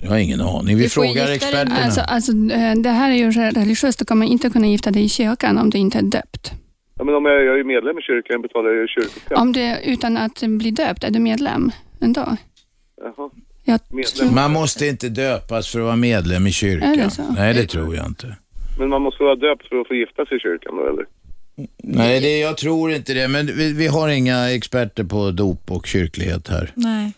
Jag 0.02 0.08
har 0.10 0.18
ingen 0.18 0.40
aning, 0.40 0.76
vi 0.76 0.88
frågar 0.88 1.32
experterna. 1.32 1.76
Alltså, 1.84 2.00
alltså, 2.00 2.32
eh, 2.32 2.74
det 2.76 2.90
här 2.90 3.10
är 3.10 3.14
ju 3.16 3.30
religiöst. 3.30 3.98
Du 3.98 4.04
kommer 4.04 4.26
inte 4.26 4.50
kunna 4.50 4.66
gifta 4.66 4.90
dig 4.90 5.04
i 5.04 5.08
kyrkan 5.08 5.58
om 5.58 5.70
du 5.70 5.78
inte 5.78 5.98
är 5.98 6.02
döpt. 6.02 6.52
Ja, 6.98 7.04
men 7.04 7.14
om 7.14 7.24
jag, 7.24 7.44
jag 7.44 7.60
är 7.60 7.64
medlem 7.64 7.98
i 7.98 8.02
kyrkan, 8.02 8.34
jag 8.34 8.42
betalar 8.42 8.70
ju 8.70 8.86
kyrkoskatt. 8.88 9.38
Om 9.38 9.52
du 9.52 9.76
utan 9.84 10.16
att 10.16 10.42
bli 10.42 10.70
döpt, 10.70 11.04
är 11.04 11.10
du 11.10 11.18
medlem 11.18 11.70
ändå? 12.00 12.36
Jaha. 13.02 13.30
Medlem. 13.90 14.34
Man 14.34 14.52
måste 14.52 14.86
inte 14.86 15.08
döpas 15.08 15.68
för 15.68 15.78
att 15.78 15.84
vara 15.84 15.96
medlem 15.96 16.46
i 16.46 16.48
Är 16.48 16.52
kyrkan. 16.52 16.96
det 16.96 17.10
så? 17.10 17.22
Nej, 17.22 17.54
det 17.54 17.66
tror 17.66 17.96
jag 17.96 18.06
inte. 18.06 18.36
Men 18.78 18.88
man 18.88 19.02
måste 19.02 19.22
vara 19.22 19.34
döpt 19.36 19.68
för 19.68 19.80
att 19.80 19.88
få 19.88 19.94
gifta 19.94 20.26
sig 20.26 20.36
i 20.36 20.40
kyrkan 20.40 20.76
då, 20.76 20.86
eller? 20.88 21.04
Nej, 21.82 22.20
det, 22.20 22.38
jag 22.38 22.56
tror 22.56 22.92
inte 22.92 23.14
det. 23.14 23.28
Men 23.28 23.46
vi, 23.46 23.72
vi 23.72 23.86
har 23.86 24.08
inga 24.08 24.50
experter 24.50 25.04
på 25.04 25.30
dop 25.30 25.70
och 25.70 25.86
kyrklighet 25.86 26.48
här. 26.48 26.72
Nej. 26.74 27.12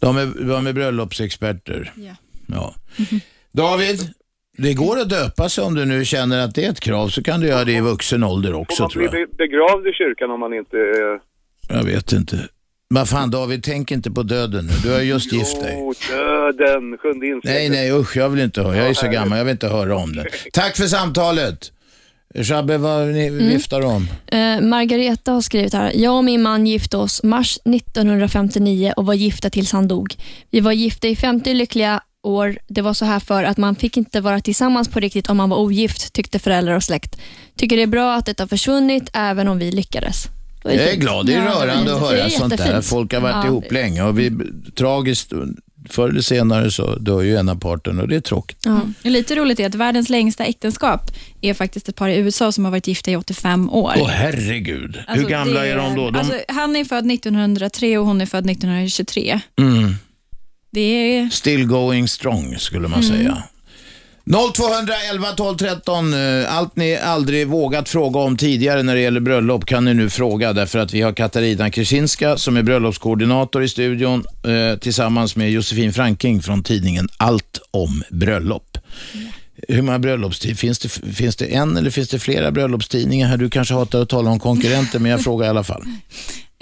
De 0.00 0.16
är, 0.16 0.26
de 0.48 0.66
är 0.66 0.72
bröllopsexperter. 0.72 1.92
Ja. 1.96 2.12
Ja. 2.46 2.74
David, 3.52 4.00
det 4.58 4.74
går 4.74 4.98
att 5.00 5.08
döpa 5.10 5.48
sig 5.48 5.64
om 5.64 5.74
du 5.74 5.84
nu 5.84 6.04
känner 6.04 6.44
att 6.44 6.54
det 6.54 6.64
är 6.64 6.70
ett 6.70 6.80
krav 6.80 7.08
så 7.08 7.22
kan 7.22 7.40
du 7.40 7.46
göra 7.46 7.64
det 7.64 7.72
i 7.72 7.80
vuxen 7.80 8.24
ålder 8.24 8.54
också 8.54 8.82
man 8.82 8.90
tror 8.90 9.04
jag. 9.04 9.12
be- 9.12 9.26
begravd 9.38 9.86
i 9.86 9.92
kyrkan 9.92 10.30
om 10.30 10.40
man 10.40 10.54
inte 10.54 10.76
är... 10.76 11.20
Jag 11.68 11.84
vet 11.84 12.12
inte. 12.12 12.48
Vad 12.94 13.08
fan 13.08 13.30
David, 13.30 13.62
tänk 13.64 13.90
inte 13.90 14.10
på 14.10 14.22
döden 14.22 14.66
nu. 14.66 14.72
Du 14.82 14.92
har 14.92 15.00
just 15.00 15.32
gift 15.32 15.60
dig. 15.60 15.76
Jo, 15.78 15.94
döden, 16.08 16.98
sjunde 16.98 17.26
insekten. 17.26 17.52
Nej, 17.54 17.68
nej 17.68 17.92
usch, 17.92 18.16
jag 18.16 18.28
vill 18.28 18.40
inte 18.40 18.62
höra. 18.62 18.76
Jag 18.76 18.88
är 18.88 18.94
så 18.94 19.08
gammal, 19.08 19.38
jag 19.38 19.44
vill 19.44 19.52
inte 19.52 19.68
höra 19.68 19.96
om 19.96 20.12
det. 20.16 20.26
Tack 20.52 20.76
för 20.76 20.86
samtalet. 20.86 21.72
Shabbe, 22.34 22.78
vad 22.78 23.06
ni 23.08 23.26
Mm. 23.26 23.48
viftar 23.48 23.80
om? 23.84 24.08
Eh, 24.26 24.60
Margareta 24.60 25.32
har 25.32 25.40
skrivit 25.40 25.72
här. 25.72 25.92
Jag 25.94 26.16
och 26.16 26.24
min 26.24 26.42
man 26.42 26.66
gifte 26.66 26.96
oss 26.96 27.22
mars 27.22 27.58
1959 27.64 28.92
och 28.96 29.06
var 29.06 29.14
gifta 29.14 29.50
tills 29.50 29.72
han 29.72 29.88
dog. 29.88 30.14
Vi 30.50 30.60
var 30.60 30.72
gifta 30.72 31.08
i 31.08 31.16
50 31.16 31.54
lyckliga 31.54 32.00
år. 32.22 32.58
Det 32.68 32.82
var 32.82 32.94
så 32.94 33.04
här 33.04 33.20
för 33.20 33.44
att 33.44 33.56
man 33.58 33.76
fick 33.76 33.96
inte 33.96 34.20
vara 34.20 34.40
tillsammans 34.40 34.88
på 34.88 35.00
riktigt 35.00 35.30
om 35.30 35.36
man 35.36 35.50
var 35.50 35.56
ogift, 35.58 36.12
tyckte 36.12 36.38
föräldrar 36.38 36.76
och 36.76 36.82
släkt. 36.84 37.16
Tycker 37.56 37.76
det 37.76 37.82
är 37.82 37.86
bra 37.86 38.14
att 38.14 38.26
det 38.26 38.40
har 38.40 38.46
försvunnit, 38.46 39.10
även 39.12 39.48
om 39.48 39.58
vi 39.58 39.72
lyckades. 39.72 40.26
Jag 40.64 40.74
är 40.74 40.96
glad, 40.96 41.26
det 41.26 41.34
är 41.34 41.44
Ja, 41.44 41.50
rörande 41.66 41.94
att 41.94 42.00
höra 42.00 42.30
sånt 42.30 42.56
där. 42.56 42.80
Folk 42.80 43.12
har 43.12 43.20
varit 43.20 43.34
Ja. 43.34 43.46
ihop 43.46 43.72
länge 43.72 44.02
och 44.02 44.18
vi, 44.18 44.30
tragiskt, 44.76 45.32
förr 45.88 46.08
eller 46.08 46.20
senare 46.20 46.70
så 46.70 46.94
dör 46.96 47.20
ju 47.20 47.34
ena 47.34 47.56
parten 47.56 48.00
och 48.00 48.08
det 48.08 48.16
är 48.16 48.20
tråkigt. 48.20 48.58
Ja. 48.64 48.80
Lite 49.02 49.34
roligt 49.34 49.60
är 49.60 49.66
att 49.66 49.74
världens 49.74 50.08
längsta 50.10 50.44
äktenskap 50.44 51.10
är 51.40 51.54
faktiskt 51.54 51.88
ett 51.88 51.96
par 51.96 52.08
i 52.08 52.16
USA 52.16 52.52
som 52.52 52.64
har 52.64 52.70
varit 52.70 52.86
gifta 52.86 53.10
i 53.10 53.16
85 53.16 53.70
år. 53.70 53.92
Åh 53.96 54.08
herregud, 54.08 54.96
Alltså, 55.06 55.22
hur 55.22 55.30
gamla 55.30 55.60
det 55.60 55.68
är 55.68 55.76
de 55.76 55.94
då? 55.96 56.10
De, 56.10 56.18
Alltså, 56.18 56.34
han 56.48 56.76
är 56.76 56.84
född 56.84 57.10
1903 57.10 57.98
och 57.98 58.06
hon 58.06 58.20
är 58.20 58.26
född 58.26 58.50
1923. 58.50 59.40
mm, 59.58 59.94
Det 60.72 60.80
är... 60.80 61.30
still 61.30 61.66
going 61.66 62.08
strong 62.08 62.58
skulle 62.58 62.88
man 62.88 63.02
Mm. 63.04 63.16
säga. 63.16 63.42
0211 64.24 65.32
12 65.36 65.56
13. 65.56 66.14
eh, 66.14 66.56
Allt 66.56 66.76
ni 66.76 66.96
aldrig 66.96 67.48
vågat 67.48 67.88
fråga 67.88 68.20
om 68.20 68.36
tidigare 68.36 68.82
när 68.82 68.94
det 68.94 69.00
gäller 69.00 69.20
bröllop 69.20 69.66
kan 69.66 69.84
ni 69.84 69.94
nu 69.94 70.10
fråga 70.10 70.52
därför 70.52 70.78
att 70.78 70.94
vi 70.94 71.00
har 71.00 71.12
Katarina 71.12 71.70
Krasinska 71.70 72.36
som 72.36 72.56
är 72.56 72.62
bröllopskoordinator 72.62 73.62
i 73.62 73.68
studion 73.68 74.24
eh, 74.44 74.78
tillsammans 74.78 75.36
med 75.36 75.50
Josefin 75.50 75.92
Franking 75.92 76.42
från 76.42 76.62
tidningen 76.62 77.08
Allt 77.16 77.60
om 77.70 78.02
bröllop. 78.10 78.78
Hur 79.68 79.82
många 79.82 79.98
bröllopstid? 79.98 80.58
Finns 80.58 80.78
det, 80.78 80.88
finns 80.88 81.36
det 81.36 81.54
en 81.54 81.76
eller 81.76 81.90
finns 81.90 82.08
det 82.08 82.18
flera 82.18 82.50
bröllopstidningar 82.50 83.28
här? 83.28 83.36
Du 83.36 83.50
kanske 83.50 83.74
hatar 83.74 84.02
att 84.02 84.08
tala 84.08 84.30
om 84.30 84.38
konkurrenter 84.38 84.98
men 84.98 85.10
jag 85.10 85.24
frågar 85.24 85.46
i 85.46 85.50
alla 85.50 85.64
fall. 85.64 85.82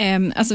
Ehm, 0.01 0.33
alltså, 0.37 0.55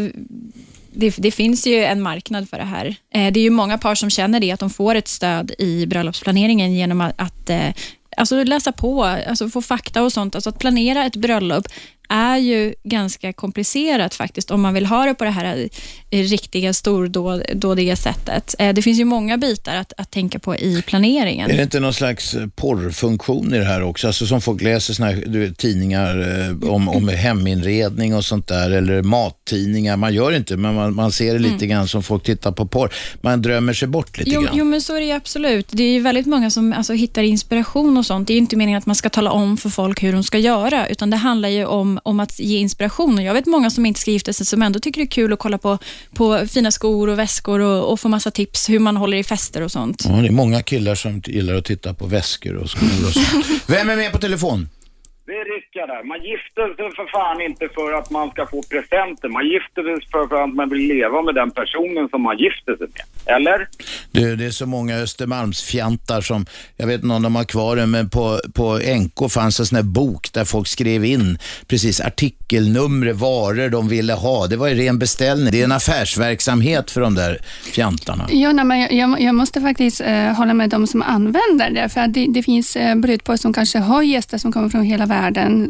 det, 0.96 1.16
det 1.18 1.32
finns 1.32 1.68
ju 1.68 1.84
en 1.84 2.02
marknad 2.02 2.50
för 2.50 2.58
det 2.58 2.64
här. 2.64 2.86
Eh, 3.14 3.34
det 3.34 3.40
är 3.40 3.44
ju 3.44 3.50
många 3.50 3.78
par 3.78 3.96
som 3.96 4.10
känner 4.10 4.40
det, 4.40 4.52
att 4.52 4.60
de 4.60 4.70
får 4.70 4.96
ett 4.96 5.08
stöd 5.08 5.52
i 5.58 5.86
bröllopsplaneringen 5.86 6.74
genom 6.74 7.02
att, 7.02 7.14
att 7.18 7.50
eh, 7.50 7.70
alltså 8.18 8.44
läsa 8.44 8.72
på, 8.72 9.04
alltså 9.04 9.50
få 9.50 9.62
fakta 9.62 10.04
och 10.04 10.14
sånt. 10.14 10.36
Alltså 10.36 10.50
att 10.50 10.60
planera 10.60 11.06
ett 11.06 11.16
bröllop 11.16 11.68
är 12.10 12.38
ju 12.38 12.76
ganska 12.84 13.34
komplicerat 13.34 14.16
faktiskt, 14.16 14.52
om 14.52 14.62
man 14.62 14.74
vill 14.74 14.86
ha 14.86 15.06
det 15.06 15.14
på 15.14 15.24
det 15.24 15.30
här 15.30 15.70
riktiga 16.22 16.74
stordådiga 16.74 17.96
sättet. 17.96 18.56
Eh, 18.60 18.74
det 18.74 18.82
finns 18.82 19.00
ju 19.00 19.06
många 19.06 19.38
bitar 19.38 19.76
att, 19.76 19.94
att 19.98 20.12
tänka 20.12 20.40
på 20.40 20.56
i 20.56 20.82
planeringen. 20.88 21.52
Är 21.52 21.58
det 21.58 21.64
inte 21.64 21.80
någon 21.80 21.94
slags 21.94 22.34
eh, 22.34 22.48
porrfunktion 22.56 23.54
i 23.54 23.58
det 23.58 23.66
här 23.66 23.84
också? 23.84 24.08
Alltså 24.08 24.26
som 24.26 24.42
folk 24.42 24.62
läser 24.62 24.94
såna 24.94 25.10
här, 25.10 25.24
vet, 25.28 25.58
tidningar 25.58 26.40
eh, 26.64 26.70
om, 26.70 26.90
om 26.90 27.08
heminredning 27.54 28.16
och 28.16 28.26
sånt 28.26 28.48
där, 28.48 28.72
eller 28.72 29.02
mattidningar. 29.02 29.98
Man 29.98 30.14
gör 30.14 30.32
inte, 30.36 30.58
men 30.58 30.76
man, 30.76 30.96
man 30.96 31.12
ser 31.12 31.34
det 31.34 31.40
lite 31.40 31.54
Mm. 31.54 31.70
grann 31.70 31.88
som 31.88 32.04
folk 32.04 32.24
tittar 32.24 32.52
på 32.52 32.66
porr. 32.68 32.94
Man 33.22 33.42
drömmer 33.42 33.74
sig 33.74 33.88
bort 33.88 34.18
lite 34.18 34.30
Jo, 34.32 34.42
grann. 34.42 34.54
jo, 34.58 34.66
men 34.66 34.82
så 34.82 34.96
är 34.96 35.00
det 35.00 35.06
ju 35.06 35.12
absolut. 35.12 35.68
Det 35.72 35.84
är 35.84 35.92
ju 35.94 36.00
väldigt 36.00 36.26
många 36.26 36.50
som 36.50 36.74
alltså, 36.74 36.94
hittar 36.94 37.24
inspiration 37.24 37.98
och 37.98 38.06
sånt. 38.06 38.28
Det 38.28 38.34
är 38.34 38.36
ju 38.36 38.42
inte 38.42 38.56
meningen 38.56 38.78
att 38.78 38.86
man 38.86 38.96
ska 38.96 39.10
tala 39.10 39.32
om 39.32 39.58
för 39.58 39.70
folk 39.70 40.04
hur 40.04 40.14
de 40.14 40.24
ska 40.24 40.38
göra, 40.38 40.88
utan 40.88 41.10
det 41.10 41.18
handlar 41.18 41.50
ju 41.50 41.66
om, 41.66 42.00
om 42.04 42.20
att 42.20 42.40
ge 42.40 42.58
inspiration. 42.58 43.18
Och 43.18 43.24
jag 43.24 43.34
vet 43.34 43.46
många 43.46 43.70
som 43.70 43.86
inte 43.86 44.00
ska 44.00 44.12
gifta 44.12 44.34
sig, 44.34 44.46
som 44.46 44.62
ändå 44.62 44.80
tycker 44.80 45.02
det 45.02 45.06
är 45.06 45.10
kul 45.12 45.34
att 45.34 45.40
kolla 45.40 45.58
på, 45.58 45.78
på 46.14 46.48
fina 46.48 46.72
skor 46.72 47.10
och 47.10 47.20
väskor 47.20 47.60
och, 47.60 47.92
och 47.92 48.00
få 48.00 48.10
massa 48.10 48.32
tips 48.32 48.70
hur 48.70 48.80
man 48.80 48.98
håller 48.98 49.18
i 49.18 49.24
fester 49.24 49.62
och 49.62 49.72
sånt. 49.72 50.06
Ja, 50.08 50.12
det 50.12 50.28
är 50.28 50.32
många 50.32 50.64
killar 50.64 50.96
som 50.96 51.22
gillar 51.26 51.54
att 51.54 51.66
titta 51.66 51.94
på 51.94 52.06
väskor 52.06 52.56
och 52.56 52.70
skor 52.70 53.08
och 53.08 53.14
sånt. 53.14 53.46
Vem 53.68 53.90
är 53.90 53.96
med 53.96 54.12
på 54.12 54.18
telefon? 54.18 54.70
Det 55.26 55.32
är 55.32 55.46
Rickard 55.56 55.90
där. 55.90 56.04
Man 56.04 56.22
gifter 56.24 56.66
sig 56.76 56.96
för 56.96 57.08
fan 57.18 57.42
inte 57.42 57.70
för 57.76 57.94
att 57.94 58.10
man 58.10 58.30
ska 58.30 58.48
få 58.48 58.64
presenter. 58.64 59.30
Man 59.30 59.46
gifter 59.54 59.82
sig 59.84 60.08
för, 60.12 60.44
att 60.44 60.54
man 60.56 60.70
vill 60.70 60.88
leva 60.88 61.22
med 61.22 61.36
den 61.36 61.52
personen 61.52 62.10
som 62.10 62.22
man 62.22 62.38
gifter 62.38 62.76
sig 62.78 62.88
med. 62.96 63.36
Eller? 63.36 63.68
Du, 64.12 64.36
det 64.36 64.46
är 64.46 64.52
så 64.52 64.66
många 64.66 64.96
Östermalmsfjantar 64.96 66.22
som, 66.22 66.46
jag 66.78 66.88
vet 66.88 67.04
inte 67.04 67.16
om 67.16 67.24
de 67.24 67.36
har 67.36 67.44
kvar 67.44 67.76
den, 67.76 67.92
men 67.92 68.10
på, 68.10 68.40
på 68.54 68.80
NK 69.02 69.32
fanns 69.32 69.60
en 69.60 69.66
sån 69.66 69.76
här 69.76 69.84
bok 69.84 70.34
där 70.34 70.46
folk 70.46 70.68
skrev 70.68 71.06
in 71.06 71.38
precis 71.68 72.02
artikelnummer, 72.02 73.14
varor 73.14 73.70
de 73.70 73.90
ville 73.90 74.14
ha. 74.14 74.48
Det 74.48 74.58
var 74.58 74.68
ju 74.68 74.76
ren 74.76 75.00
beställning. 75.00 75.52
Det 75.52 75.60
är 75.60 75.64
en 75.64 75.72
affärsverksamhet 75.72 76.92
för 76.92 77.02
de 77.02 77.16
där 77.16 77.38
fjantarna. 77.74 78.28
Ja, 78.30 78.52
nej, 78.52 78.66
men 78.66 78.80
jag, 78.80 78.94
jag, 78.94 79.22
jag 79.22 79.36
måste 79.36 79.62
faktiskt 79.62 80.02
eh, 80.02 80.26
hålla 80.40 80.54
med 80.54 80.70
de 80.70 80.88
som 80.88 81.02
använder 81.02 81.70
det. 81.70 81.90
För 81.90 82.02
att 82.02 82.14
det, 82.14 82.28
det 82.30 82.44
finns 82.44 82.76
eh, 82.76 82.96
brudpar 82.96 83.38
som 83.38 83.54
kanske 83.54 83.80
har 83.80 84.04
gäster 84.04 84.38
som 84.38 84.52
kommer 84.52 84.70
från 84.70 84.84
hela 84.84 85.06
världen. 85.06 85.13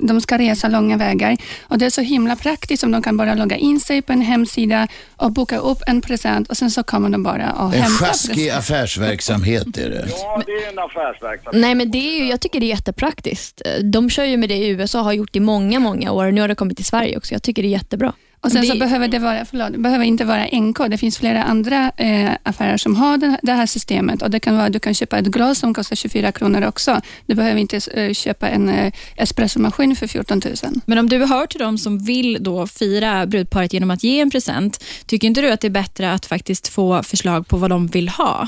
De 0.01 0.21
ska 0.21 0.37
resa 0.37 0.67
långa 0.67 0.97
vägar 0.97 1.37
och 1.61 1.77
det 1.77 1.85
är 1.85 1.89
så 1.89 2.01
himla 2.01 2.35
praktiskt 2.35 2.83
om 2.83 2.91
de 2.91 3.01
kan 3.01 3.17
bara 3.17 3.35
logga 3.35 3.55
in 3.57 3.79
sig 3.79 4.01
på 4.01 4.13
en 4.13 4.21
hemsida 4.21 4.87
och 5.15 5.31
boka 5.31 5.57
upp 5.57 5.77
en 5.87 6.01
present 6.01 6.49
och 6.49 6.57
sen 6.57 6.71
så 6.71 6.83
kommer 6.83 7.09
de 7.09 7.23
bara 7.23 7.51
och 7.51 7.65
En 7.75 7.81
hämta 7.81 8.05
sjaskig 8.05 8.35
presenten. 8.35 8.57
affärsverksamhet 8.57 9.77
är 9.77 9.89
det. 9.89 10.07
Ja, 10.09 10.41
det 10.45 10.51
är 10.51 10.71
en 10.71 10.79
affärsverksamhet. 10.79 11.61
Nej, 11.61 11.75
men 11.75 11.91
det 11.91 11.97
är 11.97 12.19
ju, 12.19 12.29
jag 12.29 12.39
tycker 12.41 12.59
det 12.59 12.65
är 12.65 12.67
jättepraktiskt. 12.67 13.61
De 13.83 14.09
kör 14.09 14.23
ju 14.25 14.37
med 14.37 14.49
det 14.49 14.55
i 14.55 14.67
USA 14.69 14.99
och 14.99 15.05
har 15.05 15.13
gjort 15.13 15.33
det 15.33 15.37
i 15.37 15.39
många, 15.39 15.79
många 15.79 16.11
år. 16.11 16.31
Nu 16.31 16.41
har 16.41 16.47
det 16.47 16.55
kommit 16.55 16.77
till 16.77 16.85
Sverige 16.85 17.17
också. 17.17 17.33
Jag 17.33 17.43
tycker 17.43 17.61
det 17.61 17.67
är 17.67 17.69
jättebra. 17.69 18.13
Och 18.43 18.51
sen 18.51 18.63
så 18.63 18.73
det, 18.73 18.79
behöver 18.79 19.07
det 19.07 19.19
vara, 19.19 19.45
förlåt, 19.45 19.75
behöver 19.75 20.05
inte 20.05 20.25
vara 20.25 20.45
NK. 20.53 20.77
Det 20.89 20.97
finns 20.97 21.17
flera 21.17 21.43
andra 21.43 21.91
eh, 21.97 22.31
affärer 22.43 22.77
som 22.77 22.95
har 22.95 23.17
den, 23.17 23.37
det 23.41 23.51
här 23.51 23.65
systemet. 23.65 24.21
Och 24.21 24.31
det 24.31 24.39
kan 24.39 24.57
vara, 24.57 24.69
du 24.69 24.79
kan 24.79 24.93
köpa 24.93 25.17
ett 25.17 25.25
glas 25.25 25.59
som 25.59 25.73
kostar 25.73 25.95
24 25.95 26.31
kronor 26.31 26.67
också. 26.67 27.01
Du 27.25 27.35
behöver 27.35 27.59
inte 27.59 27.79
eh, 27.93 28.13
köpa 28.13 28.49
en 28.49 28.69
eh, 28.69 28.93
espressomaskin 29.17 29.95
för 29.95 30.07
14 30.07 30.41
000. 30.45 30.55
Men 30.85 30.97
om 30.97 31.09
du 31.09 31.25
hör 31.25 31.45
till 31.47 31.59
de 31.59 31.77
som 31.77 31.99
vill 31.99 32.37
då 32.43 32.67
fira 32.67 33.25
brudparet 33.25 33.73
genom 33.73 33.91
att 33.91 34.03
ge 34.03 34.19
en 34.19 34.31
present, 34.31 34.83
tycker 35.05 35.27
inte 35.27 35.41
du 35.41 35.51
att 35.51 35.61
det 35.61 35.67
är 35.67 35.69
bättre 35.83 36.11
att 36.11 36.25
faktiskt 36.25 36.67
få 36.67 37.03
förslag 37.03 37.47
på 37.47 37.57
vad 37.57 37.69
de 37.69 37.87
vill 37.87 38.09
ha? 38.09 38.47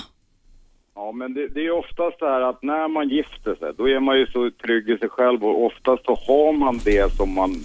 Ja, 0.96 1.12
men 1.12 1.34
det, 1.34 1.48
det 1.48 1.66
är 1.66 1.72
oftast 1.72 2.20
så 2.20 2.26
här 2.26 2.42
att 2.42 2.64
när 2.64 2.88
man 2.88 3.10
gifter 3.10 3.56
sig, 3.56 3.72
då 3.78 3.90
är 3.90 4.00
man 4.00 4.20
ju 4.20 4.28
så 4.28 4.52
trygg 4.52 4.90
i 4.90 4.98
sig 4.98 5.10
själv 5.10 5.44
och 5.46 5.66
oftast 5.66 6.06
så 6.06 6.16
har 6.28 6.54
man 6.54 6.80
det 6.86 7.14
som 7.14 7.34
man... 7.34 7.56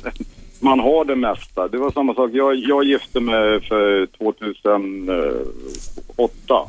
Man 0.63 0.81
har 0.81 1.05
det 1.05 1.17
mesta. 1.17 1.69
Det 1.69 1.79
var 1.79 1.91
samma 1.91 2.15
sak. 2.15 2.31
Jag, 2.33 2.57
jag 2.57 2.85
gifte 2.85 3.21
mig 3.21 3.61
för 3.61 4.07
2008. 4.07 6.67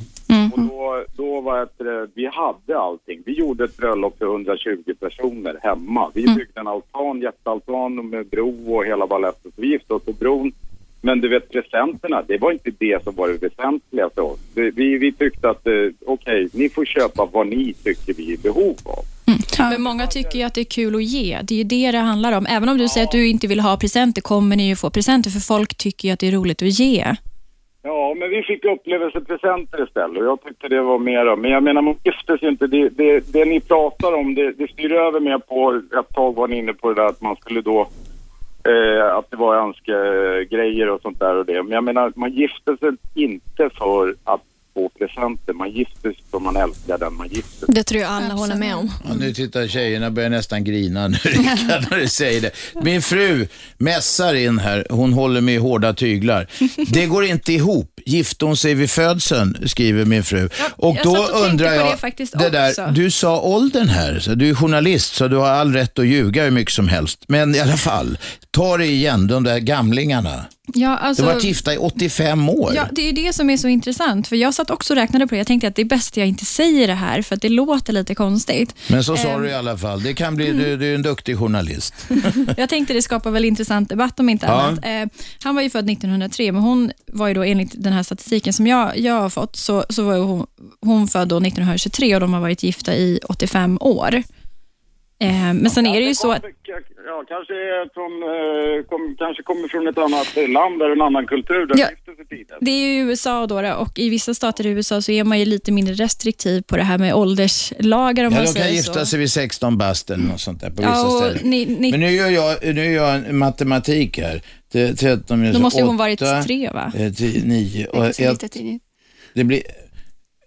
Och 0.53 0.59
då, 0.59 1.03
då 1.17 1.41
var 1.41 1.67
det, 1.77 2.07
vi 2.13 2.25
hade 2.25 2.79
allting. 2.79 3.21
Vi 3.25 3.33
gjorde 3.33 3.63
ett 3.63 3.77
bröllop 3.77 4.17
för 4.17 4.25
120 4.25 4.93
personer 4.99 5.59
hemma. 5.63 6.11
Vi 6.13 6.23
byggde 6.23 6.59
en 6.59 6.67
altan, 6.67 7.21
jättealtan 7.21 8.09
med 8.09 8.27
bro 8.27 8.75
och 8.75 8.85
hela 8.85 9.07
baletten. 9.07 9.51
Vi 9.55 9.67
gifte 9.67 9.93
oss 9.93 10.03
på 10.03 10.13
bron. 10.13 10.51
Men 11.01 11.21
du 11.21 11.29
vet 11.29 11.49
presenterna, 11.49 12.23
det 12.27 12.37
var 12.37 12.51
inte 12.51 12.71
det 12.79 13.03
som 13.03 13.15
var 13.15 13.27
det 13.27 13.41
väsentliga 13.41 14.09
för 14.15 14.21
oss. 14.21 14.39
Vi, 14.53 14.97
vi 14.97 15.11
tyckte 15.11 15.49
att, 15.49 15.67
eh, 15.67 15.73
okej, 16.05 16.49
ni 16.53 16.69
får 16.69 16.85
köpa 16.85 17.29
vad 17.31 17.47
ni 17.47 17.73
tycker 17.73 18.13
vi 18.13 18.29
är 18.29 18.33
i 18.33 18.37
behov 18.37 18.75
av. 18.85 19.03
Men 19.59 19.81
många 19.81 20.07
tycker 20.07 20.39
ju 20.39 20.43
att 20.45 20.53
det 20.53 20.61
är 20.61 20.65
kul 20.65 20.95
att 20.95 21.03
ge. 21.03 21.39
Det 21.43 21.53
är 21.53 21.57
ju 21.57 21.63
det 21.63 21.91
det 21.91 21.97
handlar 21.97 22.37
om. 22.37 22.45
Även 22.45 22.69
om 22.69 22.77
du 22.77 22.87
säger 22.87 23.07
att 23.07 23.11
du 23.11 23.27
inte 23.27 23.47
vill 23.47 23.59
ha 23.59 23.77
presenter, 23.77 24.21
kommer 24.21 24.55
ni 24.55 24.67
ju 24.67 24.75
få 24.75 24.89
presenter, 24.89 25.29
för 25.29 25.39
folk 25.39 25.77
tycker 25.77 26.07
ju 26.07 26.13
att 26.13 26.19
det 26.19 26.27
är 26.27 26.31
roligt 26.31 26.61
att 26.61 26.79
ge. 26.79 27.15
Ja, 27.83 28.13
men 28.17 28.29
vi 28.29 28.43
fick 28.43 28.65
upplevelsepresenter 28.65 29.83
istället 29.83 30.17
och 30.17 30.25
jag 30.25 30.41
tyckte 30.43 30.67
det 30.67 30.81
var 30.81 30.99
mera. 30.99 31.35
Men 31.35 31.51
jag 31.51 31.63
menar, 31.63 31.81
man 31.81 31.95
gifter 32.03 32.37
sig 32.37 32.49
inte. 32.49 32.67
Det, 32.67 32.89
det, 32.89 33.33
det 33.33 33.45
ni 33.45 33.59
pratar 33.59 34.13
om, 34.13 34.35
det, 34.35 34.51
det 34.51 34.71
styr 34.71 34.91
över 34.91 35.19
mer 35.19 35.37
på, 35.37 35.81
ett 35.99 36.15
tag 36.15 36.35
var 36.35 36.47
ni 36.47 36.57
inne 36.57 36.73
på 36.73 36.89
det 36.89 37.01
där 37.01 37.07
att 37.07 37.21
man 37.21 37.35
skulle 37.35 37.61
då, 37.61 37.79
eh, 38.63 39.15
att 39.15 39.31
det 39.31 39.37
var 39.37 39.55
önskegrejer 39.55 40.89
och 40.89 41.01
sånt 41.01 41.19
där 41.19 41.35
och 41.35 41.45
det. 41.45 41.63
Men 41.63 41.71
jag 41.71 41.83
menar, 41.83 42.13
man 42.15 42.31
gifter 42.31 42.77
sig 42.77 42.91
inte 43.13 43.69
för 43.77 44.15
att 44.23 44.41
få 44.73 44.89
presenter. 44.89 45.53
Man 45.53 45.71
gifter 45.71 46.09
sig 46.09 46.23
för 46.31 46.39
man 46.39 46.55
älskar 46.55 46.97
den 46.97 47.13
man 47.13 47.27
gifter 47.27 47.65
sig 47.65 47.75
Det 47.75 47.83
tror 47.83 48.01
jag 48.01 48.11
alla 48.11 48.33
håller 48.33 48.55
med 48.55 48.75
om. 48.75 48.91
Ja, 49.07 49.13
nu 49.13 49.33
tittar 49.33 49.67
tjejerna 49.67 50.11
börjar 50.11 50.29
nästan 50.29 50.63
grina 50.63 51.07
nu, 51.07 51.17
Rickard, 51.23 51.85
när 51.91 51.97
du 51.97 52.07
säger 52.07 52.41
det. 52.41 52.51
Min 52.83 53.01
fru 53.01 53.47
mässar 53.77 54.33
in 54.33 54.59
här, 54.59 54.85
hon 54.89 55.13
håller 55.13 55.41
med 55.41 55.55
i 55.55 55.57
hårda 55.57 55.93
tyglar. 55.93 56.47
Det 56.91 57.05
går 57.05 57.25
inte 57.25 57.53
ihop. 57.53 57.87
Gifte 58.05 58.45
hon 58.45 58.57
sig 58.57 58.73
vid 58.73 58.89
födseln, 58.91 59.57
skriver 59.67 60.05
min 60.05 60.23
fru. 60.23 60.49
och 60.75 60.95
jag 60.95 61.03
då 61.03 61.15
satt 61.15 61.31
och 61.31 61.45
undrar 61.45 61.73
jag, 61.73 61.97
det 62.17 62.37
det 62.37 62.49
där, 62.49 62.91
du 62.91 63.11
sa 63.11 63.41
åldern 63.41 63.87
här, 63.89 64.19
så 64.19 64.35
du 64.35 64.49
är 64.49 64.53
journalist 64.53 65.15
så 65.15 65.27
du 65.27 65.37
har 65.37 65.49
all 65.49 65.73
rätt 65.73 65.99
att 65.99 66.07
ljuga 66.07 66.43
hur 66.43 66.51
mycket 66.51 66.73
som 66.73 66.87
helst. 66.87 67.23
Men 67.27 67.55
i 67.55 67.59
alla 67.59 67.77
fall, 67.77 68.17
ta 68.51 68.77
det 68.77 68.85
igen, 68.85 69.27
de 69.27 69.43
där 69.43 69.59
gamlingarna. 69.59 70.45
Ja, 70.73 70.97
alltså, 70.97 71.23
Du 71.23 71.27
har 71.27 71.33
varit 71.33 71.43
gifta 71.43 71.73
i 71.73 71.77
85 71.77 72.49
år. 72.49 72.71
Ja, 72.75 72.87
det 72.91 73.09
är 73.09 73.13
det 73.13 73.33
som 73.33 73.49
är 73.49 73.57
så 73.57 73.67
intressant. 73.67 74.27
För 74.27 74.35
Jag 74.35 74.53
satt 74.53 74.69
också 74.69 74.93
och 74.93 74.97
räknade 74.97 75.27
på 75.27 75.35
det. 75.35 75.37
Jag 75.37 75.47
tänkte 75.47 75.67
att 75.67 75.75
det 75.75 75.81
är 75.81 75.85
bäst 75.85 76.13
att 76.13 76.17
jag 76.17 76.27
inte 76.27 76.45
säger 76.45 76.87
det 76.87 76.93
här, 76.93 77.21
för 77.21 77.35
att 77.35 77.41
det 77.41 77.49
låter 77.49 77.93
lite 77.93 78.15
konstigt. 78.15 78.75
Men 78.87 79.03
så 79.03 79.17
sa 79.17 79.27
Ehm, 79.29 79.41
du 79.41 79.49
i 79.49 79.53
alla 79.53 79.77
fall. 79.77 80.03
Det 80.03 80.13
kan 80.13 80.35
bli, 80.35 80.51
du, 80.51 80.77
du 80.77 80.91
är 80.91 80.95
en 80.95 81.01
duktig 81.01 81.37
journalist. 81.37 81.93
Jag 82.57 82.69
tänkte 82.69 82.93
det 82.93 83.01
skapar 83.01 83.31
väl 83.31 83.45
intressant 83.45 83.89
debatt 83.89 84.19
om 84.19 84.29
inte 84.29 84.45
Ja. 84.45 84.61
annat. 84.61 84.85
Eh, 84.85 85.19
han 85.43 85.55
var 85.55 85.61
ju 85.61 85.69
född 85.69 85.89
1903, 85.89 86.51
men 86.51 86.61
hon 86.61 86.91
var 87.07 87.27
ju 87.27 87.33
då 87.33 87.43
enligt 87.43 87.71
den 87.83 87.93
här 87.93 88.03
statistiken 88.03 88.53
som 88.53 88.67
jag, 88.67 88.99
jag 88.99 89.13
har 89.21 89.29
fått, 89.29 89.55
så, 89.55 89.85
så 89.89 90.03
var 90.03 90.17
hon, 90.17 90.45
hon 90.81 91.07
född 91.07 91.27
då 91.27 91.37
1923 91.37 92.15
och 92.15 92.21
de 92.21 92.33
har 92.33 92.41
varit 92.41 92.63
gifta 92.63 92.95
i 92.95 93.19
85 93.29 93.77
år. 93.81 94.23
Eh, 95.21 95.53
men 95.53 95.69
sen 95.69 95.85
är 95.85 95.99
det 95.99 96.05
ju 96.07 96.15
så 96.15 96.31
att 96.31 96.43
Ja, 97.05 97.23
kanske, 97.27 97.53
från, 97.93 98.11
eh, 98.23 98.83
kom, 98.89 99.15
kanske 99.19 99.43
kommer 99.43 99.67
från 99.67 99.87
ett 99.87 99.97
annat 99.97 100.27
land, 100.49 100.81
eller 100.81 100.91
en 100.91 101.01
annan 101.01 101.25
kultur 101.27 101.65
där 101.65 101.75
Ja. 101.79 101.87
ja. 102.49 102.57
det 102.61 102.71
är 102.71 102.93
ju 102.93 102.99
USA 103.09 103.47
då, 103.47 103.61
då 103.61 103.73
och 103.73 103.99
i 103.99 104.09
vissa 104.09 104.33
stater 104.33 104.65
i 104.65 104.69
USA 104.69 105.01
så 105.01 105.11
är 105.11 105.23
man 105.23 105.39
ju 105.39 105.45
lite 105.45 105.71
mindre 105.71 105.93
restriktiv 105.93 106.61
på 106.61 106.77
det 106.77 106.83
här 106.83 106.97
med 106.97 107.13
ålderslagar 107.13 108.25
om 108.25 108.31
Ja, 108.33 108.37
man 108.37 108.45
de 108.45 108.45
kan 108.45 108.53
säger 108.63 108.75
gifta 108.75 108.93
så. 108.99 109.05
sig 109.05 109.19
vid 109.19 109.31
16 109.31 109.77
bast 109.77 110.09
eller 110.09 110.23
något 110.23 110.41
sånt 110.41 110.61
där 110.61 110.69
på 110.69 110.81
Ja, 110.83 110.89
vissa 110.89 111.07
och 111.07 111.11
ställen. 111.23 111.49
ni- 111.49 111.65
ni- 111.65 111.91
Men 111.91 111.99
nu 111.99 112.11
gör 112.11 112.29
jag, 112.29 112.75
nu 112.75 112.85
gör 112.93 113.15
jag 113.15 113.33
matematik 113.33 114.17
här. 114.19 114.41
Det- 114.71 114.93
13 114.95 115.39
minus 115.39 115.55
Då 115.55 115.61
måste 115.61 115.79
ju 115.79 115.85
hon 115.85 115.95
åtta, 115.95 116.03
varit 116.03 116.45
tre, 116.47 116.69
va? 116.69 116.91
eh, 116.95 117.11
tio, 117.13 117.45
nio 117.45 117.85
och 117.87 118.05
Inte 118.05 118.13
så 118.13 118.31
lite 118.31 118.45
ett, 118.45 118.51
tidigt. 118.51 118.81
Det 119.33 119.43
blir, 119.43 119.61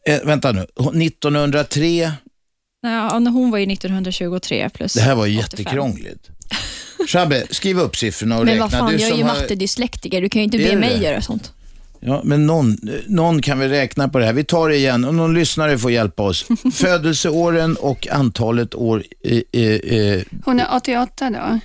eh, 0.08 0.26
vänta 0.26 0.52
nu, 0.52 0.66
1903, 0.92 2.10
Ja, 2.90 3.18
när 3.18 3.30
hon 3.30 3.50
var 3.50 3.58
ju 3.58 3.72
1923 3.72 4.70
plus 4.70 4.94
det 4.94 5.00
här 5.00 5.14
var 5.14 5.22
85. 5.24 5.36
jättekrångligt. 5.40 6.28
Shabbe, 7.08 7.46
skriv 7.50 7.78
upp 7.80 7.96
siffrorna 7.96 8.38
och 8.38 8.44
Men 8.44 8.54
räkna. 8.54 8.64
vad 8.64 8.72
fan, 8.72 8.92
du 8.92 8.98
jag 9.02 9.10
är 9.10 9.16
ju 9.16 9.22
har- 9.24 9.34
mattedyslektiker. 9.34 10.20
Du 10.20 10.28
kan 10.28 10.40
ju 10.40 10.44
inte 10.44 10.56
Är 10.56 10.70
be 10.70 10.76
mig 10.76 10.98
det? 10.98 11.04
göra 11.04 11.22
sånt. 11.22 11.52
Ja, 12.00 12.20
men 12.24 12.46
någon, 12.46 12.76
någon 13.06 13.42
kan 13.42 13.58
väl 13.58 13.70
räkna 13.70 14.08
på 14.08 14.18
det 14.18 14.24
här. 14.26 14.32
Vi 14.32 14.44
tar 14.44 14.68
det 14.68 14.76
igen 14.76 15.04
och 15.04 15.14
någon 15.14 15.34
lyssnare 15.34 15.78
får 15.78 15.90
hjälpa 15.90 16.22
oss. 16.22 16.46
Födelseåren 16.74 17.76
och 17.76 18.08
antalet 18.08 18.74
år. 18.74 19.02
Eh, 19.24 19.40
eh, 19.52 19.70
eh, 19.70 20.22
Hon 20.44 20.60
är 20.60 20.66
88 20.76 21.30
då. 21.30 21.58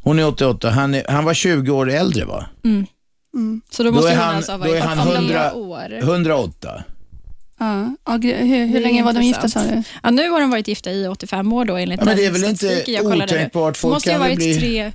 hon 0.00 0.18
är 0.18 0.26
88, 0.26 0.70
han, 0.70 0.94
är, 0.94 1.04
han 1.08 1.24
var 1.24 1.34
20 1.34 1.70
år 1.72 1.90
äldre 1.90 2.24
va? 2.24 2.46
Mm. 2.64 2.86
Mm. 3.34 3.60
Så 3.70 3.82
då 3.82 3.90
Då 3.90 3.94
måste 3.96 4.10
är 4.10 4.16
hon 4.16 4.24
han- 4.24 4.36
alltså 4.36 4.52
ha 4.52 4.58
då 4.58 4.64
varit 4.68 4.82
är 4.82 4.86
han 4.86 4.98
84 4.98 5.18
100 5.18 5.54
år. 5.54 5.98
108. 6.02 6.82
Ja. 7.62 8.18
Hur 8.22 8.66
hur 8.66 8.80
länge 8.80 9.02
var 9.02 9.12
de 9.12 9.22
gifta 9.22 9.48
sa 9.48 9.60
du? 9.62 9.82
Ja, 10.02 10.10
nu 10.10 10.28
har 10.30 10.40
de 10.40 10.50
varit 10.50 10.68
gifta 10.68 10.90
i 10.90 11.08
85 11.08 11.52
år 11.52 11.64
då 11.64 11.76
enligt 11.76 12.00
Ja, 12.00 12.04
men 12.04 12.16
det 12.16 12.26
är 12.26 12.30
väl 12.30 12.44
inte 12.44 12.56
statistiken 12.56 12.94
jag 12.94 13.04
kollade. 13.04 13.34
otänkbart. 13.34 13.74
Det 13.74 13.80
Folk 13.80 13.92
måste 13.94 14.08
ju 14.10 14.14
ha 14.16 14.20
varit 14.24 14.36
bli- 14.36 14.58
tre, 14.60 14.92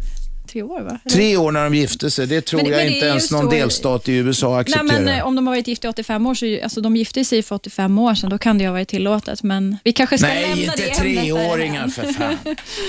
tre 0.51 0.61
år 0.63 0.81
va? 0.81 0.99
Eller? 1.05 1.15
Tre 1.15 1.37
år 1.37 1.51
när 1.51 1.63
de 1.63 1.73
gifte 1.75 2.11
sig, 2.11 2.27
det 2.27 2.41
tror 2.41 2.57
Men- 2.61 2.71
jag 2.71 2.77
men 2.77 2.85
det 2.87 2.93
inte 2.93 3.05
är 3.05 3.09
ens 3.09 3.31
någon 3.31 3.43
så- 3.43 3.49
delstat 3.51 4.09
i 4.09 4.13
USA 4.13 4.49
Nej, 4.49 4.59
accepterar. 4.59 4.83
men 5.01 5.07
eh, 5.07 5.25
om 5.27 5.35
de 5.35 5.47
har 5.47 5.53
varit 5.55 5.67
gifta 5.67 5.87
i 5.87 5.91
85 5.91 6.25
år, 6.25 6.33
så 6.35 6.63
alltså, 6.63 6.81
de 6.81 6.95
gifte 6.95 7.25
sig 7.25 7.43
för 7.43 7.55
85 7.55 7.99
år 7.99 8.15
sedan, 8.15 8.29
då 8.29 8.37
kan 8.37 8.57
det 8.57 8.61
ju 8.61 8.67
ha 8.67 8.73
varit 8.73 8.87
tillåtet. 8.87 9.43
Men 9.43 9.77
vi 9.83 9.93
kanske 9.93 10.17
ska 10.17 10.27
Nej, 10.27 10.41
lämna 10.41 10.55
inte 10.63 10.75
det 10.77 10.83
ämnet 10.83 10.97
treåringar 10.97 11.73
därhän. 11.73 11.91
för 11.91 12.13
fan. 12.13 12.37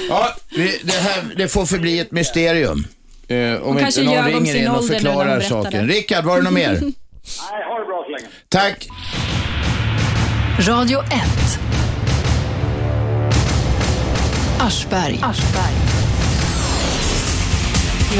Ja, 0.08 0.28
det, 0.84 0.92
här, 0.92 1.34
det 1.36 1.48
får 1.48 1.66
förbli 1.66 1.98
ett 1.98 2.12
mysterium. 2.12 2.86
Eh, 3.28 3.54
om 3.62 3.78
kanske 3.78 4.00
inte 4.02 4.14
någon 4.22 4.26
ringer 4.32 4.54
in 4.56 4.68
och 4.68 4.86
förklarar 4.86 5.40
saken. 5.40 5.88
Rickard, 5.88 6.24
var 6.24 6.36
det 6.36 6.42
något 6.42 6.52
mer? 6.52 6.70
Nej, 6.80 7.64
ha 7.68 7.78
det 7.78 7.84
bra 7.86 8.04
så 8.06 8.10
länge. 8.10 8.26
Tack. 8.48 8.88
Radio 10.66 11.00
1. 11.00 11.12
Aschberg. 14.58 15.20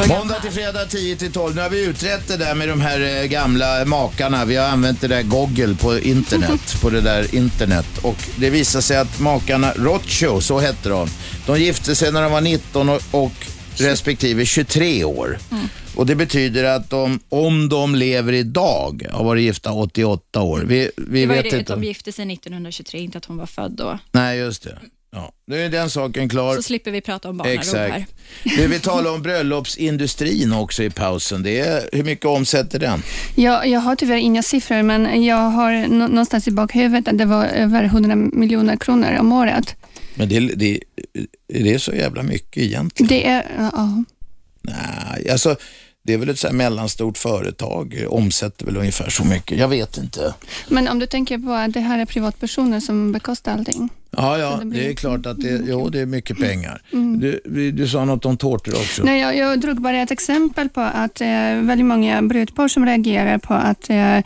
Måndag 0.09 0.41
till 0.41 0.51
fredag 0.51 0.86
10 0.86 1.16
till 1.16 1.32
12. 1.32 1.55
Nu 1.55 1.61
har 1.62 1.70
vi 1.70 1.84
utrett 1.84 2.28
det 2.28 2.36
där 2.36 2.55
med 2.55 2.68
de 2.68 2.80
här 2.80 3.01
eh, 3.01 3.24
gamla 3.24 3.84
makarna. 3.84 4.45
Vi 4.45 4.57
har 4.57 4.68
använt 4.68 5.01
det 5.01 5.09
där 5.09 5.22
Google 5.22 5.74
på 5.74 5.99
internet, 5.99 6.76
på 6.80 6.91
det 6.91 7.01
där 7.01 7.34
internet. 7.34 7.99
Och 8.03 8.16
det 8.36 8.51
visar 8.51 8.80
sig 8.80 8.97
att 8.97 9.20
makarna 9.20 9.72
Rothschild, 9.76 10.43
så 10.43 10.59
hette 10.59 10.89
de, 10.89 11.09
de 11.47 11.61
gifte 11.61 11.95
sig 11.95 12.12
när 12.12 12.22
de 12.22 12.32
var 12.32 12.41
19 12.41 12.89
och, 12.89 13.03
och 13.11 13.32
respektive 13.81 14.47
23 14.47 15.05
år. 15.05 15.39
Och 15.97 16.07
det 16.07 16.14
betyder 16.14 16.64
att 16.64 16.91
de, 16.91 17.20
om 17.29 17.68
de 17.68 17.95
lever 17.95 18.33
idag, 18.33 19.07
har 19.12 19.24
varit 19.24 19.43
gifta 19.43 19.72
88 19.72 20.43
år. 20.43 20.64
Vi, 20.66 20.91
vi 20.97 21.20
det 21.20 21.26
var 21.26 21.35
ju 21.37 21.43
vet 21.43 21.51
det 21.51 21.59
inte. 21.59 21.72
de 21.72 21.85
gifte 21.85 22.12
sig 22.12 22.33
1923, 22.33 23.01
inte 23.01 23.18
att 23.18 23.24
hon 23.24 23.37
var 23.37 23.47
född 23.47 23.72
då. 23.72 23.99
Nej, 24.12 24.39
just 24.39 24.62
det. 24.62 24.79
Ja, 25.11 25.32
nu 25.46 25.64
är 25.64 25.68
den 25.70 25.90
saken 25.90 26.28
klar. 26.28 26.56
Så 26.56 26.62
slipper 26.62 26.90
vi 26.90 27.00
prata 27.00 27.28
om. 27.28 27.40
Exakt. 27.40 28.14
Du, 28.44 28.66
vi 28.66 28.80
talar 28.80 29.12
om 29.14 29.22
bröllopsindustrin 29.22 30.52
också 30.52 30.82
i 30.82 30.90
pausen. 30.90 31.42
Det 31.42 31.61
är, 31.61 31.88
hur 31.92 32.04
mycket 32.04 32.24
omsätter 32.24 32.78
den? 32.78 33.02
Jag, 33.34 33.66
jag 33.68 33.80
har 33.80 33.96
tyvärr 33.96 34.16
inga 34.16 34.42
siffror, 34.42 34.82
men 34.82 35.24
jag 35.24 35.50
har 35.50 35.86
nå- 35.88 36.06
någonstans 36.09 36.48
i 36.48 36.50
bakhuvudet 36.50 37.09
att 37.09 37.18
det 37.18 37.24
var 37.24 37.44
över 37.44 37.84
100 37.84 38.16
miljoner 38.16 38.76
kronor 38.76 39.16
om 39.20 39.32
året. 39.32 39.76
Men 40.14 40.28
det, 40.28 40.40
det, 40.40 40.80
är 41.52 41.64
det 41.64 41.78
så 41.78 41.92
jävla 41.92 42.22
mycket 42.22 42.62
egentligen? 42.62 43.09
Det 43.09 43.26
är, 43.26 43.46
ja. 43.59 44.04
Nej, 44.62 45.30
alltså, 45.30 45.56
det 46.04 46.12
är 46.14 46.18
väl 46.18 46.28
ett 46.28 46.38
så 46.38 46.46
här 46.46 46.54
mellanstort 46.54 47.18
företag, 47.18 48.04
omsätter 48.09 48.64
väl 48.66 48.76
ungefär 48.76 49.11
så 49.11 49.24
mycket. 49.24 49.59
Jag 49.59 49.68
vet 49.68 49.96
inte. 49.96 50.34
Men 50.68 50.88
om 50.88 50.98
du 50.98 51.06
tänker 51.06 51.38
på 51.38 51.52
att 51.52 51.72
det 51.72 51.80
här 51.80 51.98
är 51.98 52.04
privatpersoner 52.06 52.80
som 52.80 53.12
bekostar 53.12 53.52
allting. 53.52 53.88
Ja, 54.16 54.38
ja, 54.38 54.61
det 54.64 54.86
är 54.90 54.94
klart 54.94 55.26
att 55.26 55.40
det, 55.40 55.61
jo, 55.66 55.88
det 55.88 56.00
är 56.00 56.06
mycket 56.06 56.38
pengar. 56.38 56.82
Mm. 56.92 57.20
Du, 57.20 57.40
vi- 57.44 57.70
du 57.70 57.88
sa 57.88 58.04
något 58.04 58.24
om 58.26 58.36
tårtor 58.36 58.74
också. 58.74 59.02
Nej, 59.02 59.20
jag, 59.20 59.36
jag 59.36 59.61
drog 59.61 59.80
bara 59.80 59.96
ett 60.02 60.11
exempel 60.11 60.68
på 60.68 60.80
att 60.80 61.20
eh, 61.20 61.26
väldigt 61.61 61.84
många 61.86 62.22
brudpar 62.22 62.68
som 62.68 62.86
reagerar 62.86 63.38
på 63.38 63.54
att 63.54 63.90
eh, 63.90 64.16
eh, 64.16 64.22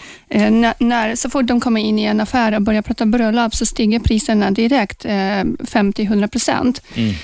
när, 0.50 0.74
när, 0.78 1.14
så 1.14 1.30
fort 1.30 1.46
de 1.46 1.60
kommer 1.60 1.80
in 1.80 1.98
i 1.98 2.04
en 2.04 2.20
affär 2.20 2.54
och 2.54 2.62
börjar 2.62 2.82
prata 2.82 3.06
bröllop 3.06 3.54
så 3.54 3.66
stiger 3.66 3.98
priserna 4.00 4.50
direkt 4.50 5.04
eh, 5.04 5.10
50-100 5.10 6.26
procent. 6.28 6.82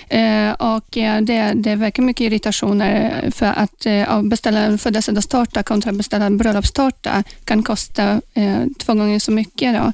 Eh, 0.08 0.50
och 0.52 0.96
eh, 0.96 1.20
det, 1.22 1.52
det 1.54 1.74
väcker 1.74 2.02
mycket 2.02 2.20
irritationer 2.20 3.24
för 3.30 3.46
att 3.46 3.86
eh, 3.86 4.22
beställa 4.22 4.60
en 4.60 4.78
födelsedagstårta 4.78 5.62
kontra 5.62 5.92
beställa 5.92 6.24
en 6.26 6.38
bröllopstårta 6.38 7.24
kan 7.44 7.62
kosta 7.62 8.20
två 8.78 8.94
gånger 8.94 9.18
så 9.18 9.32
mycket. 9.32 9.74
Då. 9.74 9.92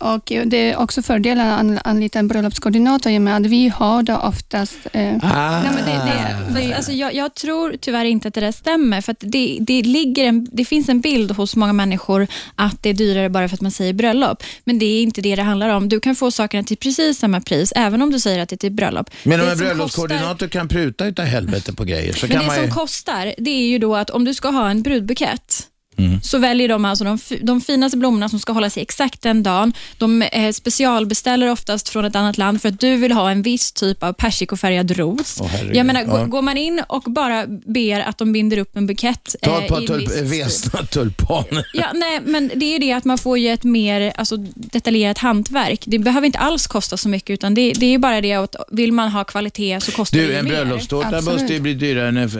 Och 0.00 0.32
det 0.46 0.56
är 0.70 0.76
också 0.76 1.02
fördelar 1.02 1.79
att 1.80 1.86
an- 1.86 1.96
anlita 2.00 2.18
en 2.18 2.28
bröllopskoordinator 2.28 3.12
i 3.12 3.18
och 3.18 3.22
med 3.22 3.36
att 3.36 3.46
vi 3.46 3.68
har 3.68 4.02
då 4.02 4.16
oftast... 4.16 4.78
Eh, 4.92 5.16
Ah. 5.22 5.62
Nej, 5.62 5.70
men 5.74 5.84
det, 5.84 6.60
det, 6.60 6.60
det, 6.68 6.74
alltså 6.74 6.92
jag, 6.92 7.14
jag 7.14 7.34
tror 7.34 7.76
tyvärr 7.80 8.04
inte 8.04 8.28
att 8.28 8.34
det 8.34 8.40
där 8.40 8.52
stämmer. 8.52 9.00
För 9.00 9.12
att 9.12 9.18
det, 9.20 9.58
det, 9.60 9.82
ligger 9.82 10.24
en, 10.24 10.48
det 10.52 10.64
finns 10.64 10.88
en 10.88 11.00
bild 11.00 11.30
hos 11.30 11.56
många 11.56 11.72
människor 11.72 12.26
att 12.54 12.82
det 12.82 12.88
är 12.90 12.94
dyrare 12.94 13.28
bara 13.30 13.48
för 13.48 13.54
att 13.56 13.60
man 13.60 13.70
säger 13.70 13.92
bröllop. 13.92 14.42
Men 14.64 14.78
det 14.78 14.84
är 14.86 15.02
inte 15.02 15.20
det 15.20 15.36
det 15.36 15.42
handlar 15.42 15.68
om. 15.68 15.88
Du 15.88 16.00
kan 16.00 16.14
få 16.16 16.30
sakerna 16.30 16.62
till 16.64 16.76
precis 16.76 17.18
samma 17.18 17.40
pris, 17.40 17.72
även 17.76 18.02
om 18.02 18.10
du 18.10 18.20
säger 18.20 18.38
att 18.42 18.48
det 18.48 18.54
är 18.54 18.58
till 18.58 18.72
bröllop. 18.72 19.10
Men 19.24 19.40
om 19.40 19.46
Det 19.46 19.52
en 19.52 19.58
som 19.58 19.66
bröllopskoordinator 19.66 20.48
kan 20.48 20.68
pruta 20.68 21.06
utav 21.06 21.24
helvete 21.24 21.72
på 21.72 21.84
grejer 21.84 22.12
så 22.12 22.26
Men 22.26 22.30
kan 22.30 22.40
det 22.40 22.46
man 22.46 22.56
som 22.56 22.64
ju... 22.64 22.70
kostar, 22.70 23.34
det 23.38 23.50
är 23.50 23.66
ju 23.68 23.78
då 23.78 23.96
att 23.96 24.10
om 24.10 24.24
du 24.24 24.34
ska 24.34 24.48
ha 24.48 24.70
en 24.70 24.82
brudbukett, 24.82 25.66
Mm. 26.06 26.20
så 26.22 26.38
väljer 26.38 26.68
de 26.68 26.84
alltså 26.84 27.04
de, 27.04 27.18
de 27.42 27.60
finaste 27.60 27.96
blommorna 27.98 28.28
som 28.28 28.40
ska 28.40 28.52
hållas 28.52 28.76
i 28.78 28.80
exakt 28.80 29.22
den 29.22 29.42
dagen. 29.42 29.72
De 29.98 30.22
eh, 30.22 30.52
specialbeställer 30.52 31.50
oftast 31.50 31.88
från 31.88 32.04
ett 32.04 32.16
annat 32.16 32.38
land 32.38 32.62
för 32.62 32.68
att 32.68 32.80
du 32.80 32.96
vill 32.96 33.12
ha 33.12 33.30
en 33.30 33.42
viss 33.42 33.72
typ 33.72 34.02
av 34.02 34.12
persikofärgad 34.12 34.90
ros. 34.90 35.40
Herregud. 35.50 35.76
Jag 35.76 35.86
menar, 35.86 36.00
Ja. 36.00 36.06
gå- 36.18 36.24
går 36.24 36.42
man 36.42 36.56
in 36.56 36.82
och 36.88 37.02
bara 37.02 37.46
ber 37.46 38.00
att 38.00 38.18
de 38.18 38.32
binder 38.32 38.58
upp 38.58 38.76
en 38.76 38.86
bukett 38.86 39.36
Ta 39.42 39.50
eh, 39.58 39.62
ett 39.64 39.68
par 39.68 39.76
en 39.80 39.86
tulp- 39.86 40.08
stil. 40.08 40.24
vesna 40.24 40.80
tulpaner. 40.86 41.66
Ja, 41.74 41.86
nej, 41.94 42.20
men 42.24 42.50
det 42.54 42.64
är 42.74 42.78
det 42.78 42.92
att 42.92 43.04
man 43.04 43.18
får 43.18 43.38
ju 43.38 43.48
ett 43.48 43.64
mer 43.64 44.12
alltså, 44.16 44.36
detaljerat 44.54 45.18
hantverk. 45.18 45.82
Det 45.86 45.98
behöver 45.98 46.26
inte 46.26 46.38
alls 46.38 46.66
kosta 46.66 46.96
så 46.96 47.08
mycket, 47.08 47.30
utan 47.30 47.54
det, 47.54 47.72
det 47.72 47.86
är 47.86 47.90
ju 47.90 47.98
bara 47.98 48.20
det 48.20 48.32
att 48.32 48.56
vill 48.72 48.92
man 48.92 49.08
ha 49.10 49.24
kvalitet 49.24 49.80
så 49.80 49.92
kostar 49.92 50.18
det 50.18 50.24
Du, 50.24 50.30
ju 50.32 50.38
en 50.38 50.44
mer. 50.44 50.50
bröllopstårta 50.52 51.08
Absolut. 51.16 51.40
måste 51.40 51.54
ju 51.54 51.60
bli 51.60 51.74
dyrare 51.74 52.08
än 52.08 52.16
en, 52.16 52.30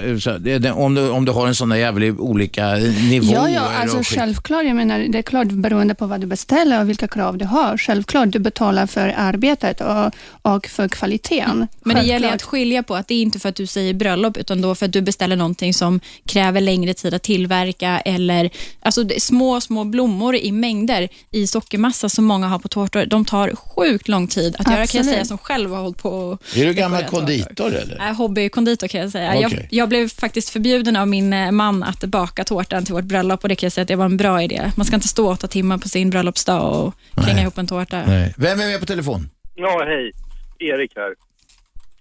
det, 0.40 0.58
den- 0.58 0.72
om, 0.72 0.94
du, 0.94 1.08
om 1.08 1.24
du 1.24 1.32
har 1.32 1.46
en 1.46 1.54
sån 1.54 1.68
där 1.68 1.76
jävla 1.76 2.06
olika 2.06 2.74
nivåer. 3.11 3.34
Ja, 3.34 3.48
ja 3.55 3.61
alltså 3.61 3.98
och 3.98 4.07
skit. 4.07 4.18
självklart. 4.18 4.64
Jag 4.64 4.76
menar, 4.76 4.98
det 4.98 5.18
är 5.18 5.22
klart 5.22 5.46
beroende 5.46 5.94
på 5.94 6.07
vad 6.07 6.20
du 6.20 6.26
beställer 6.26 6.80
och 6.80 6.88
vilka 6.88 7.09
krav 7.09 7.38
du 7.38 7.44
har. 7.44 7.76
Självklart, 7.78 8.30
du 8.30 8.38
betalar 8.38 8.86
för 8.86 9.14
arbetet 9.16 9.80
och, 9.80 10.14
och 10.42 10.66
för 10.66 10.88
kvaliteten. 10.88 11.68
Men 11.80 11.96
det 11.96 12.03
gäller 12.03 12.34
att 12.34 12.42
skilja 12.42 12.82
på 12.82 12.94
att 12.94 13.09
det 13.09 13.14
är 13.14 13.22
inte 13.22 13.38
för 13.38 13.48
att 13.48 13.57
du 13.57 13.66
säger 13.66 13.94
bröllop, 13.94 14.36
utan 14.36 14.61
då 14.61 14.74
för 14.74 14.86
att 14.86 14.92
du 14.92 15.01
beställer 15.01 15.36
någonting 15.36 15.74
som 15.74 16.01
kräver 16.26 16.61
längre 16.61 16.94
tid 16.94 17.14
att 17.14 17.22
tillverka, 17.22 18.01
eller 18.01 18.51
alltså 18.80 19.05
det 19.05 19.16
är 19.16 19.20
små, 19.20 19.61
små 19.61 19.84
blommor 19.84 20.36
i 20.36 20.53
mängder 20.53 21.09
i 21.30 21.46
sockermassa 21.46 22.09
som 22.09 22.24
många 22.24 22.48
har 22.48 22.59
på 22.59 22.68
tårtor. 22.68 23.07
De 23.07 23.24
tar 23.24 23.55
sjukt 23.55 24.09
lång 24.09 24.26
tid 24.28 24.57
att 24.59 24.66
göra, 24.66 24.66
kan 24.66 24.76
jag 24.76 24.82
Absolut. 24.82 25.07
säga, 25.07 25.24
som 25.24 25.38
själv 25.38 25.70
har 25.70 25.82
hållit 25.82 25.98
på 25.98 26.38
Är 26.57 26.66
du 26.66 26.74
gammal 26.74 27.05
konditor 27.05 27.74
eller? 27.74 28.12
Hobbykonditor 28.12 28.88
kan 28.88 29.01
jag 29.01 29.11
säga. 29.11 29.36
Jag, 29.36 29.53
Okej. 29.53 29.68
jag 29.70 29.88
blev 29.88 30.09
faktiskt 30.09 30.51
förbjuden 30.51 30.96
av 30.96 31.09
min 31.09 31.32
eh, 31.32 31.51
man 31.51 31.82
att 31.82 32.05
baka 32.05 32.44
tårtan 32.44 32.84
till 32.84 32.94
vårt 32.94 33.05
bröllop 33.05 33.39
och 33.43 33.49
det 33.49 33.57
kan 33.57 33.66
jag 33.66 33.72
säga 33.72 33.82
att 33.82 33.88
det 33.88 33.97
var 33.97 34.05
en 34.05 34.16
bra 34.16 34.43
idé. 34.43 34.72
Man 34.76 34.86
ska 34.86 34.95
inte 34.95 35.09
stå 35.09 35.30
åtta 35.32 35.49
timmar 35.49 35.78
på 35.78 35.88
sin 35.88 36.11
bröllopsdag 36.11 36.86
och 37.16 37.24
kränga 37.24 37.43
ihop 37.43 37.59
en 37.59 37.66
tårta. 37.66 38.03
Nej. 38.07 38.34
Vem 38.36 38.61
är 38.61 38.66
med 38.66 38.80
på 38.80 38.86
telefon? 38.86 39.30
Ja, 39.55 39.84
hej. 39.86 40.12
Erik 40.59 40.93
här. 40.97 41.14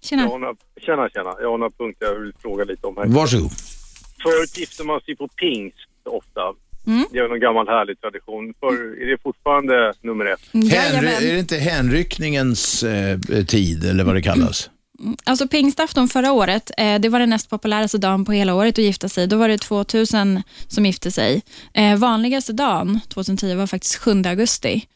Tjena. 0.02 0.22
Jag 0.22 0.30
har 0.30 0.38
några, 0.38 0.54
tjena, 0.80 1.08
tjena. 1.08 1.34
Jag 1.40 1.50
har 1.50 1.58
några 1.58 1.70
punkter 1.70 2.06
jag 2.06 2.20
vill 2.20 2.32
fråga 2.42 2.64
lite 2.64 2.86
om 2.86 2.96
här. 2.96 3.06
Varsågod. 3.06 3.50
Förut 4.22 4.58
gifte 4.58 4.84
man 4.84 5.00
sig 5.00 5.16
på 5.16 5.28
pingst 5.28 5.88
ofta. 6.04 6.40
Mm. 6.86 7.06
Det 7.12 7.18
är 7.18 7.28
någon 7.28 7.40
gammal 7.40 7.68
härlig 7.68 8.00
tradition. 8.00 8.54
För, 8.60 9.02
är 9.02 9.06
det 9.06 9.18
fortfarande 9.22 9.92
nummer 10.00 10.26
ett? 10.26 10.40
Henry, 10.52 11.08
är 11.08 11.32
det 11.32 11.38
inte 11.38 11.56
hänryckningens 11.56 12.82
eh, 12.82 13.18
tid 13.46 13.84
eller 13.84 14.04
vad 14.04 14.14
det 14.14 14.22
kallas? 14.22 14.70
Alltså 15.24 15.48
pingstafton 15.48 16.08
förra 16.08 16.32
året, 16.32 16.70
eh, 16.76 17.00
det 17.00 17.08
var 17.08 17.20
den 17.20 17.30
näst 17.30 17.50
populäraste 17.50 17.98
dagen 17.98 18.24
på 18.24 18.32
hela 18.32 18.54
året 18.54 18.78
att 18.78 18.84
gifta 18.84 19.08
sig. 19.08 19.26
Då 19.26 19.36
var 19.36 19.48
det 19.48 19.58
2000 19.58 20.42
som 20.68 20.86
gifte 20.86 21.10
sig. 21.10 21.42
Eh, 21.74 21.98
vanligaste 21.98 22.52
dagen 22.52 23.00
2010 23.08 23.54
var 23.54 23.66
faktiskt 23.66 23.96
7 23.96 24.22
augusti. 24.26 24.86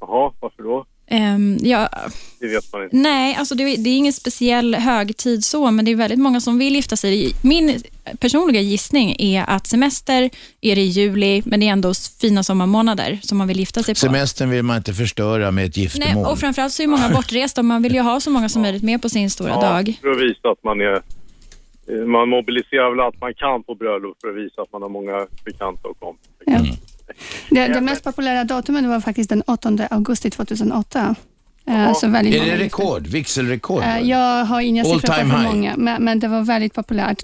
Jaha, 0.00 0.32
varför 0.40 0.62
då? 0.62 0.86
Ehm, 1.08 1.58
ja, 1.62 1.88
Det 2.40 2.46
vet 2.46 2.72
man 2.72 2.84
inte. 2.84 2.96
nej, 2.96 3.34
alltså 3.36 3.54
det, 3.54 3.64
det 3.76 3.90
är 3.90 3.96
ingen 3.96 4.12
speciell 4.12 4.74
högtid 4.74 5.44
så, 5.44 5.70
men 5.70 5.84
det 5.84 5.90
är 5.90 5.96
väldigt 5.96 6.18
många 6.18 6.40
som 6.40 6.58
vill 6.58 6.74
gifta 6.74 6.96
sig. 6.96 7.32
Min 7.42 7.82
personliga 8.20 8.60
gissning 8.60 9.16
är 9.18 9.44
att 9.48 9.66
semester 9.66 10.30
är 10.60 10.76
det 10.76 10.82
i 10.82 10.86
juli, 10.86 11.42
men 11.46 11.60
det 11.60 11.66
är 11.68 11.72
ändå 11.72 11.94
fina 12.20 12.42
sommarmånader 12.42 13.18
som 13.22 13.38
man 13.38 13.48
vill 13.48 13.58
gifta 13.58 13.82
sig 13.82 13.94
på. 13.94 13.98
Semestern 13.98 14.50
vill 14.50 14.62
man 14.62 14.76
inte 14.76 14.94
förstöra 14.94 15.50
med 15.50 15.64
ett 15.66 15.76
Nej, 15.76 15.82
giftermål. 15.84 16.26
och 16.26 16.38
framförallt 16.38 16.72
så 16.72 16.82
är 16.82 16.86
många 16.86 17.08
bortresta 17.08 17.60
och 17.60 17.64
man 17.64 17.82
vill 17.82 17.94
ju 17.94 18.00
ha 18.00 18.20
så 18.20 18.30
många 18.30 18.48
som 18.48 18.62
möjligt 18.62 18.82
med 18.82 19.02
på 19.02 19.08
sin 19.08 19.30
stora 19.30 19.60
dag. 19.60 19.98
för 20.02 20.10
att 20.10 20.20
visa 20.20 20.48
att 20.48 20.64
man 20.64 20.80
är... 20.80 20.94
eh, 20.94 22.06
Man 22.06 22.28
mobiliserar 22.28 22.90
väl 22.90 23.00
allt 23.00 23.20
man 23.20 23.34
kan 23.34 23.62
på 23.62 23.74
bröllop 23.74 24.16
för 24.20 24.28
att 24.28 24.36
visa 24.36 24.62
att 24.62 24.72
man 24.72 24.82
har 24.82 24.88
många 24.88 25.26
bekanta 25.44 25.88
och 25.88 25.98
kompisar. 26.00 26.76
Det, 27.50 27.68
det 27.68 27.80
mest 27.80 28.04
populära 28.04 28.44
datumet 28.44 28.84
var 28.84 29.00
faktiskt 29.00 29.28
den 29.30 29.42
8 29.46 29.78
augusti 29.90 30.30
2008. 30.30 31.14
Eh, 31.68 31.94
så 31.94 32.08
väldigt 32.08 32.34
Är 32.34 32.46
det 32.46 32.56
rekord? 32.64 33.06
Vigselrekord? 33.06 33.82
Eh, 33.82 33.98
Jag 34.00 34.44
har 34.44 34.60
inga 34.60 34.82
All 34.82 34.86
siffror 35.00 35.08
på 35.08 35.14
time 35.20 35.32
hur 35.34 35.38
high. 35.42 35.48
många, 35.54 35.74
men, 35.76 36.04
men 36.04 36.18
det 36.20 36.28
var 36.28 36.40
väldigt 36.42 36.74
populärt. 36.74 37.22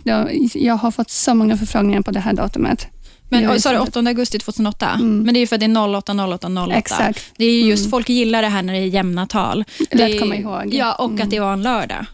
Jag 0.54 0.74
har 0.76 0.90
fått 0.90 1.10
så 1.10 1.34
många 1.34 1.56
förfrågningar 1.56 2.00
på 2.02 2.10
det 2.10 2.20
här 2.20 2.32
datumet. 2.32 2.86
Men 3.28 3.60
sa 3.60 3.70
du 3.72 3.76
så- 3.78 3.82
8 3.82 4.00
augusti 4.00 4.38
2008? 4.38 4.98
Men 5.00 5.24
det 5.34 5.38
är 5.38 5.40
ju 5.40 5.46
för 5.46 5.56
att 5.56 5.60
det 5.60 5.66
är 5.66 5.88
08, 5.96 6.12
08, 6.12 6.48
08. 6.48 6.74
Exakt. 6.74 7.24
Det 7.36 7.44
är 7.44 7.50
ju 7.52 7.60
just, 7.68 7.90
folk 7.90 8.08
gillar 8.08 8.42
det 8.42 8.48
här 8.48 8.62
när 8.62 8.72
det 8.72 8.78
är 8.78 8.86
jämna 8.86 9.26
tal. 9.26 9.64
Det 9.90 9.98
Lätt 9.98 10.10
är- 10.14 10.18
komma 10.18 10.36
ihåg. 10.36 10.74
Ja, 10.74 10.94
och 10.94 11.20
att 11.20 11.30
det 11.30 11.40
var 11.40 11.52
en 11.52 11.62
lördag. 11.62 12.04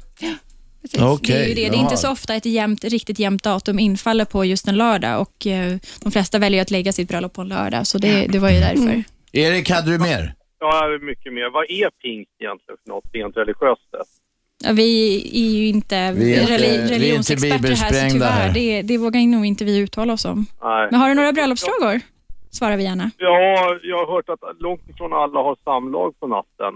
Okej, 1.00 1.34
det 1.36 1.44
är 1.44 1.48
ju 1.48 1.54
det. 1.54 1.68
Det 1.70 1.76
är 1.76 1.80
inte 1.80 1.96
så 1.96 2.10
ofta 2.12 2.34
ett 2.34 2.46
jämnt, 2.46 2.84
riktigt 2.84 3.18
jämnt 3.18 3.42
datum 3.42 3.78
infaller 3.78 4.24
på 4.24 4.44
just 4.44 4.68
en 4.68 4.76
lördag 4.76 5.20
och 5.20 5.46
eh, 5.46 5.76
de 6.02 6.12
flesta 6.12 6.38
väljer 6.38 6.62
att 6.62 6.70
lägga 6.70 6.92
sitt 6.92 7.08
bröllop 7.08 7.32
på 7.32 7.40
en 7.40 7.48
lördag, 7.48 7.86
så 7.86 7.98
det, 7.98 8.26
det 8.26 8.38
var 8.38 8.50
ju 8.50 8.60
därför. 8.60 9.04
Erik, 9.32 9.70
hade 9.70 9.90
du 9.90 9.98
mer? 9.98 10.34
Ja, 10.60 10.82
mycket 11.02 11.32
mer. 11.32 11.50
Vad 11.52 11.64
är 11.64 11.90
pingst 11.90 12.30
egentligen 12.40 12.78
för 12.84 12.92
något 12.92 13.04
rent 13.12 13.36
religiöst 13.36 13.82
sett? 13.90 14.08
Ja, 14.64 14.72
vi 14.72 15.16
är 15.34 15.58
ju 15.58 15.66
inte, 15.66 16.12
Vi 16.12 16.34
är 16.34 16.40
inte- 16.40 16.52
reli- 16.52 16.58
vi 16.60 16.66
är 16.76 16.82
inte 16.82 16.94
religionsexperter 16.94 17.68
här, 17.74 18.08
så 18.08 18.12
tyvärr, 18.14 18.30
här. 18.30 18.54
det, 18.54 18.82
det 18.82 18.98
vågar 18.98 19.20
nog 19.20 19.46
inte 19.46 19.64
vi 19.64 19.78
uttala 19.78 20.12
oss 20.12 20.24
om. 20.24 20.46
Nej. 20.62 20.88
Men 20.90 21.00
har 21.00 21.08
du 21.08 21.14
några 21.14 21.32
bröllopsfrågor? 21.32 22.00
Svarar 22.50 22.76
vi 22.76 22.82
gärna. 22.84 23.10
Ja, 23.18 23.78
jag 23.82 23.96
har 24.06 24.14
hört 24.14 24.28
att 24.28 24.60
långt 24.60 24.88
ifrån 24.88 25.12
alla 25.12 25.40
har 25.40 25.56
samlag 25.64 26.20
på 26.20 26.26
natten. 26.26 26.74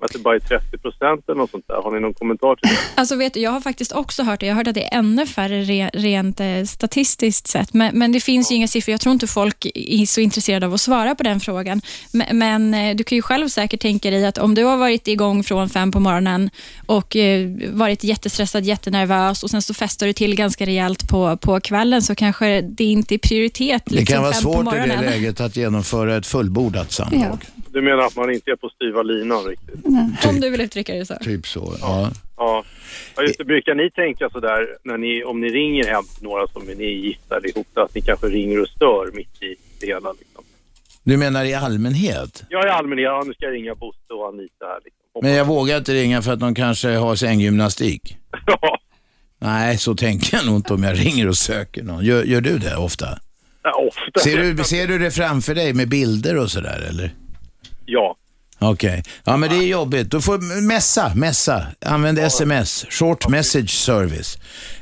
Att 0.00 0.12
det 0.12 0.18
bara 0.18 0.34
är 0.34 0.40
30 0.40 0.78
procent 0.78 1.24
eller 1.28 1.38
något 1.38 1.50
sånt 1.50 1.64
där. 1.68 1.82
Har 1.82 1.90
ni 1.90 2.00
någon 2.00 2.14
kommentar 2.14 2.56
till 2.56 2.70
det? 2.70 3.00
Alltså 3.00 3.16
vet 3.16 3.34
du, 3.34 3.40
jag 3.40 3.50
har 3.50 3.60
faktiskt 3.60 3.92
också 3.92 4.22
hört 4.22 4.40
det. 4.40 4.46
Jag 4.46 4.54
har 4.54 4.56
hört 4.56 4.66
att 4.66 4.74
det 4.74 4.94
är 4.94 4.98
ännu 4.98 5.26
färre 5.26 5.62
re, 5.62 5.90
rent 5.92 6.40
eh, 6.40 6.64
statistiskt 6.66 7.46
sett. 7.46 7.74
Men, 7.74 7.98
men 7.98 8.12
det 8.12 8.20
finns 8.20 8.50
ju 8.50 8.54
inga 8.54 8.68
siffror. 8.68 8.92
Jag 8.92 9.00
tror 9.00 9.12
inte 9.12 9.26
folk 9.26 9.66
är 9.74 10.06
så 10.06 10.20
intresserade 10.20 10.66
av 10.66 10.74
att 10.74 10.80
svara 10.80 11.14
på 11.14 11.22
den 11.22 11.40
frågan. 11.40 11.80
Men, 12.12 12.38
men 12.38 12.74
eh, 12.74 12.96
du 12.96 13.04
kan 13.04 13.16
ju 13.16 13.22
själv 13.22 13.48
säkert 13.48 13.80
tänka 13.80 14.10
dig 14.10 14.26
att 14.26 14.38
om 14.38 14.54
du 14.54 14.64
har 14.64 14.76
varit 14.76 15.08
igång 15.08 15.44
från 15.44 15.68
fem 15.68 15.92
på 15.92 16.00
morgonen 16.00 16.50
och 16.86 17.16
eh, 17.16 17.48
varit 17.72 18.04
jättestressad, 18.04 18.64
jättenervös 18.64 19.42
och 19.42 19.50
sen 19.50 19.62
så 19.62 19.74
festar 19.74 20.06
du 20.06 20.12
till 20.12 20.34
ganska 20.34 20.66
rejält 20.66 21.08
på, 21.08 21.36
på 21.36 21.60
kvällen 21.60 22.02
så 22.02 22.14
kanske 22.14 22.60
det 22.60 22.84
inte 22.84 23.14
är 23.14 23.18
prioritet 23.18 23.82
Det 23.86 23.94
liksom, 23.94 24.14
kan 24.14 24.22
vara 24.22 24.32
fem 24.32 24.42
på 24.42 24.52
svårt 24.52 24.74
i 24.74 24.78
det 24.78 25.00
läget 25.00 25.40
att 25.40 25.56
genomföra 25.56 26.16
ett 26.16 26.26
fullbordat 26.26 26.92
samlag. 26.92 27.44
Du 27.78 27.82
menar 27.82 28.02
att 28.02 28.16
man 28.16 28.32
inte 28.32 28.50
är 28.50 28.56
på 28.56 28.68
styva 28.68 29.02
linan 29.02 29.44
riktigt? 29.44 29.84
Om 30.28 30.40
du 30.40 30.50
vill 30.50 30.60
uttrycka 30.60 30.94
det 30.94 31.06
så. 31.06 31.14
Typ 31.14 31.46
så, 31.46 31.74
ja. 31.80 32.10
Ja. 32.36 32.64
ja 33.16 33.22
just 33.22 33.38
det. 33.38 33.44
Brukar 33.44 33.74
ni 33.74 33.90
tänka 33.90 34.30
sådär 34.30 34.66
när 34.82 34.98
ni, 34.98 35.24
om 35.24 35.40
ni 35.40 35.48
ringer 35.48 35.84
hem 35.84 36.04
till 36.14 36.22
några 36.24 36.46
som 36.46 36.62
ni 36.62 36.84
är 36.84 36.88
gifta 36.88 37.40
ihop, 37.44 37.66
att 37.74 37.94
ni 37.94 38.00
kanske 38.00 38.26
ringer 38.26 38.62
och 38.62 38.68
stör 38.68 39.10
mitt 39.14 39.42
i 39.42 39.56
det 39.80 39.86
hela? 39.86 40.12
Liksom? 40.12 40.44
Du 41.02 41.16
menar 41.16 41.44
i 41.44 41.54
allmänhet? 41.54 42.44
Jag 42.48 42.66
är 42.66 42.68
allmänhet, 42.68 43.04
ja, 43.04 43.22
nu 43.26 43.34
ska 43.34 43.44
jag 43.44 43.54
ringa 43.54 43.74
Bosse 43.74 44.12
och 44.12 44.28
Anita 44.28 44.64
här. 44.66 44.80
Liksom. 44.84 45.20
Men 45.22 45.32
jag 45.32 45.44
vågar 45.44 45.78
inte 45.78 45.94
ringa 45.94 46.22
för 46.22 46.32
att 46.32 46.40
de 46.40 46.54
kanske 46.54 46.88
har 46.88 47.14
sänggymnastik. 47.14 48.16
Nej, 49.38 49.78
så 49.78 49.94
tänker 49.94 50.36
jag 50.36 50.46
nog 50.46 50.56
inte 50.56 50.74
om 50.74 50.82
jag 50.82 50.98
ringer 51.04 51.28
och 51.28 51.36
söker 51.36 51.82
någon. 51.82 52.04
Gör, 52.04 52.24
gör 52.24 52.40
du 52.40 52.58
det 52.58 52.76
ofta? 52.76 53.06
Ja, 53.62 53.88
ofta. 53.88 54.20
Ser 54.20 54.38
du, 54.38 54.64
ser 54.64 54.86
du 54.86 54.98
det 54.98 55.10
framför 55.10 55.54
dig 55.54 55.74
med 55.74 55.88
bilder 55.88 56.36
och 56.36 56.50
sådär 56.50 56.86
eller? 56.88 57.14
Ja. 57.90 58.16
Okej. 58.60 59.02
Ja, 59.24 59.36
men 59.36 59.50
det 59.50 59.56
är 59.56 59.66
jobbigt. 59.66 60.10
Du 60.10 60.20
får 60.20 60.66
messa, 60.66 61.12
messa. 61.14 61.66
Använd 61.86 62.18
sms, 62.18 62.86
short 62.90 63.28
message 63.28 63.70
service. 63.70 64.38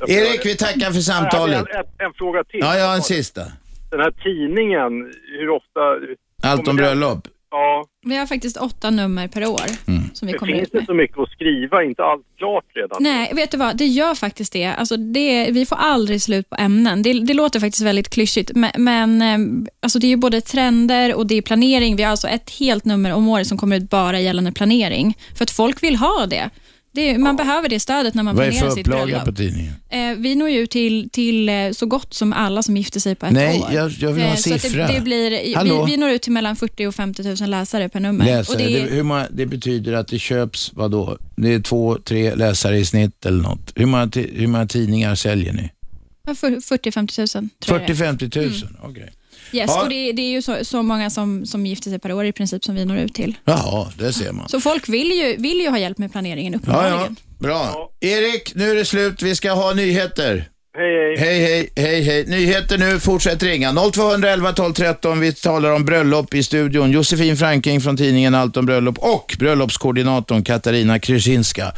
Erik, 0.08 0.46
vi 0.46 0.56
tackar 0.56 0.92
för 0.92 1.00
samtalet. 1.00 1.58
En, 1.58 1.76
en, 1.76 2.06
en 2.06 2.12
fråga 2.14 2.44
till. 2.44 2.60
Ja, 2.60 2.86
har 2.86 2.94
en 2.94 3.02
sista. 3.02 3.42
Den 3.90 4.00
här 4.00 4.10
tidningen, 4.10 4.92
hur 5.38 5.48
ofta... 5.48 5.80
Allt 6.42 6.68
om 6.68 6.76
bröllop. 6.76 7.28
Ja, 7.50 7.84
Vi 8.06 8.16
har 8.16 8.26
faktiskt 8.26 8.56
åtta 8.56 8.90
nummer 8.90 9.28
per 9.28 9.46
år 9.46 9.60
som 10.14 10.26
vi 10.26 10.32
det 10.32 10.38
kommer 10.38 10.52
finns 10.52 10.66
ut 10.68 10.72
med. 10.72 10.80
inte 10.80 10.86
så 10.92 10.94
mycket 10.94 11.18
att 11.18 11.30
skriva, 11.30 11.84
inte 11.84 12.02
allt 12.04 12.22
klart 12.38 12.64
redan. 12.74 13.02
Nej, 13.02 13.32
vet 13.34 13.50
du 13.50 13.56
vad? 13.56 13.76
Det 13.76 13.86
gör 13.86 14.14
faktiskt 14.14 14.52
det. 14.52 14.64
Alltså 14.64 14.96
det 14.96 15.50
vi 15.50 15.66
får 15.66 15.76
aldrig 15.76 16.22
slut 16.22 16.50
på 16.50 16.56
ämnen. 16.58 17.02
Det, 17.02 17.12
det 17.12 17.34
låter 17.34 17.60
faktiskt 17.60 17.82
väldigt 17.84 18.08
klyschigt, 18.10 18.50
men, 18.54 18.70
men 18.78 19.22
eh, 19.22 19.66
alltså 19.80 19.98
det 19.98 20.06
är 20.06 20.08
ju 20.08 20.16
både 20.16 20.40
trender 20.40 21.14
och 21.14 21.26
det 21.26 21.34
är 21.34 21.42
planering. 21.42 21.96
Vi 21.96 22.02
har 22.02 22.10
alltså 22.10 22.28
ett 22.28 22.50
helt 22.50 22.84
nummer 22.84 23.12
om 23.12 23.28
året 23.28 23.46
som 23.46 23.58
kommer 23.58 23.76
ut 23.76 23.90
bara 23.90 24.20
gällande 24.20 24.52
planering, 24.52 25.16
för 25.36 25.44
att 25.44 25.50
folk 25.50 25.82
vill 25.82 25.96
ha 25.96 26.26
det. 26.26 26.50
Det 26.96 27.10
är, 27.10 27.18
man 27.18 27.36
behöver 27.36 27.68
det 27.68 27.80
stödet 27.80 28.14
när 28.14 28.22
man 28.22 28.36
Vad 28.36 28.46
är 28.46 28.50
planerar 28.50 28.68
för 28.70 28.76
sitt 28.76 28.86
upplaga 28.86 29.06
bröllop. 29.06 29.24
på 29.24 29.32
tidningen? 29.32 29.72
Eh, 29.88 30.14
vi 30.18 30.34
når 30.34 30.48
ju 30.50 30.58
ut 30.58 30.70
till, 30.70 31.10
till 31.10 31.48
eh, 31.48 31.70
så 31.72 31.86
gott 31.86 32.14
som 32.14 32.32
alla 32.32 32.62
som 32.62 32.76
gifter 32.76 33.00
sig 33.00 33.14
på 33.14 33.26
ett 33.26 33.32
Nej, 33.32 33.60
år. 33.60 33.68
jag- 33.72 33.90
jag 33.90 34.12
vill 34.12 34.22
ha 34.22 34.30
en 34.30 34.36
Eh, 34.36 34.40
siffra. 34.40 34.86
det, 34.86 34.92
det 34.94 35.00
blir, 35.00 35.56
Hallå? 35.56 35.84
vi, 35.84 35.92
vi 35.92 35.96
når 35.96 36.10
ut 36.10 36.22
till 36.22 36.32
mellan 36.32 36.56
40 36.56 36.86
och 36.86 36.94
50 36.94 37.22
000 37.40 37.50
läsare 37.50 37.88
per 37.88 38.00
nummer. 38.00 38.24
Läsare, 38.24 38.58
det, 38.58 38.64
det, 38.68 38.80
hur 38.94 39.02
många, 39.02 39.26
det 39.30 39.46
betyder 39.46 39.92
att 39.92 40.08
det 40.08 40.18
köps, 40.18 40.70
vad 40.74 40.90
då? 40.90 41.18
Det 41.36 41.54
är 41.54 41.60
två, 41.60 41.98
tre 42.04 42.34
läsare 42.34 42.78
i 42.78 42.84
snitt 42.84 43.26
eller 43.26 43.42
något. 43.42 43.72
Hur 43.74 43.86
många, 43.86 44.10
hur 44.14 44.46
många 44.46 44.66
tidningar 44.66 45.14
säljer 45.14 45.52
ni? 45.52 45.70
Ja, 46.28 46.34
för- 46.34 46.50
40-50 46.50 47.40
000 47.40 47.48
tror 47.64 47.78
jag 47.80 47.86
det 47.88 47.92
är. 47.92 48.12
40-50 48.12 48.36
000, 48.40 48.52
okej. 48.82 49.12
Yes, 49.56 49.70
Ja. 49.74 49.82
och 49.82 49.88
det, 49.88 50.12
det 50.12 50.22
är 50.22 50.30
ju 50.30 50.42
så, 50.42 50.64
så 50.64 50.82
många 50.82 51.10
som, 51.10 51.46
som 51.46 51.66
gifter 51.66 51.90
sig 51.90 51.98
per 51.98 52.12
år 52.12 52.24
i 52.24 52.32
princip 52.32 52.64
som 52.64 52.74
vi 52.74 52.84
når 52.84 52.96
ut 52.98 53.14
till. 53.14 53.34
Jaha, 53.44 53.86
det 53.98 54.12
ser 54.12 54.32
man. 54.32 54.48
Så 54.48 54.60
folk 54.60 54.88
vill 54.88 55.10
ju, 55.10 55.36
vill 55.38 55.60
ju 55.60 55.68
ha 55.70 55.78
hjälp 55.78 55.98
med 55.98 56.12
planeringen 56.12 56.52
Ja, 56.52 56.58
uppenbarligen. 56.58 57.16
ja, 57.38 57.38
bra. 57.38 57.90
Erik, 58.00 58.52
nu 58.54 58.70
är 58.70 58.74
det 58.74 58.84
slut. 58.84 59.22
Vi 59.22 59.34
ska 59.36 59.52
ha 59.52 59.72
nyheter. 59.74 60.48
Hej, 60.78 60.96
hej. 60.98 61.16
Hej, 61.48 61.70
hej, 61.76 62.02
hej. 62.02 62.24
Nyheter 62.26 62.78
nu. 62.78 63.00
Fortsätt 63.00 63.42
ringa. 63.42 63.72
0211 63.92 64.52
12 64.52 64.72
13. 64.74 65.20
Vi 65.20 65.32
talar 65.32 65.70
om 65.72 65.84
bröllop 65.84 66.34
i 66.34 66.42
studion. 66.42 66.90
Josefin 66.90 67.36
Franking 67.36 67.80
från 67.80 67.96
tidningen 67.96 68.34
Allt 68.34 68.56
om 68.56 68.66
bröllop 68.66 68.98
och 68.98 69.36
bröllopskoordinatorn 69.38 70.42
Katarina 70.44 70.98
Krysinska. 70.98 71.72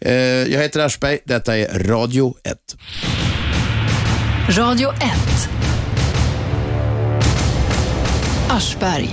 Eh, 0.00 0.12
jag 0.14 0.62
heter 0.62 0.80
Aschberg. 0.80 1.18
Detta 1.24 1.56
är 1.56 1.78
Radio 1.88 2.34
1. 2.44 2.56
Radio 4.58 4.88
1. 4.92 5.00
Aschberg. 8.54 9.10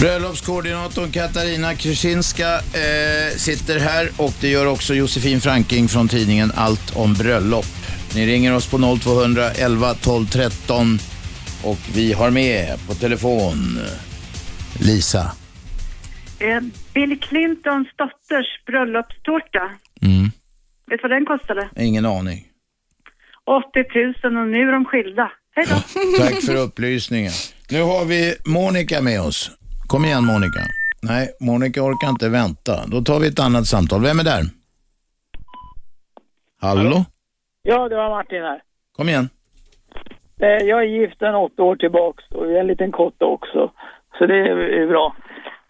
Bröllopskoordinatorn 0.00 1.12
Katarina 1.12 1.74
Krysinska 1.74 2.54
eh, 2.54 3.36
sitter 3.36 3.78
här 3.78 4.08
och 4.16 4.32
det 4.40 4.48
gör 4.48 4.66
också 4.66 4.94
Josefin 4.94 5.40
Franking 5.40 5.88
från 5.88 6.08
tidningen 6.08 6.52
Allt 6.54 6.96
om 6.96 7.14
bröllop. 7.14 7.66
Ni 8.14 8.26
ringer 8.26 8.54
oss 8.54 8.70
på 8.70 8.96
0211 9.02 9.94
12 9.94 10.26
13 10.26 10.98
och 11.64 11.78
vi 11.94 12.12
har 12.12 12.30
med 12.30 12.78
på 12.88 12.94
telefon 12.94 13.78
Lisa. 14.80 15.32
Eh, 16.38 16.60
Bill 16.94 17.20
Clintons 17.20 17.88
dotters 17.96 18.64
bröllopstårta. 18.66 19.70
Mm. 20.02 20.30
Vet 20.86 21.02
du 21.02 21.08
vad 21.08 21.10
den 21.10 21.26
kostade? 21.26 21.68
Ingen 21.76 22.06
aning. 22.06 22.46
80 23.44 24.28
000 24.28 24.36
och 24.42 24.48
nu 24.48 24.68
är 24.68 24.72
de 24.72 24.84
skilda. 24.84 25.30
Hej 25.56 25.66
då! 25.68 25.74
Tack 26.24 26.42
för 26.42 26.56
upplysningen. 26.66 27.32
Nu 27.70 27.82
har 27.82 28.04
vi 28.04 28.34
Monica 28.46 29.00
med 29.02 29.20
oss. 29.20 29.50
Kom 29.86 30.04
igen 30.04 30.24
Monica. 30.24 30.60
Nej, 31.02 31.28
Monica 31.40 31.82
orkar 31.82 32.08
inte 32.08 32.28
vänta. 32.28 32.86
Då 32.86 33.00
tar 33.02 33.20
vi 33.20 33.28
ett 33.28 33.40
annat 33.40 33.66
samtal. 33.66 34.02
Vem 34.02 34.18
är 34.18 34.24
där? 34.24 34.42
Hallå? 36.60 37.04
Ja, 37.62 37.88
det 37.88 37.96
var 37.96 38.10
Martin 38.10 38.42
här. 38.42 38.62
Kom 38.96 39.08
igen. 39.08 39.28
Eh, 40.40 40.48
Jag 40.48 40.78
är 40.82 40.86
gift 40.86 41.18
sedan 41.18 41.34
åtta 41.34 41.62
år 41.62 41.76
tillbaks 41.76 42.24
och 42.30 42.48
vi 42.48 42.56
är 42.56 42.60
en 42.60 42.66
liten 42.66 42.92
kotte 42.92 43.24
också. 43.24 43.72
Så 44.18 44.26
det 44.26 44.34
är 44.34 44.56
är 44.56 44.86
bra. 44.86 45.16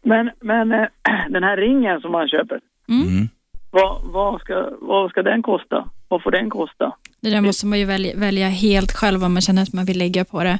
Men, 0.03 0.30
men 0.41 0.72
eh, 0.72 0.87
den 1.30 1.43
här 1.43 1.57
ringen 1.57 2.01
som 2.01 2.12
man 2.12 2.28
köper, 2.28 2.61
Mm. 2.89 3.28
vad, 3.70 4.01
vad, 4.03 4.41
ska, 4.41 4.70
vad 4.80 5.11
ska 5.11 5.22
den 5.22 5.43
kosta? 5.43 5.89
Vad 6.09 6.22
får 6.22 6.30
den 6.30 6.51
kosta? 6.51 6.93
Det 7.24 7.30
där 7.30 7.40
måste 7.40 7.66
man 7.66 7.78
ju 7.78 7.84
välja, 7.84 8.16
välja 8.16 8.48
helt 8.48 8.92
själv 8.92 9.24
om 9.24 9.32
man 9.32 9.42
känner 9.42 9.62
att 9.62 9.72
man 9.72 9.84
vill 9.84 9.98
lägga 9.98 10.24
på 10.24 10.44
det. 10.44 10.58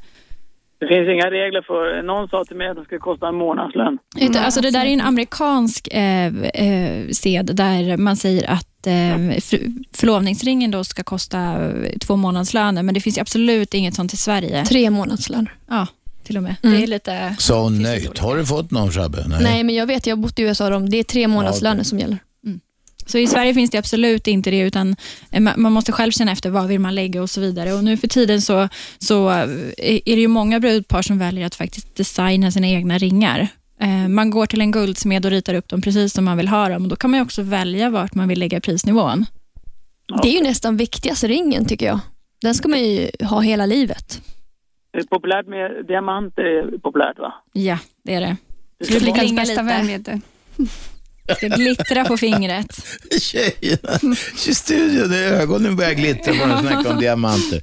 Det 0.80 0.86
finns 0.88 1.08
inga 1.08 1.30
regler 1.30 1.62
för, 1.62 2.02
någon 2.02 2.28
sa 2.28 2.44
till 2.44 2.56
mig 2.56 2.68
att 2.68 2.76
det 2.76 2.84
ska 2.84 2.98
kosta 2.98 3.28
en 3.28 3.34
månadslön. 3.34 3.98
Utan, 4.20 4.44
alltså 4.44 4.60
det 4.60 4.70
där 4.70 4.80
är 4.86 4.90
en 4.90 5.00
amerikansk 5.00 5.88
eh, 5.92 6.26
eh, 6.36 7.08
sed 7.10 7.50
där 7.56 7.96
man 7.96 8.16
säger 8.16 8.50
att 8.50 8.86
eh, 8.86 9.40
för, 9.40 9.58
förlovningsringen 9.96 10.70
då 10.70 10.84
ska 10.84 11.02
kosta 11.02 11.38
eh, 11.38 11.98
två 12.00 12.16
månadslöner, 12.16 12.82
men 12.82 12.94
det 12.94 13.00
finns 13.00 13.18
ju 13.18 13.20
absolut 13.20 13.74
inget 13.74 13.94
sånt 13.94 14.12
i 14.14 14.16
Sverige. 14.16 14.64
Tre 14.64 14.90
månadslöner. 14.90 15.52
Ja, 15.68 15.86
till 16.24 16.36
och 16.36 16.42
med. 16.42 16.56
Mm. 16.62 16.76
Det 16.76 16.82
är 16.82 16.86
lite... 16.86 17.36
Så 17.38 17.68
nöjt. 17.68 18.18
Har 18.18 18.36
du 18.36 18.46
fått 18.46 18.70
någon 18.70 18.90
Shabbe? 18.90 19.18
Nej. 19.40 19.64
men 19.64 19.74
jag 19.74 19.86
vet, 19.86 20.06
jag 20.06 20.16
har 20.16 20.22
bott 20.22 20.38
i 20.38 20.42
USA, 20.42 20.70
de- 20.70 20.88
det 20.90 20.96
är 20.96 21.04
tre 21.04 21.28
månadslöner 21.28 21.82
som 21.82 21.98
gäller. 21.98 22.18
Så 23.07 23.18
i 23.18 23.26
Sverige 23.26 23.55
finns 23.55 23.70
det 23.70 23.78
absolut 23.78 24.26
inte 24.26 24.50
det, 24.50 24.59
utan 24.61 24.96
eh, 25.30 25.40
ma- 25.40 25.57
man 25.57 25.72
måste 25.72 25.92
själv 25.92 26.11
känna 26.12 26.32
efter 26.32 26.50
vad 26.50 26.66
vill 26.68 26.80
man 26.80 26.94
lägga 26.94 27.22
och 27.22 27.30
så 27.30 27.40
vidare. 27.40 27.72
Och 27.72 27.84
nu 27.84 27.96
för 27.96 28.09
tiden 28.09 28.42
så, 28.42 28.68
så 28.98 29.30
eh, 29.30 29.38
är 29.78 30.16
det 30.16 30.20
ju 30.20 30.28
många 30.28 30.61
brudpar 30.61 31.02
som 31.02 31.18
väljer 31.18 31.46
att 31.46 31.55
faktiskt 31.55 31.96
designa 31.96 32.50
sina 32.50 32.66
egna 32.68 32.98
ringar. 32.98 33.48
Eh, 33.80 34.09
Man 34.09 34.30
går 34.30 34.46
till 34.46 34.61
en 34.61 34.70
guldsmed 34.70 35.24
och 35.24 35.30
ritar 35.30 35.55
upp 35.55 35.68
dem 35.68 35.82
precis 35.82 36.12
som 36.12 36.24
man 36.24 36.36
vill 36.36 36.48
ha 36.48 36.68
dem. 36.68 36.82
Och 36.82 36.88
då 36.88 36.96
kan 36.96 37.11
man 37.11 37.18
ju 37.20 37.24
också 37.24 37.42
välja 37.42 37.90
vart 37.90 38.14
man 38.14 38.28
vill 38.28 38.38
lägga 38.38 38.61
prisnivån. 38.61 39.26
Det 40.22 40.28
är 40.28 40.32
ju 40.32 40.42
nästan 40.42 40.76
viktigaste 40.76 41.28
ringen 41.28 41.64
tycker 41.64 41.86
jag. 41.86 42.00
Den 42.42 42.55
ska 42.55 42.68
man 42.68 42.80
ju 42.84 43.11
ha 43.20 43.40
hela 43.40 43.66
livet. 43.66 44.20
Det 44.92 44.98
är 44.98 45.02
populärt 45.05 45.46
med 45.46 45.86
diamanter, 45.88 46.42
är 46.42 46.78
populärt 46.78 47.18
va? 47.18 47.34
Ja, 47.52 47.78
det 48.05 48.14
är 48.14 48.20
det. 48.20 48.36
Det 48.78 49.00
blinka 49.00 49.22
Lyckans 49.22 49.36
bästa 49.48 49.62
vän 49.62 49.86
vet 49.86 50.05
du. 50.07 50.20
Ska 51.37 51.49
glittra 51.49 52.05
på 52.05 52.16
fingret. 52.16 52.66
Tjejerna 53.20 54.14
i 54.49 54.55
studion, 54.55 55.12
ögonen 55.12 55.77
börjar 55.77 55.95
glittra 55.95 56.33
när 56.35 56.49
de 56.49 56.59
snackar 56.68 56.91
om 56.91 56.99
diamanter. 57.01 57.62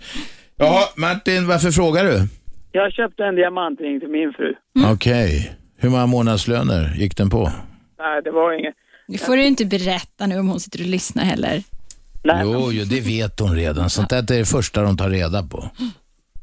Ja, 0.57 0.89
Martin, 0.95 1.47
varför 1.47 1.72
frågar 1.72 2.03
du? 2.05 2.28
Jag 2.72 2.91
köpte 2.91 3.24
en 3.24 3.36
diamantring 3.36 3.99
till 3.99 4.09
min 4.09 4.34
fru. 4.34 4.53
Okej. 4.93 5.55
Hur 5.78 5.89
många 5.89 6.05
månadslöner 6.05 6.93
gick 6.97 7.18
den 7.18 7.30
på? 7.30 7.51
Nej, 7.99 8.22
det 8.24 8.32
var 8.32 8.59
inget. 8.59 8.76
Det 9.07 9.18
får 9.18 9.38
du 9.38 9.45
inte 9.45 9.66
berätta 9.66 10.28
nu 10.28 10.39
om 10.39 10.47
hon 10.47 10.59
sitter 10.59 10.80
och 10.80 10.86
lyssnar 10.86 11.24
heller. 11.24 11.64
Jo, 12.24 12.72
jo, 12.72 12.86
det 12.86 13.01
vet 13.01 13.39
hon 13.39 13.55
redan. 13.55 13.89
Sånt 13.89 14.09
där 14.09 14.18
är 14.18 14.22
det 14.38 14.45
första 14.45 14.82
de 14.82 14.97
tar 14.97 15.09
reda 15.09 15.43
på. 15.43 15.70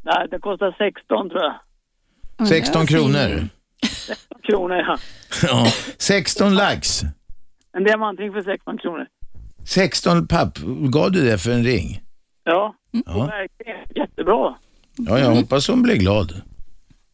Nej, 0.02 0.28
det 0.30 0.38
kostar 0.38 0.74
16 0.78 1.30
tror 1.30 1.42
jag. 2.38 2.48
16 2.48 2.86
kronor. 2.86 3.48
Kronor 4.48 4.76
ja. 4.76 4.96
Ja. 5.42 5.66
16 5.98 6.54
lax. 6.54 7.00
En 7.76 7.84
diamantring 7.84 8.32
för 8.32 8.42
16 8.42 8.78
kronor. 8.78 9.06
16 9.66 10.26
papp. 10.28 10.58
Gav 10.92 11.12
du 11.12 11.24
det 11.30 11.38
för 11.38 11.50
en 11.50 11.64
ring? 11.64 12.00
Ja, 12.44 12.74
Ja. 13.06 13.26
verkligen. 13.26 13.78
Jättebra. 13.94 14.54
Ja, 14.96 15.18
jag 15.18 15.30
hoppas 15.30 15.68
hon 15.68 15.82
blir 15.82 15.96
glad. 15.96 16.32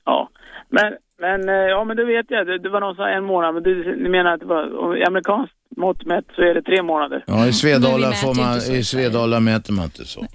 Ja, 0.05 0.29
men, 0.69 0.93
Men 1.21 1.49
eh, 1.49 1.55
ja, 1.55 1.85
men 1.85 1.97
det 1.97 2.05
vet 2.05 2.27
jag. 2.29 2.47
Det, 2.47 2.59
det 2.59 2.69
var 2.69 2.81
någon 2.81 2.95
som 2.95 3.03
sa 3.05 3.09
en 3.09 3.25
månad, 3.25 3.55
men 3.55 3.63
du, 3.63 3.97
ni 4.03 4.09
menar 4.09 4.35
att 4.35 4.41
det 4.41 4.47
var, 4.47 4.63
amerikanskt 5.07 5.55
mått 5.77 6.07
mätt 6.07 6.25
så 6.37 6.43
är 6.43 6.55
det 6.55 6.63
tre 6.63 6.83
månader? 6.83 7.25
Ja, 7.27 7.47
i 7.47 7.53
Svedala, 7.53 8.13
får 8.13 8.35
man, 8.35 8.77
i 8.79 8.85
Svedala 8.85 9.41
mäter 9.41 9.73
man 9.73 9.85
inte 9.85 10.05
så. 10.05 10.27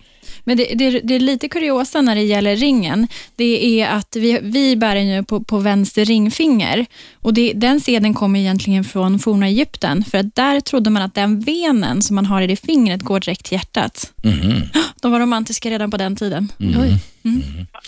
Men 0.50 0.58
det, 0.58 0.76
det, 0.76 1.00
det 1.04 1.16
är 1.16 1.20
lite 1.20 1.50
kuriosa 1.50 2.02
när 2.02 2.16
det 2.16 2.22
gäller 2.22 2.56
ringen. 2.56 3.08
Det 3.36 3.82
är 3.82 3.98
att 3.98 4.16
vi, 4.16 4.40
vi 4.44 4.76
bär 4.76 4.96
den 4.96 5.08
ju 5.08 5.24
på, 5.24 5.44
på 5.44 5.58
vänster 5.58 6.06
ringfinger. 6.06 6.86
Och 7.22 7.34
det, 7.34 7.54
den 7.56 7.80
seden 7.80 8.14
kommer 8.14 8.40
egentligen 8.40 8.84
från 8.84 9.20
forna 9.20 9.48
Egypten. 9.48 10.04
För 10.04 10.18
att 10.18 10.36
där 10.36 10.60
trodde 10.60 10.90
man 10.90 11.02
att 11.02 11.16
den 11.16 11.40
venen 11.40 12.02
som 12.02 12.16
man 12.16 12.26
har 12.26 12.42
i 12.42 12.48
det 12.48 12.66
fingret 12.66 13.02
går 13.02 13.20
direkt 13.20 13.46
till 13.46 13.58
hjärtat. 13.58 14.14
Mhm. 14.24 14.62
De 15.02 15.12
var 15.12 15.20
romantiska 15.20 15.70
redan 15.70 15.92
på 15.92 15.98
den 15.98 16.16
tiden. 16.16 16.48
Oj. 16.60 16.92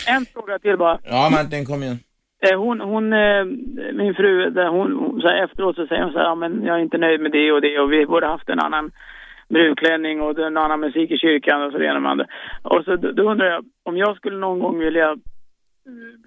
En 0.07 0.25
fråga 0.33 0.59
till 0.59 0.77
bara. 0.77 0.99
Ja, 1.03 1.29
Martin, 1.31 1.65
kom 1.65 1.83
igen. 1.83 1.99
Eh, 2.45 2.59
Hon, 2.59 2.79
hon 2.81 3.13
eh, 3.13 3.43
min 3.93 4.13
fru, 4.13 4.49
där 4.49 4.69
hon, 4.69 4.87
hon, 5.01 5.21
så 5.21 5.27
här, 5.27 5.43
efteråt 5.43 5.75
så 5.75 5.87
säger 5.87 6.03
hon 6.03 6.13
så 6.13 6.19
här, 6.19 6.25
ja, 6.25 6.35
men 6.35 6.63
jag 6.63 6.75
är 6.77 6.81
inte 6.81 6.97
nöjd 6.97 7.21
med 7.21 7.31
det 7.31 7.51
och 7.51 7.61
det 7.61 7.79
och 7.79 7.91
vi 7.91 8.05
borde 8.05 8.27
haft 8.27 8.49
en 8.49 8.59
annan 8.59 8.91
brudklänning 9.51 10.21
och 10.21 10.39
en 10.39 10.57
annan 10.57 10.79
musik 10.79 11.11
i 11.11 11.17
kyrkan 11.17 11.63
och 11.63 11.71
så 11.71 11.77
det 11.77 11.85
ena 11.85 11.99
med 11.99 12.07
det 12.07 12.11
andra. 12.11 12.27
Och 12.63 12.85
så 12.85 12.95
då, 12.95 13.11
då 13.11 13.31
undrar 13.31 13.45
jag, 13.45 13.65
om 13.83 13.97
jag 13.97 14.17
skulle 14.17 14.37
någon 14.37 14.59
gång 14.59 14.79
vilja, 14.79 15.17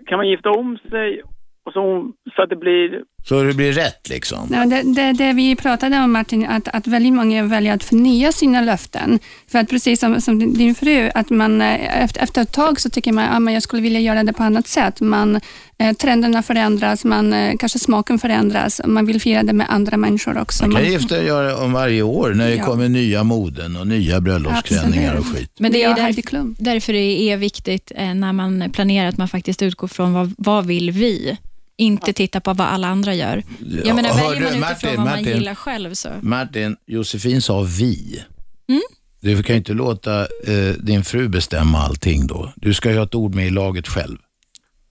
kan 0.07 0.17
man 0.17 0.29
gifta 0.29 0.51
om 0.51 0.79
sig 0.91 1.23
och 1.65 1.73
så, 1.73 2.13
så 2.37 2.43
att 2.43 2.51
det 2.51 2.57
blir, 2.57 3.05
så 3.29 3.43
det 3.43 3.55
blir 3.55 3.73
rätt 3.73 4.09
liksom. 4.09 4.49
Ja, 4.53 4.65
det, 4.67 4.83
det, 4.95 5.13
det 5.13 5.33
vi 5.33 5.57
pratade 5.57 5.99
om 5.99 6.13
Martin, 6.13 6.47
att, 6.47 6.69
att 6.69 6.87
väldigt 6.87 7.13
många 7.13 7.43
väljer 7.45 7.75
att 7.75 7.85
förnya 7.85 8.33
sina 8.33 8.61
löften. 8.61 9.19
För 9.49 9.59
att 9.59 9.69
precis 9.71 10.01
som, 10.01 10.21
som 10.21 10.55
din- 10.55 10.75
fru, 10.75 11.11
att 11.15 11.31
man 11.31 11.61
eh, 11.63 12.03
efter, 12.05 12.21
efter 12.23 12.43
ett 12.43 12.53
tag 12.53 12.81
så 12.81 12.91
tycker 12.91 13.13
man 13.13 13.25
att 13.29 13.43
men 13.43 13.55
jag 13.55 13.63
skulle 13.63 13.83
vilja 13.83 14.01
göra 14.01 14.25
det 14.25 14.33
på 14.33 14.43
annat 14.43 14.67
sätt. 14.69 15.01
Man, 15.01 15.41
eh, 15.79 15.93
trenderna 15.93 16.43
förändras, 16.43 17.05
man, 17.05 17.33
eh, 17.33 17.57
kanske 17.59 17.79
smaken 17.79 18.19
förändras, 18.19 18.81
man 18.85 19.07
vill 19.07 19.21
fira 19.21 19.43
det 19.43 19.53
med 19.53 19.67
andra 19.71 19.97
människor 19.97 20.39
också. 20.39 20.65
Man 20.65 20.73
kan 20.75 20.83
Man- 20.83 20.93
gifta 20.93 21.23
göra 21.23 21.57
om 21.57 21.73
varje 21.73 22.03
år 22.03 22.35
när 22.35 22.49
det 22.49 22.55
Ja. 22.57 22.65
kommer 22.65 22.89
nya 22.89 23.25
moden 23.25 23.77
och 23.77 23.87
nya 23.87 24.21
bröllopsklänningar 24.21 25.15
och 25.15 25.27
skit. 25.27 25.51
Men 25.59 25.73
det 25.73 25.79
Ja, 25.79 25.91
är 25.91 25.95
därför, 26.07 26.55
därför 26.65 26.93
det 26.93 27.31
är 27.31 27.37
viktigt 27.37 27.93
eh, 27.97 28.15
när 28.15 28.33
man 28.33 28.71
planerar 28.73 29.09
att 29.09 29.17
man 29.17 29.29
faktiskt 29.29 29.63
utgår 29.63 29.89
från 29.89 30.13
vad, 30.13 30.35
vad 30.39 30.67
vill 30.67 30.91
vi? 30.91 31.37
Inte 31.77 32.13
titta 32.13 32.41
på 32.41 32.53
vad 32.53 32.67
alla 32.67 32.89
andra 32.89 33.15
gör. 33.15 33.43
Jag 33.85 33.97
menar, 33.97 34.15
väljer 34.15 34.25
man 34.25 34.39
du, 34.41 34.45
utifrån 34.45 34.61
Martin, 34.61 34.89
vad 34.89 34.99
man 34.99 35.07
Martin? 35.07 35.27
gillar 35.27 35.55
själv 35.55 35.95
så... 35.95 36.09
Martin, 36.23 36.77
Josefin 36.87 37.43
sa 37.43 37.63
vi. 37.79 38.25
Mm. 38.69 38.81
Du 39.21 39.43
kan 39.43 39.55
ju 39.55 39.59
inte 39.59 39.73
låta 39.73 40.21
eh, 40.21 40.75
din 40.79 41.05
fru 41.05 41.29
bestämma 41.29 41.79
allting 41.79 42.27
då. 42.27 42.53
Du 42.57 42.75
ska 42.75 42.91
ju 42.91 42.97
ha 42.97 43.05
ett 43.05 43.15
ord 43.15 43.35
med 43.35 43.47
i 43.47 43.51
laget 43.51 43.89
själv. 43.89 44.19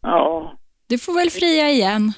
ja. 0.02 0.58
Du 0.88 0.98
får 0.98 1.14
väl 1.14 1.30
fria 1.30 1.70
igen. 1.70 2.14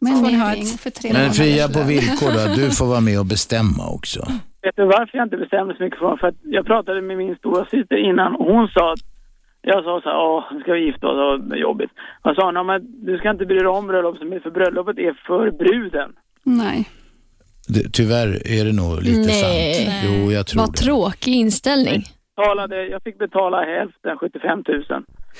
Men 0.00 0.24
får 0.24 0.30
ha 0.30 0.54
ett... 0.54 0.80
för 0.80 0.90
tre 0.90 1.12
Men 1.12 1.32
fria 1.32 1.68
på 1.68 1.82
villkor 1.82 2.32
då, 2.32 2.54
du 2.54 2.70
får 2.70 2.86
vara 2.86 3.00
med 3.00 3.18
och 3.18 3.26
bestämma 3.26 3.88
också. 3.88 4.20
Vet 4.62 4.76
du 4.76 4.84
varför 4.84 5.18
jag 5.18 5.26
inte 5.26 5.36
bestämde 5.36 5.76
så 5.76 5.82
mycket 5.82 5.98
för? 5.98 6.16
För 6.16 6.26
att 6.26 6.34
jag 6.42 6.66
pratade 6.66 7.02
med 7.02 7.16
min 7.16 7.36
stora 7.36 7.64
syster 7.64 8.10
innan 8.10 8.36
och 8.36 8.44
hon 8.44 8.68
sa 8.68 8.92
att 8.92 9.00
jag 9.70 9.84
sa 9.84 10.00
så 10.02 10.08
här, 10.08 10.18
åh, 10.18 10.44
nu 10.52 10.60
ska 10.60 10.72
vi 10.72 10.84
gifta 10.84 11.06
oss, 11.08 11.40
det 11.48 11.54
är 11.56 11.60
jobbigt. 11.60 11.90
Och 12.22 12.34
sa 12.34 12.52
"Ja, 12.54 12.62
men 12.62 13.04
du 13.06 13.18
ska 13.18 13.30
inte 13.30 13.46
bry 13.46 13.56
dig 13.58 13.66
om 13.66 13.86
bröllopet, 13.86 14.42
för 14.42 14.50
bröllopet 14.50 14.98
är 14.98 15.12
för 15.26 15.50
bruden. 15.50 16.10
Nej. 16.42 16.88
Det, 17.68 17.92
tyvärr 17.92 18.28
är 18.58 18.64
det 18.64 18.72
nog 18.82 19.02
lite 19.02 19.20
Nej. 19.20 19.74
sant. 19.84 19.94
Jo, 20.06 20.32
jag 20.32 20.46
tror 20.46 20.60
Vad 20.62 20.72
det. 20.72 20.76
tråkig 20.86 21.32
inställning. 21.34 22.02
Betalade, 22.36 22.86
jag 22.86 23.02
fick 23.02 23.18
betala 23.18 23.64
hälften, 23.64 24.18
75 24.18 24.62
000. 24.68 24.84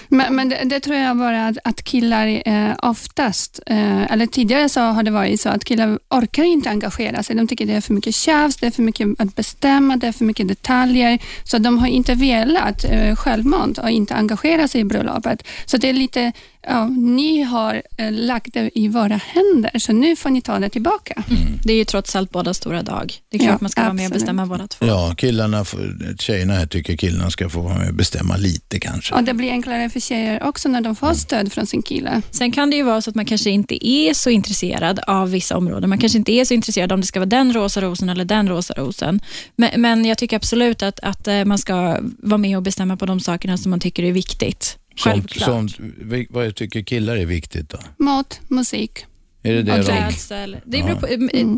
Men, 0.09 0.37
men 0.37 0.49
det, 0.49 0.63
det 0.65 0.81
tror 0.81 0.97
jag 0.97 1.17
bara 1.17 1.47
att, 1.47 1.57
att 1.65 1.83
killar 1.83 2.43
eh, 2.49 2.75
oftast, 2.83 3.61
eh, 3.67 4.13
eller 4.13 4.27
tidigare 4.27 4.69
så 4.69 4.81
har 4.81 5.03
det 5.03 5.11
varit 5.11 5.41
så 5.41 5.49
att 5.49 5.65
killar 5.65 5.99
orkar 6.11 6.45
inte 6.45 6.71
engagera 6.71 7.23
sig. 7.23 7.37
De 7.37 7.49
tycker 7.49 7.67
det 7.67 7.73
är 7.73 7.81
för 7.81 7.95
mycket 7.95 8.15
tjafs, 8.15 8.57
det 8.57 8.67
är 8.67 8.71
för 8.71 8.83
mycket 8.83 9.09
att 9.19 9.37
bestämma, 9.37 9.97
det 9.97 10.07
är 10.07 10.13
för 10.13 10.25
mycket 10.25 10.49
detaljer. 10.49 11.19
Så 11.45 11.59
de 11.59 11.79
har 11.79 11.87
inte 11.87 12.15
velat 12.15 12.85
eh, 12.85 13.17
självmant 13.17 13.79
och 13.79 13.91
inte 13.91 14.15
engagera 14.15 14.69
sig 14.69 14.81
i 14.81 14.85
bröllopet. 14.85 15.43
Så 15.67 15.77
det 15.77 15.89
är 15.89 15.93
lite, 15.93 16.33
ja, 16.67 16.89
ni 16.89 17.43
har 17.43 17.83
eh, 17.99 18.13
lagt 18.13 18.55
det 18.55 18.71
i 18.79 18.89
våra 18.89 19.17
händer, 19.17 19.79
så 19.79 19.93
nu 19.93 20.17
får 20.17 20.31
ni 20.31 20.41
ta 20.43 20.59
det 20.59 20.69
tillbaka. 20.69 21.23
Det 21.65 21.73
är 21.73 21.77
ju 21.77 21.85
trots 21.85 22.17
allt 22.17 22.31
båda 22.31 22.55
stora 22.55 22.83
dag. 22.83 23.15
Det 23.31 23.37
är 23.37 23.39
klart 23.39 23.51
Ja, 23.51 23.59
man 23.61 23.71
ska 23.71 23.81
vara 23.83 23.93
med 23.93 24.01
och 24.01 24.07
absolut. 24.07 24.23
bestämma 24.23 24.47
båda 24.47 24.67
två. 24.69 24.87
Ja, 24.87 25.15
killarna, 25.19 25.65
får, 25.65 26.17
tjejerna 26.19 26.55
här 26.55 26.67
tycker 26.67 26.97
killarna 26.97 27.31
ska 27.31 27.49
få 27.49 27.61
vara 27.61 27.79
med 27.79 27.89
och 27.89 27.95
bestämma 27.95 28.37
lite 28.37 28.81
kanske. 28.81 29.15
Och 29.15 29.25
det 29.25 29.35
blir 29.35 29.51
enklare 29.51 29.86
för 29.89 30.01
tjejer 30.01 30.43
också 30.43 30.69
när 30.69 30.81
de 30.81 30.97
får 30.97 31.15
stöd 31.15 31.53
från 31.53 31.67
sin 31.67 31.83
kille. 31.83 32.23
Sen 32.31 32.53
kan 32.53 32.71
det 32.71 32.77
ju 32.77 32.83
vara 32.83 33.03
så 33.03 33.11
att 33.11 33.17
man 33.17 33.25
kanske 33.25 33.51
inte 33.51 33.89
är 33.89 34.15
så 34.15 34.31
intresserad 34.31 34.99
av 35.07 35.31
vissa 35.31 35.57
områden. 35.57 35.89
Man 35.89 35.99
kanske 35.99 36.19
inte 36.19 36.33
är 36.33 36.45
så 36.45 36.55
intresserad 36.55 36.93
om 36.93 37.01
det 37.01 37.07
ska 37.07 37.21
vara 37.21 37.27
den 37.29 37.53
rosa 37.53 37.81
rosen 37.81 38.09
eller 38.09 38.25
den 38.25 38.49
rosa 38.49 38.75
rosen. 38.75 39.21
Men, 39.57 39.81
men 39.81 40.05
jag 40.05 40.19
tycker 40.19 40.37
absolut 40.37 40.83
att, 40.83 41.01
att 41.01 41.29
eh, 41.29 41.45
man 41.45 41.59
ska 41.59 41.99
vara 42.19 42.39
med 42.39 42.57
och 42.57 42.63
bestämma 42.63 42.97
på 42.97 43.07
de 43.07 43.21
sakerna 43.21 43.57
som 43.59 43.71
man 43.71 43.81
tycker 43.81 44.03
är 44.03 44.13
viktigt. 44.13 44.79
Sånt, 44.97 45.15
Självklart. 45.15 45.49
sånt, 45.49 45.77
vi- 46.01 46.27
vad 46.31 46.55
tycker 46.55 46.83
killar 46.83 47.17
är 47.17 47.27
viktigt 47.27 47.71
då? 47.71 47.79
Mat, 47.99 48.41
musik. 48.49 49.05
Är 49.47 49.53
det 49.53 49.63
det 49.63 49.73
Och 49.79 49.85
klädsel. 49.85 50.57
Det 50.65 50.83
beror, 50.83 50.97
på, 50.97 51.07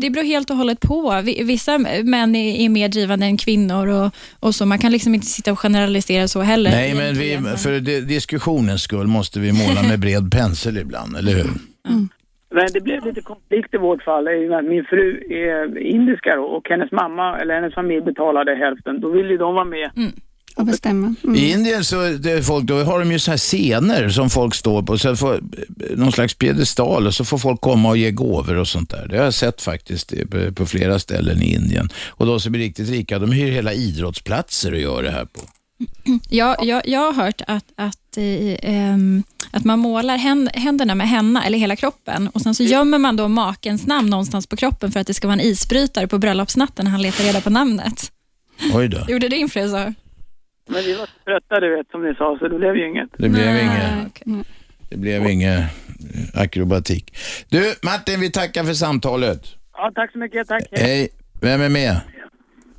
det 0.01 0.09
beror 0.09 0.23
helt 0.23 0.49
och 0.49 0.55
hållet 0.55 0.79
på. 0.79 1.21
Vi- 1.23 1.43
Vissa 1.43 1.77
män 2.03 2.35
är, 2.35 2.69
mer 2.69 2.87
drivande 2.89 3.25
än 3.25 3.37
kvinnor 3.37 3.87
och, 3.87 4.11
och 4.39 4.55
så. 4.55 4.65
Man 4.65 4.79
kan 4.79 4.91
liksom 4.91 5.15
inte 5.15 5.27
sitta 5.27 5.51
och 5.51 5.59
generalisera 5.59 6.27
så 6.27 6.41
heller. 6.41 6.71
Nej, 6.71 6.95
men 6.95 7.13
vi, 7.15 7.37
för 7.57 7.79
di- 7.79 8.01
diskussionens 8.01 8.81
skull 8.81 9.07
måste 9.07 9.39
vi 9.39 9.51
måla 9.53 9.83
med 9.83 9.99
bred 9.99 10.31
pensel 10.31 10.77
ibland, 10.77 11.17
eller 11.17 11.31
hur? 11.31 11.49
Men 12.55 12.67
det 12.73 12.81
blev 12.81 13.05
lite 13.05 13.21
konflikt 13.21 13.73
i 13.73 13.77
vårt 13.77 14.03
fall 14.03 14.23
min 14.69 14.83
fru 14.89 15.07
är 15.29 15.77
indiska 15.95 16.35
då, 16.35 16.43
och 16.43 16.69
hennes 16.69 16.91
mamma 16.91 17.39
eller 17.39 17.53
hennes 17.55 17.73
familj 17.73 18.01
betalade 18.01 18.55
hälften. 18.55 19.01
Då 19.01 19.09
ville 19.11 19.29
ju 19.29 19.37
de 19.37 19.53
vara 19.55 19.65
med. 19.65 19.89
Och 20.59 20.65
bestämma. 20.65 21.15
Mm. 21.23 21.35
I 21.35 21.51
Indien 21.51 21.83
så 21.83 21.95
det 21.95 22.31
är 22.31 22.41
folk, 22.41 22.65
då 22.65 22.83
har 22.83 22.99
de 22.99 23.11
ju 23.11 23.19
så 23.19 23.31
här 23.31 23.37
scener 23.37 24.09
som 24.09 24.29
folk 24.29 24.55
står 24.55 24.83
på, 24.83 24.97
så 24.97 25.15
får, 25.15 25.41
någon 25.95 26.11
slags 26.11 26.33
piedestal 26.33 27.07
och 27.07 27.13
så 27.15 27.25
får 27.25 27.37
folk 27.37 27.61
komma 27.61 27.89
och 27.89 27.97
ge 27.97 28.11
gåvor 28.11 28.55
och 28.55 28.67
sånt 28.67 28.89
där. 28.89 29.07
Det 29.07 29.17
har 29.17 29.23
jag 29.23 29.33
sett 29.33 29.61
faktiskt 29.61 30.13
på- 30.31 30.53
på 30.53 30.65
flera 30.65 30.99
ställen 30.99 31.41
i 31.41 31.53
Indien. 31.53 31.89
Och 32.07 32.25
de 32.25 32.39
som 32.39 32.55
är 32.55 32.59
riktigt 32.59 32.89
rika, 32.89 33.19
de 33.19 33.31
hyr 33.31 33.51
hela 33.51 33.73
idrottsplatser 33.73 34.71
och 34.73 34.79
gör 34.79 35.03
det 35.03 35.11
här 35.11 35.25
på. 35.25 35.41
Jag, 36.29 36.65
jag, 36.65 36.87
jag 36.87 36.99
har 36.99 37.13
hört 37.13 37.41
att, 37.47 37.65
att, 37.75 38.17
eh, 38.17 38.57
ehm, 38.71 39.23
att 39.51 39.65
man 39.65 39.79
målar 39.79 40.17
hän, 40.17 40.49
händerna 40.53 40.95
med 40.95 41.09
henna, 41.09 41.45
eller 41.45 41.57
hela 41.57 41.75
kroppen, 41.75 42.27
och 42.27 42.41
sen 42.41 42.55
så 42.55 42.63
gömmer 42.63 42.97
man 42.97 43.15
då 43.15 43.27
makens 43.27 43.87
namn 43.87 44.09
någonstans 44.09 44.47
på 44.47 44.55
kroppen 44.55 44.91
för 44.91 44.99
att 44.99 45.07
det 45.07 45.13
ska 45.13 45.27
vara 45.27 45.33
en 45.39 45.45
isbrytare 45.45 46.07
på 46.07 46.17
bröllopsnatten 46.17 46.85
när 46.85 46.91
han 46.91 47.01
letar 47.01 47.23
reda 47.23 47.41
på 47.41 47.49
namnet. 47.49 48.11
Oj 48.73 48.87
då. 48.87 49.05
Gjorde 49.07 49.29
din 49.29 49.49
fru 49.49 49.69
så? 49.69 49.93
Men 50.71 50.81
vi 50.81 50.93
var 50.93 51.09
trötta 51.25 51.59
du 51.59 51.75
vet 51.75 51.89
som 51.91 52.03
ni 52.03 52.15
sa 52.15 52.37
så 52.39 52.47
det 52.47 52.57
blev 52.57 52.75
ju 52.75 52.87
inget. 52.87 53.09
Det 53.17 53.29
blev 53.29 53.55
inget. 53.55 54.07
okej. 54.07 54.43
Det 54.89 54.97
blev 54.97 55.25
ingen 55.29 55.61
akrobatik. 56.33 57.17
Du, 57.49 57.73
Martin, 57.83 58.19
vi 58.19 58.31
tackar 58.31 58.63
för 58.63 58.73
samtalet. 58.73 59.41
Ja, 59.73 59.91
tack 59.95 60.11
så 60.11 60.17
mycket. 60.17 60.47
Tack. 60.47 60.63
Hej. 60.71 61.09
Vem 61.41 61.61
är 61.61 61.69
med? 61.69 62.01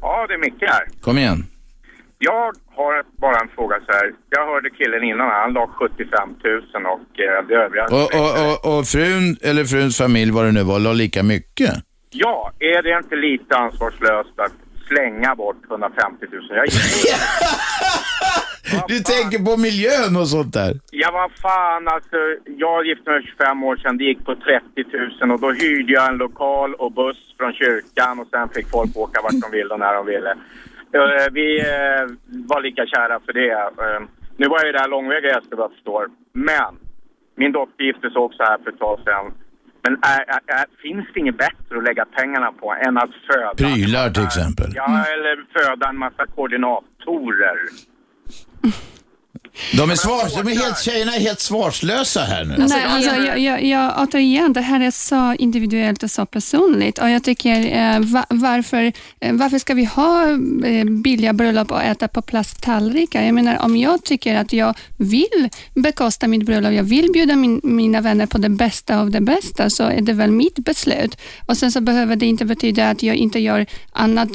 Ja, 0.00 0.26
det 0.28 0.34
är 0.34 0.38
Micke 0.38 0.62
här. 0.62 0.84
Kom 1.00 1.18
igen. 1.18 1.44
Jag 2.18 2.52
har 2.76 3.04
bara 3.20 3.40
en 3.40 3.48
fråga 3.48 3.76
så 3.86 3.92
här. 3.92 4.12
Jag 4.30 4.46
hörde 4.46 4.70
killen 4.70 5.04
innan, 5.04 5.30
han 5.30 5.52
la 5.52 5.66
75 5.66 6.28
000 6.44 6.86
och 6.86 7.20
eh, 7.20 7.46
det 7.48 7.54
övriga. 7.54 7.84
Och, 7.84 8.14
och, 8.20 8.32
och, 8.44 8.78
och 8.78 8.86
frun, 8.86 9.36
eller 9.42 9.64
fruns 9.64 9.98
familj, 9.98 10.30
vad 10.30 10.44
det 10.44 10.52
nu 10.52 10.62
var, 10.62 10.78
la 10.78 10.92
lika 10.92 11.22
mycket? 11.22 11.70
Ja, 12.10 12.52
är 12.58 12.82
det 12.82 12.96
inte 12.98 13.16
lite 13.16 13.56
ansvarslöst 13.56 14.38
att 14.38 14.52
slänga 14.90 15.34
bort 15.34 15.56
150 15.70 16.26
000? 16.32 16.42
Jag 16.50 16.66
gillar 16.66 17.20
Du 18.88 18.98
tänker 19.14 19.38
på 19.48 19.56
miljön 19.68 20.16
och 20.20 20.28
sånt 20.28 20.52
där? 20.54 20.72
Ja, 20.90 21.08
vad 21.12 21.30
fan 21.32 21.88
alltså. 21.88 22.16
Jag 22.64 22.86
gifte 22.86 23.10
mig 23.10 23.22
25 23.38 23.64
år 23.64 23.76
sedan. 23.76 23.98
Det 23.98 24.04
gick 24.04 24.24
på 24.24 24.34
30 24.34 24.64
000 25.20 25.30
och 25.32 25.40
då 25.40 25.50
hyrde 25.52 25.92
jag 25.92 26.08
en 26.12 26.16
lokal 26.18 26.74
och 26.74 26.92
buss 26.92 27.34
från 27.38 27.52
kyrkan 27.52 28.18
och 28.20 28.26
sen 28.30 28.48
fick 28.48 28.68
folk 28.70 28.96
åka 28.96 29.22
vart 29.22 29.40
de 29.44 29.50
ville 29.56 29.74
och 29.74 29.80
när 29.80 29.94
de 29.94 30.06
ville. 30.06 30.30
Eh, 30.96 31.26
Vi 31.32 31.60
eh, 31.60 32.04
var 32.52 32.60
lika 32.62 32.86
kära 32.86 33.20
för 33.26 33.32
det. 33.32 33.50
Eh, 33.52 34.00
Nu 34.36 34.46
var 34.48 34.64
ju 34.64 34.72
det 34.72 34.78
här 34.78 34.88
långväga 34.88 35.28
gäster 35.28 35.56
vad 35.56 35.64
jag 35.64 35.72
förstår. 35.72 36.08
Men 36.32 36.72
min 37.36 37.52
dotter 37.52 37.84
gifte 37.84 38.10
sig 38.10 38.18
också 38.26 38.42
här 38.42 38.58
för 38.64 38.70
ett 38.70 38.78
tag 38.78 38.98
sedan. 39.04 39.32
Men 39.82 39.92
är, 40.02 40.20
är, 40.46 40.66
finns 40.82 41.06
det 41.14 41.20
inget 41.20 41.38
bättre 41.38 41.76
att 41.78 41.84
lägga 41.84 42.04
pengarna 42.04 42.52
på 42.52 42.74
än 42.86 42.98
att 42.98 43.10
föda? 43.26 43.54
Prylar 43.54 44.10
till 44.10 44.24
exempel. 44.24 44.72
Ja, 44.74 45.04
eller 45.14 45.44
föda 45.52 45.88
en 45.88 45.98
massa 45.98 46.26
koordinatorer. 46.26 47.58
De 49.72 49.90
är, 49.90 49.94
svar, 49.94 50.44
de 50.44 50.50
är 50.50 50.56
helt, 50.56 50.82
tjejerna 50.82 51.16
är 51.16 51.20
helt 51.20 51.40
svarslösa 51.40 52.20
här 52.20 52.44
nu. 52.44 52.54
Nej, 52.58 52.84
alltså, 52.84 53.10
jag, 53.10 53.38
jag, 53.38 53.64
jag, 53.64 53.94
återigen, 53.98 54.52
det 54.52 54.60
här 54.60 54.80
är 54.80 54.90
så 54.90 55.34
individuellt 55.34 56.02
och 56.02 56.10
så 56.10 56.26
personligt. 56.26 56.98
Och 56.98 57.10
jag 57.10 57.24
tycker, 57.24 57.76
eh, 57.76 58.00
va, 58.00 58.24
varför, 58.28 58.92
eh, 59.20 59.34
varför 59.34 59.58
ska 59.58 59.74
vi 59.74 59.84
ha 59.84 60.30
eh, 60.66 60.84
billiga 60.84 61.32
bröllop 61.32 61.70
och 61.70 61.82
äta 61.82 62.08
på 62.08 62.22
plasttallrikar? 62.22 63.22
Jag 63.22 63.34
menar, 63.34 63.58
om 63.58 63.76
jag 63.76 64.04
tycker 64.04 64.36
att 64.36 64.52
jag 64.52 64.74
vill 64.96 65.48
bekosta 65.74 66.28
mitt 66.28 66.46
bröllop, 66.46 66.72
jag 66.72 66.82
vill 66.82 67.10
bjuda 67.12 67.36
min, 67.36 67.60
mina 67.64 68.00
vänner 68.00 68.26
på 68.26 68.38
det 68.38 68.48
bästa 68.48 68.98
av 68.98 69.10
det 69.10 69.20
bästa, 69.20 69.70
så 69.70 69.82
är 69.82 70.00
det 70.00 70.12
väl 70.12 70.30
mitt 70.30 70.58
beslut. 70.58 71.16
Och 71.46 71.56
Sen 71.56 71.72
så 71.72 71.80
behöver 71.80 72.16
det 72.16 72.26
inte 72.26 72.44
betyda 72.44 72.90
att 72.90 73.02
jag 73.02 73.16
inte 73.16 73.38
gör 73.38 73.66
annat 73.92 74.28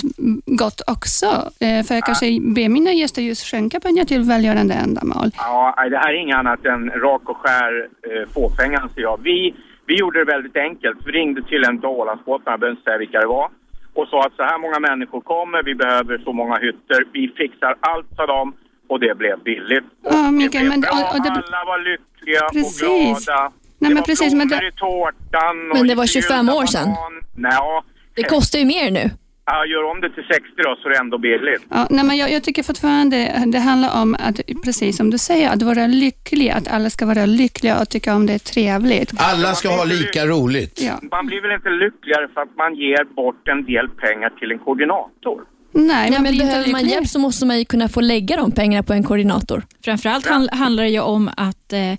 gott 0.46 0.82
också. 0.88 1.52
Eh, 1.60 1.84
för 1.84 1.96
jag 1.96 2.04
kanske 2.04 2.40
ber 2.42 2.70
mina 2.70 2.94
gäster 2.94 3.22
just 3.22 3.46
skänka 3.46 3.80
pengar 3.80 4.06
till 4.06 4.22
välgörande 4.22 4.74
ändamål. 4.74 5.05
Ja, 5.38 5.74
nej, 5.78 5.90
det 5.90 5.98
här 5.98 6.10
är 6.14 6.18
inget 6.22 6.38
annat 6.38 6.66
än 6.66 6.90
rak 6.90 7.22
och 7.30 7.38
skär 7.38 7.88
eh, 8.10 8.30
fåfänga 8.34 8.78
anser 8.80 9.02
jag. 9.02 9.20
Vi, 9.24 9.56
vi 9.88 9.96
gjorde 10.00 10.20
det 10.20 10.26
väldigt 10.36 10.58
enkelt. 10.58 10.98
Vi 11.06 11.12
ringde 11.12 11.42
till 11.44 11.64
en 11.64 11.78
av 11.78 11.86
Ålandsbåtarna, 11.86 12.52
jag 12.52 12.60
behöver 12.60 12.78
inte 12.78 12.84
säga 12.84 12.98
vilka 12.98 13.20
det 13.20 13.28
var, 13.28 13.50
och 13.94 14.08
sa 14.08 14.26
att 14.26 14.36
så 14.36 14.44
här 14.44 14.58
många 14.60 14.80
människor 14.80 15.22
kommer, 15.22 15.64
vi 15.64 15.76
behöver 15.76 16.18
så 16.18 16.34
många 16.34 16.56
hytter, 16.58 17.00
vi 17.14 17.28
fixar 17.38 17.76
allt 17.80 18.08
sa 18.16 18.26
de 18.26 18.54
och 18.90 19.00
det 19.00 19.18
blev 19.18 19.40
billigt. 19.44 19.84
Ja, 20.04 20.32
Mikael, 20.32 20.52
det 20.52 20.60
blev 20.60 20.70
men 20.70 20.82
bra, 20.82 20.92
och- 20.92 21.16
och 21.16 21.24
det- 21.24 21.30
alla 21.32 21.62
var 21.72 21.80
lyckliga 21.92 22.42
Precis. 22.54 22.82
och 22.82 22.88
glada. 22.88 23.42
Nej, 23.42 23.52
det 23.80 23.86
men 23.88 23.96
var 23.96 24.02
precis, 24.04 24.34
men 24.34 24.48
blommor 24.48 24.62
det- 24.62 24.68
i 24.68 24.72
tårtan. 24.72 25.72
och 25.72 25.78
Men 25.78 25.88
det 25.88 25.96
var 25.96 26.04
lite 26.04 26.22
25 26.22 26.50
år 26.50 26.66
sedan. 26.66 26.88
Nej, 27.36 27.82
Det 28.16 28.24
kostar 28.24 28.60
ju 28.60 28.66
mer 28.66 28.92
nu. 28.92 29.10
Ja, 29.46 29.66
gör 29.66 29.84
om 29.92 30.02
det 30.02 30.10
till 30.10 30.24
60 30.24 30.44
då 30.58 30.76
så 30.82 30.88
är 30.90 30.94
det 30.94 30.98
ändå 31.00 31.18
billigt. 31.18 31.64
Ja, 31.70 31.88
nej, 31.90 32.06
men 32.06 32.18
jag, 32.18 32.32
jag 32.32 32.44
tycker 32.44 32.64
fortfarande 32.64 33.44
det 33.46 33.60
handlar 33.60 34.02
om 34.02 34.16
att, 34.20 34.40
precis 34.66 34.98
som 34.98 35.10
du 35.10 35.18
säger, 35.18 35.50
att 35.50 35.62
vara 35.62 35.88
lycklig, 35.88 36.50
att 36.50 36.68
alla 36.68 36.90
ska 36.90 37.06
vara 37.06 37.26
lyckliga 37.26 37.82
och 37.82 37.90
tycka 37.90 38.16
om 38.16 38.26
det 38.26 38.34
är 38.34 38.40
trevligt. 38.40 39.12
Alla 39.18 39.54
ska 39.54 39.70
ha 39.70 39.84
lika 39.84 40.26
roligt. 40.26 40.82
Ja. 40.82 41.00
Man 41.12 41.26
blir 41.28 41.42
väl 41.42 41.52
inte 41.52 41.70
lyckligare 41.70 42.28
för 42.34 42.42
att 42.42 42.56
man 42.58 42.76
ger 42.76 43.04
bort 43.16 43.48
en 43.48 43.66
del 43.66 43.90
pengar 43.90 44.30
till 44.30 44.52
en 44.52 44.60
koordinator? 44.60 45.42
Nej, 45.78 46.10
ja, 46.12 46.14
men 46.14 46.22
blir 46.22 46.34
inte 46.34 46.46
behöver 46.46 46.72
man 46.72 46.86
hjälp 46.86 47.08
så 47.08 47.20
måste 47.20 47.46
man 47.46 47.60
ju 47.60 47.66
kunna 47.66 47.88
få 47.88 48.02
lägga 48.02 48.38
de 48.38 48.52
pengarna 48.52 48.84
på 48.84 48.94
en 48.94 49.04
koordinator. 49.04 49.64
Framförallt 49.86 50.28
hand, 50.28 50.50
handlar 50.52 50.84
det 50.84 50.90
ju 50.90 51.00
om 51.00 51.30
att 51.38 51.74
eh, 51.74 51.92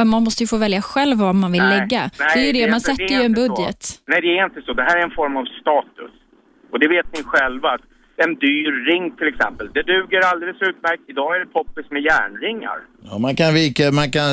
äh, 0.00 0.04
man 0.04 0.24
måste 0.24 0.42
ju 0.42 0.46
få 0.46 0.56
välja 0.56 0.82
själv 0.82 1.18
vad 1.18 1.34
man 1.34 1.52
vill 1.52 1.62
Nej, 1.62 1.78
lägga. 1.80 2.10
nej, 2.18 2.28
det 2.34 2.40
är 2.40 2.46
ju 2.46 2.52
det, 2.52 2.60
det 2.64 2.70
man 2.70 2.76
inte- 2.76 2.90
sätter 2.90 3.08
ju 3.14 3.20
en 3.20 3.24
inte 3.26 3.46
så. 3.46 3.48
budget. 3.54 3.86
Nej, 4.06 4.20
det 4.20 4.38
är 4.38 4.44
inte 4.44 4.62
så. 4.66 4.72
Det 4.72 4.82
här 4.82 4.96
är 4.96 5.02
en 5.02 5.10
form 5.10 5.36
av 5.36 5.44
status. 5.60 6.10
Och 6.74 6.80
det 6.80 6.88
vet 6.88 7.06
ni 7.12 7.22
själva. 7.22 7.68
Att 7.70 7.80
en 8.16 8.34
dyr 8.34 8.72
ring 8.90 9.16
till 9.16 9.28
exempel, 9.28 9.70
det 9.74 9.82
duger 9.82 10.20
alldeles 10.20 10.62
utmärkt. 10.62 11.02
Idag 11.06 11.36
är 11.36 11.40
det 11.40 11.46
poppis 11.46 11.90
med 11.90 12.02
järnringar. 12.02 12.78
Ja, 13.10 13.18
man, 13.18 13.36
kan 13.36 13.54
vika, 13.54 13.92
man 13.92 14.10
kan 14.10 14.30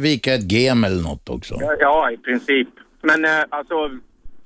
vika 0.00 0.34
ett 0.34 0.52
gem 0.52 0.84
eller 0.84 1.02
något 1.02 1.28
också. 1.28 1.54
Ja, 1.80 2.10
i 2.10 2.16
princip. 2.16 2.68
Men 3.02 3.24
eh, 3.24 3.44
alltså, 3.48 3.90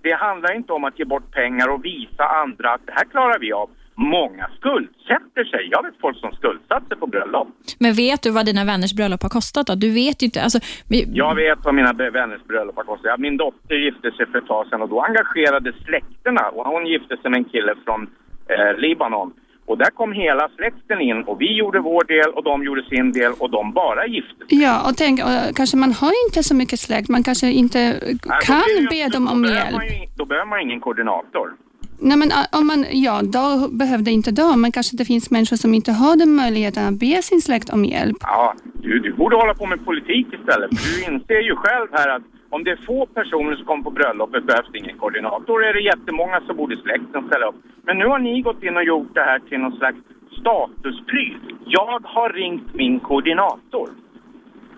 det 0.02 0.12
handlar 0.12 0.56
inte 0.56 0.72
om 0.72 0.84
att 0.84 0.98
ge 0.98 1.04
bort 1.04 1.30
pengar 1.30 1.68
och 1.68 1.84
visa 1.84 2.24
andra 2.42 2.74
att 2.74 2.86
det 2.86 2.92
här 2.92 3.04
klarar 3.04 3.38
vi 3.38 3.52
av. 3.52 3.70
Många 3.96 4.48
skuldsätter 4.58 5.44
sig. 5.44 5.68
Jag 5.70 5.82
vet 5.82 5.94
folk 6.00 6.16
som 6.18 6.32
skuldsatt 6.32 6.88
sig 6.88 6.96
på 6.96 7.06
bröllop. 7.06 7.48
Men 7.78 7.92
vet 7.92 8.22
du 8.22 8.30
vad 8.30 8.46
dina 8.46 8.64
vänners 8.64 8.92
bröllop 8.92 9.22
har 9.22 9.30
kostat 9.30 9.66
då? 9.66 9.74
Du 9.74 9.90
vet 9.90 10.22
ju 10.22 10.24
inte. 10.24 10.42
Alltså, 10.42 10.58
vi, 10.88 11.08
Jag 11.12 11.34
vet 11.34 11.58
vad 11.64 11.74
mina 11.74 11.92
vänners 11.92 12.44
bröllop 12.44 12.76
har 12.76 12.84
kostat. 12.84 13.20
Min 13.20 13.36
dotter 13.36 13.74
gifte 13.74 14.10
sig 14.10 14.26
för 14.26 14.38
ett 14.38 14.46
tag 14.46 14.66
sedan 14.66 14.82
och 14.82 14.88
då 14.88 15.00
engagerade 15.00 15.72
släkterna. 15.84 16.48
Och 16.48 16.64
hon 16.66 16.86
gifte 16.86 17.16
sig 17.16 17.30
med 17.30 17.38
en 17.38 17.44
kille 17.44 17.74
från 17.84 18.00
eh, 18.48 18.78
Libanon. 18.78 19.32
Och 19.66 19.78
där 19.78 19.90
kom 19.90 20.12
hela 20.12 20.48
släkten 20.56 21.00
in 21.00 21.22
och 21.22 21.40
vi 21.40 21.56
gjorde 21.56 21.80
vår 21.80 22.04
del 22.04 22.30
och 22.30 22.44
de 22.44 22.64
gjorde 22.64 22.82
sin 22.82 23.12
del 23.12 23.32
och 23.38 23.50
de 23.50 23.72
bara 23.72 24.06
gifte 24.06 24.46
sig. 24.48 24.62
Ja, 24.62 24.88
och 24.88 24.96
tänk, 24.96 25.20
och 25.24 25.56
kanske 25.56 25.76
man 25.76 25.92
har 25.92 26.12
inte 26.26 26.42
så 26.42 26.54
mycket 26.54 26.80
släkt, 26.80 27.08
man 27.08 27.22
kanske 27.22 27.50
inte 27.50 27.78
Nej, 27.78 28.38
kan 28.42 28.86
be 28.90 29.08
dem 29.08 29.28
om 29.28 29.44
hjälp. 29.44 29.76
Då 30.16 30.24
behöver 30.24 30.46
man 30.46 30.60
ingen 30.60 30.80
koordinator. 30.80 31.52
Nej, 31.98 32.16
men 32.16 32.32
ah, 32.32 32.58
om 32.58 32.66
man, 32.66 32.86
ja, 32.90 33.22
då 33.22 33.68
behövde 33.68 34.10
inte 34.10 34.30
de, 34.30 34.60
men 34.60 34.72
kanske 34.72 34.96
det 34.96 35.04
finns 35.04 35.30
människor 35.30 35.56
som 35.56 35.74
inte 35.74 35.92
har 35.92 36.16
den 36.16 36.34
möjligheten 36.34 36.86
att 36.86 37.00
be 37.00 37.22
sin 37.22 37.40
släkt 37.40 37.70
om 37.70 37.84
hjälp. 37.84 38.16
Ja, 38.20 38.54
du, 38.82 38.98
du 38.98 39.12
borde 39.12 39.36
hålla 39.36 39.54
på 39.54 39.66
med 39.66 39.84
politik 39.84 40.26
istället. 40.38 40.70
För 40.78 40.84
du 40.92 41.14
inser 41.14 41.42
ju 41.50 41.56
själv 41.56 41.88
här 41.92 42.08
att 42.16 42.22
om 42.50 42.64
det 42.64 42.70
är 42.70 42.80
få 42.86 43.06
personer 43.06 43.56
som 43.56 43.64
kommer 43.66 43.84
på 43.84 43.90
bröllopet 43.90 44.46
behövs 44.46 44.68
det 44.72 44.78
ingen 44.78 44.98
koordinator. 44.98 45.64
Är 45.64 45.72
det 45.72 45.80
jättemånga 45.80 46.40
så 46.46 46.54
borde 46.54 46.76
släkten 46.76 47.20
ställa 47.28 47.46
upp. 47.46 47.58
Men 47.86 47.98
nu 47.98 48.06
har 48.06 48.18
ni 48.18 48.40
gått 48.40 48.62
in 48.62 48.76
och 48.76 48.84
gjort 48.84 49.14
det 49.14 49.20
här 49.30 49.38
till 49.38 49.58
någon 49.58 49.76
slags 49.78 49.98
statuspryl. 50.40 51.38
Jag 51.66 52.00
har 52.14 52.32
ringt 52.32 52.74
min 52.74 53.00
koordinator. 53.00 53.88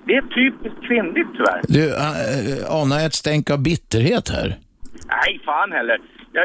Det 0.06 0.14
är 0.14 0.22
typiskt 0.22 0.80
kvinnligt 0.88 1.28
tyvärr. 1.36 1.60
Du, 1.68 1.84
äh, 1.94 2.80
anar 2.80 2.96
jag 2.96 3.06
ett 3.06 3.14
stänk 3.24 3.50
av 3.50 3.62
bitterhet 3.62 4.28
här? 4.28 4.48
Nej, 5.06 5.40
fan 5.44 5.72
heller. 5.72 5.98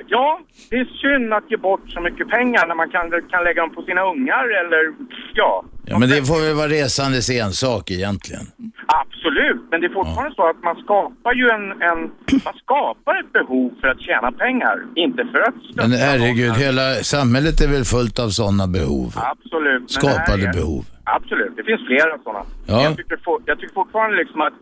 Ja, 0.07 0.39
det 0.69 0.75
är 0.75 0.85
synd 0.85 1.33
att 1.33 1.51
ge 1.51 1.57
bort 1.57 1.81
så 1.87 2.01
mycket 2.01 2.29
pengar 2.29 2.67
när 2.67 2.75
man 2.75 2.89
kan, 2.89 3.05
kan 3.33 3.43
lägga 3.43 3.61
dem 3.61 3.73
på 3.75 3.81
sina 3.81 4.01
ungar 4.11 4.43
eller 4.61 4.93
ja. 5.33 5.63
Ja, 5.85 5.99
men 5.99 6.09
det 6.09 6.23
får 6.29 6.39
väl 6.45 6.55
vara 6.55 6.67
resandes 6.67 7.29
ensak 7.29 7.91
egentligen. 7.91 8.45
Absolut, 8.85 9.61
men 9.71 9.81
det 9.81 9.87
är 9.87 9.93
fortfarande 9.93 10.35
så 10.35 10.49
att 10.49 10.63
man 10.63 10.75
skapar 10.75 11.33
ju 11.33 11.45
en, 11.49 11.65
en 11.89 11.99
man 12.45 12.53
skapar 12.63 13.19
ett 13.19 13.33
behov 13.33 13.71
för 13.81 13.87
att 13.87 14.01
tjäna 14.01 14.31
pengar, 14.31 14.75
inte 14.95 15.25
för 15.31 15.39
att 15.39 15.55
stötta 15.63 15.87
Men 15.87 15.97
herregud, 15.97 16.47
någon. 16.47 16.57
hela 16.59 16.93
samhället 17.15 17.61
är 17.61 17.67
väl 17.67 17.83
fullt 17.95 18.19
av 18.19 18.29
sådana 18.29 18.67
behov. 18.67 19.09
Absolut. 19.15 19.91
Skapade 19.91 20.47
är- 20.47 20.53
behov. 20.53 20.85
Absolut, 21.03 21.53
det 21.57 21.63
finns 21.63 21.87
flera 21.87 22.17
sådana. 22.23 22.45
Ja. 22.67 22.83
Jag, 22.83 22.97
tycker, 22.97 23.17
jag 23.45 23.59
tycker 23.59 23.73
fortfarande 23.73 24.17
liksom 24.17 24.41
att 24.41 24.53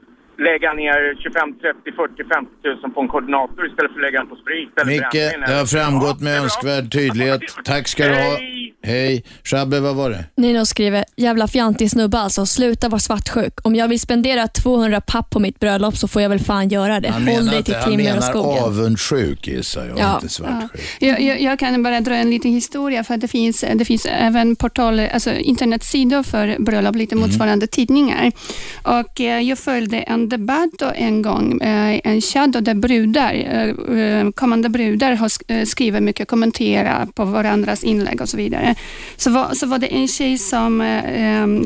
lägga 0.48 0.74
ner 0.74 1.00
25, 1.24 1.54
30, 1.62 1.92
40, 1.92 2.24
50 2.34 2.52
tusen 2.64 2.92
på 2.94 3.02
en 3.02 3.08
koordinator 3.08 3.62
istället 3.70 3.92
för 3.92 4.00
att 4.00 4.06
lägga 4.08 4.20
den 4.20 4.30
på 4.30 4.36
sprit 4.36 4.70
eller 4.78 4.92
Micke, 4.92 5.48
det 5.48 5.54
har 5.54 5.66
framgått 5.66 6.20
med 6.22 6.34
önskvärd 6.42 6.92
tydlighet. 6.92 7.42
Tack 7.66 7.88
ska 7.88 8.08
du 8.08 8.16
ha. 8.16 8.38
Hej. 8.84 9.24
Shabbe, 9.44 9.80
vad 9.80 9.96
var 9.96 10.10
det? 10.10 10.26
Nino 10.36 10.66
skriver, 10.66 11.06
jävla 11.16 11.48
fjantig 11.48 11.92
snubbe 11.92 12.18
alltså, 12.20 12.46
sluta 12.46 12.90
vara 12.90 13.00
svartsjuk. 13.00 13.54
Om 13.64 13.76
jag 13.76 13.88
vill 13.88 14.00
spendera 14.00 14.48
200 14.48 15.02
papp 15.02 15.30
på 15.30 15.40
mitt 15.40 15.60
bröllop 15.60 15.98
så 15.98 16.08
får 16.08 16.22
jag 16.22 16.30
väl 16.30 16.40
fan 16.40 16.70
göra 16.70 17.00
det. 17.00 17.10
Han 17.10 17.28
Håll 17.28 17.36
menar, 17.36 17.52
dig 17.52 17.64
till 17.64 17.74
han 17.76 17.84
Krimmer 17.84 18.04
och 18.04 18.16
menar 18.16 18.22
skogen. 18.22 18.64
avundsjuk 18.64 19.48
gissar 19.48 19.86
jag, 19.86 20.00
Ja. 20.00 20.16
inte 20.16 20.30
svartsjuk. 20.30 20.82
Jag, 21.00 21.22
jag, 21.22 21.42
jag 21.42 21.60
kan 21.60 21.84
bara 21.84 22.02
dra 22.02 22.16
en 22.16 22.30
liten 22.30 22.52
historia, 22.52 23.04
för 23.04 23.14
att 23.14 23.22
det 23.22 23.28
finns, 23.28 23.66
det 23.76 23.86
finns 23.86 24.06
även 24.06 24.56
portaler, 24.56 25.08
alltså 25.14 25.32
internetsidor 25.34 26.24
för 26.24 26.56
bröllop, 26.60 26.96
lite 26.96 27.16
motsvarande 27.16 27.68
tidningar. 27.68 28.32
Och 28.84 29.22
eh, 29.22 29.42
jag 29.42 29.58
följde 29.60 29.98
en 30.00 30.29
debatt 30.30 30.82
en 30.96 31.22
gång, 31.22 31.62
eh, 31.62 32.02
en 32.04 32.22
chatt 32.22 32.66
där 32.66 32.74
brudar, 32.74 33.34
eh, 33.34 33.98
eh, 34.00 34.32
kommande 34.32 34.70
brudar 34.70 35.14
har 35.14 35.66
skrivit 35.66 36.04
mycket, 36.04 36.28
kommenterat 36.28 37.16
på 37.16 37.26
varandras 37.26 37.84
inlägg 37.84 38.22
och 38.22 38.30
så 38.30 38.38
vidare. 38.38 38.76
Så 39.18 39.32
var, 39.32 39.54
så 39.54 39.66
var 39.66 39.78
det 39.78 39.88
en 39.88 40.08
tjej 40.08 40.38
som 40.38 41.00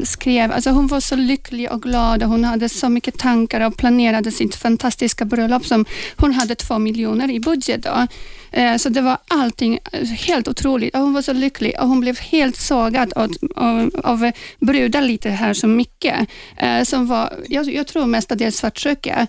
skrev, 0.04 0.52
alltså 0.52 0.70
hon 0.70 0.88
var 0.88 1.00
så 1.00 1.16
lycklig 1.16 1.72
och 1.72 1.82
glad 1.82 2.24
och 2.24 2.30
hon 2.30 2.44
hade 2.44 2.70
så 2.70 2.90
mycket 2.90 3.18
tankar 3.18 3.62
och 3.68 3.78
planerade 3.78 4.32
sitt 4.32 4.56
fantastiska 4.56 5.26
bröllop 5.26 5.66
som 5.66 5.86
hon 6.18 6.34
hade 6.34 6.56
två 6.56 6.80
miljoner 6.80 7.32
i 7.32 7.40
budget 7.40 7.84
då. 7.84 8.08
Eh, 8.54 8.76
Så 8.78 8.90
det 8.90 9.02
var 9.02 9.18
allting 9.28 9.80
eh, 9.92 10.08
helt 10.08 10.48
otroligt 10.48 10.96
och 10.96 11.02
hon 11.02 11.14
var 11.14 11.22
så 11.22 11.34
lycklig 11.34 11.76
och 11.80 11.88
hon 11.88 12.00
blev 12.00 12.20
helt 12.20 12.56
sågad 12.58 13.14
av, 13.14 13.32
av, 13.56 13.92
av 14.04 14.32
brudar 14.60 15.02
lite 15.02 15.30
här 15.30 15.54
som 15.54 15.76
mycket, 15.76 16.28
eh, 16.58 16.84
som 16.84 17.08
var, 17.08 17.34
jag, 17.50 17.66
jag 17.74 17.88
tror 17.88 18.06
mestadels 18.06 18.58
svartsjuka. 18.58 19.28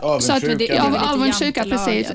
Avundsjuka. 0.00 0.82
Avundsjuka, 1.12 1.64
precis. 1.64 2.06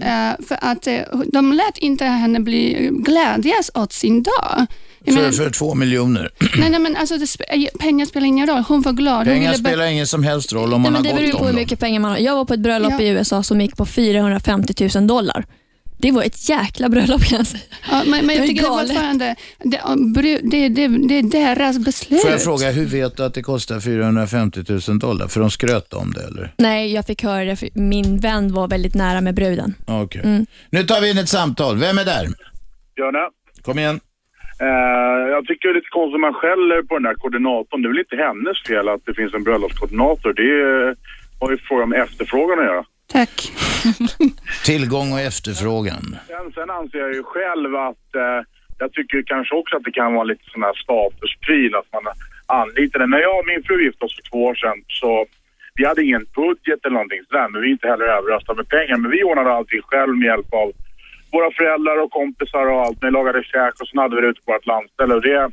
För 0.48 0.58
att 0.62 0.88
de 1.34 1.54
lät 1.54 1.78
inte 1.78 2.06
henne 2.06 2.40
bli 2.40 2.90
glädjas 2.92 3.72
åt 3.74 3.94
sin 3.94 4.24
dag. 4.24 4.66
För, 5.06 5.12
menar- 5.12 5.32
för 5.32 5.50
två 5.50 5.76
miljoner. 5.76 6.32
Nej, 6.60 6.70
nej, 6.70 6.80
men 6.80 6.96
alltså 6.96 7.18
det, 7.18 7.28
pengar 7.80 8.06
spelar 8.06 8.28
ingen 8.28 8.48
roll. 8.48 8.64
Hon 8.68 8.82
var 8.82 8.92
glad. 8.94 9.26
Pengar 9.26 9.54
spelar 9.54 9.86
ingen 9.86 10.08
som 10.08 10.24
helst 10.24 10.54
roll 10.54 10.74
om 10.74 10.82
Nej, 10.82 10.92
man 10.92 11.02
men 11.02 11.12
har 11.12 11.20
det 11.22 11.28
beror 11.28 11.40
på 11.40 11.46
hur 11.46 11.54
mycket 11.54 11.80
pengar 11.80 12.00
man 12.00 12.12
har. 12.12 12.18
Jag 12.18 12.36
var 12.36 12.46
på 12.46 12.54
ett 12.54 12.60
bröllop 12.60 12.92
Ja. 12.92 13.02
i 13.02 13.08
USA 13.10 13.44
som 13.44 13.62
gick 13.62 13.78
på 13.78 13.86
450 13.86 14.90
000 14.96 15.08
dollar. 15.08 15.46
Det 15.98 16.12
var 16.12 16.24
ett 16.24 16.50
jäkla 16.50 16.90
bröllop 16.90 17.22
kan 17.24 17.38
jag 17.38 17.48
säga. 17.48 17.64
Ja, 17.92 18.02
men, 18.06 18.26
men 18.26 18.28
Det 18.28 18.34
är 18.34 18.38
jag 18.38 18.48
tycker 18.48 18.62
det 18.64 18.68
galet. 18.70 18.88
fortfarande, 18.92 19.36
det, 19.64 20.40
det, 20.44 20.70
det, 20.70 20.88
det 21.22 21.42
är 21.42 21.56
deras 21.56 21.80
beslut. 21.80 22.22
Får 22.22 22.32
jag 22.32 22.44
fråga, 22.44 22.72
hur 22.72 22.86
vet 22.86 23.18
du 23.18 23.24
att 23.24 23.34
det 23.34 23.42
kostar 23.44 23.80
450 23.80 24.64
000 24.90 25.00
dollar? 25.00 25.28
För 25.28 25.40
de 25.40 25.50
skröt 25.50 25.94
om 25.94 26.14
det 26.14 26.24
eller? 26.24 26.54
Nej, 26.58 26.94
jag 26.94 27.06
fick 27.06 27.24
höra 27.24 27.46
det 27.46 27.56
för 27.56 27.70
min 27.74 28.20
vän 28.20 28.54
var 28.54 28.68
väldigt 28.68 28.96
nära 28.96 29.22
med 29.22 29.36
bruden. 29.36 29.74
Okej. 29.88 30.22
Mm. 30.26 30.46
Nu 30.70 30.84
tar 30.84 31.02
vi 31.02 31.10
in 31.12 31.18
ett 31.18 31.30
samtal. 31.30 31.78
Vem 31.78 31.98
är 31.98 32.06
där? 32.06 32.28
Björne? 32.96 33.20
Kom 33.62 33.80
igen. 33.80 34.00
Eh, 34.60 34.68
jag 35.36 35.46
tycker 35.48 35.68
det 35.68 35.72
är 35.72 35.76
lite 35.76 35.90
konstigt 36.00 36.20
man 36.22 36.34
skäller 36.34 36.82
på 36.88 36.94
den 37.00 37.06
här 37.06 37.14
koordinatorn. 37.14 37.82
Det 37.82 37.88
är 37.88 37.94
väl 37.94 38.00
inte 38.06 38.16
hennes 38.28 38.58
fel 38.68 38.90
att 38.90 39.02
det 39.06 39.14
finns 39.14 39.34
en 39.34 39.44
bröllopskoordinator. 39.44 40.34
Det 40.34 40.50
är, 40.66 40.96
har 41.40 41.52
ju 41.52 41.58
fråga 41.58 41.84
om 41.84 41.94
efterfrågan 41.94 42.60
att 42.60 42.66
göra. 42.66 42.84
Tack. 43.08 43.52
Tillgång 44.66 45.14
och 45.14 45.20
efterfrågan. 45.20 46.18
Sen, 46.28 46.52
sen 46.54 46.70
anser 46.70 47.00
jag 47.00 47.14
ju 47.14 47.24
själv 47.24 47.76
att 47.76 48.16
eh, 48.16 48.42
jag 48.80 48.94
tycker 48.94 49.24
kanske 49.26 49.56
också 49.56 49.76
att 49.76 49.84
det 49.84 49.92
kan 49.92 50.14
vara 50.14 50.24
lite 50.24 50.44
sån 50.52 50.64
här 50.64 50.74
statuspryl 50.74 51.76
att 51.76 51.94
man, 51.94 52.14
anlitade. 52.46 53.08
När 53.08 53.20
jag 53.20 53.40
och 53.40 53.48
min 53.48 53.64
fru 53.64 53.84
gifte 53.84 54.06
oss 54.06 54.16
för 54.16 54.30
två 54.30 54.46
år 54.46 54.56
sedan 54.56 54.84
så 54.88 55.26
vi 55.76 55.86
hade 55.86 56.04
ingen 56.04 56.26
budget 56.36 56.86
eller 56.86 56.94
någonting 56.94 57.24
sådär, 57.30 57.50
men 57.50 57.62
vi 57.62 57.68
är 57.68 57.72
inte 57.72 57.88
heller 57.88 58.06
överröstade 58.06 58.58
med 58.58 58.70
pengar. 58.70 58.98
Men 58.98 59.12
vi 59.12 59.24
ordnade 59.24 59.52
allting 59.52 59.82
själv 59.82 60.16
med 60.18 60.26
hjälp 60.26 60.54
av 60.54 60.72
våra 61.32 61.52
föräldrar 61.52 61.98
och 62.04 62.12
kompisar 62.12 62.66
och 62.72 62.82
allt. 62.82 62.98
Vi 63.02 63.12
lagade 63.12 63.44
käk 63.44 63.82
och 63.82 63.88
sen 63.88 64.00
hade 64.00 64.16
vi 64.16 64.22
det 64.22 64.28
ute 64.28 64.42
på 64.42 64.52
vårt 64.52 64.66
landställe. 64.66 65.14
Och 65.14 65.22
det, 65.22 65.52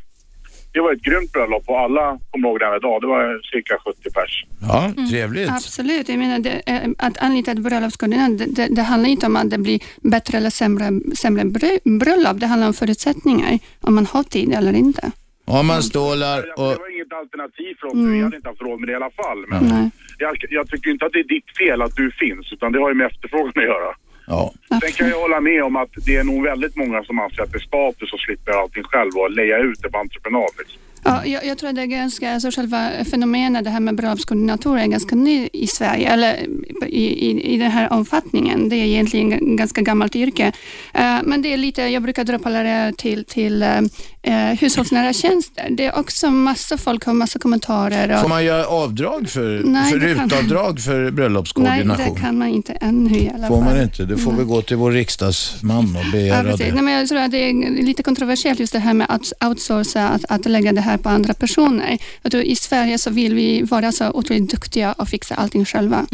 det 0.72 0.80
var 0.80 0.92
ett 0.92 1.02
grymt 1.02 1.32
bröllop 1.32 1.64
och 1.66 1.80
alla 1.80 2.18
kommer 2.30 2.48
ihåg 2.48 2.58
den 2.60 2.76
idag. 2.76 3.00
Det 3.00 3.06
var 3.06 3.40
cirka 3.52 3.74
70 3.84 4.10
pers. 4.10 4.44
Ja, 4.68 4.92
trevligt. 5.10 5.50
Absolut. 5.50 6.08
Jag 6.08 6.18
menar, 6.18 6.38
det, 6.38 6.62
eh, 6.66 6.90
att 6.98 7.18
anlita 7.18 7.50
ett 7.50 7.58
bröllopskoordinator, 7.58 8.36
det, 8.38 8.44
det, 8.44 8.74
det 8.74 8.82
handlar 8.82 9.10
inte 9.10 9.26
om 9.26 9.36
att 9.36 9.50
det 9.50 9.58
blir 9.58 9.80
bättre 10.02 10.38
eller 10.38 10.50
sämre, 10.50 11.16
sämre 11.16 11.42
brö- 11.42 11.98
bröllop. 11.98 12.40
Det 12.40 12.46
handlar 12.46 12.66
om 12.66 12.74
förutsättningar, 12.74 13.58
om 13.80 13.94
man 13.94 14.06
har 14.06 14.22
tid 14.22 14.52
eller 14.54 14.72
inte. 14.72 15.10
Har 15.46 15.62
man 15.62 15.82
stålar 15.82 16.38
och... 16.38 16.70
Det 16.70 16.78
var 16.78 16.94
inget 16.94 17.12
alternativ 17.12 17.74
för 17.80 17.86
oss. 17.86 17.92
Mm. 17.94 18.12
Vi 18.12 18.22
hade 18.22 18.36
inte 18.36 18.48
haft 18.48 18.60
råd 18.60 18.80
med 18.80 18.88
det 18.88 18.92
i 18.92 18.94
alla 18.94 19.10
fall. 19.10 19.44
Men 19.48 19.90
jag, 20.18 20.36
jag 20.50 20.68
tycker 20.68 20.90
inte 20.90 21.06
att 21.06 21.12
det 21.12 21.18
är 21.18 21.24
ditt 21.36 21.56
fel 21.58 21.82
att 21.82 21.96
du 21.96 22.10
finns, 22.10 22.52
utan 22.52 22.72
det 22.72 22.78
har 22.78 22.88
ju 22.88 22.94
med 22.94 23.06
efterfrågan 23.06 23.52
att 23.56 23.64
göra. 23.64 23.94
Ja. 24.32 24.52
Sen 24.80 24.92
kan 24.92 25.08
jag 25.08 25.20
hålla 25.20 25.40
med 25.40 25.62
om 25.64 25.76
att 25.76 25.90
det 26.06 26.16
är 26.16 26.24
nog 26.24 26.42
väldigt 26.42 26.76
många 26.76 27.04
som 27.04 27.18
anser 27.18 27.42
att 27.42 27.52
det 27.52 27.58
är 27.58 27.68
status 27.72 28.12
och 28.12 28.20
slipper 28.20 28.52
allting 28.52 28.82
själv 28.82 29.10
och 29.16 29.30
leja 29.30 29.58
ut 29.58 29.82
det 29.82 29.90
på 29.90 29.98
entreprenad. 29.98 30.50
Liksom. 30.58 30.80
Ja, 31.04 31.26
jag, 31.26 31.46
jag 31.46 31.58
tror 31.58 31.68
att 31.70 31.76
det 31.76 31.82
är 31.82 31.86
ganska, 31.86 32.34
alltså 32.34 32.50
själva 32.50 32.90
fenomenet 33.10 33.64
det 33.64 33.70
här 33.70 33.80
med 33.80 33.96
bröllopskoordinatorer 33.96 34.82
är 34.82 34.86
ganska 34.86 35.16
ny 35.16 35.48
i 35.52 35.66
Sverige, 35.66 36.08
eller 36.12 36.46
i, 36.86 37.04
i, 37.04 37.54
i 37.54 37.58
den 37.58 37.70
här 37.70 37.92
omfattningen. 37.92 38.68
Det 38.68 38.76
är 38.76 38.84
egentligen 38.84 39.32
ett 39.32 39.40
ganska 39.58 39.80
gammalt 39.80 40.16
yrke. 40.16 40.52
Eh, 40.92 41.16
men 41.22 41.42
det 41.42 41.52
är 41.52 41.56
lite, 41.56 41.82
jag 41.82 42.02
brukar 42.02 42.24
dra 42.24 42.38
paralleller 42.38 42.92
till, 42.92 43.24
till 43.24 43.62
uh, 43.62 44.32
hushållsnära 44.60 45.12
tjänster. 45.12 45.68
Det 45.70 45.84
är 45.86 45.98
också 45.98 46.30
massa 46.30 46.78
folk 46.78 47.04
har 47.04 47.14
massa 47.14 47.38
kommentarer. 47.38 48.14
Och, 48.14 48.20
Får 48.20 48.28
man 48.28 48.44
göra 48.44 48.66
avdrag 48.66 49.28
för, 49.28 49.62
Nej, 49.64 49.92
för 49.92 49.98
rutavdrag 49.98 50.80
för 50.80 51.02
Nej, 51.02 51.12
bröllopskoordination? 51.12 52.14
det 52.14 52.20
kan 52.20 52.38
man 52.38 52.48
inte 52.48 52.72
ännu 52.72 53.18
i 53.18 53.30
alla 53.34 53.48
Får 53.48 53.62
fall. 53.62 53.74
man 53.74 53.82
inte? 53.82 54.04
Det 54.04 54.16
får 54.16 54.32
vi 54.32 54.44
gå 54.44 54.62
till 54.62 54.76
vår 54.76 54.90
riksdagsman 54.92 55.96
och 55.96 56.02
Ja, 56.04 56.10
begära 56.12 56.42
precis. 56.44 56.66
det. 56.66 56.72
Nej, 56.74 56.82
men 56.82 56.94
jag 56.94 57.08
tror 57.08 57.18
att 57.18 57.30
det 57.30 57.50
är 57.50 57.82
lite 57.82 58.02
kontroversiellt 58.02 58.60
just 58.60 58.72
det 58.72 58.78
här 58.78 58.94
med 58.94 59.06
att 59.10 59.32
outsourca, 59.48 60.08
att, 60.08 60.24
att 60.28 60.46
lägga 60.46 60.72
det 60.72 60.80
här 60.80 60.91
på 60.98 61.08
andra 61.08 61.34
personer. 61.34 61.98
Jag 62.22 62.32
tror 62.32 62.44
I 62.44 62.56
Sverige 62.56 62.98
så 62.98 63.10
vill 63.10 63.34
vi 63.34 63.62
vara 63.62 63.92
så 63.92 64.10
otroligt 64.10 64.50
duktiga 64.50 64.92
och 64.92 65.08
fixa 65.08 65.34
allting 65.34 65.64
själva. 65.64 66.06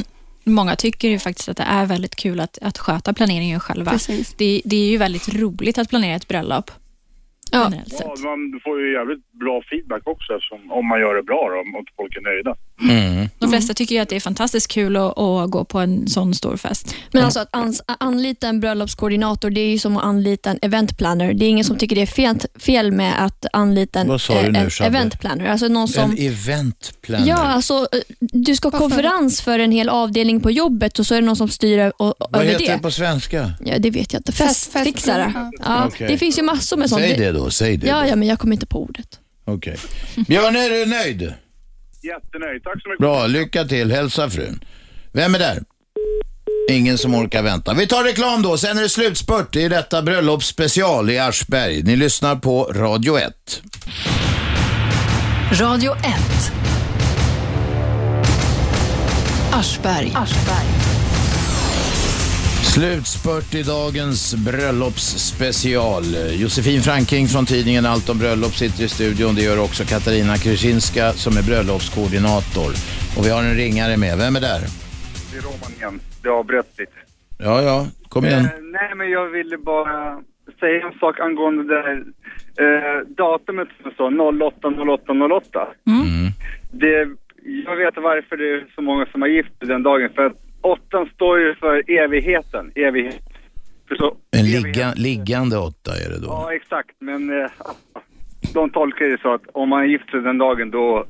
Många 0.45 0.77
tycker 0.77 1.09
ju 1.09 1.19
faktiskt 1.19 1.49
att 1.49 1.57
det 1.57 1.63
är 1.63 1.87
väldigt 1.87 2.17
kul 2.17 2.41
att, 2.41 2.59
att 2.63 2.79
sköta 2.79 3.13
planeringen 3.13 3.61
själva. 3.61 3.99
Det, 4.37 4.63
det 4.65 4.77
är 4.77 4.91
ju 4.91 4.97
väldigt 4.97 5.35
roligt 5.35 5.79
att 5.79 5.89
planera 5.89 6.17
ett 6.17 6.29
bröllop. 6.29 6.71
Sett. 7.53 8.01
Ja, 8.01 8.15
man 8.25 8.61
får 8.65 8.81
ju 8.81 8.93
jävligt 8.93 9.33
bra 9.33 9.62
feedback 9.70 10.03
också 10.07 10.33
eftersom, 10.37 10.73
om 10.73 10.87
man 10.89 11.01
gör 11.01 11.15
det 11.15 11.23
bra 11.23 11.43
då, 11.53 11.57
om 11.79 11.85
folk 11.97 12.16
är 12.16 12.20
nöjda. 12.20 12.55
De 13.39 13.51
flesta 13.51 13.75
tycker 13.75 13.95
ju 13.95 14.01
att 14.01 14.09
det 14.09 14.16
är 14.16 14.20
fantastiskt 14.20 14.70
kul 14.70 14.97
att, 14.97 15.19
att 15.19 15.51
gå 15.51 15.65
på 15.65 15.79
en 15.79 16.09
sån 16.09 16.35
stor 16.35 16.57
fest. 16.57 16.95
Men 17.12 17.25
alltså 17.25 17.41
att 17.41 17.53
ans- 17.53 17.81
anlita 17.99 18.49
en 18.49 18.61
bröllopskoordinator, 18.61 19.51
det 19.51 19.61
är 19.61 19.70
ju 19.70 19.79
som 19.79 19.97
att 19.97 20.05
anlita 20.05 20.51
en 20.51 20.59
eventplanner. 20.62 21.35
Det 21.35 21.45
är 21.45 21.49
ingen 21.49 21.65
som 21.65 21.77
tycker 21.79 21.97
det 21.97 22.03
är 22.03 22.07
fel, 22.07 22.37
fel 22.59 22.93
med 22.93 23.25
att 23.25 23.47
anlita 23.53 24.01
en, 24.01 24.09
Vad 24.09 24.20
sa 24.20 24.35
du 24.35 24.47
eh, 24.47 24.53
nu, 24.53 24.59
en 24.59 24.70
Shabbe? 24.70 24.89
eventplanner. 24.99 25.47
Alltså 25.47 25.69
någon 25.69 25.89
som... 25.89 26.11
En 26.11 26.19
eventplanner? 26.19 27.27
Ja, 27.29 27.37
alltså 27.37 27.75
eh, 27.75 27.99
du 28.20 28.57
ska 28.57 28.69
ha 28.69 28.79
konferens 28.79 29.41
för 29.41 29.59
en 29.59 29.73
hel 29.73 29.89
avdelning 29.89 30.41
på 30.41 30.51
jobbet 30.51 30.99
och 30.99 31.07
så 31.07 31.15
är 31.15 31.20
det 31.20 31.27
någon 31.27 31.37
som 31.37 31.49
styr 31.49 31.79
ö- 31.79 31.91
och, 31.97 32.15
Vad 32.19 32.43
över 32.43 32.53
heter 32.53 32.66
det. 32.66 32.73
det 32.73 32.79
på 32.79 32.91
svenska? 32.91 33.51
Ja, 33.65 33.79
det 33.79 33.91
vet 33.91 34.12
jag 34.12 34.20
inte. 34.20 34.33
Festfixare. 34.33 35.51
Ja, 35.65 35.87
Okej. 35.87 36.09
Det 36.09 36.19
finns 36.19 36.39
ju 36.39 36.43
massor 36.43 36.77
med 36.77 36.89
sånt. 36.91 37.03
Säg 37.03 37.16
det 37.16 37.33
då, 37.33 37.38
säg 37.51 37.77
det 37.77 37.86
Ja, 37.86 38.01
då. 38.02 38.09
ja, 38.09 38.16
men 38.16 38.28
jag 38.28 38.39
kommer 38.39 38.55
inte 38.55 38.66
på 38.66 38.82
ordet. 38.82 39.09
Okej. 39.44 39.77
Björn, 40.28 40.56
är 40.56 40.70
du 40.70 40.86
nöjd? 40.86 41.20
Jättenöjd. 42.02 42.65
Tack 42.65 42.82
så 42.82 42.89
mycket. 42.89 42.98
Bra, 43.01 43.27
lycka 43.27 43.65
till. 43.65 43.93
Hälsa 43.93 44.31
frun. 44.31 44.65
Vem 45.12 45.35
är 45.35 45.39
där? 45.39 45.62
Ingen 46.70 46.98
som 46.98 47.15
orkar 47.15 47.43
vänta. 47.43 47.74
Vi 47.74 47.86
tar 47.86 48.05
reklam 48.05 48.43
då, 48.43 48.56
sen 48.59 48.78
är 48.78 48.82
det 48.82 48.89
slutspurt 48.89 49.56
i 49.56 49.69
detta 49.69 50.02
bröllopsspecial 50.02 51.10
i 51.10 51.19
Aschberg. 51.19 51.82
Ni 51.82 51.97
lyssnar 51.97 52.36
på 52.36 52.65
Radio 52.65 53.19
1. 53.19 53.62
Radio 55.60 55.93
1. 55.97 56.05
Aschberg. 59.52 60.12
Slutspurt 62.74 63.55
i 63.55 63.62
dagens 63.62 64.20
bröllopsspecial. 64.49 66.05
Josefin 66.43 66.81
Franking 66.89 67.27
från 67.32 67.47
tidningen 67.47 67.86
Allt 67.86 68.09
om 68.12 68.19
bröllop 68.19 68.55
sitter 68.62 68.85
i 68.85 68.89
studion. 68.89 69.35
Det 69.35 69.43
gör 69.49 69.59
också 69.66 69.82
Katarina 69.85 70.35
Krysinska 70.45 71.07
som 71.24 71.32
är 71.40 71.45
bröllopskoordinator. 71.51 72.70
Och 73.16 73.23
vi 73.27 73.31
har 73.35 73.43
en 73.49 73.57
ringare 73.62 73.97
med. 74.05 74.15
Vem 74.23 74.36
är 74.39 74.43
där? 74.51 74.62
Det 75.31 75.36
är 75.39 75.43
Roman 75.49 75.73
igen. 75.78 75.97
Det 76.23 76.31
avbröt 76.40 76.70
lite. 76.78 76.99
Ja, 77.47 77.57
ja, 77.69 77.77
kom 78.12 78.24
igen. 78.24 78.45
Eh, 78.45 78.51
nej, 78.78 78.90
men 78.99 79.11
jag 79.11 79.27
ville 79.36 79.59
bara 79.59 80.20
säga 80.61 80.86
en 80.86 80.99
sak 81.03 81.20
angående 81.20 81.62
det 81.74 81.82
här 81.89 81.99
eh, 82.65 82.99
datumet 83.23 83.69
som 83.82 83.90
står 83.90 84.11
080808. 84.11 85.69
Mm. 85.86 86.32
Det, 86.82 86.97
jag 87.69 87.77
vet 87.77 87.95
varför 87.97 88.36
det 88.36 88.49
är 88.57 88.66
så 88.74 88.82
många 88.82 89.07
som 89.07 89.23
har 89.23 89.28
gift 89.28 89.55
den 89.61 89.82
dagen. 89.82 90.11
För 90.15 90.27
att 90.27 90.48
åttan 90.61 91.11
står 91.15 91.41
ju 91.41 91.55
för 91.55 91.91
evigheten. 91.91 92.73
Evighet. 92.75 93.23
En 94.31 94.45
ligga, 94.45 94.93
liggande 94.97 95.59
åtta 95.59 95.91
är 96.07 96.11
det 96.11 96.21
då. 96.21 96.27
ja, 96.27 96.55
exakt. 96.55 96.97
Men 97.01 97.41
eh, 97.41 97.51
de 98.55 98.71
tolkar 98.71 99.05
det 99.05 99.19
så 99.23 99.35
att 99.35 99.43
om 99.53 99.69
man 99.69 99.91
gift 99.91 100.11
sig 100.11 100.21
den 100.21 100.39
dagen 100.39 100.71
då 100.71 101.05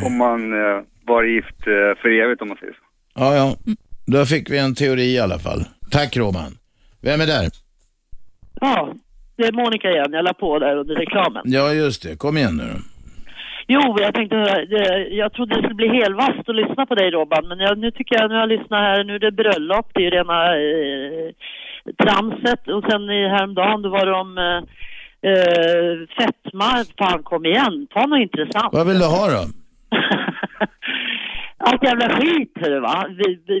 kommer 0.00 0.18
man 0.18 0.52
eh, 0.52 0.84
vara 1.06 1.26
gift 1.26 1.66
eh, 1.66 2.00
för 2.02 2.08
evigt 2.08 2.42
om 2.42 2.48
man 2.48 2.56
säger 2.56 2.72
så. 2.72 2.82
Ja, 3.14 3.34
ja. 3.34 3.56
Då 4.06 4.26
fick 4.26 4.50
vi 4.50 4.58
en 4.58 4.74
teori 4.74 5.14
i 5.14 5.18
alla 5.20 5.38
fall. 5.38 5.64
Tack 5.90 6.16
Roman. 6.16 6.58
Vem 7.00 7.20
är 7.20 7.26
där? 7.26 7.48
Ja, 8.60 8.94
det 9.36 9.42
är 9.42 9.52
Monica 9.52 9.90
igen. 9.90 10.12
Jag 10.12 10.24
la 10.24 10.34
på 10.34 10.58
där 10.58 10.76
under 10.76 10.94
reklamen. 10.94 11.42
Ja, 11.44 11.72
just 11.72 12.02
det. 12.02 12.16
Kom 12.16 12.36
igen 12.36 12.56
nu 12.56 12.62
då. 12.62 12.91
Jo, 13.66 13.96
jag 14.00 14.14
tänkte 14.14 14.36
det- 14.36 15.08
jag 15.10 15.32
trodde 15.32 15.54
det 15.54 15.62
skulle 15.62 15.74
bli 15.74 15.88
helvast 16.02 16.48
att 16.48 16.54
lyssna 16.56 16.86
på 16.86 16.94
dig 16.94 17.10
Robban, 17.10 17.48
men 17.48 17.58
jag, 17.58 17.78
nu 17.78 17.90
tycker 17.90 18.14
jag, 18.20 18.28
nu 18.28 18.34
har 18.34 18.40
jag 18.40 18.48
lyssnat 18.48 18.80
här, 18.80 19.04
nu 19.04 19.14
är 19.14 19.18
det 19.18 19.32
bröllop, 19.32 19.90
det 19.94 20.00
är 20.00 20.04
ju 20.04 20.10
rena 20.10 20.56
eh, 20.56 21.30
tramset 22.04 22.68
och 22.68 22.84
sen 22.90 23.10
i 23.10 23.28
häromdagen 23.28 23.82
då 23.82 23.88
var 23.88 24.06
det 24.06 24.12
om 24.12 24.38
eh, 24.38 24.60
eh, 25.30 25.94
fetma, 26.18 26.70
fan 26.98 27.22
kom 27.22 27.46
igen, 27.46 27.86
ta 27.94 28.06
något 28.06 28.20
intressant. 28.20 28.72
Vad 28.72 28.86
vill 28.86 28.98
du 28.98 29.04
ha 29.06 29.26
då? 29.30 29.42
Allt 31.64 31.84
jävla 31.84 32.08
skit 32.08 32.52
hörru 32.60 32.80
va, 32.80 33.06
vi, 33.08 33.38
vi, 33.46 33.60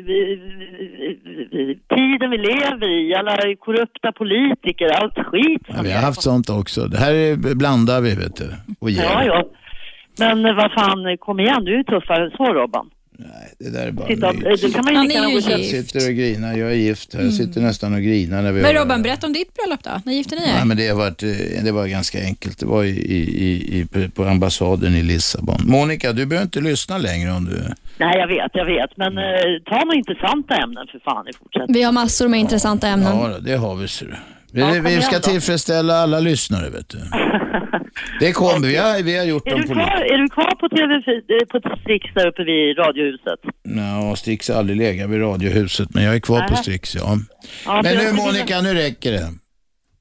vi, 1.50 1.78
tiden 1.96 2.30
vi 2.30 2.38
lever 2.38 2.88
i, 2.88 3.14
alla 3.14 3.36
korrupta 3.58 4.12
politiker, 4.12 4.88
allt 4.88 5.18
skit 5.26 5.62
Ja, 5.68 5.74
vi 5.82 5.92
har 5.92 6.02
haft 6.02 6.22
sånt 6.22 6.50
också. 6.50 6.80
Det 6.80 6.98
här 6.98 7.14
är, 7.14 7.54
blandar 7.54 8.00
vi 8.00 8.14
vet 8.14 8.36
du. 8.36 8.48
Och 8.80 8.90
ger. 8.90 9.02
Ja, 9.02 9.24
ja. 9.24 9.44
Men 10.18 10.42
vad 10.56 10.72
fan, 10.72 11.16
kom 11.20 11.40
igen, 11.40 11.64
du 11.64 11.78
är 11.78 11.82
tuffare 11.84 12.24
än 12.24 12.30
så 12.30 12.44
Robban. 12.52 12.90
Det 13.58 13.70
där 13.70 13.86
är 13.86 13.90
bara 13.92 14.06
Titta, 14.06 14.32
myt. 14.32 14.44
eh, 14.46 14.50
det 14.52 14.74
kan 14.74 14.84
man 14.84 14.92
ju 14.92 14.98
Han 14.98 15.10
är 15.10 15.28
ju 15.28 15.34
Jag 15.34 15.42
köpa. 15.44 15.62
sitter 15.62 16.08
och 16.10 16.14
grinar. 16.16 16.56
Jag 16.56 16.70
är 16.70 16.74
gift. 16.74 17.14
Jag 17.14 17.32
sitter 17.32 17.60
nästan 17.60 17.94
och 17.94 18.00
grinar 18.02 18.42
när 18.42 18.52
vi 18.52 18.62
Men 18.62 18.76
har- 18.76 18.82
Robban, 18.82 19.02
berätta 19.02 19.26
om 19.26 19.32
ditt 19.32 19.54
bröllop 19.54 19.82
då. 19.82 19.90
När 20.04 20.12
gifte 20.12 20.34
ni 20.34 20.40
Nej, 20.40 20.60
er? 20.60 20.64
men 20.64 20.76
det, 20.76 20.92
varit, 20.92 21.22
eh, 21.22 21.64
det 21.64 21.72
var 21.72 21.86
ganska 21.86 22.18
enkelt. 22.22 22.58
Det 22.58 22.66
var 22.66 22.84
i, 22.84 22.88
i, 22.88 23.80
i, 23.80 24.08
på 24.14 24.24
ambassaden 24.24 24.94
i 24.94 25.02
Lissabon. 25.02 25.60
Monica, 25.66 26.12
du 26.12 26.26
behöver 26.26 26.44
inte 26.44 26.60
lyssna 26.60 26.98
längre 26.98 27.30
om 27.32 27.44
du... 27.44 27.62
Nej, 27.98 28.18
jag 28.18 28.26
vet, 28.28 28.50
jag 28.54 28.64
vet. 28.66 28.96
Men 28.96 29.18
eh, 29.18 29.24
ta 29.64 29.84
några 29.84 29.96
intressanta 29.98 30.54
ämnen 30.56 30.86
för 30.92 30.98
fan 30.98 31.28
i 31.28 31.32
fortsättningen. 31.38 31.72
Vi 31.74 31.82
har 31.82 31.92
massor 31.92 32.28
med 32.28 32.40
intressanta 32.40 32.88
ämnen. 32.88 33.16
Ja, 33.18 33.38
det 33.40 33.56
har 33.56 33.74
vi. 33.76 33.88
Ser 33.88 34.06
du. 34.06 34.14
Vi, 34.52 34.80
vi 34.80 35.02
ska 35.02 35.18
tillfredsställa 35.18 35.94
alla 35.94 36.20
lyssnare, 36.20 36.70
vet 36.70 36.88
du. 36.88 36.98
Det 38.20 38.32
kommer 38.32 38.66
vi. 38.66 38.76
Har, 38.76 39.02
vi 39.02 39.18
har 39.18 39.24
gjort 39.24 39.46
Är 39.46 39.50
dem 39.50 39.60
du, 39.60 39.66
på 39.66 39.74
kvar, 39.74 40.00
är 40.12 40.18
du 40.18 40.28
kvar 40.28 40.54
på 40.54 40.68
TV, 40.68 40.94
eh, 40.94 41.46
på 41.70 41.76
Strix 41.80 42.14
där 42.14 42.26
uppe 42.28 42.44
vid 42.44 42.78
Radiohuset? 42.78 43.40
Ja, 43.62 44.16
Strix 44.16 44.48
har 44.48 44.56
aldrig 44.56 44.78
legat 44.78 45.10
vid 45.10 45.20
Radiohuset, 45.20 45.94
men 45.94 46.04
jag 46.04 46.14
är 46.14 46.20
kvar 46.20 46.40
på 46.40 46.52
Nej. 46.54 46.62
Strix, 46.62 46.96
ja. 46.96 47.16
Ja, 47.66 47.80
Men 47.82 47.96
nu 47.96 48.12
Monica, 48.12 48.60
nu 48.60 48.74
räcker 48.74 49.12
det. 49.12 49.28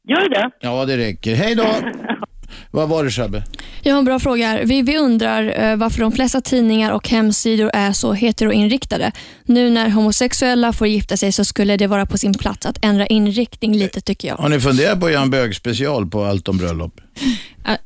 Gör 0.07 0.29
det? 0.29 0.51
Ja, 0.59 0.85
det 0.85 0.97
räcker. 0.97 1.35
Hej 1.35 1.55
då! 1.55 1.65
Vad 2.73 2.89
var 2.89 3.03
det 3.03 3.11
Shabbe? 3.11 3.43
Jag 3.81 3.93
har 3.93 3.99
en 3.99 4.05
bra 4.05 4.19
fråga 4.19 4.47
här. 4.47 4.65
Vi, 4.65 4.81
vi 4.81 4.97
undrar 4.97 5.71
eh, 5.71 5.75
varför 5.75 5.99
de 6.01 6.11
flesta 6.11 6.41
tidningar 6.41 6.91
och 6.91 7.09
hemsidor 7.09 7.71
är 7.73 7.91
så 7.93 8.13
heteroinriktade. 8.13 9.11
Nu 9.45 9.69
när 9.69 9.89
homosexuella 9.89 10.73
får 10.73 10.87
gifta 10.87 11.17
sig 11.17 11.31
så 11.31 11.45
skulle 11.45 11.77
det 11.77 11.87
vara 11.87 12.05
på 12.05 12.17
sin 12.17 12.33
plats 12.33 12.65
att 12.65 12.77
ändra 12.81 13.07
inriktning 13.07 13.75
lite 13.75 14.01
tycker 14.01 14.27
jag. 14.27 14.35
Har 14.35 14.49
ni 14.49 14.59
funderat 14.59 14.99
på 14.99 15.05
att 15.05 15.11
göra 15.11 15.21
en 15.23 15.29
bögspecial 15.29 16.09
på 16.09 16.23
allt 16.23 16.47
om 16.47 16.57
bröllop? 16.57 17.01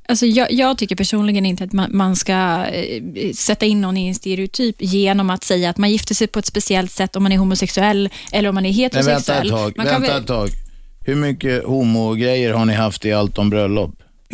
Alltså 0.09 0.25
jag, 0.25 0.51
jag 0.51 0.77
tycker 0.77 0.95
personligen 0.95 1.45
inte 1.45 1.63
att 1.63 1.73
man, 1.73 1.89
man 1.97 2.15
ska 2.15 2.65
eh, 2.65 3.31
sätta 3.33 3.65
in 3.65 3.81
någon 3.81 3.97
i 3.97 4.07
en 4.07 4.15
stereotyp 4.15 4.75
genom 4.79 5.29
att 5.29 5.43
säga 5.43 5.69
att 5.69 5.77
man 5.77 5.91
gifter 5.91 6.15
sig 6.15 6.27
på 6.27 6.39
ett 6.39 6.45
speciellt 6.45 6.91
sätt 6.91 7.15
om 7.15 7.23
man 7.23 7.31
är 7.31 7.37
homosexuell 7.37 8.09
eller 8.31 8.49
om 8.49 8.55
man 8.55 8.65
är 8.65 8.69
Men 8.69 8.89
vänta 8.91 8.99
heterosexuell. 8.99 9.47
ett 9.47 9.53
tag. 9.53 9.73
man 9.77 9.85
kan 9.85 10.01
Vänta 10.01 10.13
väl, 10.13 10.21
ett 10.21 10.27
tag. 10.27 10.49
Hur 11.05 11.15
mycket 11.15 11.63
homogrejer 11.63 12.53
har 12.53 12.65
ni 12.65 12.73
haft 12.73 13.05
i 13.05 13.13
allt 13.13 13.37
om 13.37 13.49
bröllop? 13.49 13.91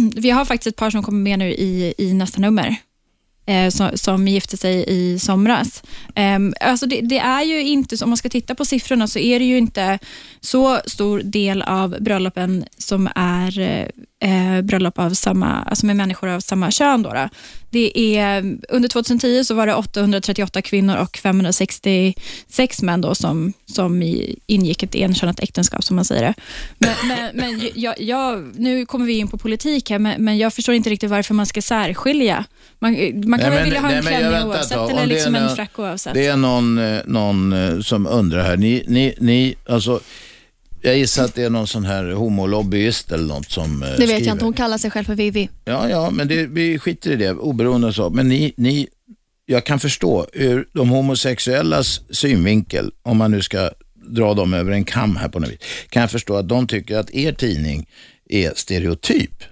Vi 0.09 0.29
har 0.29 0.45
faktiskt 0.45 0.67
ett 0.67 0.75
par 0.75 0.89
som 0.89 1.03
kommer 1.03 1.19
med 1.21 1.39
nu 1.39 1.51
i, 1.51 1.93
i 1.97 2.13
nästa 2.13 2.39
nummer. 2.41 2.75
eh, 3.45 3.69
som, 3.69 3.89
som 3.97 4.27
gifte 4.27 4.57
sig 4.57 4.85
i 4.87 5.19
somras. 5.19 5.83
Ehm, 6.15 6.53
alltså 6.61 6.85
det, 6.85 7.01
det 7.01 7.19
är 7.19 7.43
ju 7.43 7.61
inte, 7.67 7.97
så- 7.97 8.05
om 8.05 8.09
man 8.09 8.17
ska 8.17 8.29
titta 8.29 8.55
på 8.55 8.65
siffrorna, 8.65 9.07
så 9.07 9.19
är 9.19 9.39
det 9.39 9.45
ju 9.45 9.57
inte 9.57 9.99
så 10.41 10.79
stor 10.85 11.19
del 11.23 11.61
av 11.61 11.97
bröllopen 11.99 12.65
som 12.77 13.09
är 13.15 13.59
eh, 13.59 13.85
eh, 14.21 14.61
bröllop 14.61 14.99
av 14.99 15.09
samma, 15.13 15.63
alltså 15.63 15.85
med 15.85 15.95
människor 15.95 16.29
av 16.29 16.39
samma 16.39 16.71
kön. 16.71 17.03
Då, 17.03 17.09
då. 17.13 17.29
Det 17.69 18.17
är, 18.17 18.57
under 18.69 18.89
2010 18.89 19.43
så 19.43 19.53
var 19.53 19.67
det 19.67 19.73
838 19.75 20.61
kvinnor 20.61 20.95
och 20.97 21.17
566 21.17 22.81
män 22.81 23.01
då 23.01 23.15
som, 23.15 23.53
som 23.65 24.01
i, 24.01 24.39
ingick 24.47 24.83
ett 24.83 24.95
enkönat 24.95 25.39
äktenskap, 25.39 25.83
som 25.83 25.95
man 25.95 26.05
säger 26.05 26.21
det. 26.21 26.33
Men, 26.77 26.95
men, 27.07 27.35
men 27.35 27.69
jag, 27.75 28.01
jag, 28.01 28.51
nu 28.55 28.85
kommer 28.85 29.05
vi 29.05 29.13
in 29.17 29.27
på 29.27 29.37
politik 29.37 29.89
här, 29.89 29.99
men, 29.99 30.23
men 30.25 30.37
jag 30.37 30.53
förstår 30.53 30.75
inte 30.75 30.89
riktigt 30.89 31.09
varför 31.09 31.33
man 31.33 31.45
ska 31.45 31.61
särskilja. 31.61 32.45
Man, 32.79 32.91
man 33.29 33.39
kan 33.39 33.51
väl 33.51 33.63
vilja 33.63 33.79
ha 33.79 33.91
en 33.91 34.03
nej, 34.05 34.17
klänning 34.17 34.47
oavsett, 34.47 34.77
tag. 34.77 34.91
eller 34.91 35.05
liksom 35.05 35.35
en 35.35 35.43
någon- 35.43 35.55
frack 35.55 35.79
oavsett. 35.79 36.13
Det 36.13 36.25
är 36.27 36.37
någon, 36.37 36.77
eh, 36.77 36.99
någon 37.05 37.53
eh, 37.53 37.79
som 37.79 38.07
undrar 38.07 38.43
här. 38.43 38.57
Ni, 38.57 38.83
ni, 38.87 39.13
ni, 39.19 39.55
alltså, 39.69 39.99
jag 40.81 40.97
gissar 40.97 41.23
att 41.25 41.35
det 41.35 41.43
är 41.43 41.49
någon 41.49 41.67
sån 41.67 41.85
här 41.85 42.11
homolobbyist 42.11 43.11
eller 43.11 43.25
något 43.25 43.51
som 43.51 43.83
eh, 43.83 43.89
Det 43.89 43.95
vet 43.97 44.09
skriver. 44.09 44.25
jag 44.25 44.35
inte, 44.35 44.45
hon 44.45 44.53
kallar 44.53 44.77
sig 44.77 44.91
själv 44.91 45.05
för 45.05 45.15
Vivi. 45.15 45.49
Ja, 45.65 45.89
ja, 45.89 46.09
men 46.11 46.27
det, 46.27 46.45
vi 46.47 46.79
skiter 46.79 47.11
i 47.11 47.15
det, 47.15 47.31
oberoende 47.31 47.87
och 47.87 47.95
så. 47.95 48.09
Men 48.09 48.27
ni, 48.29 48.53
ni, 48.57 48.87
jag 49.45 49.65
kan 49.65 49.79
förstå 49.79 50.27
ur 50.33 50.67
de 50.73 50.89
homosexuellas 50.89 52.01
synvinkel, 52.09 52.91
om 53.03 53.17
man 53.17 53.31
nu 53.31 53.41
ska 53.41 53.69
dra 54.09 54.33
dem 54.33 54.53
över 54.53 54.71
en 54.71 54.83
kam 54.83 55.15
här 55.15 55.29
på 55.29 55.39
något 55.39 55.49
vis, 55.49 55.59
kan 55.89 56.01
jag 56.01 56.11
förstå 56.11 56.35
att 56.35 56.49
de 56.49 56.67
tycker 56.67 56.97
att 56.97 57.11
er 57.11 57.33
tidning 57.33 57.87
är 58.29 58.51
stereotyp. 58.55 59.43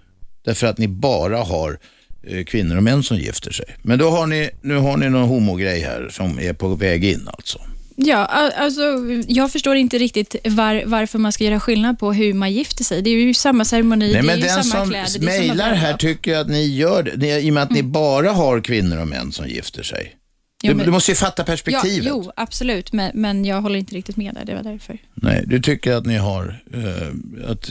Därför 0.46 0.68
att 0.68 0.78
ni 0.78 0.88
bara 0.88 1.38
har 1.38 1.80
eh, 2.28 2.44
kvinnor 2.44 2.78
och 2.78 2.84
män 2.84 3.04
som 3.04 3.18
gifter 3.18 3.52
sig. 3.52 3.66
Men 3.82 4.00
då 4.00 4.10
har 4.10 4.28
ni, 4.28 4.50
nu 4.62 4.76
har 4.76 4.98
ni 4.98 5.10
någon 5.10 5.30
homogrej 5.30 5.80
här 5.82 6.10
som 6.12 6.40
är 6.40 6.54
på 6.54 6.68
väg 6.76 7.06
in 7.06 7.28
alltså. 7.28 7.60
Ja, 8.02 8.26
alltså, 8.58 8.82
jag 9.28 9.52
förstår 9.52 9.76
inte 9.76 9.98
riktigt 9.98 10.36
var, 10.46 10.84
varför 10.86 11.20
man 11.20 11.32
ska 11.32 11.44
göra 11.44 11.60
skillnad 11.60 12.00
på 12.00 12.14
hur 12.14 12.34
man 12.34 12.52
gifter 12.52 12.84
sig. 12.84 13.02
Det 13.02 13.10
är 13.10 13.14
ju 13.16 13.34
samma 13.34 13.66
ceremoni, 13.66 14.14
Nej, 14.14 14.22
det 14.24 14.32
är 14.32 14.36
ju 14.36 14.42
den 14.42 14.50
samma 14.64 14.64
som 14.64 14.90
kläder. 14.90 15.04
är 15.06 15.10
samma 15.10 15.26
mejlar 15.26 15.74
här 15.74 15.98
tycker 15.98 16.38
att 16.38 16.48
ni 16.50 16.68
gör 16.76 17.04
det, 17.04 17.18
Ni- 17.18 17.40
i 17.48 17.50
och 17.50 17.54
med 17.54 17.64
att 17.64 17.72
ni 17.72 17.84
bara 17.84 18.32
har 18.32 18.62
kvinnor 18.62 18.98
och 19.02 19.08
män 19.08 19.32
som 19.32 19.48
gifter 19.48 19.84
sig. 19.84 20.16
Jo, 20.64 20.70
du, 20.72 20.76
men- 20.76 20.86
du 20.86 20.92
måste 20.92 21.12
ju 21.12 21.16
fatta 21.16 21.44
perspektivet. 21.44 22.06
Ja, 22.06 22.12
jo, 22.26 22.32
absolut, 22.36 22.94
men, 22.94 23.12
men 23.14 23.46
jag 23.46 23.62
håller 23.62 23.80
inte 23.80 23.96
riktigt 23.96 24.18
med 24.18 24.34
där. 24.34 24.46
Det 24.46 24.56
var 24.56 24.64
därför. 24.64 24.98
Nej, 25.16 25.44
du 25.48 25.60
tycker 25.62 25.94
att 25.94 26.06
ni 26.06 26.16
har, 26.18 26.62
eh, 26.74 27.52
att, 27.52 27.70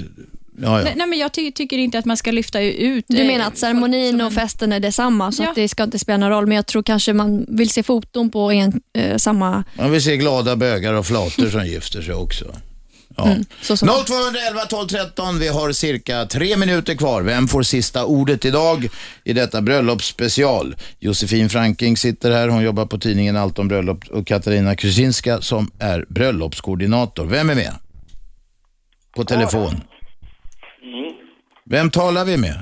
ja, 0.62 0.78
ja. 0.78 0.84
Nej, 0.84 0.94
nej, 0.96 1.06
men 1.06 1.18
jag 1.18 1.32
ty 1.34 1.52
tycker 1.52 1.78
inte 1.78 1.98
att 1.98 2.04
man 2.04 2.16
ska 2.16 2.30
lyfta 2.30 2.60
ut... 2.60 3.04
Du 3.08 3.20
eh, 3.20 3.26
menar 3.26 3.46
att 3.46 3.58
ceremonin 3.58 4.20
och 4.20 4.32
festen 4.32 4.72
är 4.72 4.80
detsamma, 4.80 5.32
så 5.32 5.42
Ja. 5.42 5.48
att 5.48 5.54
det 5.54 5.68
ska 5.68 5.82
inte 5.82 5.98
spela 5.98 6.16
någon 6.18 6.30
roll. 6.30 6.46
Men 6.46 6.56
jag 6.56 6.66
tror 6.66 6.82
kanske 6.82 7.12
man 7.12 7.46
vill 7.48 7.70
se 7.70 7.82
foton 7.82 8.30
på 8.30 8.52
en, 8.52 8.80
eh, 8.98 9.16
samma... 9.16 9.64
Man 9.76 9.90
vill 9.90 10.02
se 10.02 10.16
glada 10.16 10.56
bögar 10.56 10.92
och 10.94 11.06
flator 11.06 11.50
som 11.50 11.66
gifter 11.66 12.02
sig 12.02 12.14
också. 12.14 12.44
Ja. 13.16 13.26
Mm, 13.26 13.44
så 13.62 13.76
som- 13.76 13.88
0211 13.88 14.60
12 14.68 14.88
13. 14.88 15.38
Vi 15.38 15.48
har 15.48 15.72
cirka 15.72 16.26
tre 16.26 16.56
minuter 16.56 16.94
kvar. 16.94 17.22
Vem 17.22 17.48
får 17.48 17.62
sista 17.62 18.04
ordet 18.04 18.44
idag 18.44 18.88
i 19.24 19.32
detta 19.32 19.60
bröllopsspecial? 19.62 20.76
Josefin 21.00 21.48
Franking 21.48 21.96
sitter 21.96 22.30
här. 22.30 22.48
Hon 22.48 22.62
jobbar 22.62 22.86
på 22.86 22.98
tidningen 22.98 23.36
Allt 23.36 23.58
om 23.58 23.68
bröllop 23.68 24.04
och 24.10 24.26
Katarina 24.26 24.76
Krysinska 24.76 25.40
som 25.40 25.70
är 25.78 26.04
bröllopskoordinator. 26.08 27.26
Vem 27.26 27.50
är 27.50 27.54
med? 27.54 27.74
På 29.16 29.24
telefon. 29.24 29.80
Vem 31.74 31.90
talar 31.90 32.24
vi 32.30 32.36
med? 32.46 32.58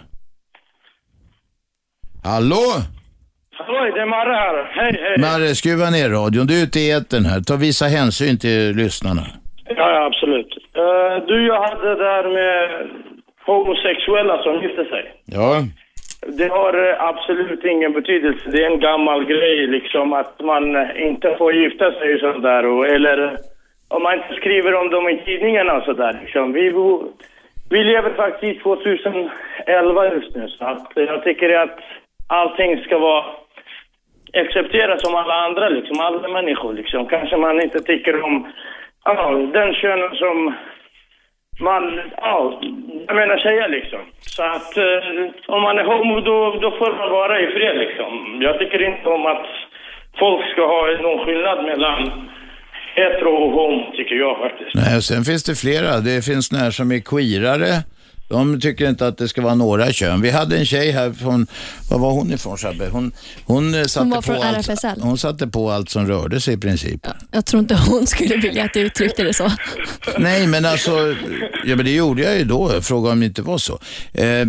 Hallå? 2.30 2.66
Halloj, 3.58 3.88
det 3.94 4.00
är 4.06 4.10
Marre 4.16 4.34
här. 4.44 4.56
Hej, 4.78 4.92
hej. 5.04 5.16
Marre, 5.26 5.48
skruva 5.60 5.86
ner 5.96 6.08
radion. 6.18 6.46
Du 6.46 6.54
är 6.58 6.62
ute 6.66 6.78
i 6.84 6.90
etern 6.98 7.24
här. 7.30 7.40
Ta 7.48 7.54
visa 7.66 7.86
hänsyn 7.96 8.38
till 8.44 8.76
lyssnarna. 8.82 9.24
Ja, 9.78 9.86
ja, 9.94 10.00
absolut. 10.10 10.50
Eh, 10.82 11.14
du, 11.28 11.46
jag 11.46 11.60
hade 11.68 11.88
det 11.88 12.00
där 12.08 12.24
med 12.38 12.56
homosexuella 13.46 14.42
som 14.42 14.54
gifter 14.62 14.84
sig. 14.92 15.04
Ja. 15.36 15.50
Det 16.38 16.48
har 16.58 16.72
eh, 16.84 17.02
absolut 17.10 17.64
ingen 17.64 17.92
betydelse. 17.92 18.44
Det 18.52 18.62
är 18.64 18.70
en 18.72 18.80
gammal 18.80 19.24
grej 19.24 19.66
liksom 19.66 20.12
att 20.12 20.34
man 20.40 20.76
eh, 20.76 21.06
inte 21.08 21.28
får 21.38 21.54
gifta 21.54 21.92
sig 21.92 22.14
och 22.14 22.20
sånt 22.20 22.42
där. 22.42 22.66
Och, 22.66 22.86
eller 22.86 23.36
om 23.88 24.02
man 24.02 24.14
inte 24.14 24.34
skriver 24.40 24.74
om 24.80 24.90
dem 24.90 25.08
i 25.08 25.22
tidningarna 25.26 25.72
och 25.78 25.84
sådär. 25.84 26.20
Liksom. 26.22 26.52
Vi, 26.52 26.72
vi 27.70 27.84
lever 27.84 28.10
faktiskt 28.10 28.56
i 28.56 28.60
2011 28.60 30.14
just 30.14 30.36
nu. 30.36 30.48
Så 30.48 30.64
att 30.64 30.92
jag 30.94 31.24
tycker 31.24 31.58
att 31.58 31.78
allting 32.28 32.82
ska 32.84 32.98
vara 32.98 33.24
accepteras 34.32 35.02
som 35.02 35.14
alla 35.14 35.34
andra, 35.34 35.68
liksom, 35.68 36.00
alla 36.00 36.28
människor. 36.28 36.74
Liksom. 36.74 37.06
Kanske 37.06 37.36
man 37.36 37.60
inte 37.60 37.80
tycker 37.80 38.22
om 38.22 38.52
ja, 39.04 39.32
den 39.52 39.74
könen 39.74 40.16
som 40.16 40.54
man, 41.60 42.00
ja, 42.16 42.60
jag 43.06 43.16
menar 43.16 43.38
tjejer 43.38 43.68
liksom. 43.68 44.00
Så 44.20 44.42
att 44.42 44.76
eh, 44.76 45.30
om 45.46 45.62
man 45.62 45.78
är 45.78 45.84
homo 45.84 46.20
då, 46.20 46.58
då 46.60 46.70
får 46.70 46.92
man 46.98 47.10
vara 47.10 47.40
i 47.40 47.46
fred 47.46 47.76
liksom. 47.76 48.38
Jag 48.42 48.58
tycker 48.58 48.82
inte 48.82 49.08
om 49.08 49.26
att 49.26 49.46
folk 50.18 50.50
ska 50.50 50.66
ha 50.66 50.86
någon 50.86 51.24
skillnad 51.24 51.64
mellan 51.64 52.28
hetero 52.96 53.30
och 53.44 53.52
homo, 53.52 53.92
tycker 53.96 54.14
jag 54.14 54.38
faktiskt. 54.38 54.74
Nej, 54.74 55.02
sen 55.02 55.24
finns 55.24 55.44
det 55.44 55.54
flera. 55.54 56.00
Det 56.00 56.24
finns 56.24 56.52
några 56.52 56.72
som 56.72 56.92
är 56.92 56.98
queerare. 56.98 57.82
De 58.28 58.60
tycker 58.60 58.88
inte 58.88 59.06
att 59.06 59.18
det 59.18 59.28
ska 59.28 59.42
vara 59.42 59.54
några 59.54 59.92
kön. 59.92 60.20
Vi 60.20 60.30
hade 60.30 60.56
en 60.58 60.66
tjej 60.66 60.90
här 60.90 61.12
från, 61.12 61.46
var 61.90 61.98
var 61.98 62.12
hon 62.12 62.32
ifrån 62.32 62.56
Shabbe? 62.56 62.88
Hon, 62.92 63.12
hon, 63.46 63.74
eh, 63.74 63.82
satte 63.82 64.08
var 64.08 64.16
på 64.16 64.22
från 64.22 64.36
allt, 64.36 64.68
RFSL. 64.68 65.00
hon 65.02 65.18
satte 65.18 65.46
på 65.46 65.70
allt 65.70 65.88
som 65.88 66.06
rörde 66.06 66.40
sig 66.40 66.54
i 66.54 66.56
princip. 66.56 67.06
Jag 67.32 67.46
tror 67.46 67.60
inte 67.60 67.78
hon 67.88 68.06
skulle 68.06 68.36
vilja 68.36 68.64
att 68.64 68.74
du 68.74 68.80
uttryckte 68.80 69.22
det 69.22 69.34
så. 69.34 69.50
Nej, 70.18 70.46
men 70.46 70.64
alltså, 70.64 70.90
ja, 71.64 71.76
men 71.76 71.84
det 71.84 71.94
gjorde 71.94 72.22
jag 72.22 72.38
ju 72.38 72.44
då. 72.44 72.68
Fråga 72.68 73.10
om 73.10 73.20
det 73.20 73.26
inte 73.26 73.42
var 73.42 73.58
så. 73.58 73.78
Eh, 74.14 74.40
eh, 74.40 74.46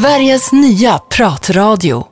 Sveriges 0.00 0.52
nya 0.52 0.98
pratradio. 0.98 2.04